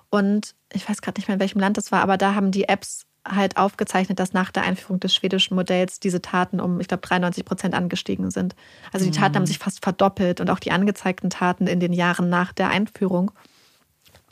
Und 0.10 0.56
ich 0.74 0.88
weiß 0.88 1.02
gerade 1.02 1.20
nicht 1.20 1.28
mehr, 1.28 1.36
in 1.36 1.42
welchem 1.42 1.60
Land 1.60 1.78
das 1.78 1.92
war, 1.92 2.02
aber 2.02 2.18
da 2.18 2.36
haben 2.36 2.52
die 2.52 2.68
Apps 2.68 3.06
halt 3.28 3.58
aufgezeichnet, 3.58 4.20
dass 4.20 4.34
nach 4.34 4.52
der 4.52 4.64
Einführung 4.64 5.00
des 5.00 5.16
schwedischen 5.16 5.56
Modells 5.56 6.00
diese 6.00 6.22
Taten 6.22 6.60
um, 6.60 6.80
ich 6.80 6.88
glaube, 6.88 7.02
93 7.02 7.46
Prozent 7.46 7.74
angestiegen 7.74 8.32
sind. 8.32 8.56
Also 8.92 9.06
die 9.06 9.12
Taten 9.12 9.32
mhm. 9.32 9.36
haben 9.38 9.46
sich 9.46 9.60
fast 9.60 9.84
verdoppelt 9.84 10.42
und 10.42 10.50
auch 10.50 10.60
die 10.60 10.72
angezeigten 10.72 11.30
Taten 11.30 11.68
in 11.68 11.80
den 11.80 11.94
Jahren 11.94 12.30
nach 12.30 12.52
der 12.52 12.70
Einführung, 12.70 13.32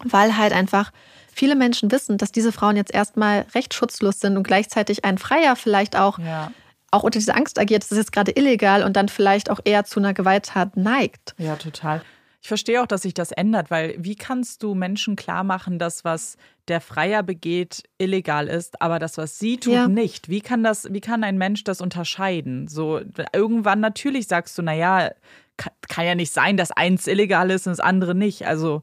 weil 0.03 0.37
halt 0.37 0.51
einfach 0.51 0.91
viele 1.33 1.55
Menschen 1.55 1.91
wissen, 1.91 2.17
dass 2.17 2.31
diese 2.31 2.51
Frauen 2.51 2.75
jetzt 2.75 2.93
erstmal 2.93 3.45
recht 3.55 3.73
schutzlos 3.73 4.19
sind 4.19 4.35
und 4.35 4.43
gleichzeitig 4.43 5.05
ein 5.05 5.17
Freier 5.17 5.55
vielleicht 5.55 5.95
auch, 5.95 6.19
ja. 6.19 6.51
auch 6.91 7.03
unter 7.03 7.19
dieser 7.19 7.37
Angst 7.37 7.59
agiert, 7.59 7.83
das 7.83 7.91
ist 7.91 7.97
jetzt 7.97 8.11
gerade 8.11 8.31
illegal 8.31 8.83
und 8.83 8.97
dann 8.97 9.07
vielleicht 9.07 9.49
auch 9.49 9.59
eher 9.63 9.85
zu 9.85 9.99
einer 9.99 10.13
Gewalttat 10.13 10.75
neigt. 10.75 11.33
Ja, 11.37 11.55
total. 11.55 12.01
Ich 12.41 12.47
verstehe 12.47 12.81
auch, 12.81 12.87
dass 12.87 13.03
sich 13.03 13.13
das 13.13 13.31
ändert, 13.31 13.69
weil 13.69 13.95
wie 13.99 14.15
kannst 14.15 14.63
du 14.63 14.73
Menschen 14.73 15.15
klar 15.15 15.43
machen, 15.43 15.77
dass 15.77 16.03
was 16.03 16.37
der 16.67 16.81
Freier 16.81 17.21
begeht 17.21 17.83
illegal 17.99 18.47
ist, 18.47 18.81
aber 18.81 18.97
das 18.97 19.17
was 19.17 19.37
sie 19.37 19.57
tut 19.57 19.73
ja. 19.73 19.87
nicht? 19.87 20.27
Wie 20.27 20.41
kann 20.41 20.63
das 20.63 20.91
wie 20.91 21.01
kann 21.01 21.23
ein 21.23 21.37
Mensch 21.37 21.63
das 21.63 21.81
unterscheiden? 21.81 22.67
So 22.67 22.99
irgendwann 23.31 23.79
natürlich 23.79 24.27
sagst 24.27 24.57
du, 24.57 24.63
naja, 24.63 25.11
kann, 25.57 25.73
kann 25.87 26.05
ja 26.05 26.15
nicht 26.15 26.33
sein, 26.33 26.57
dass 26.57 26.71
eins 26.71 27.05
illegal 27.05 27.51
ist 27.51 27.67
und 27.67 27.73
das 27.73 27.79
andere 27.79 28.15
nicht. 28.15 28.47
Also 28.47 28.81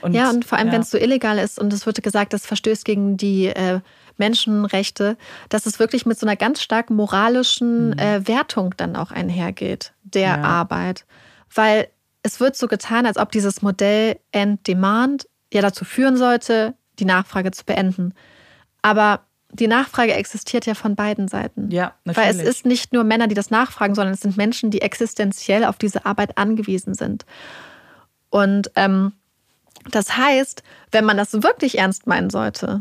und, 0.00 0.14
ja, 0.14 0.30
und 0.30 0.46
vor 0.46 0.56
allem, 0.56 0.68
ja. 0.68 0.74
wenn 0.74 0.80
es 0.80 0.90
so 0.90 0.98
illegal 0.98 1.38
ist 1.38 1.58
und 1.58 1.72
es 1.72 1.84
wird 1.84 2.02
gesagt, 2.02 2.32
das 2.32 2.46
verstößt 2.46 2.86
gegen 2.86 3.18
die 3.18 3.46
äh, 3.46 3.80
Menschenrechte, 4.16 5.16
dass 5.48 5.66
es 5.66 5.78
wirklich 5.78 6.06
mit 6.06 6.18
so 6.18 6.26
einer 6.26 6.36
ganz 6.36 6.62
starken 6.62 6.96
moralischen 6.96 7.90
mhm. 7.90 7.98
äh, 7.98 8.26
Wertung 8.26 8.74
dann 8.76 8.96
auch 8.96 9.10
einhergeht, 9.10 9.92
der 10.02 10.22
ja. 10.22 10.40
Arbeit. 10.42 11.04
Weil 11.54 11.88
es 12.24 12.40
wird 12.40 12.56
so 12.56 12.66
getan, 12.66 13.06
als 13.06 13.18
ob 13.18 13.30
dieses 13.30 13.62
Modell 13.62 14.18
End 14.32 14.66
Demand 14.66 15.28
ja 15.52 15.62
dazu 15.62 15.84
führen 15.84 16.16
sollte, 16.16 16.74
die 16.98 17.04
Nachfrage 17.04 17.52
zu 17.52 17.64
beenden. 17.64 18.14
Aber 18.82 19.20
die 19.52 19.68
Nachfrage 19.68 20.14
existiert 20.14 20.66
ja 20.66 20.74
von 20.74 20.96
beiden 20.96 21.28
Seiten. 21.28 21.70
Ja, 21.70 21.94
natürlich. 22.04 22.28
Weil 22.28 22.34
es 22.34 22.42
ist 22.42 22.66
nicht 22.66 22.92
nur 22.92 23.04
Männer, 23.04 23.28
die 23.28 23.34
das 23.34 23.50
nachfragen, 23.50 23.94
sondern 23.94 24.14
es 24.14 24.20
sind 24.20 24.36
Menschen, 24.36 24.70
die 24.70 24.80
existenziell 24.80 25.64
auf 25.64 25.76
diese 25.76 26.06
Arbeit 26.06 26.38
angewiesen 26.38 26.94
sind. 26.94 27.26
Und 28.30 28.70
ähm, 28.74 29.12
das 29.90 30.16
heißt, 30.16 30.62
wenn 30.92 31.04
man 31.04 31.18
das 31.18 31.34
wirklich 31.34 31.78
ernst 31.78 32.06
meinen 32.06 32.30
sollte, 32.30 32.80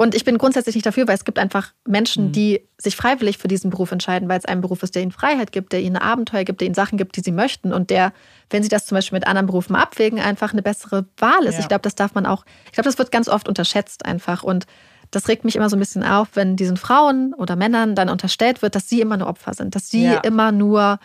und 0.00 0.14
ich 0.14 0.24
bin 0.24 0.38
grundsätzlich 0.38 0.76
nicht 0.76 0.86
dafür, 0.86 1.08
weil 1.08 1.16
es 1.16 1.24
gibt 1.24 1.40
einfach 1.40 1.72
Menschen, 1.84 2.28
mhm. 2.28 2.32
die 2.32 2.62
sich 2.78 2.94
freiwillig 2.94 3.36
für 3.36 3.48
diesen 3.48 3.70
Beruf 3.70 3.90
entscheiden, 3.90 4.28
weil 4.28 4.38
es 4.38 4.44
ein 4.44 4.60
Beruf 4.60 4.84
ist, 4.84 4.94
der 4.94 5.02
ihnen 5.02 5.10
Freiheit 5.10 5.50
gibt, 5.50 5.72
der 5.72 5.80
ihnen 5.80 5.96
Abenteuer 5.96 6.44
gibt, 6.44 6.60
der 6.60 6.66
ihnen 6.66 6.74
Sachen 6.76 6.98
gibt, 6.98 7.16
die 7.16 7.20
sie 7.20 7.32
möchten 7.32 7.72
und 7.72 7.90
der, 7.90 8.12
wenn 8.48 8.62
sie 8.62 8.68
das 8.68 8.86
zum 8.86 8.94
Beispiel 8.94 9.16
mit 9.16 9.26
anderen 9.26 9.46
Berufen 9.46 9.74
abwägen, 9.74 10.20
einfach 10.20 10.52
eine 10.52 10.62
bessere 10.62 11.06
Wahl 11.16 11.44
ist. 11.46 11.54
Ja. 11.54 11.60
Ich 11.60 11.68
glaube, 11.68 11.82
das 11.82 11.96
darf 11.96 12.14
man 12.14 12.26
auch, 12.26 12.44
ich 12.66 12.72
glaube, 12.72 12.88
das 12.88 12.96
wird 12.96 13.10
ganz 13.10 13.28
oft 13.28 13.48
unterschätzt 13.48 14.06
einfach 14.06 14.44
und 14.44 14.66
das 15.10 15.26
regt 15.26 15.44
mich 15.44 15.56
immer 15.56 15.68
so 15.68 15.74
ein 15.74 15.80
bisschen 15.80 16.04
auf, 16.04 16.28
wenn 16.34 16.54
diesen 16.54 16.76
Frauen 16.76 17.34
oder 17.34 17.56
Männern 17.56 17.96
dann 17.96 18.08
unterstellt 18.08 18.62
wird, 18.62 18.76
dass 18.76 18.88
sie 18.88 19.00
immer 19.00 19.16
nur 19.16 19.26
Opfer 19.26 19.54
sind, 19.54 19.74
dass 19.74 19.90
sie 19.90 20.04
ja. 20.04 20.18
immer 20.18 20.52
nur 20.52 21.00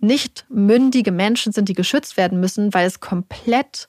nicht 0.00 0.44
mündige 0.50 1.12
Menschen 1.12 1.52
sind, 1.52 1.70
die 1.70 1.74
geschützt 1.74 2.18
werden 2.18 2.40
müssen, 2.40 2.74
weil 2.74 2.86
es 2.86 3.00
komplett 3.00 3.88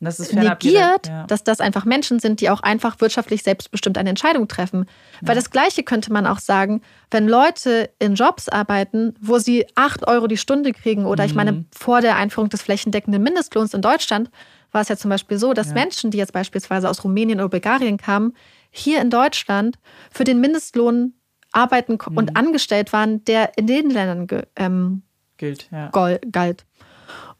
das 0.00 0.32
negiert, 0.32 1.08
ja. 1.08 1.24
dass 1.26 1.42
das 1.42 1.60
einfach 1.60 1.84
Menschen 1.84 2.20
sind, 2.20 2.40
die 2.40 2.50
auch 2.50 2.60
einfach 2.60 3.00
wirtschaftlich 3.00 3.42
selbstbestimmt 3.42 3.98
eine 3.98 4.10
Entscheidung 4.10 4.46
treffen. 4.46 4.86
Weil 5.22 5.34
das 5.34 5.50
Gleiche 5.50 5.82
könnte 5.82 6.12
man 6.12 6.26
auch 6.26 6.38
sagen, 6.38 6.82
wenn 7.10 7.26
Leute 7.26 7.90
in 7.98 8.14
Jobs 8.14 8.48
arbeiten, 8.48 9.14
wo 9.20 9.38
sie 9.38 9.66
8 9.74 10.06
Euro 10.06 10.28
die 10.28 10.36
Stunde 10.36 10.72
kriegen 10.72 11.04
oder 11.04 11.24
mhm. 11.24 11.30
ich 11.30 11.34
meine, 11.34 11.52
mhm. 11.52 11.66
vor 11.76 12.00
der 12.00 12.16
Einführung 12.16 12.48
des 12.48 12.62
flächendeckenden 12.62 13.22
Mindestlohns 13.22 13.74
in 13.74 13.82
Deutschland 13.82 14.30
war 14.70 14.82
es 14.82 14.88
ja 14.88 14.96
zum 14.96 15.08
Beispiel 15.08 15.38
so, 15.38 15.52
dass 15.52 15.68
ja. 15.68 15.74
Menschen, 15.74 16.10
die 16.10 16.18
jetzt 16.18 16.32
beispielsweise 16.32 16.88
aus 16.88 17.02
Rumänien 17.02 17.40
oder 17.40 17.48
Bulgarien 17.48 17.96
kamen, 17.96 18.34
hier 18.70 19.00
in 19.00 19.10
Deutschland 19.10 19.78
für 20.10 20.24
den 20.24 20.40
Mindestlohn 20.40 21.14
arbeiten 21.52 21.98
mhm. 22.08 22.16
und 22.16 22.36
angestellt 22.36 22.92
waren, 22.92 23.24
der 23.24 23.56
in 23.56 23.66
den 23.66 23.90
Ländern 23.90 24.28
ähm, 24.56 25.02
gilt. 25.38 25.68
Ja. 25.72 25.90
galt. 26.30 26.67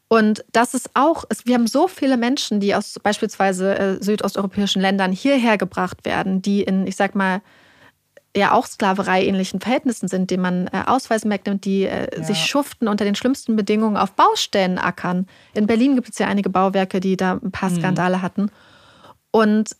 Und 0.09 0.43
das 0.51 0.73
ist 0.73 0.89
auch, 0.95 1.23
wir 1.45 1.53
haben 1.53 1.67
so 1.67 1.87
viele 1.87 2.17
Menschen, 2.17 2.59
die 2.59 2.73
aus 2.73 2.99
beispielsweise 3.01 3.77
äh, 3.77 4.03
südosteuropäischen 4.03 4.81
Ländern 4.81 5.11
hierher 5.11 5.57
gebracht 5.57 6.03
werden, 6.03 6.41
die 6.41 6.63
in, 6.63 6.87
ich 6.87 6.95
sag 6.95 7.13
mal, 7.13 7.41
ja 8.35 8.53
auch 8.53 8.65
Sklaverei-ähnlichen 8.65 9.59
Verhältnissen 9.59 10.07
sind, 10.07 10.31
denen 10.31 10.41
man 10.41 10.67
äh, 10.67 10.83
Ausweise 10.87 11.29
wegnimmt, 11.29 11.63
die 11.63 11.83
äh, 11.83 12.07
ja. 12.15 12.23
sich 12.23 12.39
schuften 12.39 12.87
unter 12.87 13.05
den 13.05 13.15
schlimmsten 13.15 13.55
Bedingungen 13.55 13.97
auf 13.97 14.13
Baustellen 14.13 14.79
ackern. 14.79 15.27
In 15.53 15.67
Berlin 15.67 15.95
gibt 15.95 16.09
es 16.09 16.19
ja 16.19 16.27
einige 16.27 16.49
Bauwerke, 16.49 16.99
die 16.99 17.15
da 17.15 17.33
ein 17.33 17.51
paar 17.51 17.69
mhm. 17.69 17.77
Skandale 17.77 18.17
mhm. 18.17 18.21
hatten. 18.23 18.51
Und 19.31 19.75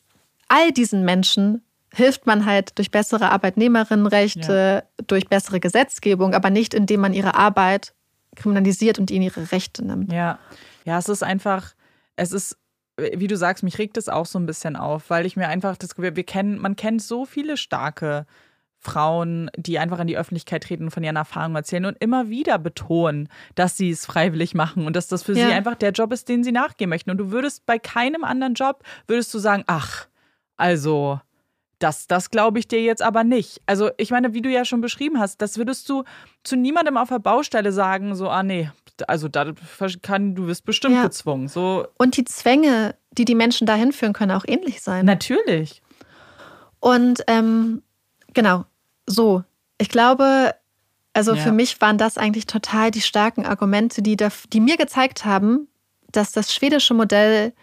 all 0.48 0.72
diesen 0.72 1.06
Menschen 1.06 1.64
hilft 1.92 2.28
man 2.28 2.46
halt 2.46 2.78
durch 2.78 2.92
bessere 2.92 3.32
Arbeitnehmerinnenrechte, 3.32 4.84
ja. 4.84 5.04
durch 5.08 5.28
bessere 5.28 5.60
Gesetzgebung, 5.60 6.36
aber 6.36 6.52
nicht 6.52 6.76
indem 6.76 7.02
man 7.02 7.14
ihre 7.14 7.34
Arbeit 7.34 7.94
kriminalisiert 8.40 9.00
und 9.00 9.12
ihnen 9.12 9.24
ihre 9.24 9.52
Rechte 9.52 9.86
nimmt. 9.86 10.12
Ja, 10.12 10.40
ja, 10.86 10.98
es 10.98 11.10
ist 11.10 11.24
einfach, 11.24 11.74
es 12.16 12.32
ist, 12.32 12.58
wie 12.98 13.28
du 13.28 13.38
sagst, 13.38 13.64
mich 13.64 13.78
regt 13.78 13.98
es 13.98 14.10
auch 14.10 14.26
so 14.26 14.40
ein 14.40 14.46
bisschen 14.46 14.76
auf, 14.76 15.10
weil 15.10 15.26
ich 15.26 15.36
mir 15.36 15.48
einfach 15.48 15.78
das 15.78 15.98
wir 15.98 16.12
kennen, 16.24 16.60
man 16.60 16.76
kennt 16.76 17.02
so 17.02 17.26
viele 17.26 17.58
starke 17.58 18.26
Frauen, 18.80 19.52
die 19.58 19.78
einfach 19.78 20.00
in 20.00 20.08
die 20.08 20.18
Öffentlichkeit 20.18 20.64
treten 20.64 20.86
und 20.86 20.92
von 20.92 21.04
ihren 21.04 21.18
Erfahrungen 21.18 21.58
erzählen 21.58 21.86
und 21.86 21.98
immer 22.00 22.30
wieder 22.30 22.58
betonen, 22.58 23.28
dass 23.56 23.76
sie 23.76 23.90
es 23.90 24.06
freiwillig 24.06 24.56
machen 24.56 24.86
und 24.86 24.96
dass 24.96 25.08
das 25.08 25.24
für 25.24 25.34
ja. 25.34 25.48
sie 25.48 25.54
einfach 25.54 25.76
der 25.76 25.92
Job 25.92 26.14
ist, 26.14 26.30
den 26.30 26.46
sie 26.46 26.54
nachgehen 26.54 26.90
möchten. 26.90 27.12
Und 27.12 27.18
du 27.18 27.32
würdest 27.32 27.66
bei 27.66 27.78
keinem 27.78 28.24
anderen 28.24 28.54
Job, 28.54 28.84
würdest 29.06 29.34
du 29.34 29.40
sagen, 29.40 29.64
ach, 29.68 30.08
also 30.56 31.20
das, 31.80 32.08
das 32.08 32.30
glaube 32.30 32.60
ich 32.60 32.68
dir 32.68 32.82
jetzt 32.82 33.02
aber 33.02 33.24
nicht. 33.24 33.62
Also, 33.66 33.90
ich 33.98 34.12
meine, 34.12 34.34
wie 34.34 34.42
du 34.42 34.50
ja 34.50 34.66
schon 34.66 34.82
beschrieben 34.82 35.20
hast, 35.20 35.42
das 35.42 35.58
würdest 35.58 35.90
du 35.90 36.04
zu 36.44 36.56
niemandem 36.56 36.98
auf 36.98 37.10
der 37.10 37.20
Baustelle 37.20 37.72
sagen, 37.72 38.16
so, 38.16 38.30
ah, 38.30 38.44
nee, 38.44 38.70
also 39.08 39.28
da 39.28 39.46
kann, 40.02 40.36
du 40.36 40.48
wirst 40.48 40.66
bestimmt 40.66 40.96
ja. 40.96 41.04
gezwungen. 41.04 41.48
So. 41.48 41.88
Und 41.98 42.18
die 42.18 42.26
Zwänge, 42.26 42.96
die 43.12 43.26
die 43.26 43.36
Menschen 43.36 43.66
dahin 43.66 43.92
führen, 43.92 44.14
können 44.14 44.32
auch 44.32 44.46
ähnlich 44.48 44.82
sein. 44.82 45.06
Natürlich. 45.06 45.82
Und 46.80 47.24
ähm, 47.28 47.82
genau, 48.34 48.66
so. 49.06 49.44
Ich 49.78 49.90
glaube, 49.90 50.54
also 51.14 51.34
ja. 51.34 51.42
für 51.42 51.52
mich 51.52 51.80
waren 51.82 51.98
das 51.98 52.18
eigentlich 52.18 52.48
total 52.48 52.92
die 52.92 53.02
starken 53.02 53.46
Argumente, 53.46 54.02
die, 54.02 54.18
da, 54.18 54.30
die 54.52 54.60
mir 54.60 54.78
gezeigt 54.78 55.26
haben, 55.26 55.68
dass 56.12 56.32
das 56.32 56.54
schwedische 56.54 56.94
Modell, 56.94 57.54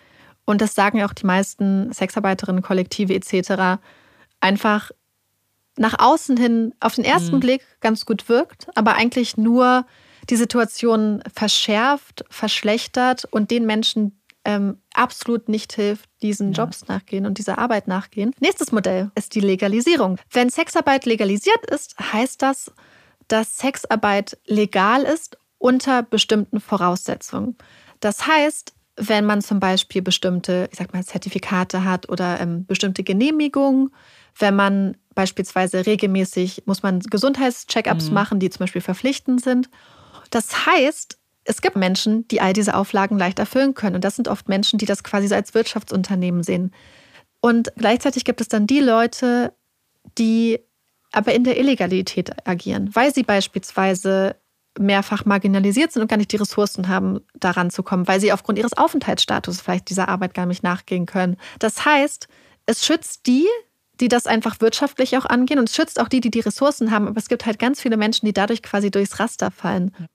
und 0.44 0.60
das 0.60 0.74
sagen 0.74 0.98
ja 0.98 1.06
auch 1.06 1.12
die 1.12 1.26
meisten 1.26 1.92
Sexarbeiterinnen, 1.92 2.62
Kollektive 2.62 3.14
etc., 3.14 3.80
einfach 4.46 4.90
nach 5.76 5.98
außen 5.98 6.36
hin 6.36 6.74
auf 6.80 6.94
den 6.94 7.04
ersten 7.04 7.36
mhm. 7.36 7.40
Blick 7.40 7.62
ganz 7.80 8.06
gut 8.06 8.28
wirkt, 8.28 8.68
aber 8.74 8.94
eigentlich 8.94 9.36
nur 9.36 9.84
die 10.30 10.36
Situation 10.36 11.22
verschärft, 11.32 12.24
verschlechtert 12.30 13.26
und 13.26 13.50
den 13.50 13.66
Menschen 13.66 14.20
ähm, 14.44 14.78
absolut 14.94 15.48
nicht 15.48 15.72
hilft, 15.74 16.08
diesen 16.22 16.52
ja. 16.52 16.62
Jobs 16.62 16.86
nachgehen 16.86 17.26
und 17.26 17.38
dieser 17.38 17.58
Arbeit 17.58 17.88
nachgehen. 17.88 18.32
Nächstes 18.40 18.72
Modell 18.72 19.10
ist 19.16 19.34
die 19.34 19.40
Legalisierung. 19.40 20.18
Wenn 20.30 20.48
Sexarbeit 20.48 21.04
legalisiert 21.04 21.66
ist, 21.68 21.96
heißt 21.98 22.42
das, 22.42 22.72
dass 23.28 23.58
Sexarbeit 23.58 24.38
legal 24.46 25.02
ist 25.02 25.36
unter 25.58 26.02
bestimmten 26.02 26.60
Voraussetzungen. 26.60 27.56
Das 28.00 28.26
heißt, 28.26 28.72
wenn 28.96 29.26
man 29.26 29.42
zum 29.42 29.60
Beispiel 29.60 30.00
bestimmte, 30.00 30.68
ich 30.72 30.78
sag 30.78 30.92
mal, 30.92 31.04
Zertifikate 31.04 31.84
hat 31.84 32.08
oder 32.08 32.40
ähm, 32.40 32.66
bestimmte 32.66 33.02
Genehmigungen, 33.02 33.90
wenn 34.38 34.54
man 34.54 34.96
beispielsweise 35.14 35.86
regelmäßig, 35.86 36.64
muss 36.66 36.82
man 36.82 37.00
Gesundheitscheckups 37.00 38.08
mhm. 38.08 38.14
machen, 38.14 38.38
die 38.38 38.50
zum 38.50 38.60
Beispiel 38.60 38.82
verpflichtend 38.82 39.42
sind. 39.42 39.70
Das 40.30 40.66
heißt, 40.66 41.18
es 41.44 41.62
gibt 41.62 41.76
Menschen, 41.76 42.26
die 42.28 42.40
all 42.40 42.52
diese 42.52 42.74
Auflagen 42.74 43.18
leicht 43.18 43.38
erfüllen 43.38 43.74
können. 43.74 43.96
Und 43.96 44.04
das 44.04 44.16
sind 44.16 44.28
oft 44.28 44.48
Menschen, 44.48 44.78
die 44.78 44.86
das 44.86 45.04
quasi 45.04 45.28
so 45.28 45.34
als 45.34 45.54
Wirtschaftsunternehmen 45.54 46.42
sehen. 46.42 46.72
Und 47.40 47.72
gleichzeitig 47.76 48.24
gibt 48.24 48.40
es 48.40 48.48
dann 48.48 48.66
die 48.66 48.80
Leute, 48.80 49.52
die 50.18 50.60
aber 51.12 51.32
in 51.32 51.44
der 51.44 51.58
Illegalität 51.58 52.46
agieren, 52.46 52.90
weil 52.94 53.14
sie 53.14 53.22
beispielsweise 53.22 54.36
mehrfach 54.78 55.24
marginalisiert 55.24 55.92
sind 55.92 56.02
und 56.02 56.08
gar 56.08 56.16
nicht 56.16 56.32
die 56.32 56.36
Ressourcen 56.36 56.88
haben, 56.88 57.20
daran 57.34 57.70
zu 57.70 57.82
kommen, 57.82 58.06
weil 58.08 58.20
sie 58.20 58.32
aufgrund 58.32 58.58
ihres 58.58 58.74
Aufenthaltsstatus 58.74 59.60
vielleicht 59.60 59.88
dieser 59.88 60.08
Arbeit 60.08 60.34
gar 60.34 60.46
nicht 60.46 60.62
nachgehen 60.62 61.06
können. 61.06 61.36
Das 61.58 61.84
heißt, 61.84 62.28
es 62.66 62.84
schützt 62.84 63.26
die, 63.26 63.46
die 64.00 64.08
das 64.08 64.26
einfach 64.26 64.60
wirtschaftlich 64.60 65.16
auch 65.16 65.24
angehen 65.24 65.58
und 65.58 65.68
es 65.68 65.74
schützt 65.74 66.00
auch 66.00 66.08
die, 66.08 66.20
die 66.20 66.30
die 66.30 66.40
Ressourcen 66.40 66.90
haben. 66.90 67.08
Aber 67.08 67.18
es 67.18 67.28
gibt 67.28 67.46
halt 67.46 67.58
ganz 67.58 67.80
viele 67.80 67.96
Menschen, 67.96 68.26
die 68.26 68.32
dadurch 68.32 68.62
quasi 68.62 68.90
durchs 68.90 69.18
Raster 69.18 69.50
fallen. 69.50 69.94
Ja. 69.98 70.06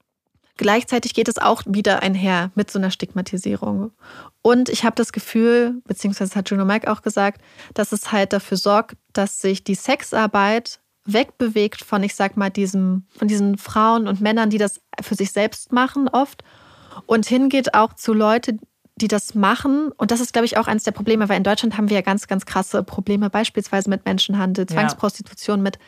Gleichzeitig 0.57 1.15
geht 1.15 1.27
es 1.27 1.39
auch 1.39 1.63
wieder 1.65 2.03
einher 2.03 2.51
mit 2.53 2.69
so 2.69 2.77
einer 2.77 2.91
Stigmatisierung. 2.91 3.91
Und 4.43 4.69
ich 4.69 4.83
habe 4.83 4.95
das 4.95 5.11
Gefühl, 5.11 5.81
beziehungsweise 5.87 6.35
hat 6.35 6.49
Juno 6.49 6.65
Mike 6.65 6.91
auch 6.91 7.01
gesagt, 7.01 7.41
dass 7.73 7.91
es 7.91 8.11
halt 8.11 8.33
dafür 8.33 8.57
sorgt, 8.57 8.95
dass 9.13 9.41
sich 9.41 9.63
die 9.63 9.75
Sexarbeit 9.75 10.79
wegbewegt 11.05 11.83
von, 11.83 12.03
ich 12.03 12.15
sag 12.15 12.37
mal, 12.37 12.49
diesem, 12.51 13.07
von 13.17 13.27
diesen 13.27 13.57
Frauen 13.57 14.07
und 14.07 14.21
Männern, 14.21 14.51
die 14.51 14.59
das 14.59 14.81
für 15.01 15.15
sich 15.15 15.31
selbst 15.31 15.71
machen 15.71 16.07
oft 16.07 16.43
und 17.07 17.25
hingeht 17.25 17.73
auch 17.73 17.93
zu 17.93 18.13
Leuten, 18.13 18.59
die 19.01 19.07
das 19.07 19.35
machen. 19.35 19.91
Und 19.97 20.11
das 20.11 20.19
ist, 20.19 20.33
glaube 20.33 20.45
ich, 20.45 20.57
auch 20.57 20.67
eines 20.67 20.83
der 20.83 20.91
Probleme, 20.91 21.27
weil 21.27 21.37
in 21.37 21.43
Deutschland 21.43 21.77
haben 21.77 21.89
wir 21.89 21.95
ja 21.95 22.01
ganz, 22.01 22.27
ganz 22.27 22.45
krasse 22.45 22.83
Probleme, 22.83 23.29
beispielsweise 23.29 23.89
mit 23.89 24.05
Menschenhandel, 24.05 24.65
Zwangsprostitution, 24.67 25.59
ja. 25.59 25.63
mit 25.63 25.79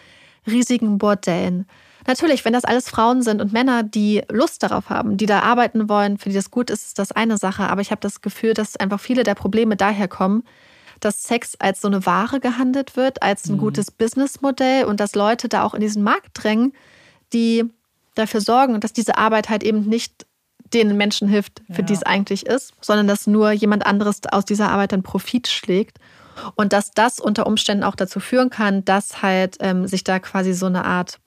riesigen 0.48 0.98
Bordellen. 0.98 1.68
Natürlich, 2.06 2.44
wenn 2.44 2.54
das 2.54 2.66
alles 2.66 2.90
Frauen 2.90 3.22
sind 3.22 3.42
und 3.42 3.54
Männer, 3.54 3.84
die 3.84 4.24
Lust 4.30 4.64
darauf 4.64 4.90
haben, 4.90 5.16
die 5.16 5.26
da 5.26 5.40
arbeiten 5.40 5.88
wollen, 5.88 6.18
für 6.18 6.30
die 6.30 6.36
das 6.36 6.52
gut 6.52 6.70
ist, 6.70 6.88
ist 6.88 7.00
das 7.00 7.12
eine 7.14 7.38
Sache. 7.38 7.70
Aber 7.70 7.82
ich 7.82 7.92
habe 7.92 8.02
das 8.02 8.22
Gefühl, 8.22 8.54
dass 8.54 8.76
einfach 8.76 9.00
viele 9.00 9.24
der 9.24 9.36
Probleme 9.36 9.78
daher 9.78 10.10
kommen, 10.10 10.44
dass 11.00 11.24
Sex 11.24 11.56
als 11.60 11.82
so 11.82 11.88
eine 11.88 12.06
Ware 12.06 12.40
gehandelt 12.40 12.98
wird, 12.98 13.24
als 13.24 13.48
ein 13.48 13.56
mhm. 13.56 13.60
gutes 13.60 13.92
Businessmodell 13.92 14.86
und 14.86 15.00
dass 15.00 15.16
Leute 15.16 15.48
da 15.48 15.64
auch 15.64 15.74
in 15.74 15.82
diesen 15.82 16.04
Markt 16.04 16.32
drängen, 16.34 16.74
die 17.32 17.66
dafür 18.16 18.42
sorgen, 18.42 18.80
dass 18.80 18.94
diese 18.94 19.18
Arbeit 19.18 19.50
halt 19.50 19.64
eben 19.64 19.84
nicht 19.84 20.26
den 20.74 20.98
Menschen 20.98 21.28
hilft, 21.28 21.62
für 21.72 21.82
ja. 21.82 21.86
die 21.88 21.94
es 21.94 22.04
eigentlich 22.04 22.46
ist, 22.46 22.74
sondern 22.82 23.08
dass 23.08 23.28
nur 23.28 23.52
jemand 23.52 23.86
anderes 23.86 24.22
aus 24.32 24.46
dieser 24.46 24.70
Arbeit 24.70 24.92
dann 24.92 25.04
Profit 25.04 25.48
schlägt. 25.48 26.00
Und 26.56 26.74
dass 26.74 26.92
das 26.92 27.20
unter 27.20 27.46
Umständen 27.46 27.84
auch 27.84 27.96
dazu 27.96 28.20
führen 28.20 28.50
kann, 28.50 28.84
dass 28.86 29.22
halt 29.22 29.58
ähm, 29.60 29.86
sich 29.88 30.04
da 30.04 30.20
quasi 30.20 30.54
so 30.54 30.66
eine 30.66 30.84
Art, 30.84 31.20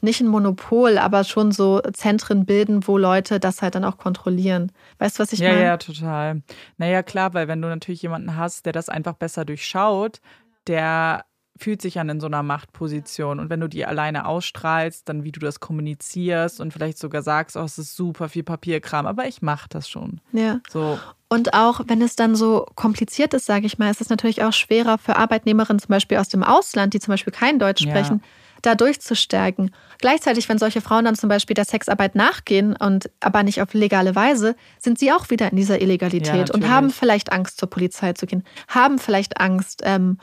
nicht 0.00 0.20
ein 0.20 0.26
Monopol, 0.26 0.98
aber 0.98 1.24
schon 1.24 1.52
so 1.52 1.80
Zentren 1.92 2.44
bilden, 2.44 2.86
wo 2.86 2.98
Leute 2.98 3.40
das 3.40 3.62
halt 3.62 3.76
dann 3.76 3.84
auch 3.84 3.98
kontrollieren. 3.98 4.72
Weißt 4.98 5.18
du, 5.18 5.22
was 5.22 5.32
ich 5.32 5.40
ja, 5.40 5.50
meine? 5.50 5.60
Ja, 5.60 5.66
ja, 5.66 5.76
total. 5.76 6.42
Naja, 6.76 7.02
klar, 7.02 7.34
weil 7.34 7.48
wenn 7.48 7.62
du 7.62 7.68
natürlich 7.68 8.02
jemanden 8.02 8.36
hast, 8.36 8.66
der 8.66 8.72
das 8.72 8.88
einfach 8.88 9.14
besser 9.14 9.44
durchschaut, 9.44 10.20
der 10.66 11.24
fühlt 11.58 11.82
sich 11.82 11.98
an 11.98 12.08
in 12.08 12.20
so 12.20 12.26
einer 12.26 12.42
Machtposition. 12.42 13.40
Und 13.40 13.50
wenn 13.50 13.60
du 13.60 13.68
die 13.68 13.84
alleine 13.84 14.26
ausstrahlst, 14.26 15.08
dann 15.08 15.24
wie 15.24 15.32
du 15.32 15.40
das 15.40 15.60
kommunizierst 15.60 16.60
und 16.60 16.72
vielleicht 16.72 16.98
sogar 16.98 17.22
sagst, 17.22 17.56
oh, 17.56 17.62
es 17.62 17.78
ist 17.78 17.96
super 17.96 18.28
viel 18.28 18.44
Papierkram, 18.44 19.06
aber 19.06 19.26
ich 19.26 19.42
mache 19.42 19.68
das 19.68 19.88
schon. 19.88 20.20
Ja. 20.32 20.60
So. 20.70 20.98
Und 21.28 21.52
auch 21.52 21.80
wenn 21.86 22.00
es 22.00 22.16
dann 22.16 22.36
so 22.36 22.66
kompliziert 22.74 23.34
ist, 23.34 23.46
sage 23.46 23.66
ich 23.66 23.78
mal, 23.78 23.90
ist 23.90 24.00
es 24.00 24.08
natürlich 24.08 24.42
auch 24.42 24.52
schwerer 24.52 24.96
für 24.96 25.16
Arbeitnehmerinnen 25.16 25.80
zum 25.80 25.90
Beispiel 25.90 26.16
aus 26.16 26.28
dem 26.28 26.42
Ausland, 26.42 26.94
die 26.94 27.00
zum 27.00 27.12
Beispiel 27.12 27.32
kein 27.32 27.58
Deutsch 27.58 27.82
sprechen, 27.82 28.22
ja. 28.22 28.60
da 28.62 28.74
durchzustärken. 28.74 29.70
Gleichzeitig, 29.98 30.48
wenn 30.48 30.58
solche 30.58 30.80
Frauen 30.80 31.04
dann 31.04 31.16
zum 31.16 31.28
Beispiel 31.28 31.54
der 31.54 31.66
Sexarbeit 31.66 32.14
nachgehen 32.14 32.76
und 32.76 33.10
aber 33.20 33.42
nicht 33.42 33.60
auf 33.60 33.74
legale 33.74 34.14
Weise, 34.14 34.56
sind 34.78 34.98
sie 34.98 35.12
auch 35.12 35.28
wieder 35.28 35.50
in 35.50 35.56
dieser 35.56 35.82
Illegalität 35.82 36.48
ja, 36.48 36.54
und 36.54 36.68
haben 36.68 36.90
vielleicht 36.90 37.30
Angst, 37.30 37.58
zur 37.58 37.68
Polizei 37.68 38.14
zu 38.14 38.26
gehen, 38.26 38.44
haben 38.68 38.98
vielleicht 38.98 39.38
Angst, 39.38 39.82
ähm, 39.84 40.18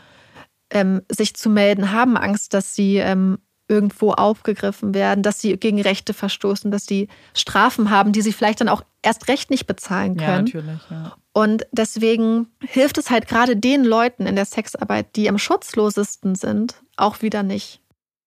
ähm, 0.70 1.02
sich 1.10 1.36
zu 1.36 1.50
melden, 1.50 1.92
haben 1.92 2.18
Angst, 2.18 2.54
dass 2.54 2.76
sie 2.76 2.98
ähm, 2.98 3.40
irgendwo 3.68 4.12
aufgegriffen 4.12 4.94
werden, 4.94 5.24
dass 5.24 5.40
sie 5.40 5.58
gegen 5.58 5.82
Rechte 5.82 6.14
verstoßen, 6.14 6.70
dass 6.70 6.86
sie 6.86 7.08
Strafen 7.34 7.90
haben, 7.90 8.12
die 8.12 8.22
sie 8.22 8.34
vielleicht 8.34 8.62
dann 8.62 8.70
auch 8.70 8.84
erst 9.02 9.28
recht 9.28 9.50
nicht 9.50 9.66
bezahlen 9.66 10.18
können. 10.18 10.48
Ja, 10.48 10.60
natürlich, 10.60 10.82
ja. 10.90 11.16
Und 11.34 11.68
deswegen 11.72 12.48
hilft 12.62 12.98
es 12.98 13.10
halt 13.10 13.28
gerade 13.28 13.58
den 13.58 13.84
Leuten 13.84 14.26
in 14.26 14.36
der 14.36 14.46
Sexarbeit, 14.46 15.16
die 15.16 15.28
am 15.28 15.38
schutzlosesten 15.38 16.36
sind, 16.36 16.76
auch 16.96 17.22
wieder 17.22 17.44
nicht. 17.44 17.82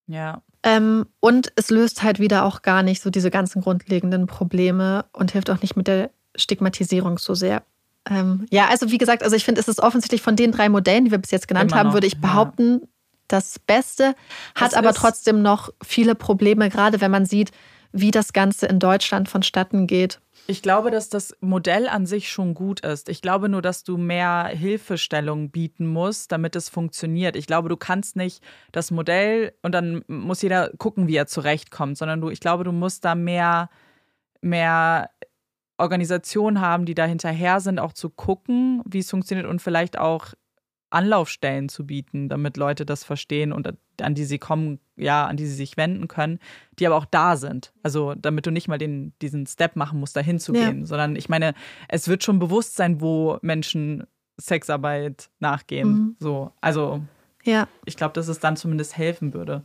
Ja. 0.06 0.42
Ähm, 0.62 1.06
und 1.20 1.52
es 1.56 1.70
löst 1.70 2.02
halt 2.02 2.18
wieder 2.18 2.44
auch 2.44 2.62
gar 2.62 2.82
nicht 2.82 3.00
so 3.00 3.10
diese 3.10 3.30
ganzen 3.30 3.62
grundlegenden 3.62 4.26
Probleme 4.26 5.06
und 5.12 5.30
hilft 5.30 5.50
auch 5.50 5.62
nicht 5.62 5.76
mit 5.76 5.86
der 5.86 6.10
Stigmatisierung 6.36 7.18
so 7.18 7.34
sehr. 7.34 7.62
Ähm, 8.08 8.46
ja, 8.50 8.68
also 8.68 8.90
wie 8.90 8.98
gesagt, 8.98 9.22
also 9.22 9.36
ich 9.36 9.44
finde, 9.44 9.60
es 9.60 9.68
ist 9.68 9.80
offensichtlich 9.80 10.22
von 10.22 10.36
den 10.36 10.52
drei 10.52 10.68
Modellen, 10.68 11.04
die 11.04 11.10
wir 11.10 11.18
bis 11.18 11.30
jetzt 11.30 11.48
genannt 11.48 11.74
haben, 11.74 11.92
würde 11.92 12.06
ich 12.06 12.20
behaupten, 12.20 12.80
ja. 12.80 12.88
das 13.28 13.58
Beste, 13.58 14.14
hat 14.54 14.72
das 14.72 14.74
aber 14.74 14.94
trotzdem 14.94 15.42
noch 15.42 15.70
viele 15.82 16.14
Probleme, 16.14 16.70
gerade 16.70 17.00
wenn 17.00 17.10
man 17.10 17.26
sieht, 17.26 17.50
wie 17.92 18.10
das 18.10 18.32
Ganze 18.32 18.66
in 18.66 18.78
Deutschland 18.78 19.28
vonstatten 19.28 19.86
geht. 19.86 20.20
Ich 20.46 20.62
glaube, 20.62 20.90
dass 20.90 21.10
das 21.10 21.36
Modell 21.40 21.88
an 21.88 22.06
sich 22.06 22.30
schon 22.30 22.54
gut 22.54 22.80
ist. 22.80 23.10
Ich 23.10 23.20
glaube 23.20 23.50
nur, 23.50 23.60
dass 23.60 23.84
du 23.84 23.98
mehr 23.98 24.46
Hilfestellung 24.46 25.50
bieten 25.50 25.86
musst, 25.86 26.32
damit 26.32 26.56
es 26.56 26.70
funktioniert. 26.70 27.36
Ich 27.36 27.46
glaube, 27.46 27.68
du 27.68 27.76
kannst 27.76 28.16
nicht 28.16 28.42
das 28.72 28.90
Modell 28.90 29.52
und 29.62 29.72
dann 29.72 30.02
muss 30.06 30.40
jeder 30.40 30.70
gucken, 30.78 31.06
wie 31.06 31.16
er 31.16 31.26
zurechtkommt, 31.26 31.98
sondern 31.98 32.22
du, 32.22 32.30
ich 32.30 32.40
glaube, 32.40 32.64
du 32.64 32.72
musst 32.72 33.04
da 33.04 33.14
mehr, 33.14 33.68
mehr 34.40 35.10
Organisationen 35.78 36.60
haben, 36.60 36.84
die 36.84 36.94
da 36.94 37.06
hinterher 37.06 37.60
sind, 37.60 37.78
auch 37.78 37.92
zu 37.92 38.10
gucken, 38.10 38.82
wie 38.84 38.98
es 38.98 39.10
funktioniert 39.10 39.46
und 39.46 39.62
vielleicht 39.62 39.98
auch 39.98 40.34
Anlaufstellen 40.90 41.68
zu 41.68 41.86
bieten, 41.86 42.28
damit 42.28 42.56
Leute 42.56 42.86
das 42.86 43.04
verstehen 43.04 43.52
und 43.52 43.74
an 44.00 44.14
die 44.14 44.24
sie 44.24 44.38
kommen, 44.38 44.80
ja, 44.96 45.26
an 45.26 45.36
die 45.36 45.46
sie 45.46 45.54
sich 45.54 45.76
wenden 45.76 46.08
können, 46.08 46.38
die 46.78 46.86
aber 46.86 46.96
auch 46.96 47.04
da 47.04 47.36
sind. 47.36 47.72
Also 47.82 48.14
damit 48.14 48.46
du 48.46 48.50
nicht 48.50 48.68
mal 48.68 48.78
den, 48.78 49.12
diesen 49.20 49.46
Step 49.46 49.76
machen 49.76 50.00
musst, 50.00 50.16
da 50.16 50.20
hinzugehen, 50.20 50.80
ja. 50.80 50.86
sondern 50.86 51.16
ich 51.16 51.28
meine, 51.28 51.54
es 51.88 52.08
wird 52.08 52.24
schon 52.24 52.38
bewusst 52.38 52.76
sein, 52.76 53.00
wo 53.00 53.38
Menschen 53.42 54.04
Sexarbeit 54.38 55.30
nachgehen. 55.40 55.88
Mhm. 55.88 56.16
So, 56.18 56.52
also 56.60 57.02
ja. 57.44 57.68
ich 57.84 57.96
glaube, 57.96 58.14
dass 58.14 58.28
es 58.28 58.38
dann 58.38 58.56
zumindest 58.56 58.96
helfen 58.96 59.34
würde. 59.34 59.64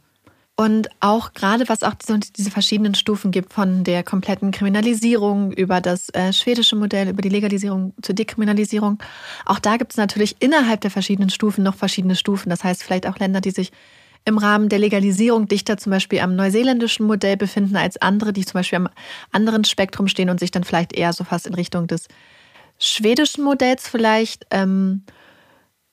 Und 0.55 0.89
auch 0.99 1.33
gerade, 1.33 1.67
was 1.67 1.81
auch 1.81 1.95
diese 1.95 2.51
verschiedenen 2.51 2.93
Stufen 2.93 3.31
gibt, 3.31 3.53
von 3.53 3.83
der 3.83 4.03
kompletten 4.03 4.51
Kriminalisierung 4.51 5.51
über 5.51 5.81
das 5.81 6.09
äh, 6.09 6.31
schwedische 6.31 6.75
Modell, 6.75 7.09
über 7.09 7.23
die 7.23 7.29
Legalisierung 7.29 7.93
zur 8.03 8.13
Dekriminalisierung. 8.13 9.01
Auch 9.45 9.57
da 9.57 9.77
gibt 9.77 9.93
es 9.93 9.97
natürlich 9.97 10.35
innerhalb 10.39 10.81
der 10.81 10.91
verschiedenen 10.91 11.31
Stufen 11.31 11.63
noch 11.63 11.73
verschiedene 11.75 12.15
Stufen. 12.15 12.51
Das 12.51 12.63
heißt, 12.63 12.83
vielleicht 12.83 13.07
auch 13.07 13.17
Länder, 13.17 13.41
die 13.41 13.49
sich 13.49 13.71
im 14.25 14.37
Rahmen 14.37 14.69
der 14.69 14.77
Legalisierung 14.77 15.47
dichter 15.47 15.77
zum 15.77 15.89
Beispiel 15.89 16.19
am 16.19 16.35
neuseeländischen 16.35 17.07
Modell 17.07 17.35
befinden 17.35 17.75
als 17.75 17.97
andere, 17.97 18.31
die 18.31 18.45
zum 18.45 18.53
Beispiel 18.53 18.77
am 18.77 18.89
anderen 19.31 19.63
Spektrum 19.63 20.07
stehen 20.07 20.29
und 20.29 20.39
sich 20.39 20.51
dann 20.51 20.63
vielleicht 20.63 20.93
eher 20.93 21.13
so 21.13 21.23
fast 21.23 21.47
in 21.47 21.55
Richtung 21.55 21.87
des 21.87 22.07
schwedischen 22.77 23.43
Modells 23.43 23.87
vielleicht 23.87 24.45
ähm, 24.51 25.03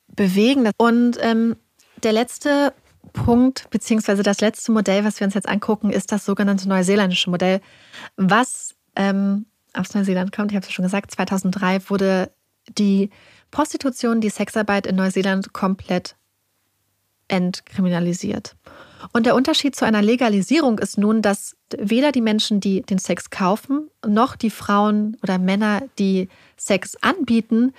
bewegen. 0.07 0.69
Und 0.77 1.17
ähm, 1.19 1.55
der 2.03 2.13
letzte 2.13 2.73
Punkt, 3.13 3.69
beziehungsweise 3.69 4.23
das 4.23 4.41
letzte 4.41 4.71
Modell, 4.71 5.03
was 5.03 5.19
wir 5.19 5.25
uns 5.25 5.33
jetzt 5.33 5.49
angucken, 5.49 5.91
ist 5.91 6.11
das 6.11 6.25
sogenannte 6.25 6.67
neuseeländische 6.69 7.29
Modell, 7.29 7.61
was 8.15 8.75
ähm, 8.95 9.45
aus 9.73 9.93
Neuseeland 9.93 10.31
kommt. 10.31 10.51
Ich 10.51 10.55
habe 10.55 10.65
es 10.65 10.71
schon 10.71 10.83
gesagt, 10.83 11.11
2003 11.11 11.89
wurde 11.89 12.31
die 12.77 13.09
Prostitution, 13.51 14.21
die 14.21 14.29
Sexarbeit 14.29 14.87
in 14.87 14.95
Neuseeland 14.95 15.53
komplett 15.53 16.15
entkriminalisiert. 17.27 18.55
Und 19.13 19.25
der 19.25 19.35
Unterschied 19.35 19.75
zu 19.75 19.85
einer 19.85 20.01
Legalisierung 20.01 20.77
ist 20.79 20.97
nun, 20.97 21.21
dass 21.21 21.55
weder 21.75 22.11
die 22.11 22.21
Menschen, 22.21 22.59
die 22.59 22.81
den 22.81 22.99
Sex 22.99 23.29
kaufen, 23.29 23.89
noch 24.05 24.35
die 24.35 24.49
Frauen 24.49 25.17
oder 25.23 25.39
Männer, 25.39 25.81
die 25.97 26.29
Sex 26.57 26.95
anbieten, 27.01 27.73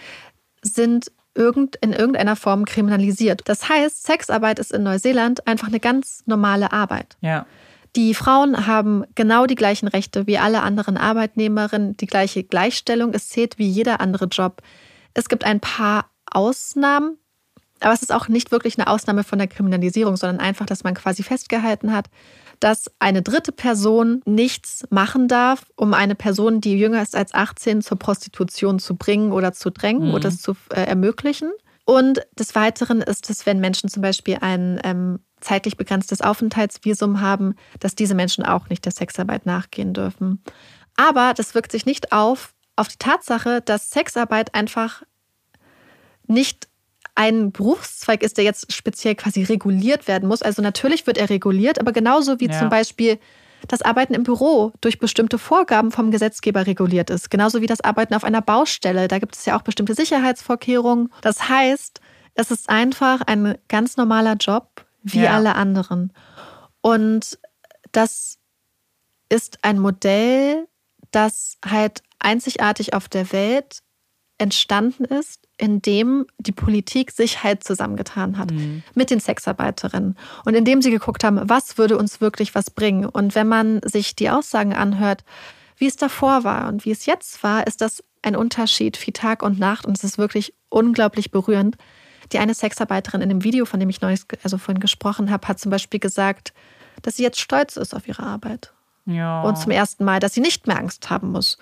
sind 0.62 1.12
irgend, 1.34 1.76
in 1.76 1.92
irgendeiner 1.92 2.36
Form 2.36 2.64
kriminalisiert. 2.64 3.42
Das 3.46 3.68
heißt, 3.68 4.04
Sexarbeit 4.04 4.58
ist 4.58 4.72
in 4.72 4.82
Neuseeland 4.82 5.46
einfach 5.46 5.68
eine 5.68 5.80
ganz 5.80 6.22
normale 6.26 6.72
Arbeit. 6.72 7.16
Ja. 7.20 7.46
Die 7.96 8.14
Frauen 8.14 8.66
haben 8.66 9.04
genau 9.14 9.46
die 9.46 9.54
gleichen 9.54 9.86
Rechte 9.86 10.26
wie 10.26 10.38
alle 10.38 10.62
anderen 10.62 10.96
Arbeitnehmerinnen, 10.96 11.96
die 11.96 12.06
gleiche 12.06 12.42
Gleichstellung. 12.42 13.12
Es 13.12 13.28
zählt 13.28 13.58
wie 13.58 13.68
jeder 13.68 14.00
andere 14.00 14.26
Job. 14.26 14.62
Es 15.14 15.28
gibt 15.28 15.44
ein 15.44 15.60
paar 15.60 16.06
Ausnahmen, 16.30 17.18
aber 17.80 17.92
es 17.92 18.02
ist 18.02 18.12
auch 18.12 18.28
nicht 18.28 18.50
wirklich 18.50 18.78
eine 18.78 18.86
Ausnahme 18.86 19.24
von 19.24 19.38
der 19.38 19.48
Kriminalisierung, 19.48 20.16
sondern 20.16 20.40
einfach, 20.40 20.64
dass 20.64 20.84
man 20.84 20.94
quasi 20.94 21.22
festgehalten 21.22 21.92
hat, 21.92 22.06
dass 22.62 22.88
eine 23.00 23.22
dritte 23.22 23.50
Person 23.50 24.22
nichts 24.24 24.84
machen 24.90 25.26
darf, 25.26 25.66
um 25.74 25.94
eine 25.94 26.14
Person, 26.14 26.60
die 26.60 26.78
jünger 26.78 27.02
ist 27.02 27.16
als 27.16 27.34
18, 27.34 27.82
zur 27.82 27.98
Prostitution 27.98 28.78
zu 28.78 28.94
bringen 28.94 29.32
oder 29.32 29.52
zu 29.52 29.70
drängen 29.70 30.08
mhm. 30.08 30.14
oder 30.14 30.28
es 30.28 30.40
zu 30.40 30.54
äh, 30.70 30.82
ermöglichen. 30.82 31.50
Und 31.84 32.20
des 32.38 32.54
Weiteren 32.54 33.00
ist 33.00 33.28
es, 33.30 33.46
wenn 33.46 33.58
Menschen 33.58 33.88
zum 33.88 34.02
Beispiel 34.02 34.38
ein 34.40 34.80
ähm, 34.84 35.18
zeitlich 35.40 35.76
begrenztes 35.76 36.20
Aufenthaltsvisum 36.20 37.20
haben, 37.20 37.56
dass 37.80 37.96
diese 37.96 38.14
Menschen 38.14 38.44
auch 38.44 38.68
nicht 38.68 38.84
der 38.84 38.92
Sexarbeit 38.92 39.44
nachgehen 39.44 39.92
dürfen. 39.92 40.40
Aber 40.96 41.34
das 41.34 41.56
wirkt 41.56 41.72
sich 41.72 41.84
nicht 41.84 42.12
auf, 42.12 42.54
auf 42.76 42.86
die 42.86 42.98
Tatsache, 42.98 43.60
dass 43.60 43.90
Sexarbeit 43.90 44.54
einfach 44.54 45.02
nicht 46.28 46.68
ein 47.14 47.52
Berufszweig 47.52 48.22
ist, 48.22 48.36
der 48.38 48.44
jetzt 48.44 48.72
speziell 48.72 49.14
quasi 49.14 49.42
reguliert 49.42 50.08
werden 50.08 50.28
muss. 50.28 50.42
Also 50.42 50.62
natürlich 50.62 51.06
wird 51.06 51.18
er 51.18 51.30
reguliert, 51.30 51.78
aber 51.78 51.92
genauso 51.92 52.40
wie 52.40 52.48
ja. 52.48 52.58
zum 52.58 52.68
Beispiel 52.68 53.18
das 53.68 53.82
Arbeiten 53.82 54.14
im 54.14 54.24
Büro 54.24 54.72
durch 54.80 54.98
bestimmte 54.98 55.38
Vorgaben 55.38 55.92
vom 55.92 56.10
Gesetzgeber 56.10 56.66
reguliert 56.66 57.10
ist. 57.10 57.30
Genauso 57.30 57.60
wie 57.60 57.66
das 57.66 57.80
Arbeiten 57.80 58.14
auf 58.14 58.24
einer 58.24 58.42
Baustelle. 58.42 59.08
Da 59.08 59.18
gibt 59.18 59.36
es 59.36 59.44
ja 59.44 59.56
auch 59.56 59.62
bestimmte 59.62 59.94
Sicherheitsvorkehrungen. 59.94 61.12
Das 61.20 61.48
heißt, 61.48 62.00
es 62.34 62.50
ist 62.50 62.68
einfach 62.68 63.20
ein 63.22 63.56
ganz 63.68 63.96
normaler 63.96 64.34
Job 64.34 64.84
wie 65.02 65.22
ja. 65.22 65.34
alle 65.34 65.54
anderen. 65.54 66.12
Und 66.80 67.38
das 67.92 68.38
ist 69.28 69.58
ein 69.62 69.78
Modell, 69.78 70.66
das 71.10 71.58
halt 71.64 72.02
einzigartig 72.18 72.94
auf 72.94 73.08
der 73.08 73.32
Welt 73.32 73.78
entstanden 74.42 75.04
ist, 75.04 75.40
indem 75.56 76.26
die 76.38 76.52
Politik 76.52 77.12
sich 77.12 77.44
halt 77.44 77.62
zusammengetan 77.62 78.36
hat 78.36 78.50
mhm. 78.50 78.82
mit 78.94 79.10
den 79.10 79.20
Sexarbeiterinnen 79.20 80.16
und 80.44 80.54
indem 80.54 80.82
sie 80.82 80.90
geguckt 80.90 81.22
haben, 81.22 81.40
was 81.48 81.78
würde 81.78 81.96
uns 81.96 82.20
wirklich 82.20 82.54
was 82.54 82.70
bringen. 82.70 83.06
Und 83.06 83.36
wenn 83.36 83.46
man 83.46 83.80
sich 83.84 84.16
die 84.16 84.28
Aussagen 84.28 84.74
anhört, 84.74 85.24
wie 85.76 85.86
es 85.86 85.96
davor 85.96 86.42
war 86.42 86.68
und 86.68 86.84
wie 86.84 86.90
es 86.90 87.06
jetzt 87.06 87.42
war, 87.42 87.66
ist 87.66 87.80
das 87.80 88.02
ein 88.22 88.36
Unterschied 88.36 89.04
wie 89.06 89.12
Tag 89.12 89.42
und 89.42 89.58
Nacht 89.58 89.86
und 89.86 89.96
es 89.96 90.04
ist 90.04 90.18
wirklich 90.18 90.54
unglaublich 90.68 91.30
berührend. 91.30 91.76
Die 92.32 92.38
eine 92.38 92.54
Sexarbeiterin 92.54 93.20
in 93.20 93.28
dem 93.28 93.44
Video, 93.44 93.64
von 93.64 93.78
dem 93.78 93.90
ich 93.90 94.00
neulich, 94.00 94.22
also 94.42 94.58
vorhin 94.58 94.80
gesprochen 94.80 95.30
habe, 95.30 95.46
hat 95.46 95.60
zum 95.60 95.70
Beispiel 95.70 96.00
gesagt, 96.00 96.52
dass 97.02 97.16
sie 97.16 97.22
jetzt 97.22 97.40
stolz 97.40 97.76
ist 97.76 97.94
auf 97.94 98.08
ihre 98.08 98.22
Arbeit. 98.22 98.72
Ja. 99.06 99.42
Und 99.42 99.58
zum 99.58 99.70
ersten 99.70 100.04
Mal, 100.04 100.20
dass 100.20 100.34
sie 100.34 100.40
nicht 100.40 100.66
mehr 100.66 100.78
Angst 100.78 101.10
haben 101.10 101.30
muss. 101.30 101.58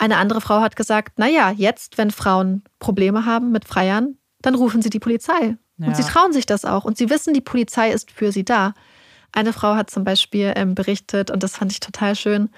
Eine 0.00 0.16
andere 0.16 0.40
Frau 0.40 0.62
hat 0.62 0.76
gesagt, 0.76 1.18
naja, 1.18 1.52
jetzt, 1.54 1.98
wenn 1.98 2.10
Frauen 2.10 2.64
Probleme 2.78 3.26
haben 3.26 3.52
mit 3.52 3.66
Freiern, 3.66 4.16
dann 4.40 4.54
rufen 4.54 4.80
sie 4.80 4.88
die 4.88 4.98
Polizei. 4.98 5.58
Ja. 5.76 5.88
Und 5.88 5.94
sie 5.94 6.04
trauen 6.04 6.32
sich 6.32 6.46
das 6.46 6.64
auch. 6.64 6.84
Und 6.84 6.96
sie 6.96 7.10
wissen, 7.10 7.34
die 7.34 7.42
Polizei 7.42 7.90
ist 7.90 8.10
für 8.10 8.32
sie 8.32 8.42
da. 8.42 8.72
Eine 9.32 9.52
Frau 9.52 9.74
hat 9.74 9.90
zum 9.90 10.04
Beispiel 10.04 10.54
ähm, 10.56 10.74
berichtet, 10.74 11.30
und 11.30 11.42
das 11.42 11.54
fand 11.54 11.70
ich 11.70 11.80
total 11.80 12.16
schön, 12.16 12.48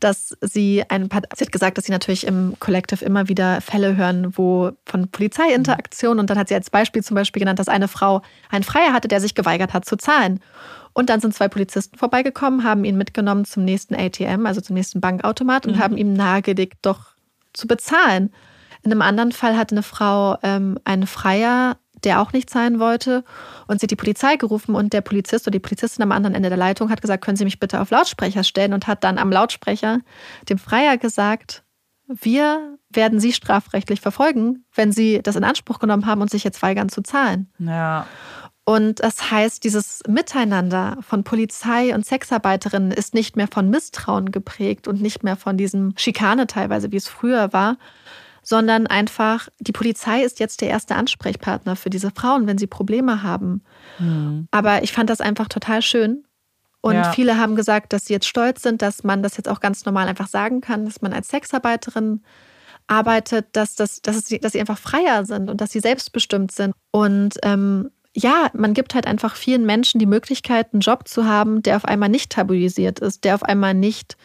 dass 0.00 0.36
sie 0.40 0.82
ein 0.88 1.08
paar, 1.08 1.22
sie 1.36 1.44
hat 1.44 1.52
gesagt, 1.52 1.78
dass 1.78 1.84
sie 1.84 1.92
natürlich 1.92 2.26
im 2.26 2.56
Collective 2.58 3.04
immer 3.04 3.28
wieder 3.28 3.60
Fälle 3.60 3.96
hören, 3.96 4.36
wo 4.36 4.72
von 4.84 5.08
Polizeiinteraktion 5.12 6.18
und 6.18 6.28
dann 6.28 6.38
hat 6.38 6.48
sie 6.48 6.56
als 6.56 6.70
Beispiel 6.70 7.04
zum 7.04 7.14
Beispiel 7.14 7.38
genannt, 7.38 7.60
dass 7.60 7.68
eine 7.68 7.86
Frau 7.86 8.22
einen 8.50 8.64
Freier 8.64 8.92
hatte, 8.92 9.06
der 9.06 9.20
sich 9.20 9.36
geweigert 9.36 9.74
hat 9.74 9.84
zu 9.84 9.96
zahlen. 9.96 10.40
Und 10.92 11.08
dann 11.08 11.20
sind 11.20 11.34
zwei 11.34 11.48
Polizisten 11.48 11.96
vorbeigekommen, 11.96 12.64
haben 12.64 12.84
ihn 12.84 12.96
mitgenommen 12.96 13.44
zum 13.44 13.64
nächsten 13.64 13.94
ATM, 13.94 14.46
also 14.46 14.60
zum 14.60 14.74
nächsten 14.74 15.00
Bankautomat 15.00 15.66
und 15.66 15.76
mhm. 15.76 15.78
haben 15.78 15.96
ihm 15.96 16.12
nahegelegt, 16.12 16.78
doch 16.82 17.12
zu 17.52 17.66
bezahlen. 17.66 18.32
In 18.82 18.92
einem 18.92 19.02
anderen 19.02 19.32
Fall 19.32 19.56
hatte 19.56 19.74
eine 19.74 19.82
Frau 19.82 20.38
ähm, 20.42 20.78
einen 20.84 21.06
Freier 21.06 21.76
der 22.04 22.20
auch 22.20 22.32
nicht 22.32 22.50
zahlen 22.50 22.78
wollte. 22.78 23.24
Und 23.66 23.80
sie 23.80 23.84
hat 23.84 23.90
die 23.90 23.96
Polizei 23.96 24.36
gerufen 24.36 24.74
und 24.74 24.92
der 24.92 25.00
Polizist 25.00 25.46
oder 25.46 25.52
die 25.52 25.60
Polizistin 25.60 26.02
am 26.02 26.12
anderen 26.12 26.34
Ende 26.34 26.48
der 26.48 26.58
Leitung 26.58 26.90
hat 26.90 27.02
gesagt, 27.02 27.24
können 27.24 27.36
Sie 27.36 27.44
mich 27.44 27.60
bitte 27.60 27.80
auf 27.80 27.90
Lautsprecher 27.90 28.44
stellen 28.44 28.72
und 28.72 28.86
hat 28.86 29.04
dann 29.04 29.18
am 29.18 29.30
Lautsprecher 29.30 30.00
dem 30.48 30.58
Freier 30.58 30.96
gesagt, 30.96 31.62
wir 32.06 32.78
werden 32.88 33.20
Sie 33.20 33.32
strafrechtlich 33.32 34.00
verfolgen, 34.00 34.64
wenn 34.74 34.92
Sie 34.92 35.20
das 35.22 35.36
in 35.36 35.44
Anspruch 35.44 35.78
genommen 35.78 36.06
haben 36.06 36.22
und 36.22 36.30
sich 36.30 36.42
jetzt 36.42 36.62
weigern 36.62 36.88
zu 36.88 37.02
zahlen. 37.02 37.52
Ja. 37.58 38.06
Und 38.64 39.00
das 39.00 39.30
heißt, 39.30 39.64
dieses 39.64 40.02
Miteinander 40.06 40.98
von 41.00 41.24
Polizei 41.24 41.94
und 41.94 42.06
Sexarbeiterinnen 42.06 42.92
ist 42.92 43.14
nicht 43.14 43.36
mehr 43.36 43.48
von 43.48 43.70
Misstrauen 43.70 44.30
geprägt 44.30 44.86
und 44.86 45.00
nicht 45.00 45.24
mehr 45.24 45.36
von 45.36 45.56
diesem 45.56 45.94
Schikane 45.96 46.46
teilweise, 46.46 46.92
wie 46.92 46.96
es 46.96 47.08
früher 47.08 47.52
war, 47.52 47.78
sondern 48.42 48.86
einfach, 48.86 49.48
die 49.58 49.72
Polizei 49.72 50.22
ist 50.22 50.40
jetzt 50.40 50.60
der 50.60 50.68
erste 50.68 50.94
Ansprechpartner 50.94 51.76
für 51.76 51.90
diese 51.90 52.10
Frauen, 52.10 52.46
wenn 52.46 52.58
sie 52.58 52.66
Probleme 52.66 53.22
haben. 53.22 53.62
Mhm. 53.98 54.48
Aber 54.50 54.82
ich 54.82 54.92
fand 54.92 55.10
das 55.10 55.20
einfach 55.20 55.48
total 55.48 55.82
schön. 55.82 56.24
Und 56.80 56.94
ja. 56.94 57.12
viele 57.12 57.36
haben 57.36 57.56
gesagt, 57.56 57.92
dass 57.92 58.06
sie 58.06 58.14
jetzt 58.14 58.26
stolz 58.26 58.62
sind, 58.62 58.80
dass 58.80 59.04
man 59.04 59.22
das 59.22 59.36
jetzt 59.36 59.48
auch 59.48 59.60
ganz 59.60 59.84
normal 59.84 60.08
einfach 60.08 60.28
sagen 60.28 60.60
kann, 60.60 60.86
dass 60.86 61.02
man 61.02 61.12
als 61.12 61.28
Sexarbeiterin 61.28 62.22
arbeitet, 62.86 63.48
dass, 63.52 63.74
das, 63.74 64.00
dass, 64.00 64.16
es, 64.16 64.40
dass 64.40 64.52
sie 64.52 64.60
einfach 64.60 64.78
freier 64.78 65.24
sind 65.24 65.50
und 65.50 65.60
dass 65.60 65.70
sie 65.70 65.80
selbstbestimmt 65.80 66.52
sind. 66.52 66.74
Und 66.90 67.36
ähm, 67.42 67.90
ja, 68.20 68.50
man 68.52 68.74
gibt 68.74 68.94
halt 68.94 69.06
einfach 69.06 69.36
vielen 69.36 69.64
Menschen 69.66 69.98
die 69.98 70.06
Möglichkeit, 70.06 70.72
einen 70.72 70.80
Job 70.80 71.08
zu 71.08 71.26
haben, 71.26 71.62
der 71.62 71.76
auf 71.76 71.84
einmal 71.84 72.08
nicht 72.08 72.32
tabuisiert 72.32 72.98
ist, 73.00 73.24
der 73.24 73.34
auf 73.34 73.42
einmal 73.42 73.74
nicht 73.74 74.16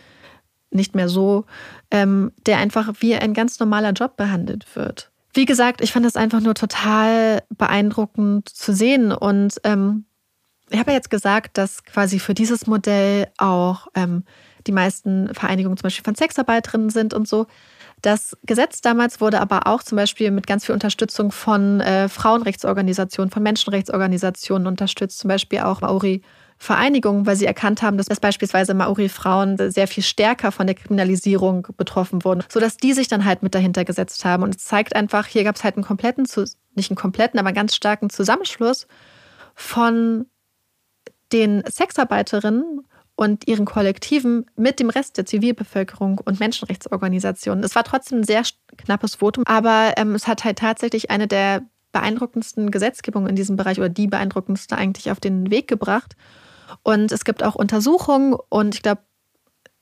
nicht 0.72 0.94
mehr 0.94 1.08
so, 1.08 1.46
ähm, 1.90 2.34
der 2.46 2.58
einfach 2.58 2.92
wie 3.00 3.16
ein 3.16 3.34
ganz 3.34 3.60
normaler 3.60 3.92
Job 3.92 4.18
behandelt 4.18 4.76
wird. 4.76 5.10
Wie 5.34 5.46
gesagt, 5.46 5.82
ich 5.82 5.94
fand 5.94 6.06
das 6.06 6.18
einfach 6.18 6.42
nur 6.42 6.54
total 6.54 7.44
beeindruckend 7.50 8.50
zu 8.50 8.74
sehen 8.74 9.12
und 9.12 9.60
ähm, 9.64 10.06
ich 10.70 10.80
habe 10.80 10.92
ja 10.92 10.98
jetzt 10.98 11.10
gesagt, 11.10 11.58
dass 11.58 11.84
quasi 11.84 12.20
für 12.20 12.34
dieses 12.34 12.68
Modell 12.68 13.28
auch 13.38 13.88
ähm, 13.96 14.24
die 14.66 14.72
meisten 14.72 15.34
Vereinigungen 15.34 15.78
zum 15.78 15.84
Beispiel 15.84 16.04
von 16.04 16.16
Sexarbeiterinnen 16.16 16.90
sind 16.90 17.14
und 17.14 17.28
so. 17.28 17.46
Das 18.02 18.38
Gesetz 18.44 18.82
damals 18.82 19.20
wurde 19.20 19.42
aber 19.42 19.68
auch 19.68 19.82
zum 19.82 19.96
Beispiel 19.96 20.30
mit 20.32 20.46
ganz 20.46 20.66
viel 20.66 20.74
Unterstützung 20.74 21.32
von 21.32 21.82
äh, 21.82 22.08
Frauenrechtsorganisationen, 22.08 23.32
von 23.32 23.42
Menschenrechtsorganisationen 23.42 24.68
unterstützt, 24.68 25.20
zum 25.20 25.30
Beispiel 25.30 25.60
auch 25.60 25.82
Maori 25.82 26.22
Vereinigung, 26.58 27.26
weil 27.26 27.36
sie 27.36 27.46
erkannt 27.46 27.82
haben, 27.82 27.98
dass 27.98 28.08
beispielsweise 28.20 28.74
Maori-Frauen 28.74 29.58
sehr 29.72 29.88
viel 29.88 30.04
stärker 30.04 30.52
von 30.52 30.68
der 30.68 30.76
Kriminalisierung 30.76 31.68
betroffen 31.76 32.24
wurden, 32.24 32.44
sodass 32.50 32.78
die 32.78 32.94
sich 32.94 33.08
dann 33.08 33.26
halt 33.26 33.44
mit 33.44 33.54
dahinter 33.54 33.84
gesetzt 33.84 34.24
haben. 34.24 34.44
Und 34.44 34.56
es 34.56 34.64
zeigt 34.64 34.96
einfach, 34.96 35.28
hier 35.28 35.44
gab 35.44 35.56
es 35.56 35.64
halt 35.64 35.76
einen 35.76 35.84
kompletten, 35.84 36.26
nicht 36.76 36.90
einen 36.90 36.98
kompletten, 36.98 37.40
aber 37.40 37.50
einen 37.50 37.56
ganz 37.56 37.76
starken 37.76 38.10
Zusammenschluss 38.10 38.88
von 39.54 40.28
den 41.34 41.64
Sexarbeiterinnen 41.70 42.86
und 43.16 43.48
ihren 43.48 43.66
Kollektiven 43.66 44.46
mit 44.56 44.80
dem 44.80 44.90
Rest 44.90 45.18
der 45.18 45.26
Zivilbevölkerung 45.26 46.20
und 46.24 46.40
Menschenrechtsorganisationen. 46.40 47.64
Es 47.64 47.76
war 47.76 47.84
trotzdem 47.84 48.20
ein 48.20 48.24
sehr 48.24 48.44
knappes 48.78 49.16
Votum, 49.16 49.46
aber 49.48 49.94
ähm, 49.98 50.16
es 50.16 50.28
hat 50.28 50.44
halt 50.44 50.60
tatsächlich 50.60 51.10
eine 51.10 51.28
der 51.28 51.64
beeindruckendsten 51.94 52.72
Gesetzgebungen 52.72 53.30
in 53.30 53.38
diesem 53.38 53.56
Bereich 53.56 53.80
oder 53.80 53.88
die 53.88 54.08
beeindruckendste 54.08 54.76
eigentlich 54.76 55.12
auf 55.12 55.22
den 55.22 55.50
Weg 55.50 55.70
gebracht. 55.70 56.16
Und 56.84 57.12
es 57.14 57.24
gibt 57.24 57.42
auch 57.42 57.56
Untersuchungen 57.56 58.36
und 58.50 58.76
ich 58.76 58.82
glaube, 58.82 59.02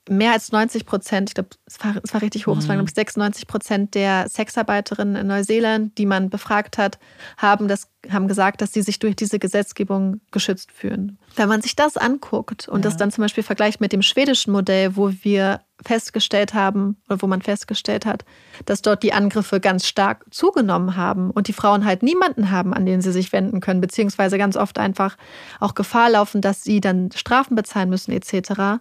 mehr 0.08 0.32
als 0.32 0.52
90 0.52 0.84
Prozent, 0.84 1.30
ich 1.30 1.34
glaube, 1.34 1.50
es 1.66 1.82
war, 1.82 1.94
es 2.02 2.12
war 2.12 2.20
richtig 2.20 2.46
hoch, 2.46 2.54
mhm. 2.54 2.60
es 2.60 2.68
waren, 2.68 2.76
glaube 2.76 2.90
ich, 2.90 2.94
96 2.94 3.46
Prozent 3.46 3.94
der 3.94 4.28
Sexarbeiterinnen 4.28 5.16
in 5.16 5.26
Neuseeland, 5.26 5.96
die 5.96 6.06
man 6.06 6.30
befragt 6.30 6.76
hat, 6.76 6.98
haben, 7.38 7.68
das, 7.68 7.88
haben 8.10 8.28
gesagt, 8.28 8.60
dass 8.60 8.72
sie 8.72 8.82
sich 8.82 8.98
durch 8.98 9.16
diese 9.16 9.38
Gesetzgebung 9.38 10.20
geschützt 10.30 10.72
fühlen. 10.72 11.18
Wenn 11.36 11.48
man 11.48 11.62
sich 11.62 11.74
das 11.74 11.96
anguckt 11.96 12.68
und 12.68 12.84
ja. 12.84 12.90
das 12.90 12.98
dann 12.98 13.10
zum 13.10 13.22
Beispiel 13.22 13.42
vergleicht 13.42 13.80
mit 13.80 13.92
dem 13.92 14.02
schwedischen 14.02 14.52
Modell, 14.52 14.96
wo 14.96 15.10
wir 15.22 15.60
festgestellt 15.84 16.54
haben 16.54 16.96
oder 17.08 17.20
wo 17.20 17.26
man 17.26 17.42
festgestellt 17.42 18.06
hat, 18.06 18.24
dass 18.66 18.82
dort 18.82 19.02
die 19.02 19.12
Angriffe 19.12 19.58
ganz 19.58 19.86
stark 19.86 20.24
zugenommen 20.30 20.96
haben 20.96 21.30
und 21.30 21.48
die 21.48 21.52
Frauen 21.52 21.84
halt 21.84 22.02
niemanden 22.02 22.50
haben, 22.50 22.72
an 22.72 22.86
den 22.86 23.00
sie 23.00 23.10
sich 23.10 23.32
wenden 23.32 23.60
können, 23.60 23.80
beziehungsweise 23.80 24.38
ganz 24.38 24.56
oft 24.56 24.78
einfach 24.78 25.16
auch 25.60 25.74
Gefahr 25.74 26.10
laufen, 26.10 26.40
dass 26.40 26.62
sie 26.62 26.80
dann 26.80 27.10
Strafen 27.12 27.56
bezahlen 27.56 27.90
müssen 27.90 28.12
etc 28.12 28.80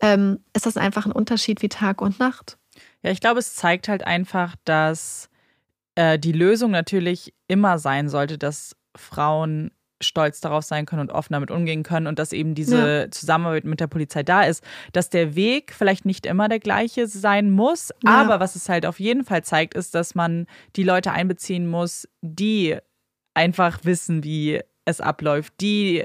ähm, 0.00 0.40
ist 0.54 0.66
das 0.66 0.76
einfach 0.76 1.06
ein 1.06 1.12
Unterschied 1.12 1.62
wie 1.62 1.68
Tag 1.68 2.00
und 2.00 2.18
Nacht. 2.18 2.58
Ja, 3.02 3.10
ich 3.10 3.20
glaube, 3.20 3.40
es 3.40 3.54
zeigt 3.54 3.88
halt 3.88 4.06
einfach, 4.06 4.56
dass 4.64 5.28
äh, 5.94 6.18
die 6.18 6.32
Lösung 6.32 6.70
natürlich 6.70 7.34
immer 7.48 7.78
sein 7.78 8.08
sollte, 8.08 8.38
dass 8.38 8.76
Frauen 8.96 9.70
stolz 10.00 10.40
darauf 10.40 10.64
sein 10.64 10.86
können 10.86 11.02
und 11.02 11.12
offen 11.12 11.32
damit 11.32 11.50
umgehen 11.50 11.82
können 11.82 12.06
und 12.06 12.18
dass 12.18 12.32
eben 12.32 12.54
diese 12.54 13.02
ja. 13.02 13.10
Zusammenarbeit 13.10 13.64
mit 13.64 13.80
der 13.80 13.86
Polizei 13.86 14.22
da 14.22 14.42
ist, 14.42 14.62
dass 14.92 15.08
der 15.08 15.34
Weg 15.34 15.72
vielleicht 15.72 16.04
nicht 16.04 16.26
immer 16.26 16.48
der 16.48 16.60
gleiche 16.60 17.06
sein 17.06 17.50
muss, 17.50 17.90
ja. 18.04 18.10
aber 18.10 18.40
was 18.40 18.56
es 18.56 18.68
halt 18.68 18.86
auf 18.86 19.00
jeden 19.00 19.24
Fall 19.24 19.44
zeigt, 19.44 19.74
ist, 19.74 19.94
dass 19.94 20.14
man 20.14 20.46
die 20.76 20.82
Leute 20.82 21.12
einbeziehen 21.12 21.66
muss, 21.68 22.08
die 22.20 22.76
einfach 23.34 23.80
wissen, 23.84 24.24
wie 24.24 24.60
es 24.84 25.00
abläuft, 25.00 25.54
die 25.60 26.04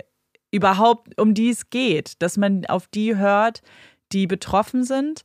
überhaupt 0.52 1.20
um 1.20 1.34
die 1.34 1.50
es 1.50 1.70
geht, 1.70 2.22
dass 2.22 2.38
man 2.38 2.66
auf 2.66 2.88
die 2.88 3.16
hört, 3.16 3.62
die 4.12 4.28
betroffen 4.28 4.84
sind 4.84 5.24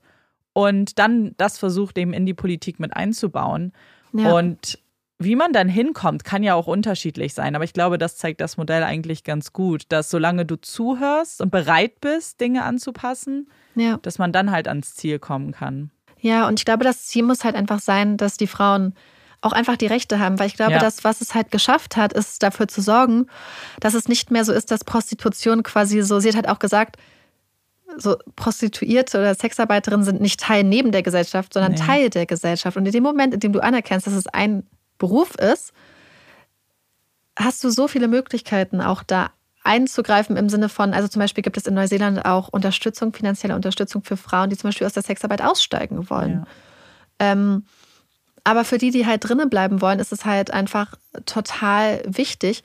und 0.52 0.98
dann 0.98 1.34
das 1.36 1.58
versucht 1.58 1.98
eben 1.98 2.12
in 2.12 2.26
die 2.26 2.34
Politik 2.34 2.78
mit 2.80 2.94
einzubauen. 2.96 3.72
Ja. 4.12 4.32
Und 4.32 4.78
wie 5.18 5.36
man 5.36 5.52
dann 5.52 5.68
hinkommt, 5.68 6.24
kann 6.24 6.42
ja 6.42 6.54
auch 6.54 6.66
unterschiedlich 6.66 7.34
sein. 7.34 7.54
Aber 7.54 7.64
ich 7.64 7.72
glaube, 7.72 7.98
das 7.98 8.16
zeigt 8.16 8.40
das 8.40 8.56
Modell 8.56 8.82
eigentlich 8.82 9.24
ganz 9.24 9.52
gut, 9.52 9.84
dass 9.88 10.10
solange 10.10 10.44
du 10.44 10.56
zuhörst 10.56 11.40
und 11.40 11.50
bereit 11.50 12.00
bist, 12.00 12.40
Dinge 12.40 12.64
anzupassen, 12.64 13.48
ja. 13.74 13.98
dass 14.02 14.18
man 14.18 14.32
dann 14.32 14.50
halt 14.50 14.68
ans 14.68 14.94
Ziel 14.94 15.18
kommen 15.18 15.52
kann. 15.52 15.90
Ja, 16.20 16.48
und 16.48 16.58
ich 16.58 16.64
glaube, 16.64 16.84
das 16.84 17.06
Ziel 17.06 17.22
muss 17.22 17.44
halt 17.44 17.54
einfach 17.54 17.80
sein, 17.80 18.16
dass 18.16 18.36
die 18.36 18.46
Frauen 18.46 18.94
auch 19.44 19.52
einfach 19.52 19.76
die 19.76 19.86
Rechte 19.86 20.18
haben, 20.18 20.38
weil 20.38 20.46
ich 20.46 20.56
glaube, 20.56 20.72
ja. 20.72 20.78
das, 20.78 21.04
was 21.04 21.20
es 21.20 21.34
halt 21.34 21.50
geschafft 21.50 21.96
hat, 21.96 22.12
ist 22.12 22.42
dafür 22.42 22.66
zu 22.66 22.80
sorgen, 22.80 23.26
dass 23.80 23.94
es 23.94 24.08
nicht 24.08 24.30
mehr 24.30 24.44
so 24.44 24.52
ist, 24.52 24.70
dass 24.70 24.84
Prostitution 24.84 25.62
quasi 25.62 26.02
so, 26.02 26.18
sie 26.18 26.28
hat 26.28 26.36
halt 26.36 26.48
auch 26.48 26.58
gesagt, 26.58 26.96
so 27.96 28.16
Prostituierte 28.36 29.18
oder 29.18 29.34
Sexarbeiterinnen 29.34 30.04
sind 30.04 30.20
nicht 30.20 30.40
Teil 30.40 30.64
neben 30.64 30.92
der 30.92 31.02
Gesellschaft, 31.02 31.52
sondern 31.52 31.72
nee. 31.72 31.78
Teil 31.78 32.10
der 32.10 32.26
Gesellschaft. 32.26 32.76
Und 32.76 32.86
in 32.86 32.92
dem 32.92 33.02
Moment, 33.02 33.34
in 33.34 33.40
dem 33.40 33.52
du 33.52 33.62
anerkennst, 33.62 34.06
dass 34.06 34.14
es 34.14 34.26
ein 34.26 34.66
Beruf 34.98 35.34
ist, 35.36 35.72
hast 37.36 37.62
du 37.62 37.70
so 37.70 37.86
viele 37.86 38.08
Möglichkeiten, 38.08 38.80
auch 38.80 39.02
da 39.02 39.30
einzugreifen 39.62 40.36
im 40.36 40.48
Sinne 40.48 40.68
von, 40.68 40.92
also 40.92 41.08
zum 41.08 41.20
Beispiel 41.20 41.42
gibt 41.42 41.56
es 41.56 41.66
in 41.66 41.74
Neuseeland 41.74 42.24
auch 42.24 42.48
Unterstützung, 42.48 43.12
finanzielle 43.12 43.54
Unterstützung 43.54 44.04
für 44.04 44.16
Frauen, 44.16 44.50
die 44.50 44.56
zum 44.56 44.68
Beispiel 44.68 44.86
aus 44.86 44.92
der 44.92 45.02
Sexarbeit 45.02 45.42
aussteigen 45.42 46.10
wollen. 46.10 46.46
Ja. 47.20 47.32
Ähm, 47.32 47.64
aber 48.44 48.64
für 48.64 48.78
die, 48.78 48.90
die 48.90 49.06
halt 49.06 49.28
drinnen 49.28 49.48
bleiben 49.48 49.80
wollen, 49.80 49.98
ist 49.98 50.12
es 50.12 50.24
halt 50.26 50.50
einfach 50.50 50.94
total 51.24 52.02
wichtig. 52.06 52.62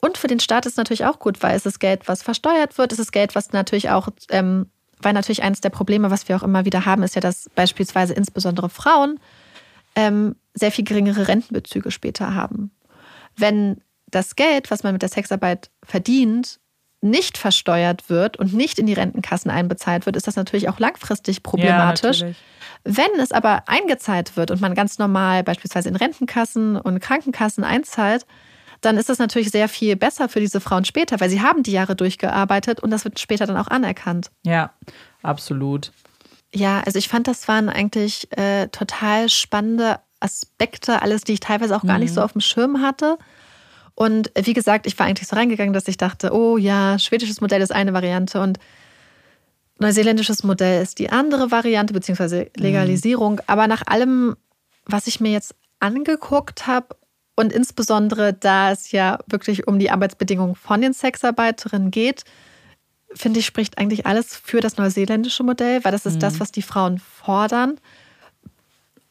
Und 0.00 0.18
für 0.18 0.26
den 0.26 0.40
Staat 0.40 0.66
ist 0.66 0.72
es 0.72 0.76
natürlich 0.76 1.04
auch 1.04 1.20
gut, 1.20 1.42
weil 1.42 1.56
es 1.56 1.66
ist 1.66 1.78
Geld, 1.78 2.08
was 2.08 2.22
versteuert 2.22 2.78
wird. 2.78 2.92
Es 2.92 2.98
ist 2.98 3.12
Geld, 3.12 3.34
was 3.34 3.52
natürlich 3.52 3.90
auch, 3.90 4.08
ähm, 4.30 4.66
weil 5.00 5.12
natürlich 5.12 5.42
eines 5.42 5.60
der 5.60 5.70
Probleme, 5.70 6.10
was 6.10 6.28
wir 6.28 6.36
auch 6.36 6.42
immer 6.42 6.64
wieder 6.64 6.84
haben, 6.84 7.02
ist 7.04 7.14
ja, 7.14 7.20
dass 7.20 7.48
beispielsweise 7.54 8.12
insbesondere 8.12 8.68
Frauen 8.68 9.20
ähm, 9.94 10.36
sehr 10.54 10.72
viel 10.72 10.84
geringere 10.84 11.28
Rentenbezüge 11.28 11.90
später 11.90 12.34
haben. 12.34 12.72
Wenn 13.36 13.80
das 14.06 14.36
Geld, 14.36 14.70
was 14.70 14.82
man 14.82 14.92
mit 14.92 15.02
der 15.02 15.08
Sexarbeit 15.08 15.70
verdient, 15.84 16.58
nicht 17.00 17.38
versteuert 17.38 18.10
wird 18.10 18.36
und 18.36 18.52
nicht 18.52 18.78
in 18.78 18.86
die 18.86 18.92
Rentenkassen 18.92 19.50
einbezahlt 19.50 20.06
wird, 20.06 20.16
ist 20.16 20.26
das 20.26 20.36
natürlich 20.36 20.68
auch 20.68 20.78
langfristig 20.78 21.42
problematisch. 21.42 22.20
Ja, 22.20 22.32
Wenn 22.84 23.18
es 23.18 23.32
aber 23.32 23.64
eingezahlt 23.66 24.36
wird 24.36 24.50
und 24.50 24.60
man 24.60 24.74
ganz 24.74 24.98
normal 24.98 25.42
beispielsweise 25.42 25.88
in 25.88 25.96
Rentenkassen 25.96 26.76
und 26.76 27.00
Krankenkassen 27.00 27.64
einzahlt, 27.64 28.26
dann 28.80 28.96
ist 28.96 29.08
das 29.08 29.18
natürlich 29.18 29.50
sehr 29.50 29.68
viel 29.68 29.96
besser 29.96 30.28
für 30.28 30.40
diese 30.40 30.60
Frauen 30.60 30.84
später, 30.84 31.20
weil 31.20 31.30
sie 31.30 31.42
haben 31.42 31.62
die 31.62 31.72
Jahre 31.72 31.96
durchgearbeitet 31.96 32.80
und 32.80 32.90
das 32.90 33.04
wird 33.04 33.18
später 33.18 33.46
dann 33.46 33.56
auch 33.56 33.68
anerkannt. 33.68 34.30
Ja, 34.42 34.72
absolut. 35.22 35.92
Ja, 36.54 36.80
also 36.84 36.98
ich 36.98 37.08
fand, 37.08 37.28
das 37.28 37.46
waren 37.48 37.68
eigentlich 37.68 38.28
äh, 38.36 38.68
total 38.68 39.28
spannende 39.28 40.00
Aspekte, 40.18 41.02
alles, 41.02 41.22
die 41.22 41.34
ich 41.34 41.40
teilweise 41.40 41.76
auch 41.76 41.84
gar 41.84 41.94
mhm. 41.94 42.04
nicht 42.04 42.14
so 42.14 42.22
auf 42.22 42.32
dem 42.32 42.40
Schirm 42.40 42.82
hatte. 42.82 43.18
Und 44.00 44.32
wie 44.34 44.54
gesagt, 44.54 44.86
ich 44.86 44.98
war 44.98 45.04
eigentlich 45.04 45.28
so 45.28 45.36
reingegangen, 45.36 45.74
dass 45.74 45.86
ich 45.86 45.98
dachte, 45.98 46.32
oh 46.32 46.56
ja, 46.56 46.98
schwedisches 46.98 47.42
Modell 47.42 47.60
ist 47.60 47.70
eine 47.70 47.92
Variante 47.92 48.40
und 48.40 48.58
neuseeländisches 49.78 50.42
Modell 50.42 50.82
ist 50.82 50.98
die 50.98 51.10
andere 51.10 51.50
Variante, 51.50 51.92
beziehungsweise 51.92 52.44
mhm. 52.44 52.62
Legalisierung. 52.62 53.34
Mhm. 53.34 53.40
Aber 53.46 53.66
nach 53.66 53.82
allem, 53.86 54.36
was 54.86 55.06
ich 55.06 55.20
mir 55.20 55.32
jetzt 55.32 55.54
angeguckt 55.80 56.66
habe 56.66 56.96
und 57.36 57.52
insbesondere 57.52 58.32
da 58.32 58.70
es 58.70 58.90
ja 58.90 59.18
wirklich 59.26 59.68
um 59.68 59.78
die 59.78 59.90
Arbeitsbedingungen 59.90 60.54
von 60.54 60.80
den 60.80 60.94
Sexarbeiterinnen 60.94 61.90
geht, 61.90 62.24
finde 63.12 63.40
ich, 63.40 63.44
spricht 63.44 63.76
eigentlich 63.76 64.06
alles 64.06 64.34
für 64.34 64.62
das 64.62 64.78
neuseeländische 64.78 65.42
Modell, 65.42 65.84
weil 65.84 65.92
das 65.92 66.06
ist 66.06 66.14
mhm. 66.14 66.20
das, 66.20 66.40
was 66.40 66.52
die 66.52 66.62
Frauen 66.62 66.96
fordern. 66.96 67.78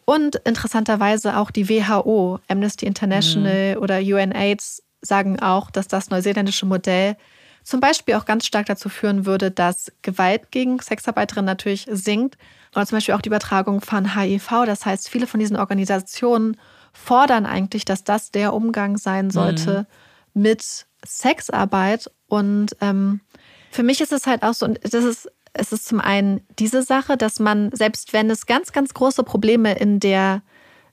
Und 0.10 0.38
interessanterweise 0.38 1.38
auch 1.38 1.52
die 1.52 1.70
WHO, 1.70 2.40
Amnesty 2.48 2.88
International 2.88 3.76
mhm. 3.76 3.82
oder 3.84 4.00
UNAIDS 4.00 4.82
sagen 5.02 5.40
auch, 5.40 5.70
dass 5.70 5.88
das 5.88 6.10
neuseeländische 6.10 6.66
Modell 6.66 7.16
zum 7.64 7.80
Beispiel 7.80 8.16
auch 8.16 8.26
ganz 8.26 8.48
stark 8.48 8.66
dazu 8.66 8.90
führen 8.90 9.28
würde, 9.28 9.52
dass 9.52 9.92
Gewalt 10.02 10.50
gegen 10.50 10.80
Sexarbeiterinnen 10.80 11.46
natürlich 11.46 11.86
sinkt. 11.92 12.40
Oder 12.74 12.88
zum 12.88 12.96
Beispiel 12.96 13.14
auch 13.14 13.22
die 13.22 13.30
Übertragung 13.30 13.82
von 13.82 14.16
HIV. 14.16 14.66
Das 14.66 14.84
heißt, 14.84 15.10
viele 15.10 15.28
von 15.28 15.40
diesen 15.40 15.58
Organisationen 15.58 16.58
fordern 16.92 17.46
eigentlich, 17.46 17.86
dass 17.86 18.04
das 18.04 18.32
der 18.32 18.56
Umgang 18.56 18.98
sein 18.98 19.30
sollte 19.30 19.86
mhm. 20.34 20.42
mit 20.42 20.88
Sexarbeit. 21.06 22.10
Und 22.26 22.76
ähm, 22.82 23.22
für 23.70 23.84
mich 23.84 24.02
ist 24.02 24.12
es 24.12 24.26
halt 24.26 24.42
auch 24.42 24.56
so, 24.56 24.66
und 24.66 24.80
das 24.92 25.04
ist 25.04 25.30
es 25.54 25.72
ist 25.72 25.88
zum 25.88 26.00
einen 26.00 26.42
diese 26.58 26.84
Sache, 26.84 27.18
dass 27.18 27.40
man, 27.40 27.72
selbst 27.74 28.14
wenn 28.14 28.30
es 28.30 28.46
ganz, 28.46 28.72
ganz 28.72 28.94
große 28.94 29.24
Probleme 29.24 29.78
in 29.78 30.00
der, 30.00 30.42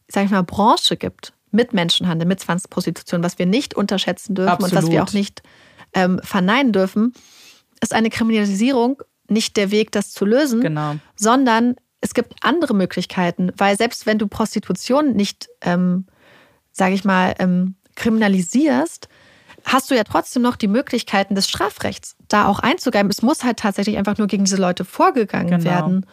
sag 0.08 0.24
ich 0.24 0.30
mal, 0.30 0.42
Branche 0.42 0.96
gibt, 0.96 1.32
mit 1.50 1.72
Menschenhandel, 1.72 2.26
mit 2.26 2.40
Zwangsprostitution, 2.40 3.22
was 3.22 3.38
wir 3.38 3.46
nicht 3.46 3.74
unterschätzen 3.74 4.34
dürfen 4.34 4.50
Absolut. 4.50 4.72
und 4.72 4.78
was 4.78 4.90
wir 4.90 5.02
auch 5.02 5.12
nicht 5.12 5.42
ähm, 5.94 6.20
verneinen 6.22 6.72
dürfen, 6.72 7.12
ist 7.80 7.94
eine 7.94 8.10
Kriminalisierung 8.10 9.02
nicht 9.28 9.56
der 9.56 9.70
Weg, 9.70 9.92
das 9.92 10.12
zu 10.12 10.24
lösen, 10.24 10.60
genau. 10.60 10.96
sondern 11.16 11.76
es 12.00 12.14
gibt 12.14 12.34
andere 12.42 12.74
Möglichkeiten, 12.74 13.50
weil 13.56 13.76
selbst 13.76 14.06
wenn 14.06 14.18
du 14.18 14.28
Prostitution 14.28 15.12
nicht, 15.14 15.48
ähm, 15.62 16.06
sage 16.72 16.94
ich 16.94 17.04
mal, 17.04 17.34
ähm, 17.38 17.74
kriminalisierst, 17.96 19.08
hast 19.64 19.90
du 19.90 19.96
ja 19.96 20.04
trotzdem 20.04 20.42
noch 20.42 20.56
die 20.56 20.68
Möglichkeiten 20.68 21.34
des 21.34 21.48
Strafrechts, 21.48 22.15
da 22.28 22.46
auch 22.46 22.60
einzugreifen. 22.60 23.10
Es 23.10 23.22
muss 23.22 23.44
halt 23.44 23.58
tatsächlich 23.58 23.96
einfach 23.96 24.18
nur 24.18 24.26
gegen 24.26 24.44
diese 24.44 24.56
Leute 24.56 24.84
vorgegangen 24.84 25.58
genau. 25.58 25.64
werden. 25.64 26.06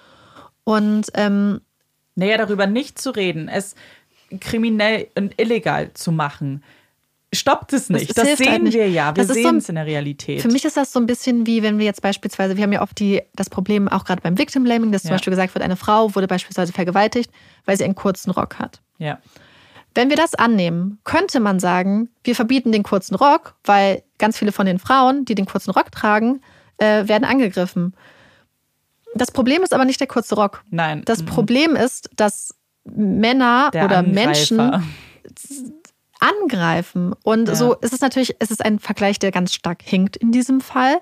Und 0.64 1.08
ähm, 1.16 1.62
naja, 2.16 2.38
darüber 2.38 2.68
nicht 2.68 3.00
zu 3.00 3.12
reden, 3.12 3.48
es 3.48 3.76
kriminell 4.40 5.08
und 5.16 5.40
illegal 5.40 5.92
zu 5.94 6.12
machen, 6.12 6.64
stoppt 7.34 7.74
es 7.74 7.90
nicht. 7.90 8.10
Das, 8.10 8.28
das 8.28 8.38
sehen 8.38 8.52
halt 8.52 8.64
nicht. 8.64 8.74
wir 8.74 8.90
ja. 8.90 9.16
Wir 9.16 9.26
sehen 9.26 9.44
so, 9.44 9.58
es 9.58 9.70
in 9.70 9.76
der 9.76 9.86
Realität. 9.86 10.42
Für 10.42 10.48
mich 10.50 10.66
ist 10.66 10.78
das 10.78 10.92
so 10.92 11.00
ein 11.00 11.06
bisschen 11.06 11.46
wie, 11.48 11.64
wenn 11.64 11.80
wir 11.80 11.86
jetzt 11.86 12.02
beispielsweise, 12.02 12.56
wir 12.56 12.64
haben 12.64 12.72
ja 12.72 12.82
oft 12.82 13.00
die, 13.00 13.22
das 13.36 13.50
Problem 13.50 13.88
auch 13.88 14.06
gerade 14.06 14.22
beim 14.22 14.38
Victim 14.38 14.64
Blaming, 14.64 14.92
dass 14.92 15.04
ja. 15.04 15.10
zum 15.10 15.16
Beispiel 15.16 15.32
gesagt 15.32 15.56
wird, 15.56 15.64
eine 15.64 15.76
Frau 15.76 16.14
wurde 16.16 16.28
beispielsweise 16.28 16.74
vergewaltigt, 16.74 17.32
weil 17.66 17.78
sie 17.78 17.84
einen 17.84 17.96
kurzen 17.96 18.32
Rock 18.32 18.60
hat. 18.60 18.82
Ja. 18.98 19.20
Wenn 19.96 20.10
wir 20.10 20.18
das 20.18 20.34
annehmen, 20.34 21.00
könnte 21.04 21.40
man 21.40 21.60
sagen, 21.60 22.10
wir 22.24 22.36
verbieten 22.36 22.72
den 22.72 22.84
kurzen 22.84 23.16
Rock, 23.16 23.56
weil 23.64 24.04
ganz 24.24 24.38
viele 24.38 24.54
von 24.54 24.66
den 24.66 24.80
Frauen, 24.80 25.26
die 25.26 25.36
den 25.36 25.46
kurzen 25.46 25.72
Rock 25.72 25.92
tragen, 25.92 26.42
äh, 26.78 27.10
werden 27.10 27.26
angegriffen. 27.26 27.94
Das 29.16 29.32
Problem 29.32 29.64
ist 29.64 29.74
aber 29.74 29.84
nicht 29.84 30.00
der 30.00 30.08
kurze 30.08 30.36
Rock. 30.36 30.64
Nein. 30.72 31.02
Das 31.04 31.22
mhm. 31.22 31.26
Problem 31.26 31.76
ist, 31.76 32.10
dass 32.16 32.56
Männer 32.86 33.70
der 33.74 33.84
oder 33.84 33.98
Angreifer. 33.98 34.28
Menschen 34.28 34.94
angreifen. 36.22 37.14
Und 37.24 37.50
ja. 37.50 37.56
so 37.56 37.74
ist 37.76 37.92
es 37.92 38.00
natürlich, 38.00 38.34
es 38.40 38.50
ist 38.50 38.64
ein 38.64 38.80
Vergleich, 38.80 39.20
der 39.20 39.32
ganz 39.32 39.54
stark 39.54 39.82
hinkt 39.84 40.16
in 40.16 40.32
diesem 40.32 40.62
Fall. 40.62 41.02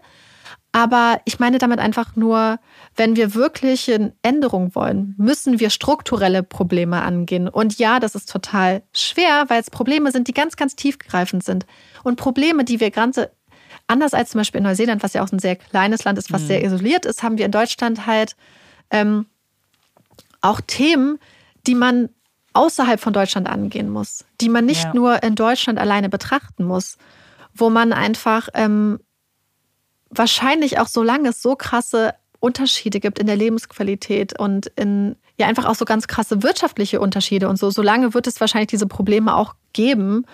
Aber 0.74 1.20
ich 1.26 1.40
meine 1.40 1.58
damit 1.58 1.80
einfach 1.80 2.16
nur, 2.16 2.58
wenn 2.96 3.18
wir 3.18 3.36
wirklich 3.36 3.92
eine 3.92 4.14
Änderung 4.22 4.74
wollen, 4.74 5.16
müssen 5.18 5.60
wir 5.60 5.70
strukturelle 5.70 6.44
Probleme 6.44 7.02
angehen. 7.02 7.50
Und 7.50 7.78
ja, 7.78 8.00
das 8.00 8.16
ist 8.16 8.32
total 8.32 8.82
schwer, 8.94 9.46
weil 9.50 9.60
es 9.60 9.70
Probleme 9.70 10.12
sind, 10.12 10.30
die 10.30 10.34
ganz, 10.34 10.56
ganz 10.56 10.78
tiefgreifend 10.78 11.44
sind. 11.44 11.66
Und 12.04 12.16
Probleme, 12.16 12.64
die 12.64 12.80
wir 12.80 12.90
ganze, 12.90 13.32
anders 13.88 14.14
als 14.14 14.30
zum 14.30 14.40
Beispiel 14.40 14.60
in 14.60 14.64
Neuseeland, 14.64 15.04
was 15.04 15.14
ja 15.14 15.24
auch 15.24 15.32
ein 15.32 15.40
sehr 15.40 15.58
kleines 15.58 16.06
Land 16.06 16.18
ist, 16.18 16.32
was 16.32 16.44
mhm. 16.44 16.48
sehr 16.48 16.64
isoliert 16.64 17.06
ist, 17.06 17.22
haben 17.22 17.38
wir 17.38 17.46
in 17.46 17.52
Deutschland 17.52 18.06
halt 18.08 18.38
ähm, 18.92 19.26
auch 20.40 20.62
Themen, 20.62 21.20
die 21.68 21.76
man 21.76 22.10
außerhalb 22.54 23.00
von 23.00 23.14
Deutschland 23.14 23.50
angehen 23.50 23.90
muss, 23.90 24.26
die 24.40 24.50
man 24.50 24.66
nicht 24.66 24.86
ja. 24.86 24.94
nur 24.94 25.24
in 25.24 25.36
Deutschland 25.36 25.80
alleine 25.80 26.10
betrachten 26.10 26.64
muss, 26.64 26.98
wo 27.54 27.70
man 27.70 27.94
einfach 27.94 28.50
ähm, 28.54 29.00
wahrscheinlich 30.12 30.80
auch, 30.80 30.88
solange 30.88 31.30
es 31.30 31.42
so 31.42 31.56
krasse 31.56 32.14
Unterschiede 32.40 33.00
gibt 33.00 33.20
in 33.20 33.28
der 33.28 33.36
Lebensqualität 33.36 34.38
und 34.40 34.68
in 34.76 35.16
ja 35.38 35.48
einfach 35.48 35.66
auch 35.66 35.76
so 35.76 35.86
ganz 35.86 36.08
krasse 36.08 36.44
wirtschaftliche 36.44 37.00
Unterschiede 37.00 37.50
und 37.50 37.58
so, 37.58 37.70
solange 37.72 38.14
wird 38.14 38.28
es 38.28 38.40
wahrscheinlich 38.40 38.70
diese 38.70 38.88
Probleme 38.88 39.36
auch 39.36 39.56
geben. 39.74 40.26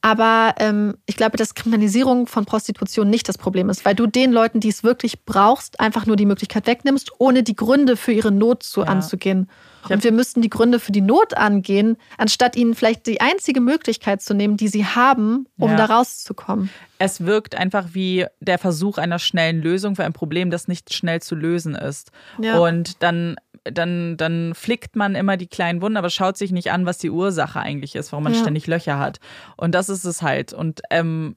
Aber 0.00 0.54
ähm, 0.58 0.96
ich 1.06 1.16
glaube, 1.16 1.36
dass 1.36 1.54
Kriminalisierung 1.54 2.26
von 2.26 2.44
Prostitution 2.44 3.08
nicht 3.08 3.28
das 3.28 3.38
Problem 3.38 3.70
ist, 3.70 3.84
weil 3.84 3.94
du 3.94 4.08
den 4.08 4.32
Leuten, 4.32 4.58
die 4.58 4.68
es 4.68 4.82
wirklich 4.82 5.24
brauchst, 5.24 5.78
einfach 5.78 6.06
nur 6.06 6.16
die 6.16 6.26
Möglichkeit 6.26 6.66
wegnimmst, 6.66 7.12
ohne 7.18 7.44
die 7.44 7.54
Gründe 7.54 7.96
für 7.96 8.12
ihre 8.12 8.32
Not 8.32 8.64
zu 8.64 8.80
ja. 8.80 8.88
anzugehen. 8.88 9.48
Und 9.88 10.04
wir 10.04 10.12
müssten 10.12 10.42
die 10.42 10.50
Gründe 10.50 10.78
für 10.78 10.92
die 10.92 11.00
Not 11.00 11.36
angehen, 11.36 11.96
anstatt 12.18 12.56
ihnen 12.56 12.74
vielleicht 12.74 13.06
die 13.06 13.20
einzige 13.20 13.60
Möglichkeit 13.60 14.22
zu 14.22 14.34
nehmen, 14.34 14.56
die 14.56 14.68
sie 14.68 14.86
haben, 14.86 15.46
um 15.58 15.70
ja. 15.70 15.76
da 15.76 15.84
rauszukommen. 15.86 16.70
Es 16.98 17.24
wirkt 17.24 17.56
einfach 17.56 17.88
wie 17.92 18.26
der 18.40 18.58
Versuch 18.58 18.98
einer 18.98 19.18
schnellen 19.18 19.60
Lösung 19.60 19.96
für 19.96 20.04
ein 20.04 20.12
Problem, 20.12 20.50
das 20.50 20.68
nicht 20.68 20.94
schnell 20.94 21.20
zu 21.20 21.34
lösen 21.34 21.74
ist. 21.74 22.12
Ja. 22.40 22.58
Und 22.58 23.02
dann 23.02 23.36
dann, 23.64 24.16
dann 24.16 24.54
flickt 24.54 24.96
man 24.96 25.14
immer 25.14 25.36
die 25.36 25.46
kleinen 25.46 25.82
Wunden, 25.82 25.96
aber 25.96 26.10
schaut 26.10 26.36
sich 26.36 26.50
nicht 26.50 26.72
an, 26.72 26.84
was 26.86 26.98
die 26.98 27.10
Ursache 27.10 27.60
eigentlich 27.60 27.94
ist, 27.94 28.10
warum 28.12 28.24
man 28.24 28.34
ja. 28.34 28.40
ständig 28.40 28.66
Löcher 28.66 28.98
hat. 28.98 29.20
Und 29.56 29.74
das 29.74 29.88
ist 29.88 30.04
es 30.04 30.20
halt. 30.22 30.52
Und 30.52 30.82
ähm, 30.90 31.36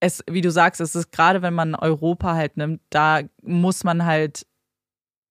es, 0.00 0.24
wie 0.28 0.40
du 0.40 0.50
sagst, 0.50 0.80
es 0.80 0.96
ist 0.96 1.12
gerade, 1.12 1.42
wenn 1.42 1.54
man 1.54 1.74
Europa 1.74 2.34
halt 2.34 2.56
nimmt, 2.56 2.80
da 2.90 3.20
muss 3.42 3.84
man 3.84 4.04
halt 4.04 4.46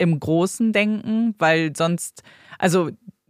im 0.01 0.19
Großen 0.19 0.73
denken, 0.73 1.35
weil 1.37 1.75
sonst, 1.75 2.23
also 2.57 2.89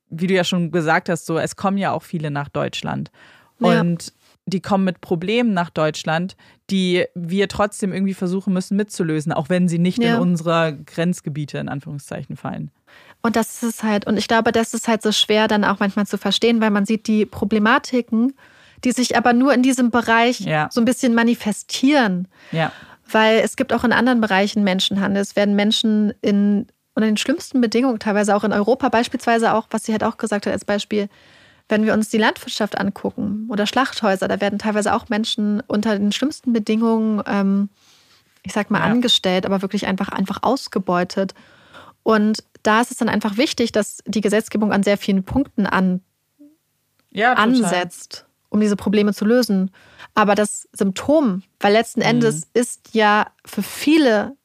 wie 0.10 0.28
du 0.28 0.34
ja 0.34 0.44
schon 0.44 0.72
gesagt 0.72 1.10
hast, 1.10 1.26
so 1.26 1.38
es 1.38 1.56
kommen 1.56 1.78
ja 1.78 1.92
auch 1.92 2.04
viele 2.04 2.32
nach 2.32 2.48
Deutschland 2.48 3.12
und 3.60 4.06
ja. 4.06 4.12
die 4.46 4.62
kommen 4.62 4.86
mit 4.86 5.02
Problemen 5.02 5.54
nach 5.54 5.70
Deutschland, 5.70 6.38
die 6.70 7.06
wir 7.14 7.50
trotzdem 7.50 7.92
irgendwie 7.92 8.14
versuchen 8.14 8.54
müssen 8.54 8.78
mitzulösen, 8.78 9.34
auch 9.34 9.50
wenn 9.50 9.68
sie 9.68 9.80
nicht 9.80 10.02
ja. 10.02 10.16
in 10.16 10.22
unsere 10.22 10.78
Grenzgebiete 10.86 11.58
in 11.58 11.68
Anführungszeichen 11.68 12.38
fallen. 12.38 12.72
Und 13.22 13.36
das 13.36 13.64
ist 13.64 13.84
halt, 13.84 14.08
und 14.08 14.18
ich 14.18 14.28
glaube, 14.28 14.54
das 14.54 14.74
ist 14.74 14.88
halt 14.88 15.02
so 15.02 15.12
schwer 15.12 15.48
dann 15.48 15.66
auch 15.66 15.80
manchmal 15.80 16.08
zu 16.08 16.18
verstehen, 16.18 16.62
weil 16.62 16.72
man 16.72 16.86
sieht 16.86 17.08
die 17.08 17.26
Problematiken, 17.26 18.34
die 18.84 18.94
sich 18.94 19.16
aber 19.18 19.34
nur 19.34 19.54
in 19.54 19.62
diesem 19.62 19.92
Bereich 19.92 20.40
ja. 20.40 20.70
so 20.72 20.82
ein 20.82 20.86
bisschen 20.86 21.14
manifestieren. 21.14 22.30
Ja 22.52 22.72
weil 23.14 23.40
es 23.40 23.56
gibt 23.56 23.74
auch 23.74 23.84
in 23.84 23.94
anderen 23.94 24.22
Bereichen 24.22 24.64
Menschenhandel. 24.64 25.22
Es 25.22 25.36
werden 25.36 25.56
Menschen 25.56 26.14
in 26.22 26.68
unter 26.94 27.08
den 27.08 27.18
schlimmsten 27.18 27.62
Bedingungen, 27.62 28.00
teilweise 28.00 28.36
auch 28.36 28.44
in 28.44 28.52
Europa, 28.52 28.90
beispielsweise 28.90 29.54
auch, 29.54 29.68
was 29.70 29.86
sie 29.86 29.92
halt 29.94 30.04
auch 30.04 30.18
gesagt 30.18 30.46
hat 30.46 30.54
als 30.54 30.66
Beispiel, 30.66 31.08
wenn 31.70 31.86
wir 31.86 31.94
uns 31.94 32.10
die 32.10 32.18
Landwirtschaft 32.18 32.78
angucken 32.78 33.48
oder 33.50 33.66
Schlachthäuser, 33.66 34.28
da 34.28 34.42
werden 34.42 34.60
teilweise 34.60 34.94
auch 34.94 35.08
Menschen 35.08 35.64
unter 35.68 35.98
den 35.98 36.12
schlimmsten 36.12 36.52
Bedingungen, 36.52 37.24
ähm, 37.26 37.70
ich 38.44 38.52
sag 38.52 38.72
mal, 38.72 38.80
ja. 38.80 38.86
angestellt, 38.86 39.46
aber 39.46 39.62
wirklich 39.62 39.88
einfach, 39.88 40.10
einfach 40.10 40.40
ausgebeutet. 40.42 41.34
Und 42.04 42.44
da 42.64 42.82
ist 42.82 42.92
es 42.92 42.98
dann 42.98 43.10
einfach 43.10 43.38
wichtig, 43.38 43.72
dass 43.72 44.04
die 44.06 44.22
Gesetzgebung 44.22 44.74
an 44.74 44.84
sehr 44.84 44.98
vielen 44.98 45.24
Punkten 45.24 45.66
an, 45.66 46.02
ja, 47.10 47.34
ansetzt, 47.34 48.26
um 48.52 48.60
diese 48.60 48.76
Probleme 48.76 49.14
zu 49.14 49.26
lösen. 49.26 49.72
Aber 50.14 50.36
das 50.36 50.70
Symptom, 50.74 51.42
weil 51.60 51.74
letzten 51.74 52.02
Endes 52.02 52.42
mhm. 52.42 52.50
ist 52.54 52.94
ja 52.94 53.28
für 53.44 53.64
viele 53.64 54.36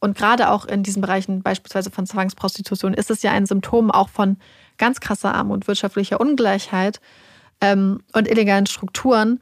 und 0.00 0.18
gerade 0.18 0.50
auch 0.50 0.66
in 0.66 0.82
diesen 0.82 1.00
Bereichen 1.00 1.42
beispielsweise 1.42 1.90
von 1.90 2.06
Zwangsprostitution 2.06 2.92
ist 2.92 3.10
es 3.10 3.22
ja 3.22 3.30
ein 3.30 3.46
Symptom 3.46 3.90
auch 3.90 4.08
von 4.08 4.36
ganz 4.76 4.98
krasser 4.98 5.32
Armut, 5.32 5.68
wirtschaftlicher 5.68 6.20
Ungleichheit 6.20 7.00
ähm, 7.60 8.02
und 8.12 8.28
illegalen 8.28 8.66
Strukturen, 8.66 9.40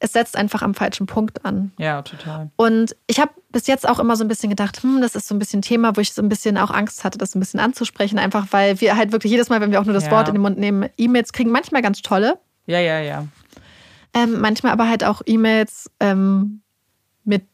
es 0.00 0.12
setzt 0.12 0.36
einfach 0.36 0.60
am 0.60 0.74
falschen 0.74 1.06
Punkt 1.06 1.44
an. 1.46 1.72
Ja, 1.78 2.02
total. 2.02 2.50
Und 2.56 2.94
ich 3.06 3.20
habe 3.20 3.30
bis 3.50 3.66
jetzt 3.66 3.88
auch 3.88 3.98
immer 3.98 4.16
so 4.16 4.24
ein 4.24 4.28
bisschen 4.28 4.50
gedacht, 4.50 4.82
hm, 4.82 5.00
das 5.00 5.14
ist 5.14 5.28
so 5.28 5.34
ein 5.34 5.38
bisschen 5.38 5.60
ein 5.60 5.62
Thema, 5.62 5.96
wo 5.96 6.00
ich 6.00 6.12
so 6.12 6.20
ein 6.20 6.28
bisschen 6.28 6.58
auch 6.58 6.70
Angst 6.70 7.04
hatte, 7.04 7.16
das 7.16 7.34
ein 7.34 7.40
bisschen 7.40 7.60
anzusprechen, 7.60 8.18
einfach 8.18 8.48
weil 8.50 8.80
wir 8.80 8.96
halt 8.96 9.12
wirklich 9.12 9.30
jedes 9.30 9.48
Mal, 9.48 9.60
wenn 9.60 9.70
wir 9.70 9.80
auch 9.80 9.84
nur 9.84 9.94
das 9.94 10.06
ja. 10.06 10.10
Wort 10.10 10.28
in 10.28 10.34
den 10.34 10.42
Mund 10.42 10.58
nehmen, 10.58 10.90
E-Mails 10.98 11.32
kriegen, 11.32 11.50
manchmal 11.50 11.80
ganz 11.80 12.02
tolle. 12.02 12.38
Ja, 12.66 12.78
ja, 12.78 13.00
ja. 13.00 13.26
Ähm, 14.14 14.40
manchmal 14.40 14.72
aber 14.72 14.88
halt 14.88 15.04
auch 15.04 15.22
E-Mails 15.26 15.90
ähm, 16.00 16.60
mit, 17.24 17.44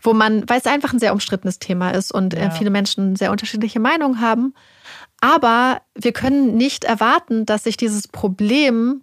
wo 0.00 0.12
man, 0.12 0.48
weil 0.48 0.58
es 0.58 0.66
einfach 0.66 0.92
ein 0.92 0.98
sehr 0.98 1.12
umstrittenes 1.12 1.58
Thema 1.58 1.90
ist 1.90 2.12
und 2.12 2.34
äh, 2.34 2.40
ja. 2.40 2.46
äh, 2.46 2.50
viele 2.50 2.70
Menschen 2.70 3.16
sehr 3.16 3.30
unterschiedliche 3.30 3.80
Meinungen 3.80 4.20
haben. 4.20 4.54
Aber 5.20 5.80
wir 5.94 6.12
können 6.12 6.56
nicht 6.56 6.84
erwarten, 6.84 7.46
dass 7.46 7.64
sich 7.64 7.76
dieses 7.76 8.08
Problem 8.08 9.02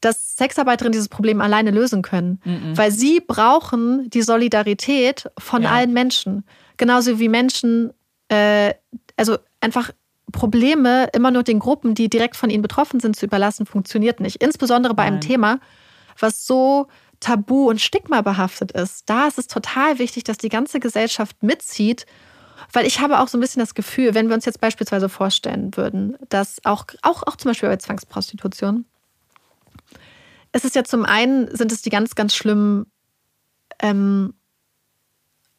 dass 0.00 0.36
Sexarbeiterinnen 0.36 0.92
dieses 0.92 1.08
Problem 1.08 1.40
alleine 1.40 1.70
lösen 1.70 2.02
können, 2.02 2.40
mhm. 2.44 2.76
weil 2.76 2.90
sie 2.90 3.20
brauchen 3.20 4.08
die 4.10 4.22
Solidarität 4.22 5.30
von 5.38 5.62
ja. 5.62 5.70
allen 5.70 5.92
Menschen. 5.92 6.44
Genauso 6.76 7.18
wie 7.18 7.28
Menschen, 7.28 7.92
äh, 8.28 8.74
also 9.16 9.38
einfach 9.60 9.90
Probleme 10.36 11.08
immer 11.12 11.30
nur 11.30 11.42
den 11.42 11.58
Gruppen, 11.58 11.94
die 11.94 12.08
direkt 12.08 12.36
von 12.36 12.50
ihnen 12.50 12.62
betroffen 12.62 13.00
sind, 13.00 13.16
zu 13.16 13.26
überlassen, 13.26 13.66
funktioniert 13.66 14.20
nicht. 14.20 14.42
Insbesondere 14.42 14.94
bei 14.94 15.04
Nein. 15.04 15.14
einem 15.14 15.20
Thema, 15.20 15.60
was 16.18 16.46
so 16.46 16.86
tabu 17.20 17.68
und 17.68 17.80
stigma 17.80 18.20
behaftet 18.22 18.72
ist. 18.72 19.08
Da 19.08 19.26
ist 19.26 19.38
es 19.38 19.46
total 19.46 19.98
wichtig, 19.98 20.24
dass 20.24 20.38
die 20.38 20.48
ganze 20.48 20.80
Gesellschaft 20.80 21.42
mitzieht, 21.42 22.06
weil 22.72 22.86
ich 22.86 23.00
habe 23.00 23.20
auch 23.20 23.28
so 23.28 23.38
ein 23.38 23.40
bisschen 23.40 23.60
das 23.60 23.74
Gefühl, 23.74 24.14
wenn 24.14 24.28
wir 24.28 24.34
uns 24.34 24.44
jetzt 24.44 24.60
beispielsweise 24.60 25.08
vorstellen 25.08 25.76
würden, 25.76 26.16
dass 26.28 26.64
auch, 26.64 26.84
auch, 27.02 27.22
auch 27.26 27.36
zum 27.36 27.50
Beispiel 27.50 27.68
bei 27.68 27.76
Zwangsprostitution, 27.76 28.84
es 30.52 30.64
ist 30.64 30.74
ja 30.74 30.84
zum 30.84 31.04
einen, 31.04 31.54
sind 31.54 31.72
es 31.72 31.82
die 31.82 31.90
ganz, 31.90 32.14
ganz 32.14 32.34
schlimmen, 32.34 32.86
ähm, 33.80 34.34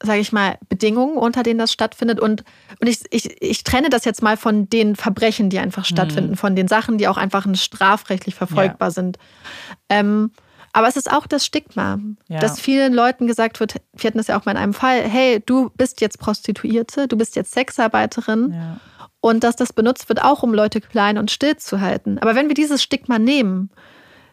sage 0.01 0.19
ich 0.19 0.31
mal, 0.31 0.57
Bedingungen, 0.69 1.17
unter 1.17 1.43
denen 1.43 1.59
das 1.59 1.71
stattfindet. 1.71 2.19
Und, 2.19 2.43
und 2.79 2.87
ich, 2.87 3.01
ich, 3.09 3.41
ich 3.41 3.63
trenne 3.63 3.89
das 3.89 4.05
jetzt 4.05 4.21
mal 4.21 4.37
von 4.37 4.69
den 4.69 4.95
Verbrechen, 4.95 5.49
die 5.49 5.59
einfach 5.59 5.83
mhm. 5.83 5.95
stattfinden, 5.95 6.35
von 6.35 6.55
den 6.55 6.67
Sachen, 6.67 6.97
die 6.97 7.07
auch 7.07 7.17
einfach 7.17 7.47
strafrechtlich 7.55 8.35
verfolgbar 8.35 8.89
ja. 8.89 8.91
sind. 8.91 9.17
Ähm, 9.89 10.31
aber 10.73 10.87
es 10.87 10.97
ist 10.97 11.11
auch 11.11 11.25
das 11.25 11.45
Stigma, 11.45 11.97
ja. 12.27 12.39
dass 12.39 12.59
vielen 12.59 12.93
Leuten 12.93 13.25
gesagt 13.25 13.59
wird, 13.59 13.75
wir 13.93 14.07
hatten 14.07 14.19
das 14.19 14.27
ja 14.27 14.39
auch 14.39 14.45
mal 14.45 14.51
in 14.51 14.57
einem 14.57 14.73
Fall, 14.73 15.01
hey, 15.01 15.41
du 15.43 15.71
bist 15.75 16.01
jetzt 16.01 16.19
Prostituierte, 16.19 17.07
du 17.07 17.17
bist 17.17 17.35
jetzt 17.35 17.53
Sexarbeiterin. 17.53 18.53
Ja. 18.53 18.79
Und 19.19 19.43
dass 19.43 19.55
das 19.55 19.73
benutzt 19.73 20.09
wird, 20.09 20.23
auch 20.23 20.43
um 20.43 20.53
Leute 20.53 20.79
klein 20.79 21.17
und 21.17 21.31
still 21.31 21.57
zu 21.57 21.81
halten. 21.81 22.19
Aber 22.19 22.35
wenn 22.35 22.49
wir 22.49 22.53
dieses 22.53 22.83
Stigma 22.83 23.17
nehmen 23.17 23.71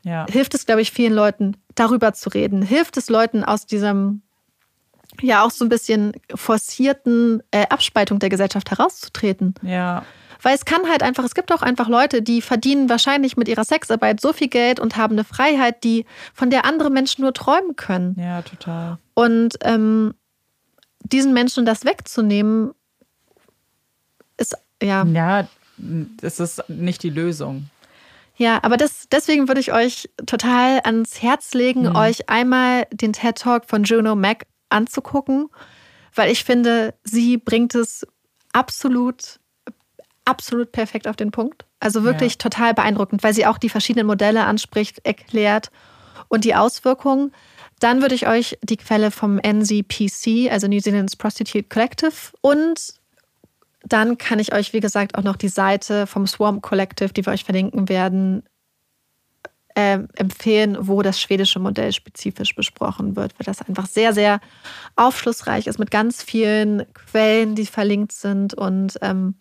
ja. 0.04 0.26
hilft 0.30 0.54
es, 0.54 0.66
glaube 0.66 0.82
ich, 0.82 0.92
vielen 0.92 1.12
Leuten, 1.12 1.56
darüber 1.74 2.12
zu 2.12 2.28
reden. 2.28 2.62
Hilft 2.62 2.96
es 2.96 3.08
Leuten 3.08 3.42
aus 3.42 3.66
diesem, 3.66 4.22
ja, 5.20 5.44
auch 5.44 5.50
so 5.50 5.64
ein 5.64 5.68
bisschen 5.68 6.12
forcierten 6.34 7.42
äh, 7.50 7.66
Abspaltung 7.68 8.18
der 8.18 8.28
Gesellschaft 8.28 8.70
herauszutreten. 8.70 9.54
Ja. 9.62 10.04
Weil 10.42 10.54
es 10.54 10.64
kann 10.66 10.88
halt 10.88 11.02
einfach, 11.02 11.24
es 11.24 11.34
gibt 11.34 11.52
auch 11.52 11.62
einfach 11.62 11.88
Leute, 11.88 12.20
die 12.20 12.42
verdienen 12.42 12.90
wahrscheinlich 12.90 13.36
mit 13.36 13.48
ihrer 13.48 13.64
Sexarbeit 13.64 14.20
so 14.20 14.32
viel 14.32 14.48
Geld 14.48 14.78
und 14.78 14.96
haben 14.96 15.14
eine 15.14 15.24
Freiheit, 15.24 15.84
die, 15.84 16.04
von 16.34 16.50
der 16.50 16.66
andere 16.66 16.90
Menschen 16.90 17.22
nur 17.22 17.32
träumen 17.32 17.76
können. 17.76 18.14
Ja, 18.18 18.42
total. 18.42 18.98
Und 19.14 19.54
ähm, 19.62 20.14
diesen 21.02 21.32
Menschen 21.32 21.64
das 21.64 21.84
wegzunehmen, 21.84 22.72
ist 24.36 24.56
ja. 24.82 25.04
Ja, 25.04 25.48
das 25.78 26.40
ist 26.40 26.68
nicht 26.68 27.02
die 27.02 27.10
Lösung. 27.10 27.70
Ja, 28.36 28.58
aber 28.62 28.76
das, 28.76 29.08
deswegen 29.10 29.48
würde 29.48 29.60
ich 29.60 29.72
euch 29.72 30.10
total 30.26 30.80
ans 30.84 31.22
Herz 31.22 31.54
legen, 31.54 31.82
mhm. 31.82 31.96
euch 31.96 32.28
einmal 32.28 32.86
den 32.92 33.12
TED 33.12 33.36
Talk 33.38 33.64
von 33.66 33.84
Juno 33.84 34.16
Mac 34.16 34.46
anzugucken, 34.68 35.48
weil 36.14 36.30
ich 36.30 36.44
finde, 36.44 36.94
sie 37.04 37.36
bringt 37.36 37.74
es 37.74 38.06
absolut, 38.52 39.40
absolut 40.24 40.72
perfekt 40.72 41.08
auf 41.08 41.16
den 41.16 41.30
Punkt. 41.30 41.64
Also 41.80 42.04
wirklich 42.04 42.34
ja. 42.34 42.38
total 42.38 42.74
beeindruckend, 42.74 43.22
weil 43.22 43.34
sie 43.34 43.46
auch 43.46 43.58
die 43.58 43.68
verschiedenen 43.68 44.06
Modelle 44.06 44.44
anspricht, 44.44 45.04
erklärt 45.04 45.70
und 46.28 46.44
die 46.44 46.54
Auswirkungen. 46.54 47.32
Dann 47.80 48.00
würde 48.00 48.14
ich 48.14 48.26
euch 48.26 48.56
die 48.62 48.76
Quelle 48.76 49.10
vom 49.10 49.38
NZPC, 49.38 50.50
also 50.50 50.68
New 50.68 50.80
Zealand's 50.80 51.16
Prostitute 51.16 51.68
Collective, 51.68 52.32
und 52.40 52.94
dann 53.86 54.16
kann 54.16 54.38
ich 54.38 54.54
euch, 54.54 54.72
wie 54.72 54.80
gesagt, 54.80 55.16
auch 55.16 55.22
noch 55.22 55.36
die 55.36 55.48
Seite 55.48 56.06
vom 56.06 56.26
Swarm 56.26 56.62
Collective, 56.62 57.12
die 57.12 57.26
wir 57.26 57.32
euch 57.32 57.44
verlinken 57.44 57.88
werden, 57.88 58.44
äh, 59.74 59.98
empfehlen, 60.14 60.76
wo 60.80 61.02
das 61.02 61.20
schwedische 61.20 61.58
Modell 61.58 61.92
spezifisch 61.92 62.54
besprochen 62.54 63.16
wird, 63.16 63.32
weil 63.38 63.44
das 63.44 63.60
einfach 63.62 63.86
sehr, 63.86 64.12
sehr 64.12 64.40
aufschlussreich 64.96 65.66
ist 65.66 65.78
mit 65.78 65.90
ganz 65.90 66.22
vielen 66.22 66.84
Quellen, 66.94 67.54
die 67.54 67.66
verlinkt 67.66 68.12
sind. 68.12 68.54
Und 68.54 68.98
ähm, 69.02 69.34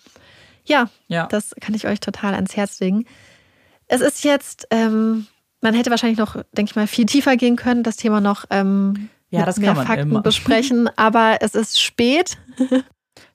ja, 0.65 0.89
ja, 1.07 1.27
das 1.27 1.53
kann 1.61 1.75
ich 1.75 1.87
euch 1.87 1.99
total 1.99 2.33
ans 2.33 2.55
Herz 2.55 2.79
legen. 2.79 3.05
Es 3.87 4.01
ist 4.01 4.23
jetzt, 4.23 4.67
ähm, 4.71 5.27
man 5.61 5.73
hätte 5.73 5.91
wahrscheinlich 5.91 6.19
noch, 6.19 6.35
denke 6.51 6.71
ich 6.71 6.75
mal, 6.75 6.87
viel 6.87 7.05
tiefer 7.05 7.37
gehen 7.37 7.55
können, 7.55 7.83
das 7.83 7.97
Thema 7.97 8.21
noch 8.21 8.45
ähm, 8.49 9.09
ja, 9.29 9.45
das 9.45 9.57
mehr 9.57 9.75
Fakten 9.75 10.09
immer. 10.09 10.21
besprechen, 10.21 10.89
aber 10.95 11.37
es 11.41 11.55
ist 11.55 11.81
spät. 11.81 12.37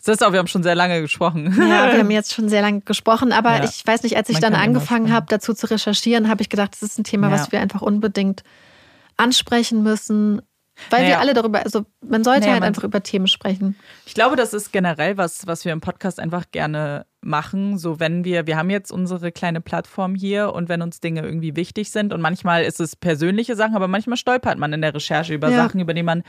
Das 0.05 0.15
ist 0.15 0.25
auch, 0.25 0.33
wir 0.33 0.39
haben 0.39 0.47
schon 0.47 0.63
sehr 0.63 0.75
lange 0.75 1.01
gesprochen. 1.01 1.55
Ja, 1.59 1.93
wir 1.93 1.99
haben 1.99 2.11
jetzt 2.11 2.33
schon 2.33 2.49
sehr 2.49 2.63
lange 2.63 2.81
gesprochen, 2.81 3.33
aber 3.33 3.57
ja. 3.57 3.65
ich 3.65 3.87
weiß 3.87 4.05
nicht, 4.05 4.17
als 4.17 4.29
ich 4.29 4.41
Man 4.41 4.53
dann 4.53 4.55
angefangen 4.55 5.13
habe, 5.13 5.27
dazu 5.29 5.55
zu 5.55 5.69
recherchieren, 5.71 6.29
habe 6.29 6.43
ich 6.43 6.49
gedacht, 6.49 6.73
das 6.73 6.83
ist 6.83 6.99
ein 6.99 7.05
Thema, 7.05 7.29
ja. 7.29 7.35
was 7.35 7.53
wir 7.53 7.61
einfach 7.61 7.83
unbedingt 7.83 8.45
ansprechen 9.17 9.83
müssen. 9.83 10.41
Weil 10.91 11.03
naja. 11.03 11.15
wir 11.15 11.21
alle 11.21 11.35
darüber, 11.35 11.65
also 11.65 11.85
man 12.07 12.23
sollte 12.23 12.43
naja, 12.43 12.53
halt 12.53 12.61
man, 12.61 12.69
einfach 12.69 12.85
über 12.85 13.03
Themen 13.03 13.27
sprechen. 13.27 13.77
Ich 14.07 14.15
glaube, 14.15 14.37
das 14.37 14.55
ist 14.55 14.73
generell 14.73 15.17
was, 15.17 15.47
was 15.47 15.65
wir 15.65 15.73
im 15.73 15.81
Podcast 15.81 16.21
einfach 16.21 16.45
gerne 16.53 17.05
machen. 17.21 17.79
So, 17.79 17.99
wenn 17.99 18.25
wir, 18.25 18.47
wir 18.47 18.57
haben 18.57 18.71
jetzt 18.71 18.93
unsere 18.93 19.33
kleine 19.33 19.61
Plattform 19.61 20.15
hier 20.15 20.53
und 20.53 20.69
wenn 20.69 20.81
uns 20.81 21.01
Dinge 21.01 21.23
irgendwie 21.23 21.57
wichtig 21.57 21.91
sind 21.91 22.13
und 22.13 22.21
manchmal 22.21 22.63
ist 22.63 22.81
es 22.81 22.95
persönliche 22.95 23.57
Sachen, 23.57 23.75
aber 23.75 23.89
manchmal 23.89 24.17
stolpert 24.17 24.59
man 24.59 24.73
in 24.73 24.81
der 24.81 24.95
Recherche 24.95 25.35
über 25.35 25.51
ja. 25.51 25.57
Sachen, 25.57 25.81
über 25.81 25.95
die 25.95 26.05
man 26.05 26.23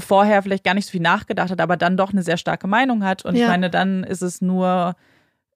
vorher 0.00 0.42
vielleicht 0.42 0.64
gar 0.64 0.74
nicht 0.74 0.86
so 0.86 0.92
viel 0.92 1.00
nachgedacht 1.00 1.50
hat, 1.50 1.60
aber 1.60 1.76
dann 1.76 1.96
doch 1.96 2.12
eine 2.12 2.22
sehr 2.22 2.36
starke 2.36 2.66
Meinung 2.66 3.04
hat. 3.04 3.24
Und 3.24 3.36
ja. 3.36 3.42
ich 3.42 3.48
meine, 3.48 3.70
dann 3.70 4.04
ist 4.04 4.22
es 4.22 4.40
nur 4.40 4.96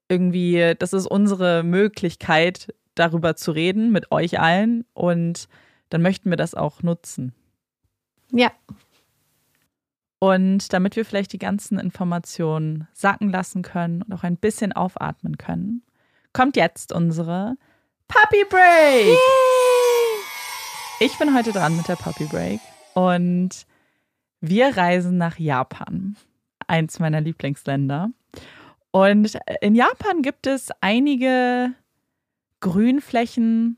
irgendwie, 0.07 0.75
das 0.79 0.93
ist 0.93 1.05
unsere 1.05 1.63
Möglichkeit, 1.63 2.73
darüber 2.95 3.35
zu 3.35 3.51
reden 3.51 3.91
mit 3.91 4.11
euch 4.11 4.39
allen. 4.39 4.85
Und 4.93 5.47
dann 5.89 6.01
möchten 6.01 6.29
wir 6.29 6.37
das 6.37 6.55
auch 6.55 6.81
nutzen. 6.83 7.33
Ja. 8.31 8.51
Und 10.19 10.73
damit 10.73 10.95
wir 10.95 11.05
vielleicht 11.05 11.31
die 11.33 11.39
ganzen 11.39 11.79
Informationen 11.79 12.87
sacken 12.93 13.29
lassen 13.29 13.61
können 13.61 14.01
und 14.01 14.13
auch 14.13 14.23
ein 14.23 14.37
bisschen 14.37 14.73
aufatmen 14.73 15.37
können, 15.37 15.83
kommt 16.33 16.57
jetzt 16.57 16.91
unsere 16.91 17.55
Puppy 18.07 18.43
Break. 18.49 19.05
Yay! 19.05 19.15
Ich 20.99 21.17
bin 21.17 21.33
heute 21.33 21.53
dran 21.53 21.77
mit 21.77 21.87
der 21.87 21.95
Puppy 21.95 22.25
Break 22.25 22.59
und 22.93 23.65
wir 24.41 24.77
reisen 24.77 25.17
nach 25.17 25.37
Japan, 25.37 26.15
eins 26.67 26.99
meiner 26.99 27.21
Lieblingsländer. 27.21 28.11
Und 28.91 29.37
in 29.61 29.75
Japan 29.75 30.21
gibt 30.21 30.47
es 30.47 30.69
einige 30.81 31.73
Grünflächen, 32.59 33.77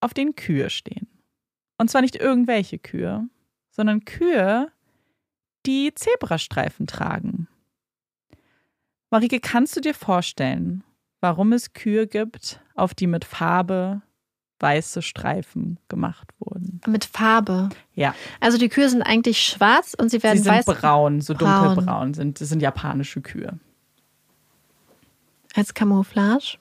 auf 0.00 0.14
denen 0.14 0.36
Kühe 0.36 0.70
stehen. 0.70 1.08
Und 1.78 1.90
zwar 1.90 2.02
nicht 2.02 2.16
irgendwelche 2.16 2.78
Kühe, 2.78 3.28
sondern 3.70 4.04
Kühe, 4.04 4.70
die 5.66 5.92
Zebrastreifen 5.94 6.86
tragen. 6.86 7.48
Marike, 9.10 9.40
kannst 9.40 9.76
du 9.76 9.80
dir 9.80 9.94
vorstellen, 9.94 10.84
warum 11.20 11.52
es 11.52 11.72
Kühe 11.72 12.06
gibt, 12.06 12.60
auf 12.74 12.94
die 12.94 13.06
mit 13.06 13.24
Farbe 13.24 14.02
weiße 14.60 15.02
Streifen 15.02 15.78
gemacht 15.88 16.28
wurden. 16.38 16.80
Mit 16.86 17.04
Farbe? 17.04 17.68
Ja. 17.94 18.14
Also 18.40 18.58
die 18.58 18.68
Kühe 18.68 18.88
sind 18.88 19.02
eigentlich 19.02 19.40
schwarz 19.40 19.94
und 19.94 20.10
sie 20.10 20.22
werden 20.22 20.38
sie 20.38 20.44
sind 20.44 20.52
weiß. 20.52 20.64
braun, 20.64 21.20
so 21.20 21.34
braun. 21.34 21.74
dunkelbraun 21.74 22.14
sind. 22.14 22.40
Das 22.40 22.48
sind 22.48 22.60
japanische 22.60 23.20
Kühe. 23.20 23.58
Als 25.54 25.74
Camouflage? 25.74 26.58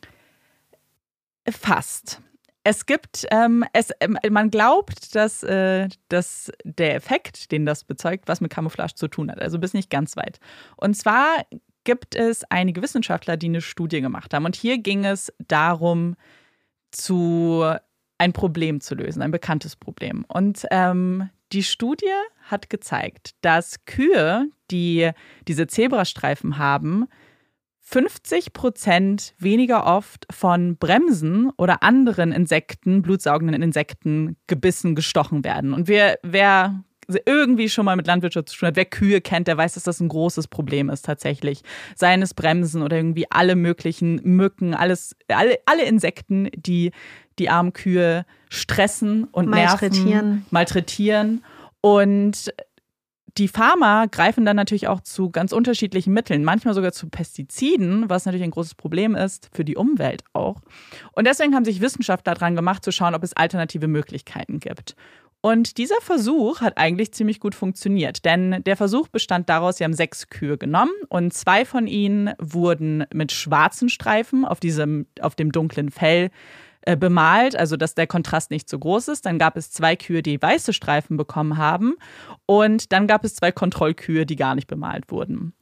Fast. 1.49 2.21
Es 2.63 2.85
gibt, 2.85 3.25
ähm, 3.31 3.65
es, 3.73 3.89
ähm, 3.99 4.17
man 4.29 4.49
glaubt, 4.49 5.15
dass, 5.15 5.43
äh, 5.43 5.89
dass 6.07 6.51
der 6.63 6.95
Effekt, 6.95 7.51
den 7.51 7.65
das 7.65 7.83
bezeugt, 7.83 8.27
was 8.27 8.39
mit 8.39 8.51
Camouflage 8.51 8.95
zu 8.95 9.09
tun 9.09 9.29
hat. 9.29 9.41
Also 9.41 9.59
bis 9.59 9.73
nicht 9.73 9.89
ganz 9.89 10.15
weit. 10.15 10.39
Und 10.77 10.95
zwar 10.95 11.45
gibt 11.83 12.15
es 12.15 12.43
einige 12.49 12.81
Wissenschaftler, 12.81 13.35
die 13.35 13.47
eine 13.47 13.61
Studie 13.61 13.99
gemacht 13.99 14.33
haben. 14.33 14.45
Und 14.45 14.55
hier 14.55 14.77
ging 14.77 15.03
es 15.03 15.33
darum, 15.47 16.15
zu 16.93 17.65
ein 18.17 18.33
Problem 18.33 18.79
zu 18.79 18.95
lösen, 18.95 19.21
ein 19.21 19.31
bekanntes 19.31 19.75
Problem. 19.75 20.25
Und 20.27 20.65
ähm, 20.71 21.29
die 21.51 21.63
Studie 21.63 22.05
hat 22.43 22.69
gezeigt, 22.69 23.31
dass 23.41 23.85
Kühe, 23.85 24.49
die 24.71 25.11
diese 25.47 25.67
Zebrastreifen 25.67 26.57
haben, 26.57 27.07
50 27.81 28.53
Prozent 28.53 29.35
weniger 29.37 29.85
oft 29.85 30.25
von 30.31 30.77
Bremsen 30.77 31.51
oder 31.57 31.83
anderen 31.83 32.31
Insekten, 32.31 33.01
blutsaugenden 33.01 33.61
Insekten, 33.61 34.37
gebissen, 34.47 34.95
gestochen 34.95 35.43
werden. 35.43 35.73
Und 35.73 35.87
wer, 35.87 36.17
wer 36.23 36.83
irgendwie 37.25 37.69
schon 37.69 37.85
mal 37.85 37.95
mit 37.95 38.07
Landwirtschaft 38.07 38.49
zu 38.49 38.57
tun 38.57 38.67
hat, 38.67 38.75
wer 38.75 38.85
Kühe 38.85 39.21
kennt, 39.21 39.47
der 39.47 39.57
weiß, 39.57 39.73
dass 39.73 39.83
das 39.83 39.99
ein 39.99 40.09
großes 40.09 40.47
Problem 40.47 40.89
ist 40.89 41.05
tatsächlich. 41.05 41.61
Seien 41.95 42.21
es 42.21 42.33
Bremsen 42.33 42.81
oder 42.81 42.97
irgendwie 42.97 43.29
alle 43.29 43.55
möglichen 43.55 44.21
Mücken, 44.23 44.73
alles, 44.73 45.15
alle, 45.27 45.57
alle 45.65 45.83
Insekten, 45.83 46.49
die 46.55 46.91
die 47.39 47.49
armen 47.49 47.73
Kühe 47.73 48.25
stressen 48.49 49.25
und 49.25 49.49
Malträtieren. 49.49 50.09
nerven, 50.09 50.45
malträtieren. 50.51 51.43
Und 51.81 52.53
die 53.37 53.47
Farmer 53.47 54.07
greifen 54.07 54.45
dann 54.45 54.55
natürlich 54.55 54.87
auch 54.87 55.01
zu 55.01 55.31
ganz 55.31 55.53
unterschiedlichen 55.53 56.13
Mitteln, 56.13 56.43
manchmal 56.43 56.73
sogar 56.75 56.91
zu 56.91 57.09
Pestiziden, 57.09 58.09
was 58.09 58.25
natürlich 58.25 58.43
ein 58.43 58.51
großes 58.51 58.75
Problem 58.75 59.15
ist 59.15 59.49
für 59.53 59.65
die 59.65 59.75
Umwelt 59.75 60.23
auch. 60.33 60.61
Und 61.13 61.25
deswegen 61.25 61.55
haben 61.55 61.65
sich 61.65 61.81
Wissenschaftler 61.81 62.35
daran 62.35 62.55
gemacht, 62.55 62.85
zu 62.85 62.91
schauen, 62.91 63.15
ob 63.15 63.23
es 63.23 63.33
alternative 63.33 63.87
Möglichkeiten 63.87 64.59
gibt. 64.59 64.95
Und 65.45 65.77
dieser 65.77 65.99
Versuch 65.99 66.61
hat 66.61 66.77
eigentlich 66.77 67.13
ziemlich 67.13 67.41
gut 67.41 67.53
funktioniert, 67.53 68.23
denn 68.23 68.63
der 68.63 68.77
Versuch 68.77 69.09
bestand 69.09 69.49
daraus, 69.49 69.75
sie 69.75 69.83
haben 69.83 69.93
sechs 69.93 70.29
Kühe 70.29 70.57
genommen 70.57 70.93
und 71.09 71.33
zwei 71.33 71.65
von 71.65 71.85
ihnen 71.85 72.31
wurden 72.39 73.03
mit 73.13 73.33
schwarzen 73.33 73.89
Streifen 73.89 74.45
auf, 74.45 74.61
diesem, 74.61 75.05
auf 75.19 75.35
dem 75.35 75.51
dunklen 75.51 75.91
Fell 75.91 76.29
äh, 76.83 76.95
bemalt, 76.95 77.57
also 77.57 77.75
dass 77.75 77.93
der 77.93 78.07
Kontrast 78.07 78.51
nicht 78.51 78.69
so 78.69 78.79
groß 78.79 79.09
ist. 79.09 79.25
Dann 79.25 79.37
gab 79.37 79.57
es 79.57 79.69
zwei 79.69 79.97
Kühe, 79.97 80.23
die 80.23 80.41
weiße 80.41 80.71
Streifen 80.71 81.17
bekommen 81.17 81.57
haben 81.57 81.95
und 82.45 82.93
dann 82.93 83.05
gab 83.05 83.25
es 83.25 83.35
zwei 83.35 83.51
Kontrollkühe, 83.51 84.25
die 84.25 84.37
gar 84.37 84.55
nicht 84.55 84.67
bemalt 84.67 85.11
wurden. 85.11 85.53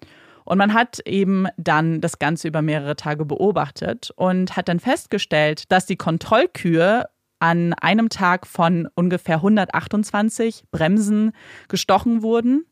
Und 0.46 0.60
man 0.60 0.76
hat 0.76 1.00
eben 1.08 1.48
dann 1.58 2.02
das 2.02 2.20
Ganze 2.20 2.50
über 2.50 2.62
mehrere 2.62 2.96
Tage 2.96 3.26
beobachtet 3.26 4.12
und 4.16 4.56
hat 4.56 4.68
dann 4.68 4.80
festgestellt, 4.80 5.72
dass 5.72 5.88
die 5.88 5.96
Kontrollkühe 5.96 7.06
an 7.42 7.74
einem 7.74 8.10
Tag 8.10 8.46
von 8.46 8.88
ungefähr 8.96 9.38
128 9.38 10.66
Bremsen 10.72 11.32
gestochen 11.68 12.22
wurden. 12.22 12.66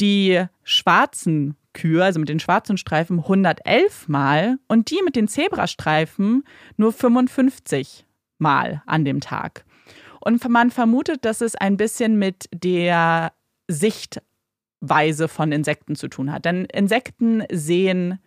Die 0.00 0.44
schwarzen 0.64 1.56
Kühe, 1.74 2.02
also 2.02 2.18
mit 2.18 2.28
den 2.28 2.40
schwarzen 2.40 2.78
Streifen, 2.78 3.18
111 3.18 4.08
Mal 4.08 4.58
und 4.66 4.90
die 4.90 5.00
mit 5.04 5.14
den 5.14 5.28
Zebrastreifen 5.28 6.44
nur 6.76 6.92
55 6.92 8.06
Mal 8.38 8.82
an 8.86 9.04
dem 9.04 9.20
Tag. 9.20 9.64
Und 10.20 10.48
man 10.48 10.70
vermutet, 10.70 11.24
dass 11.24 11.40
es 11.40 11.54
ein 11.54 11.76
bisschen 11.76 12.18
mit 12.18 12.48
der 12.52 13.32
Sichtweise 13.68 15.28
von 15.28 15.52
Insekten 15.52 15.96
zu 15.96 16.08
tun 16.08 16.32
hat. 16.32 16.44
Denn 16.44 16.64
Insekten 16.64 17.44
sehen 17.52 18.18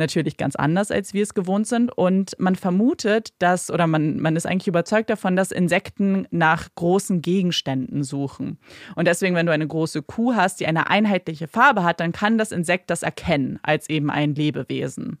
natürlich 0.00 0.36
ganz 0.36 0.56
anders, 0.56 0.90
als 0.90 1.14
wir 1.14 1.22
es 1.22 1.34
gewohnt 1.34 1.68
sind. 1.68 1.96
Und 1.96 2.34
man 2.40 2.56
vermutet, 2.56 3.34
dass, 3.38 3.70
oder 3.70 3.86
man, 3.86 4.18
man 4.18 4.34
ist 4.34 4.46
eigentlich 4.46 4.66
überzeugt 4.66 5.08
davon, 5.08 5.36
dass 5.36 5.52
Insekten 5.52 6.26
nach 6.32 6.68
großen 6.74 7.22
Gegenständen 7.22 8.02
suchen. 8.02 8.58
Und 8.96 9.06
deswegen, 9.06 9.36
wenn 9.36 9.46
du 9.46 9.52
eine 9.52 9.68
große 9.68 10.02
Kuh 10.02 10.34
hast, 10.34 10.58
die 10.58 10.66
eine 10.66 10.90
einheitliche 10.90 11.46
Farbe 11.46 11.84
hat, 11.84 12.00
dann 12.00 12.10
kann 12.10 12.38
das 12.38 12.50
Insekt 12.50 12.90
das 12.90 13.04
erkennen 13.04 13.60
als 13.62 13.88
eben 13.88 14.10
ein 14.10 14.34
Lebewesen. 14.34 15.20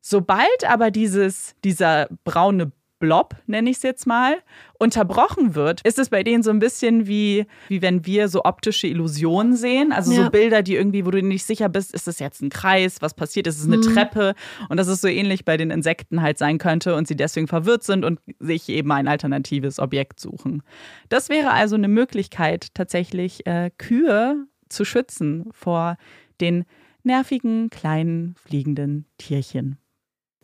Sobald 0.00 0.64
aber 0.68 0.90
dieses, 0.90 1.54
dieser 1.64 2.08
braune 2.24 2.72
Blob, 3.04 3.36
nenne 3.46 3.68
ich 3.68 3.76
es 3.76 3.82
jetzt 3.82 4.06
mal, 4.06 4.38
unterbrochen 4.78 5.54
wird, 5.54 5.82
ist 5.82 5.98
es 5.98 6.08
bei 6.08 6.22
denen 6.22 6.42
so 6.42 6.48
ein 6.48 6.58
bisschen 6.58 7.06
wie, 7.06 7.44
wie 7.68 7.82
wenn 7.82 8.06
wir 8.06 8.28
so 8.28 8.44
optische 8.44 8.86
Illusionen 8.86 9.56
sehen. 9.56 9.92
Also 9.92 10.12
ja. 10.12 10.24
so 10.24 10.30
Bilder, 10.30 10.62
die 10.62 10.74
irgendwie, 10.74 11.04
wo 11.04 11.10
du 11.10 11.22
nicht 11.22 11.44
sicher 11.44 11.68
bist, 11.68 11.92
ist 11.92 12.06
das 12.06 12.18
jetzt 12.18 12.40
ein 12.40 12.48
Kreis, 12.48 13.02
was 13.02 13.12
passiert, 13.12 13.46
ist 13.46 13.58
es 13.58 13.66
eine 13.66 13.76
mhm. 13.76 13.82
Treppe? 13.82 14.34
Und 14.70 14.78
dass 14.78 14.88
es 14.88 15.02
so 15.02 15.08
ähnlich 15.08 15.44
bei 15.44 15.58
den 15.58 15.70
Insekten 15.70 16.22
halt 16.22 16.38
sein 16.38 16.56
könnte 16.56 16.94
und 16.94 17.06
sie 17.06 17.14
deswegen 17.14 17.46
verwirrt 17.46 17.82
sind 17.82 18.06
und 18.06 18.20
sich 18.38 18.70
eben 18.70 18.90
ein 18.90 19.06
alternatives 19.06 19.78
Objekt 19.78 20.18
suchen. 20.18 20.62
Das 21.10 21.28
wäre 21.28 21.50
also 21.50 21.74
eine 21.74 21.88
Möglichkeit, 21.88 22.68
tatsächlich 22.72 23.46
äh, 23.46 23.70
Kühe 23.76 24.46
zu 24.70 24.86
schützen 24.86 25.50
vor 25.52 25.98
den 26.40 26.64
nervigen, 27.02 27.68
kleinen, 27.68 28.34
fliegenden 28.36 29.04
Tierchen. 29.18 29.76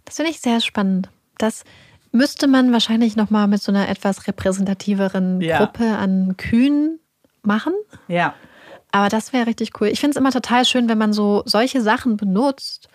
Das 0.04 0.16
finde 0.16 0.30
ich 0.32 0.40
sehr 0.40 0.60
spannend. 0.60 1.10
Das 1.38 1.64
müsste 2.12 2.46
man 2.46 2.72
wahrscheinlich 2.72 3.16
noch 3.16 3.30
mal 3.30 3.46
mit 3.46 3.62
so 3.62 3.72
einer 3.72 3.88
etwas 3.88 4.26
repräsentativeren 4.26 5.40
ja. 5.40 5.58
Gruppe 5.58 5.84
an 5.96 6.36
Kühen 6.36 6.98
machen. 7.42 7.72
Ja. 8.08 8.34
Aber 8.92 9.08
das 9.08 9.32
wäre 9.32 9.46
richtig 9.46 9.80
cool. 9.80 9.88
Ich 9.88 10.00
finde 10.00 10.12
es 10.12 10.16
immer 10.16 10.32
total 10.32 10.64
schön, 10.64 10.88
wenn 10.88 10.98
man 10.98 11.12
so 11.12 11.42
solche 11.46 11.80
Sachen 11.80 12.16
benutzt, 12.16 12.88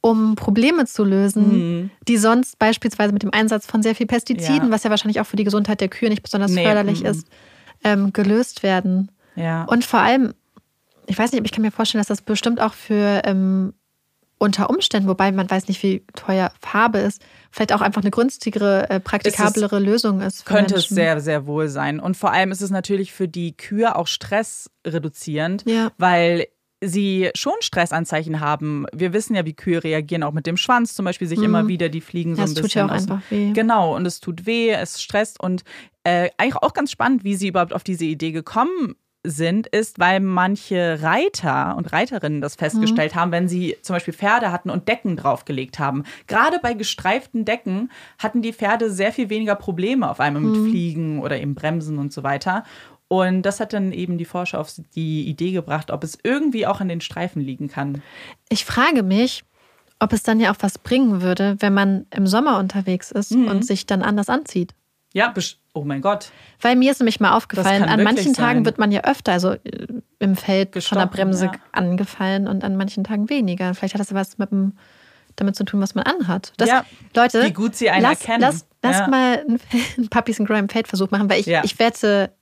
um 0.00 0.36
Probleme 0.36 0.86
zu 0.86 1.04
lösen, 1.04 1.80
mhm. 1.80 1.90
die 2.06 2.16
sonst 2.16 2.58
beispielsweise 2.58 3.12
mit 3.12 3.24
dem 3.24 3.32
Einsatz 3.32 3.66
von 3.66 3.82
sehr 3.82 3.96
viel 3.96 4.06
Pestiziden, 4.06 4.68
ja. 4.68 4.70
was 4.70 4.84
ja 4.84 4.90
wahrscheinlich 4.90 5.20
auch 5.20 5.26
für 5.26 5.36
die 5.36 5.44
Gesundheit 5.44 5.80
der 5.80 5.88
Kühe 5.88 6.08
nicht 6.08 6.22
besonders 6.22 6.52
nee. 6.52 6.64
förderlich 6.64 7.00
mhm. 7.00 7.06
ist, 7.06 7.26
ähm, 7.82 8.12
gelöst 8.12 8.62
werden. 8.62 9.10
Ja. 9.34 9.64
Und 9.64 9.84
vor 9.84 10.00
allem, 10.00 10.34
ich 11.06 11.18
weiß 11.18 11.32
nicht, 11.32 11.40
aber 11.40 11.46
ich 11.46 11.52
kann 11.52 11.62
mir 11.62 11.72
vorstellen, 11.72 12.00
dass 12.00 12.08
das 12.08 12.22
bestimmt 12.22 12.60
auch 12.60 12.74
für 12.74 13.22
ähm, 13.24 13.74
unter 14.38 14.70
Umständen, 14.70 15.08
wobei 15.08 15.32
man 15.32 15.50
weiß 15.50 15.68
nicht, 15.68 15.82
wie 15.82 16.04
teuer 16.14 16.52
Farbe 16.60 16.98
ist, 16.98 17.22
vielleicht 17.50 17.72
auch 17.72 17.80
einfach 17.80 18.02
eine 18.02 18.10
günstigere, 18.10 18.88
äh, 18.88 19.00
praktikablere 19.00 19.78
ist, 19.78 19.82
Lösung 19.84 20.20
ist. 20.20 20.46
könnte 20.46 20.74
Menschen. 20.74 20.88
es 20.92 20.94
sehr, 20.94 21.20
sehr 21.20 21.46
wohl 21.46 21.68
sein. 21.68 22.00
Und 22.00 22.16
vor 22.16 22.32
allem 22.32 22.52
ist 22.52 22.62
es 22.62 22.70
natürlich 22.70 23.12
für 23.12 23.28
die 23.28 23.56
Kühe 23.56 23.96
auch 23.96 24.06
stressreduzierend, 24.06 25.64
ja. 25.66 25.90
weil 25.98 26.46
sie 26.80 27.30
schon 27.34 27.54
Stressanzeichen 27.60 28.38
haben. 28.38 28.86
Wir 28.92 29.12
wissen 29.12 29.34
ja, 29.34 29.44
wie 29.44 29.54
Kühe 29.54 29.82
reagieren, 29.82 30.22
auch 30.22 30.32
mit 30.32 30.46
dem 30.46 30.56
Schwanz 30.56 30.94
zum 30.94 31.04
Beispiel, 31.04 31.26
sich 31.26 31.38
mhm. 31.38 31.46
immer 31.46 31.68
wieder, 31.68 31.88
die 31.88 32.00
fliegen 32.00 32.36
so 32.36 32.42
ja, 32.42 32.46
ein 32.46 32.54
bisschen. 32.54 32.64
Es 32.64 32.72
tut 32.72 32.74
ja 32.76 32.86
auch 32.86 32.90
einfach 32.90 33.20
weh. 33.30 33.52
Genau, 33.52 33.96
und 33.96 34.06
es 34.06 34.20
tut 34.20 34.46
weh, 34.46 34.70
es 34.70 35.02
stresst 35.02 35.40
und 35.40 35.64
äh, 36.04 36.30
eigentlich 36.38 36.56
auch 36.56 36.74
ganz 36.74 36.92
spannend, 36.92 37.24
wie 37.24 37.34
sie 37.34 37.48
überhaupt 37.48 37.72
auf 37.72 37.82
diese 37.82 38.04
Idee 38.04 38.30
gekommen 38.30 38.94
sind, 39.30 39.66
ist, 39.66 39.98
weil 39.98 40.20
manche 40.20 41.02
Reiter 41.02 41.76
und 41.76 41.92
Reiterinnen 41.92 42.40
das 42.40 42.56
festgestellt 42.56 43.14
mhm. 43.14 43.20
haben, 43.20 43.32
wenn 43.32 43.48
sie 43.48 43.76
zum 43.82 43.94
Beispiel 43.94 44.14
Pferde 44.14 44.52
hatten 44.52 44.70
und 44.70 44.88
Decken 44.88 45.16
draufgelegt 45.16 45.78
haben. 45.78 46.04
Gerade 46.26 46.58
bei 46.60 46.74
gestreiften 46.74 47.44
Decken 47.44 47.90
hatten 48.18 48.42
die 48.42 48.52
Pferde 48.52 48.90
sehr 48.90 49.12
viel 49.12 49.30
weniger 49.30 49.54
Probleme 49.54 50.08
auf 50.10 50.20
einmal 50.20 50.42
mit 50.42 50.60
mhm. 50.60 50.70
Fliegen 50.70 51.20
oder 51.20 51.40
eben 51.40 51.54
Bremsen 51.54 51.98
und 51.98 52.12
so 52.12 52.22
weiter. 52.22 52.64
Und 53.08 53.42
das 53.42 53.58
hat 53.60 53.72
dann 53.72 53.92
eben 53.92 54.18
die 54.18 54.26
Forscher 54.26 54.60
auf 54.60 54.72
die 54.94 55.26
Idee 55.28 55.52
gebracht, 55.52 55.90
ob 55.90 56.04
es 56.04 56.18
irgendwie 56.22 56.66
auch 56.66 56.80
an 56.80 56.88
den 56.88 57.00
Streifen 57.00 57.40
liegen 57.40 57.68
kann. 57.68 58.02
Ich 58.50 58.64
frage 58.66 59.02
mich, 59.02 59.44
ob 59.98 60.12
es 60.12 60.22
dann 60.22 60.40
ja 60.40 60.52
auch 60.52 60.58
was 60.60 60.78
bringen 60.78 61.22
würde, 61.22 61.56
wenn 61.60 61.74
man 61.74 62.06
im 62.14 62.26
Sommer 62.26 62.58
unterwegs 62.58 63.10
ist 63.10 63.32
mhm. 63.32 63.48
und 63.48 63.66
sich 63.66 63.86
dann 63.86 64.02
anders 64.02 64.28
anzieht. 64.28 64.74
Ja, 65.14 65.32
oh 65.72 65.84
mein 65.84 66.00
Gott. 66.02 66.30
Weil 66.60 66.76
mir 66.76 66.90
ist 66.90 67.00
nämlich 67.00 67.18
mal 67.18 67.32
aufgefallen, 67.32 67.84
an 67.84 68.02
manchen 68.02 68.34
sein. 68.34 68.44
Tagen 68.44 68.64
wird 68.64 68.78
man 68.78 68.92
ja 68.92 69.04
öfter, 69.04 69.32
also 69.32 69.52
äh, 69.52 69.86
im 70.18 70.36
Feld 70.36 70.72
Gestochen, 70.72 71.00
von 71.00 71.08
der 71.08 71.16
Bremse 71.16 71.46
ja. 71.46 71.52
angefallen 71.72 72.46
und 72.46 72.62
an 72.64 72.76
manchen 72.76 73.04
Tagen 73.04 73.30
weniger. 73.30 73.74
Vielleicht 73.74 73.94
hat 73.94 74.00
das 74.00 74.12
was 74.12 74.38
mit 74.38 74.50
dem, 74.50 74.74
damit 75.36 75.56
zu 75.56 75.64
tun, 75.64 75.80
was 75.80 75.94
man 75.94 76.04
anhat. 76.04 76.52
Das, 76.56 76.68
ja, 76.68 76.84
Leute, 77.14 77.44
wie 77.44 77.52
gut 77.52 77.74
sie 77.74 77.88
einen 77.88 78.02
lass, 78.02 78.20
erkennen. 78.20 78.40
Lass, 78.40 78.66
lass 78.82 78.98
ja. 78.98 79.08
mal 79.08 79.38
einen, 79.38 79.60
einen 79.96 80.08
Puppies 80.08 80.40
and 80.40 80.48
Grime 80.48 80.68
Feldversuch 80.68 81.10
machen, 81.10 81.30
weil 81.30 81.40
ich, 81.40 81.46
ja. 81.46 81.62
ich 81.64 81.78
wette, 81.78 82.32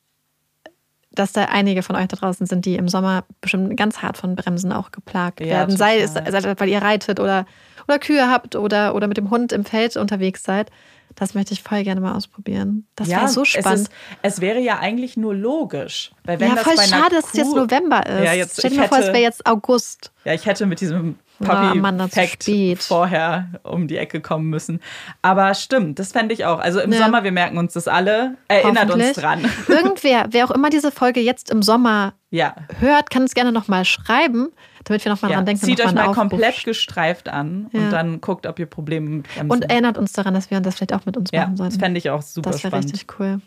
dass 1.12 1.32
da 1.32 1.44
einige 1.44 1.82
von 1.82 1.97
euch 1.97 2.09
da 2.09 2.16
draußen 2.16 2.47
sind, 2.47 2.64
die 2.64 2.76
im 2.76 2.88
Sommer 2.88 3.24
bestimmt 3.40 3.76
ganz 3.76 4.02
hart 4.02 4.18
von 4.18 4.36
Bremsen 4.36 4.72
auch 4.72 4.90
geplagt 4.90 5.40
werden. 5.40 5.76
Sei 5.76 6.01
es, 6.01 6.14
weil 6.14 6.68
ihr 6.68 6.82
reitet 6.82 7.20
oder, 7.20 7.47
oder 7.86 7.98
Kühe 7.98 8.28
habt 8.28 8.56
oder, 8.56 8.94
oder 8.94 9.06
mit 9.06 9.16
dem 9.16 9.30
Hund 9.30 9.52
im 9.52 9.64
Feld 9.64 9.97
unterwegs 9.97 10.43
seid. 10.43 10.70
Das 11.14 11.34
möchte 11.34 11.54
ich 11.54 11.62
voll 11.62 11.82
gerne 11.82 12.00
mal 12.00 12.14
ausprobieren. 12.14 12.86
Das 12.94 13.08
ja, 13.08 13.20
wäre 13.20 13.28
so 13.28 13.44
spannend. 13.44 13.66
Es, 13.66 13.80
ist, 13.82 13.90
es, 14.22 14.40
wäre 14.40 14.60
ja 14.60 14.78
eigentlich 14.78 15.16
nur 15.16 15.34
logisch. 15.34 16.10
Weil 16.24 16.40
wenn 16.40 16.54
ja, 16.54 16.56
voll 16.56 16.76
das 16.76 16.90
schade, 16.90 17.16
dass 17.16 17.26
es 17.26 17.32
jetzt 17.32 17.54
November 17.54 18.04
ist. 18.06 18.24
Ja, 18.24 18.32
jetzt, 18.34 18.58
Stell 18.58 18.70
dir 18.70 18.80
mal 18.80 18.88
vor, 18.88 18.98
es 18.98 19.06
wäre 19.06 19.20
jetzt 19.20 19.46
August. 19.46 20.12
Ja, 20.24 20.34
ich 20.34 20.44
hätte 20.44 20.66
mit 20.66 20.80
diesem 20.80 21.16
Puppy-Fact 21.38 22.48
oh, 22.48 22.76
vorher 22.78 23.48
um 23.62 23.88
die 23.88 23.96
Ecke 23.96 24.20
kommen 24.20 24.48
müssen. 24.48 24.80
Aber 25.22 25.54
stimmt, 25.54 25.98
das 25.98 26.12
fände 26.12 26.34
ich 26.34 26.44
auch. 26.44 26.58
Also 26.58 26.80
im 26.80 26.92
ja. 26.92 26.98
Sommer, 26.98 27.24
wir 27.24 27.32
merken 27.32 27.58
uns 27.58 27.74
das 27.74 27.88
alle. 27.88 28.36
Erinnert 28.48 28.90
uns 28.90 29.12
dran. 29.12 29.50
Irgendwer, 29.68 30.26
wer 30.30 30.46
auch 30.46 30.50
immer 30.50 30.70
diese 30.70 30.90
Folge 30.90 31.20
jetzt 31.20 31.50
im 31.50 31.62
Sommer 31.62 32.14
ja. 32.30 32.54
hört, 32.80 33.10
kann 33.10 33.24
es 33.24 33.34
gerne 33.34 33.52
nochmal 33.52 33.84
schreiben, 33.84 34.48
damit 34.86 35.04
wir 35.04 35.12
nochmal 35.12 35.30
ja. 35.30 35.36
dran 35.36 35.46
denken. 35.46 35.64
Zieht 35.64 35.84
euch 35.84 35.92
mal 35.92 36.12
komplett 36.12 36.64
gestreift 36.64 37.28
an 37.28 37.68
ja. 37.72 37.80
und 37.80 37.90
dann 37.90 38.20
guckt, 38.20 38.46
ob 38.46 38.58
ihr 38.58 38.66
Probleme 38.66 39.08
mit 39.08 39.28
Bremsen 39.28 39.50
Und 39.50 39.70
erinnert 39.70 39.98
uns 39.98 40.12
daran, 40.12 40.34
dass 40.34 40.50
wir 40.50 40.60
das 40.60 40.76
vielleicht 40.76 40.94
auch 40.94 41.04
mit 41.06 41.16
uns 41.16 41.32
machen 41.32 41.56
sollten. 41.56 41.74
Das 41.74 41.80
fände 41.80 41.98
ich 41.98 42.10
auch 42.10 42.22
super 42.22 42.50
das 42.50 42.60
spannend. 42.60 42.84
Das 42.84 42.92
wäre 42.92 42.94
richtig 42.94 43.20
cool. 43.20 43.40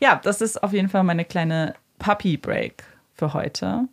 Ja, 0.00 0.20
das 0.22 0.40
ist 0.40 0.62
auf 0.62 0.72
jeden 0.72 0.88
Fall 0.88 1.02
meine 1.04 1.24
kleine 1.24 1.74
Puppy-Break 1.98 2.84
für 3.14 3.32
heute. 3.32 3.88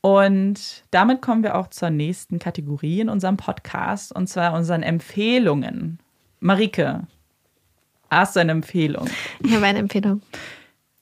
Und 0.00 0.84
damit 0.90 1.20
kommen 1.20 1.42
wir 1.42 1.56
auch 1.56 1.68
zur 1.68 1.90
nächsten 1.90 2.38
Kategorie 2.38 3.00
in 3.00 3.08
unserem 3.08 3.36
Podcast, 3.36 4.14
und 4.14 4.28
zwar 4.28 4.54
unseren 4.54 4.82
Empfehlungen. 4.82 5.98
Marike, 6.40 7.02
hast 8.08 8.36
du 8.36 8.40
eine 8.40 8.52
Empfehlung? 8.52 9.08
Ich 9.40 9.52
habe 9.52 9.66
eine 9.66 9.80
Empfehlung. 9.80 10.22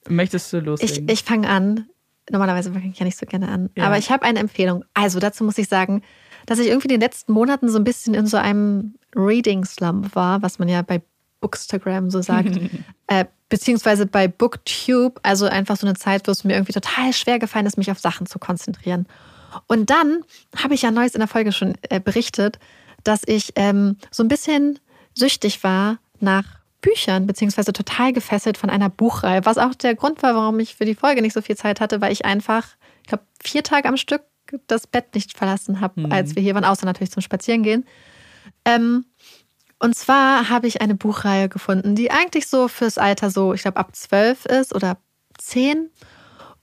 Möchtest 0.09 0.51
du 0.51 0.59
loslegen? 0.59 1.05
Ich, 1.07 1.19
ich 1.19 1.23
fange 1.23 1.47
an. 1.47 1.87
Normalerweise 2.29 2.71
fange 2.71 2.89
ich 2.89 2.99
ja 2.99 3.05
nicht 3.05 3.17
so 3.17 3.25
gerne 3.25 3.47
an. 3.47 3.69
Ja. 3.75 3.85
Aber 3.85 3.97
ich 3.97 4.11
habe 4.11 4.23
eine 4.23 4.39
Empfehlung. 4.39 4.83
Also 4.93 5.19
dazu 5.19 5.43
muss 5.43 5.57
ich 5.57 5.67
sagen, 5.67 6.01
dass 6.45 6.59
ich 6.59 6.67
irgendwie 6.67 6.87
in 6.87 6.99
den 6.99 7.01
letzten 7.01 7.33
Monaten 7.33 7.69
so 7.69 7.77
ein 7.77 7.83
bisschen 7.83 8.13
in 8.13 8.27
so 8.27 8.37
einem 8.37 8.95
Reading-Slump 9.15 10.15
war, 10.15 10.41
was 10.41 10.59
man 10.59 10.69
ja 10.69 10.81
bei 10.81 11.01
Bookstagram 11.41 12.09
so 12.09 12.21
sagt. 12.21 12.59
äh, 13.07 13.25
beziehungsweise 13.49 14.05
bei 14.05 14.27
Booktube, 14.27 15.19
also 15.23 15.45
einfach 15.45 15.77
so 15.77 15.87
eine 15.87 15.95
Zeit, 15.95 16.27
wo 16.27 16.31
es 16.31 16.43
mir 16.43 16.53
irgendwie 16.53 16.73
total 16.73 17.13
schwer 17.13 17.39
gefallen 17.39 17.65
ist, 17.65 17.77
mich 17.77 17.91
auf 17.91 17.99
Sachen 17.99 18.27
zu 18.27 18.39
konzentrieren. 18.39 19.07
Und 19.67 19.89
dann 19.89 20.23
habe 20.55 20.73
ich 20.73 20.81
ja 20.81 20.91
Neues 20.91 21.13
in 21.13 21.19
der 21.19 21.27
Folge 21.27 21.51
schon 21.51 21.75
äh, 21.89 21.99
berichtet, 21.99 22.59
dass 23.03 23.21
ich 23.25 23.53
ähm, 23.55 23.97
so 24.11 24.23
ein 24.23 24.27
bisschen 24.27 24.79
süchtig 25.13 25.63
war 25.63 25.99
nach 26.19 26.56
Büchern, 26.81 27.25
beziehungsweise 27.25 27.73
total 27.73 28.13
gefesselt 28.13 28.57
von 28.57 28.69
einer 28.69 28.89
Buchreihe. 28.89 29.45
Was 29.45 29.57
auch 29.57 29.73
der 29.73 29.95
Grund 29.95 30.21
war, 30.21 30.35
warum 30.35 30.59
ich 30.59 30.75
für 30.75 30.85
die 30.85 30.95
Folge 30.95 31.21
nicht 31.21 31.33
so 31.33 31.41
viel 31.41 31.57
Zeit 31.57 31.79
hatte, 31.81 32.01
weil 32.01 32.11
ich 32.11 32.25
einfach, 32.25 32.67
ich 33.01 33.07
glaube, 33.07 33.23
vier 33.43 33.63
Tage 33.63 33.89
am 33.89 33.97
Stück 33.97 34.21
das 34.67 34.87
Bett 34.87 35.13
nicht 35.15 35.37
verlassen 35.37 35.81
habe, 35.81 36.01
mhm. 36.01 36.11
als 36.11 36.35
wir 36.35 36.43
hier 36.43 36.55
waren, 36.55 36.63
außer 36.63 36.85
natürlich 36.85 37.11
zum 37.11 37.21
Spazierengehen. 37.21 37.85
Ähm, 38.63 39.05
und 39.79 39.95
zwar 39.95 40.49
habe 40.49 40.67
ich 40.67 40.81
eine 40.81 40.95
Buchreihe 40.95 41.49
gefunden, 41.49 41.95
die 41.95 42.11
eigentlich 42.11 42.47
so 42.47 42.67
fürs 42.67 42.97
Alter 42.97 43.29
so, 43.29 43.53
ich 43.53 43.61
glaube, 43.61 43.77
ab 43.77 43.95
zwölf 43.95 44.45
ist 44.45 44.73
oder 44.73 44.97
zehn. 45.37 45.89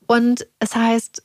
Und 0.07 0.47
es 0.59 0.75
heißt 0.75 1.23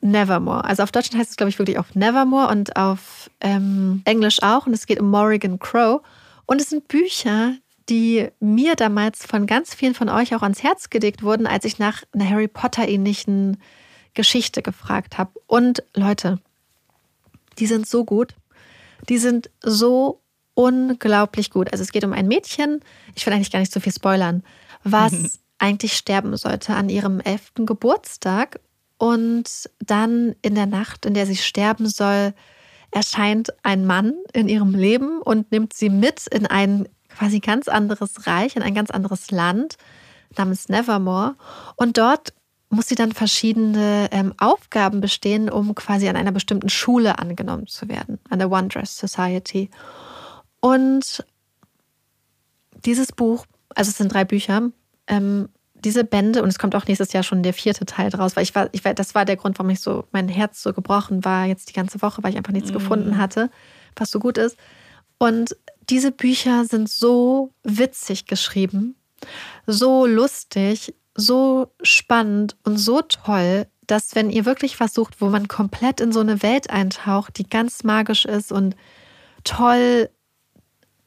Nevermore. 0.00 0.64
Also 0.64 0.82
auf 0.82 0.92
Deutsch 0.92 1.14
heißt 1.14 1.30
es, 1.30 1.36
glaube 1.36 1.50
ich, 1.50 1.58
wirklich 1.58 1.78
auf 1.78 1.94
Nevermore 1.94 2.48
und 2.48 2.76
auf 2.76 3.30
ähm, 3.40 4.02
Englisch 4.04 4.42
auch. 4.42 4.66
Und 4.66 4.74
es 4.74 4.86
geht 4.86 5.00
um 5.00 5.10
Morrigan 5.10 5.58
Crow. 5.58 6.02
Und 6.44 6.60
es 6.60 6.70
sind 6.70 6.88
Bücher, 6.88 7.54
die 7.88 8.28
mir 8.40 8.74
damals 8.76 9.26
von 9.26 9.46
ganz 9.46 9.74
vielen 9.74 9.94
von 9.94 10.08
euch 10.08 10.34
auch 10.34 10.42
ans 10.42 10.62
Herz 10.62 10.90
gelegt 10.90 11.22
wurden, 11.22 11.46
als 11.46 11.64
ich 11.64 11.78
nach 11.78 12.02
einer 12.12 12.28
Harry 12.28 12.48
Potter-ähnlichen 12.48 13.58
Geschichte 14.14 14.62
gefragt 14.62 15.18
habe. 15.18 15.32
Und 15.46 15.82
Leute, 15.94 16.38
die 17.58 17.66
sind 17.66 17.86
so 17.86 18.04
gut. 18.04 18.34
Die 19.08 19.18
sind 19.18 19.50
so 19.62 20.20
unglaublich 20.54 21.50
gut. 21.50 21.72
Also 21.72 21.82
es 21.82 21.92
geht 21.92 22.04
um 22.04 22.12
ein 22.12 22.28
Mädchen, 22.28 22.80
ich 23.14 23.26
will 23.26 23.32
eigentlich 23.32 23.50
gar 23.50 23.60
nicht 23.60 23.72
so 23.72 23.80
viel 23.80 23.92
spoilern, 23.92 24.42
was 24.84 25.40
eigentlich 25.58 25.94
sterben 25.94 26.36
sollte 26.36 26.74
an 26.74 26.88
ihrem 26.88 27.20
elften 27.20 27.66
Geburtstag. 27.66 28.60
Und 28.98 29.70
dann 29.80 30.36
in 30.42 30.54
der 30.54 30.66
Nacht, 30.66 31.06
in 31.06 31.14
der 31.14 31.26
sie 31.26 31.36
sterben 31.36 31.88
soll, 31.88 32.34
erscheint 32.92 33.52
ein 33.64 33.86
Mann 33.86 34.14
in 34.32 34.48
ihrem 34.48 34.74
Leben 34.74 35.20
und 35.20 35.50
nimmt 35.50 35.72
sie 35.72 35.88
mit 35.88 36.26
in 36.28 36.46
ein 36.46 36.88
quasi 37.16 37.40
ganz 37.40 37.68
anderes 37.68 38.26
Reich, 38.26 38.56
in 38.56 38.62
ein 38.62 38.74
ganz 38.74 38.90
anderes 38.90 39.30
Land 39.30 39.76
namens 40.36 40.68
Nevermore. 40.68 41.34
Und 41.76 41.98
dort 41.98 42.32
muss 42.70 42.88
sie 42.88 42.94
dann 42.94 43.12
verschiedene 43.12 44.08
ähm, 44.12 44.32
Aufgaben 44.38 45.00
bestehen, 45.00 45.50
um 45.50 45.74
quasi 45.74 46.08
an 46.08 46.16
einer 46.16 46.32
bestimmten 46.32 46.70
Schule 46.70 47.18
angenommen 47.18 47.66
zu 47.66 47.88
werden, 47.88 48.18
an 48.30 48.38
der 48.38 48.50
Wondrous 48.50 48.96
Society. 48.96 49.70
Und 50.60 51.24
dieses 52.84 53.12
Buch, 53.12 53.44
also 53.74 53.90
es 53.90 53.98
sind 53.98 54.12
drei 54.12 54.24
Bücher, 54.24 54.70
ähm, 55.06 55.48
diese 55.74 56.04
Bände, 56.04 56.42
und 56.42 56.48
es 56.48 56.58
kommt 56.58 56.74
auch 56.74 56.86
nächstes 56.86 57.12
Jahr 57.12 57.22
schon 57.22 57.42
der 57.42 57.52
vierte 57.52 57.84
Teil 57.84 58.08
draus, 58.10 58.36
weil 58.36 58.44
ich 58.44 58.54
war, 58.54 58.68
ich 58.72 58.84
war, 58.84 58.94
das 58.94 59.14
war 59.14 59.24
der 59.24 59.36
Grund, 59.36 59.58
warum 59.58 59.70
ich 59.70 59.80
so, 59.80 60.04
mein 60.12 60.28
Herz 60.28 60.62
so 60.62 60.72
gebrochen 60.72 61.24
war 61.24 61.44
jetzt 61.44 61.68
die 61.68 61.74
ganze 61.74 62.00
Woche, 62.02 62.22
weil 62.22 62.30
ich 62.30 62.36
einfach 62.36 62.52
nichts 62.52 62.70
mm. 62.70 62.74
gefunden 62.74 63.18
hatte, 63.18 63.50
was 63.96 64.10
so 64.10 64.20
gut 64.20 64.38
ist. 64.38 64.56
Und 65.18 65.56
diese 65.92 66.10
Bücher 66.10 66.64
sind 66.64 66.88
so 66.88 67.52
witzig 67.64 68.24
geschrieben, 68.24 68.96
so 69.66 70.06
lustig, 70.06 70.94
so 71.14 71.70
spannend 71.82 72.56
und 72.64 72.78
so 72.78 73.02
toll, 73.02 73.66
dass 73.86 74.14
wenn 74.14 74.30
ihr 74.30 74.46
wirklich 74.46 74.80
was 74.80 74.94
sucht, 74.94 75.20
wo 75.20 75.28
man 75.28 75.48
komplett 75.48 76.00
in 76.00 76.10
so 76.10 76.20
eine 76.20 76.42
Welt 76.42 76.70
eintaucht, 76.70 77.36
die 77.36 77.46
ganz 77.46 77.84
magisch 77.84 78.24
ist 78.24 78.52
und 78.52 78.74
toll 79.44 80.08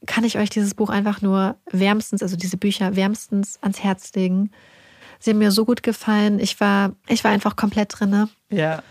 kann 0.06 0.24
ich 0.24 0.38
euch 0.38 0.52
dieses 0.52 0.76
Buch 0.76 0.92
einfach 0.92 1.20
nur 1.20 1.58
wärmstens, 1.72 2.22
also 2.22 2.36
diese 2.36 2.58
Bücher 2.58 2.96
wärmstens 2.96 3.58
ans 3.64 3.80
Herz 3.84 4.14
legen. 4.14 4.52
Sie 5.18 5.32
haben 5.32 5.40
mir 5.40 5.50
so 5.50 5.66
gut 5.66 5.82
gefallen. 5.82 6.38
Ich 6.38 6.60
war, 6.60 6.94
ich 7.08 7.24
war 7.24 7.32
einfach 7.32 7.56
komplett 7.56 8.00
drin. 8.00 8.30
Ja. 8.52 8.84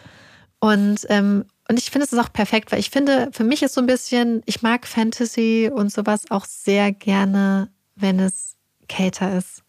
Und, 0.58 1.06
ähm, 1.08 1.44
und 1.68 1.78
ich 1.78 1.90
finde 1.90 2.04
es 2.04 2.12
ist 2.12 2.18
auch 2.18 2.32
perfekt, 2.32 2.72
weil 2.72 2.78
ich 2.78 2.90
finde, 2.90 3.30
für 3.32 3.44
mich 3.44 3.62
ist 3.62 3.74
so 3.74 3.80
ein 3.80 3.86
bisschen, 3.86 4.42
ich 4.44 4.62
mag 4.62 4.86
Fantasy 4.86 5.70
und 5.72 5.90
sowas 5.90 6.30
auch 6.30 6.44
sehr 6.44 6.92
gerne, 6.92 7.70
wenn 7.96 8.18
es 8.20 8.56
kälter 8.88 9.36
ist. 9.36 9.62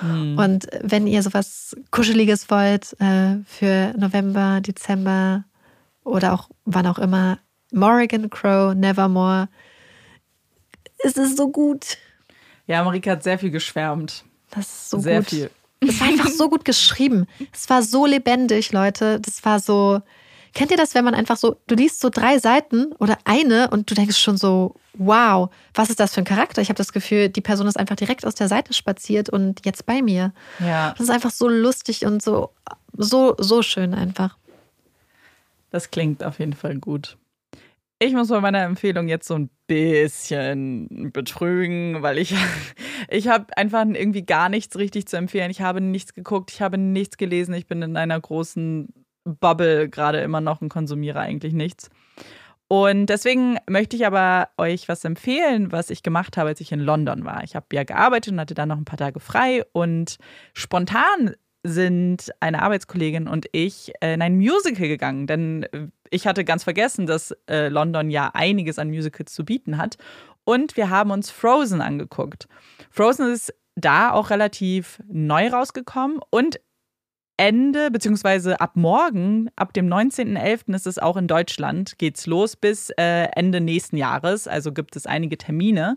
Hm. 0.00 0.38
Und 0.38 0.68
wenn 0.80 1.06
ihr 1.06 1.22
sowas 1.22 1.76
Kuscheliges 1.90 2.50
wollt 2.50 2.98
äh, 3.00 3.36
für 3.46 3.94
November, 3.96 4.60
Dezember 4.60 5.44
oder 6.02 6.32
auch 6.32 6.48
wann 6.64 6.86
auch 6.86 6.98
immer, 6.98 7.38
Morrigan 7.72 8.30
Crow, 8.30 8.74
Nevermore, 8.74 9.48
es 11.04 11.16
ist 11.16 11.36
so 11.36 11.50
gut. 11.50 11.98
Ja, 12.66 12.82
Marika 12.82 13.12
hat 13.12 13.22
sehr 13.22 13.38
viel 13.38 13.50
geschwärmt. 13.50 14.24
Das 14.50 14.66
ist 14.66 14.90
so 14.90 14.98
sehr 15.00 15.18
gut. 15.18 15.28
viel. 15.28 15.50
Es 15.80 16.00
war 16.00 16.08
einfach 16.08 16.30
so 16.30 16.48
gut 16.48 16.64
geschrieben. 16.64 17.26
Es 17.52 17.68
war 17.68 17.82
so 17.82 18.06
lebendig, 18.06 18.72
Leute. 18.72 19.20
Das 19.20 19.44
war 19.44 19.60
so. 19.60 20.00
Kennt 20.54 20.70
ihr 20.70 20.76
das, 20.76 20.94
wenn 20.94 21.04
man 21.04 21.14
einfach 21.14 21.36
so, 21.36 21.56
du 21.66 21.74
liest 21.74 22.00
so 22.00 22.10
drei 22.10 22.38
Seiten 22.38 22.92
oder 23.00 23.18
eine 23.24 23.70
und 23.70 23.90
du 23.90 23.94
denkst 23.94 24.16
schon 24.16 24.36
so, 24.36 24.76
wow, 24.94 25.50
was 25.74 25.90
ist 25.90 25.98
das 25.98 26.14
für 26.14 26.20
ein 26.20 26.24
Charakter? 26.24 26.62
Ich 26.62 26.68
habe 26.68 26.76
das 26.76 26.92
Gefühl, 26.92 27.28
die 27.28 27.40
Person 27.40 27.66
ist 27.66 27.76
einfach 27.78 27.96
direkt 27.96 28.24
aus 28.24 28.36
der 28.36 28.46
Seite 28.48 28.72
spaziert 28.72 29.28
und 29.28 29.66
jetzt 29.66 29.84
bei 29.84 30.00
mir. 30.00 30.32
Ja. 30.60 30.92
Das 30.92 31.00
ist 31.00 31.10
einfach 31.10 31.32
so 31.32 31.48
lustig 31.48 32.06
und 32.06 32.22
so, 32.22 32.50
so, 32.96 33.34
so 33.38 33.62
schön 33.62 33.94
einfach. 33.94 34.38
Das 35.70 35.90
klingt 35.90 36.22
auf 36.22 36.38
jeden 36.38 36.52
Fall 36.52 36.76
gut. 36.76 37.16
Ich 37.98 38.12
muss 38.12 38.28
bei 38.28 38.40
meiner 38.40 38.62
Empfehlung 38.62 39.08
jetzt 39.08 39.26
so 39.26 39.34
ein 39.34 39.50
bisschen 39.66 41.10
betrügen, 41.12 42.02
weil 42.02 42.18
ich, 42.18 42.34
ich 43.08 43.26
habe 43.26 43.46
einfach 43.56 43.84
irgendwie 43.84 44.22
gar 44.22 44.48
nichts 44.48 44.76
richtig 44.76 45.08
zu 45.08 45.16
empfehlen. 45.16 45.50
Ich 45.50 45.62
habe 45.62 45.80
nichts 45.80 46.14
geguckt, 46.14 46.52
ich 46.52 46.62
habe 46.62 46.78
nichts 46.78 47.16
gelesen. 47.16 47.54
Ich 47.54 47.66
bin 47.66 47.82
in 47.82 47.96
einer 47.96 48.20
großen 48.20 48.88
Bubble 49.24 49.88
gerade 49.88 50.20
immer 50.20 50.40
noch 50.40 50.62
und 50.62 50.68
konsumiere 50.68 51.20
eigentlich 51.20 51.52
nichts. 51.52 51.90
Und 52.68 53.06
deswegen 53.06 53.58
möchte 53.68 53.96
ich 53.96 54.06
aber 54.06 54.48
euch 54.56 54.88
was 54.88 55.04
empfehlen, 55.04 55.70
was 55.70 55.90
ich 55.90 56.02
gemacht 56.02 56.36
habe, 56.36 56.50
als 56.50 56.60
ich 56.60 56.72
in 56.72 56.80
London 56.80 57.24
war. 57.24 57.44
Ich 57.44 57.54
habe 57.54 57.66
ja 57.72 57.84
gearbeitet 57.84 58.32
und 58.32 58.40
hatte 58.40 58.54
dann 58.54 58.68
noch 58.68 58.78
ein 58.78 58.86
paar 58.86 58.98
Tage 58.98 59.20
frei 59.20 59.62
und 59.72 60.16
spontan 60.54 61.34
sind 61.62 62.30
eine 62.40 62.62
Arbeitskollegin 62.62 63.26
und 63.26 63.46
ich 63.52 63.92
in 64.00 64.20
ein 64.20 64.36
Musical 64.36 64.86
gegangen, 64.86 65.26
denn 65.26 65.66
ich 66.10 66.26
hatte 66.26 66.44
ganz 66.44 66.62
vergessen, 66.62 67.06
dass 67.06 67.34
äh, 67.48 67.68
London 67.68 68.10
ja 68.10 68.30
einiges 68.34 68.78
an 68.78 68.90
Musicals 68.90 69.32
zu 69.32 69.44
bieten 69.44 69.78
hat. 69.78 69.96
Und 70.44 70.76
wir 70.76 70.90
haben 70.90 71.10
uns 71.10 71.30
Frozen 71.30 71.80
angeguckt. 71.80 72.48
Frozen 72.90 73.32
ist 73.32 73.54
da 73.76 74.12
auch 74.12 74.30
relativ 74.30 75.02
neu 75.08 75.48
rausgekommen 75.48 76.20
und 76.30 76.60
Ende, 77.36 77.90
beziehungsweise 77.90 78.60
ab 78.60 78.76
morgen, 78.76 79.48
ab 79.56 79.72
dem 79.72 79.88
19.11. 79.88 80.74
ist 80.74 80.86
es 80.86 80.98
auch 80.98 81.16
in 81.16 81.26
Deutschland, 81.26 81.98
geht's 81.98 82.26
los 82.26 82.54
bis 82.54 82.90
äh, 82.90 83.28
Ende 83.34 83.60
nächsten 83.60 83.96
Jahres. 83.96 84.46
Also 84.46 84.72
gibt 84.72 84.94
es 84.94 85.06
einige 85.06 85.36
Termine. 85.36 85.96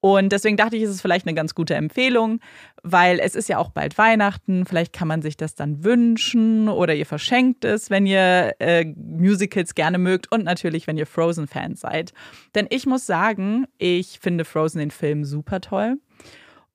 Und 0.00 0.30
deswegen 0.30 0.56
dachte 0.56 0.76
ich, 0.76 0.84
ist 0.84 0.90
es 0.90 1.00
vielleicht 1.00 1.26
eine 1.26 1.34
ganz 1.34 1.56
gute 1.56 1.74
Empfehlung, 1.74 2.38
weil 2.84 3.18
es 3.18 3.34
ist 3.34 3.48
ja 3.48 3.58
auch 3.58 3.70
bald 3.70 3.98
Weihnachten. 3.98 4.64
Vielleicht 4.64 4.92
kann 4.92 5.08
man 5.08 5.22
sich 5.22 5.36
das 5.36 5.56
dann 5.56 5.82
wünschen 5.82 6.68
oder 6.68 6.94
ihr 6.94 7.06
verschenkt 7.06 7.64
es, 7.64 7.90
wenn 7.90 8.06
ihr 8.06 8.54
äh, 8.60 8.84
Musicals 8.94 9.74
gerne 9.74 9.98
mögt 9.98 10.30
und 10.30 10.44
natürlich, 10.44 10.86
wenn 10.86 10.96
ihr 10.96 11.06
Frozen-Fans 11.06 11.80
seid. 11.80 12.12
Denn 12.54 12.68
ich 12.70 12.86
muss 12.86 13.06
sagen, 13.06 13.66
ich 13.78 14.20
finde 14.20 14.44
Frozen 14.44 14.78
den 14.78 14.92
Film 14.92 15.24
super 15.24 15.60
toll. 15.60 15.96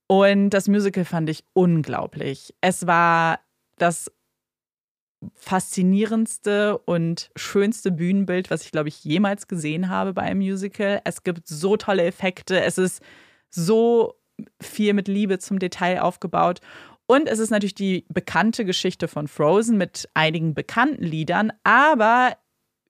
Und 0.07 0.49
das 0.49 0.67
Musical 0.67 1.05
fand 1.05 1.30
ich 1.30 1.45
unglaublich. 1.53 2.53
Es 2.59 2.85
war 2.85 3.39
das 3.77 4.11
faszinierendste 5.35 6.77
und 6.79 7.31
schönste 7.35 7.91
Bühnenbild, 7.91 8.51
was 8.51 8.65
ich, 8.65 8.71
glaube 8.71 8.89
ich, 8.89 9.03
jemals 9.03 9.47
gesehen 9.47 9.89
habe 9.89 10.13
bei 10.13 10.23
einem 10.23 10.39
Musical. 10.39 11.01
Es 11.05 11.23
gibt 11.23 11.47
so 11.47 11.77
tolle 11.77 12.03
Effekte. 12.03 12.61
Es 12.61 12.77
ist 12.77 13.01
so 13.49 14.15
viel 14.61 14.93
mit 14.93 15.07
Liebe 15.07 15.39
zum 15.39 15.59
Detail 15.59 16.01
aufgebaut. 16.01 16.59
Und 17.05 17.27
es 17.27 17.39
ist 17.39 17.51
natürlich 17.51 17.75
die 17.75 18.05
bekannte 18.09 18.65
Geschichte 18.65 19.07
von 19.07 19.27
Frozen 19.27 19.77
mit 19.77 20.09
einigen 20.13 20.53
bekannten 20.53 21.03
Liedern, 21.03 21.51
aber 21.63 22.37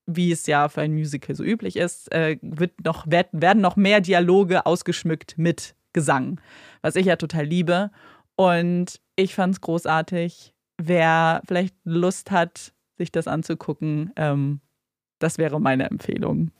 wie 0.06 0.32
es 0.32 0.46
ja 0.48 0.70
für 0.70 0.82
ein 0.82 0.94
Musical 0.94 1.36
so 1.36 1.44
üblich 1.44 1.78
ist, 1.78 2.12
äh, 2.12 2.38
wird 2.42 2.84
noch, 2.84 3.06
werden 3.08 3.62
noch 3.62 3.76
mehr 3.76 4.02
Dialoge 4.02 4.66
ausgeschmückt 4.66 5.38
mit 5.38 5.76
Gesang, 5.94 6.42
was 6.82 6.96
ich 6.96 7.06
ja 7.06 7.16
total 7.16 7.46
liebe. 7.46 7.92
Und 8.36 9.00
ich 9.16 9.36
fand 9.36 9.54
es 9.56 9.62
großartig 9.62 10.53
wer 10.88 11.42
vielleicht 11.48 11.76
Lust 11.84 12.32
hat, 12.32 12.74
sich 12.98 13.12
das 13.12 13.28
anzugucken, 13.28 14.12
ähm, 14.16 14.60
das 15.20 15.38
wäre 15.38 15.60
meine 15.60 15.90
Empfehlung. 15.90 16.52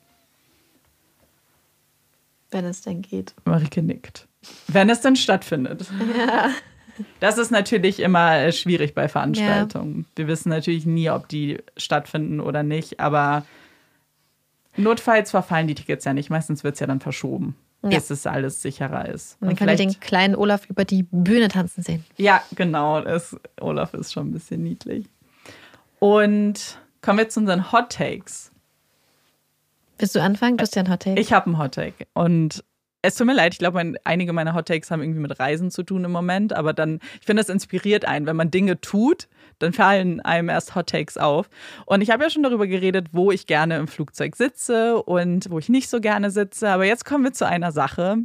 Wenn 2.52 2.66
es 2.66 2.82
denn 2.82 3.02
geht. 3.02 3.34
Marike 3.46 3.82
nickt. 3.82 4.28
Wenn 4.68 4.90
es 4.90 5.02
denn 5.02 5.16
stattfindet. 5.16 5.90
Ja. 6.18 6.52
Das 7.20 7.40
ist 7.40 7.50
natürlich 7.50 8.00
immer 8.00 8.36
äh, 8.36 8.52
schwierig 8.52 8.94
bei 8.94 9.10
Veranstaltungen. 9.10 10.02
Ja. 10.02 10.06
Wir 10.16 10.28
wissen 10.28 10.50
natürlich 10.50 10.86
nie, 10.86 11.10
ob 11.10 11.28
die 11.28 11.58
stattfinden 11.76 12.40
oder 12.40 12.62
nicht, 12.62 13.00
aber 13.00 13.46
Notfalls 14.76 15.32
verfallen 15.32 15.68
die 15.68 15.76
Tickets 15.76 16.06
ja 16.06 16.14
nicht. 16.14 16.30
Meistens 16.30 16.64
wird 16.64 16.76
es 16.76 16.80
ja 16.80 16.88
dann 16.88 17.00
verschoben, 17.00 17.56
Ja. 17.84 17.90
bis 17.90 18.10
es 18.10 18.26
alles 18.26 18.62
sicherer 18.62 19.10
ist. 19.10 19.38
Und 19.42 19.48
dann 19.50 19.56
können 19.58 19.70
wir 19.70 19.76
den 19.76 20.00
kleinen 20.00 20.36
Olaf 20.36 20.70
über 20.70 20.86
die 20.86 21.04
Bühne 21.04 21.50
tanzen 21.50 21.84
sehen. 21.84 22.06
Ja, 22.16 22.42
genau. 22.56 23.02
Das, 23.02 23.36
Olaf 23.60 23.94
ist 23.94 24.14
schon 24.14 24.30
ein 24.30 24.32
bisschen 24.32 24.64
niedlich. 24.64 25.06
Und 26.00 26.78
kommen 27.02 27.20
wir 27.20 27.30
zu 27.30 27.42
unseren 27.42 27.72
Hot 27.74 27.92
Takes. 27.92 28.52
Willst 30.00 30.16
du 30.16 30.22
anfangen? 30.22 30.58
Du 30.58 30.62
hast 30.62 30.76
ja 30.76 30.84
ein 30.84 30.90
Hot 30.90 31.02
Take. 31.02 31.20
Ich 31.20 31.34
habe 31.34 31.48
einen 31.48 31.58
Hot 31.58 31.74
Take. 31.76 32.08
Und 32.14 32.64
es 33.06 33.16
tut 33.16 33.28
mir 33.28 33.34
leid, 33.34 33.54
ich 33.54 33.60
glaube, 33.60 33.76
mein, 33.76 33.98
einige 34.06 34.32
meiner 34.32 34.54
Hot 34.54 34.70
Takes 34.70 34.90
haben 34.90 35.02
irgendwie 35.02 35.20
mit 35.20 35.38
Reisen 35.38 35.70
zu 35.70 35.84
tun 35.84 36.06
im 36.06 36.12
Moment. 36.12 36.54
Aber 36.54 36.72
dann, 36.72 37.00
ich 37.20 37.26
finde, 37.26 37.44
das 37.44 37.50
inspiriert 37.50 38.06
einen. 38.06 38.26
Wenn 38.26 38.38
man 38.38 38.50
Dinge 38.50 38.80
tut, 38.80 39.28
dann 39.60 39.74
fallen 39.74 40.22
einem 40.22 40.48
erst 40.48 40.74
Hot 40.74 40.88
Takes 40.88 41.18
auf. 41.18 41.50
Und 41.86 42.02
ich 42.02 42.12
habe 42.12 42.24
ja 42.24 42.30
schon 42.30 42.44
darüber 42.44 42.66
geredet, 42.66 43.08
wo 43.12 43.30
ich 43.30 43.46
gerne 43.46 43.76
im 43.76 43.90
Flugzeug 43.90 44.38
sitze 44.38 45.04
und 45.04 45.52
wo 45.52 45.60
ich 45.60 45.68
nicht 45.68 45.90
so 45.90 46.00
gerne 46.00 46.32
sitze. 46.32 46.70
Aber 46.70 46.86
jetzt 46.86 47.04
kommen 47.04 47.26
wir 47.26 47.34
zu 47.34 47.46
einer 47.46 47.74
Sache. 47.74 48.20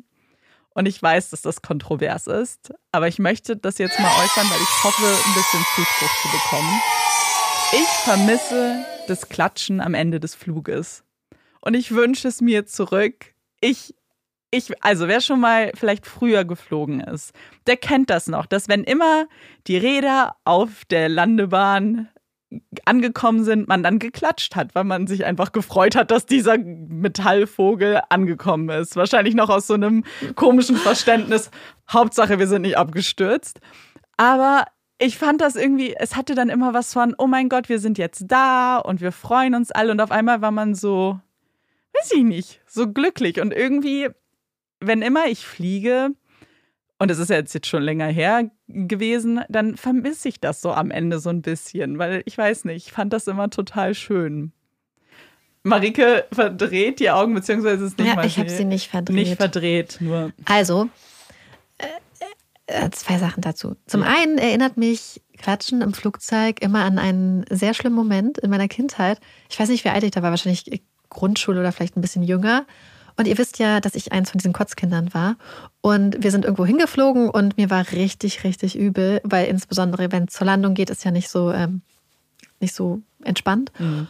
Und 0.75 0.87
ich 0.87 1.03
weiß, 1.03 1.31
dass 1.31 1.43
das 1.43 1.61
kontrovers 1.61 2.29
ist. 2.29 2.73
Aber 2.93 3.09
ich 3.09 3.19
möchte 3.19 3.57
das 3.57 3.79
jetzt 3.79 3.99
mal 3.99 4.13
äußern, 4.23 4.49
weil 4.49 4.61
ich 4.61 4.85
hoffe, 4.85 5.07
ein 5.07 5.35
bisschen 5.35 5.65
Zuspruch 5.75 6.23
zu 6.23 6.29
bekommen. 6.29 6.81
Ich 7.73 7.89
vermisse 8.05 8.85
das 9.09 9.29
Klatschen 9.29 9.81
am 9.81 9.95
Ende 9.95 10.21
des 10.21 10.37
Fluges. 10.37 11.03
Und 11.61 11.75
ich 11.75 11.91
wünsche 11.91 12.29
es 12.29 12.41
mir 12.41 12.65
zurück. 12.67 13.35
Ich, 13.61 13.97
ich, 14.51 14.73
also 14.83 15.09
wer 15.09 15.21
schon 15.21 15.41
mal 15.41 15.73
vielleicht 15.75 16.07
früher 16.07 16.45
geflogen 16.45 17.01
ist, 17.01 17.33
der 17.67 17.77
kennt 17.77 18.11
das 18.11 18.29
noch, 18.29 18.47
dass 18.47 18.69
wenn 18.69 18.85
immer 18.85 19.27
die 19.67 19.77
Räder 19.77 20.37
auf 20.45 20.85
der 20.87 21.09
Landebahn 21.09 22.09
angekommen 22.87 23.45
sind, 23.45 23.69
man 23.69 23.83
dann 23.83 23.99
geklatscht 23.99 24.57
hat, 24.57 24.75
weil 24.75 24.85
man 24.85 25.07
sich 25.07 25.27
einfach 25.27 25.53
gefreut 25.53 25.95
hat, 25.95 26.11
dass 26.11 26.25
dieser 26.25 26.57
Metallvogel 26.57 28.01
angekommen 28.09 28.71
ist. 28.71 28.97
Wahrscheinlich 28.97 29.35
noch 29.35 29.51
aus 29.51 29.67
so 29.67 29.75
einem 29.75 30.05
komischen 30.35 30.77
Verständnis. 30.77 31.51
Hauptsache, 31.91 32.39
wir 32.39 32.47
sind 32.47 32.63
nicht 32.63 32.79
abgestürzt. 32.79 33.61
Aber 34.17 34.65
ich 34.99 35.19
fand 35.19 35.43
das 35.43 35.57
irgendwie, 35.57 35.95
es 35.95 36.17
hatte 36.17 36.35
dann 36.35 36.49
immer 36.49 36.73
was 36.73 36.93
von, 36.93 37.15
oh 37.19 37.27
mein 37.27 37.51
Gott, 37.51 37.69
wir 37.69 37.79
sind 37.79 37.99
jetzt 37.99 38.25
da 38.29 38.79
und 38.79 39.01
wir 39.03 39.13
freuen 39.13 39.55
uns 39.55 39.71
alle. 39.71 39.93
Und 39.93 40.01
auf 40.01 40.11
einmal 40.11 40.41
war 40.41 40.51
man 40.51 40.75
so, 40.75 41.21
weiß 41.95 42.13
ich 42.13 42.25
nicht, 42.25 42.63
so 42.67 42.91
glücklich. 42.91 43.41
Und 43.41 43.53
irgendwie, 43.53 44.09
wenn 44.81 45.03
immer 45.03 45.27
ich 45.27 45.47
fliege, 45.47 46.11
und 46.99 47.11
es 47.11 47.19
ist 47.19 47.31
ja 47.31 47.37
jetzt, 47.37 47.55
jetzt 47.55 47.67
schon 47.67 47.83
länger 47.83 48.07
her 48.07 48.51
gewesen, 48.67 49.41
dann 49.49 49.77
vermisse 49.77 50.29
ich 50.29 50.41
das 50.41 50.61
so 50.61 50.73
am 50.73 50.91
Ende 50.91 51.21
so 51.21 51.31
ein 51.31 51.43
bisschen, 51.43 51.99
weil 51.99 52.23
ich 52.25 52.37
weiß 52.37 52.65
nicht, 52.65 52.89
ich 52.89 52.93
fand 52.93 53.13
das 53.13 53.27
immer 53.27 53.51
total 53.51 53.95
schön. 53.95 54.53
Marike 55.63 56.25
verdreht 56.33 57.01
die 57.01 57.11
Augen, 57.11 57.35
beziehungsweise 57.35 57.85
ist 57.85 57.99
nicht 57.99 58.09
ja, 58.09 58.25
ich 58.25 58.39
habe 58.39 58.49
sie 58.49 58.65
nicht 58.65 58.91
verdreht. 58.91 59.17
nicht 59.17 59.37
verdreht, 59.37 59.99
nur. 60.01 60.33
Also, 60.45 60.89
äh, 61.79 61.87
äh, 62.67 62.91
zwei 62.91 63.19
Sachen 63.19 63.43
dazu. 63.43 63.77
Zum 63.87 64.03
Ja. 64.03 64.09
einen 64.09 64.39
erinnert 64.39 64.77
mich 64.77 65.21
Klatschen 65.37 65.83
im 65.83 65.95
Flugzeug 65.95 66.61
immer 66.63 66.85
an 66.85 66.99
einen 66.99 67.45
sehr 67.51 67.75
schlimmen 67.75 67.97
Moment 67.97 68.39
in 68.39 68.51
meiner 68.51 68.69
Kindheit. 68.69 69.21
Ich 69.51 69.59
weiß 69.59 69.69
nicht, 69.69 69.85
wie 69.85 69.91
alt 69.91 70.03
ich 70.03 70.11
da 70.11 70.23
war, 70.23 70.31
wahrscheinlich 70.31 70.83
Grundschule 71.11 71.61
oder 71.61 71.73
vielleicht 71.73 71.97
ein 71.97 72.01
bisschen 72.01 72.23
jünger. 72.23 72.67
Und 73.19 73.27
ihr 73.27 73.37
wisst 73.37 73.59
ja, 73.59 73.81
dass 73.81 73.97
ich 73.97 74.13
eins 74.13 74.31
von 74.31 74.39
diesen 74.39 74.53
Kotzkindern 74.53 75.13
war. 75.13 75.37
Und 75.81 76.23
wir 76.23 76.31
sind 76.31 76.45
irgendwo 76.45 76.65
hingeflogen 76.65 77.29
und 77.29 77.57
mir 77.57 77.69
war 77.69 77.85
richtig, 77.91 78.45
richtig 78.45 78.79
übel, 78.79 79.21
weil 79.25 79.49
insbesondere, 79.49 80.13
wenn 80.13 80.25
es 80.25 80.35
zur 80.35 80.47
Landung 80.47 80.75
geht, 80.75 80.89
ist 80.89 81.05
ja 81.05 81.11
nicht 81.11 81.29
so, 81.29 81.51
ähm, 81.51 81.83
nicht 82.61 82.77
so 82.77 83.03
entspannt. 83.25 83.73
Mhm. 83.81 84.07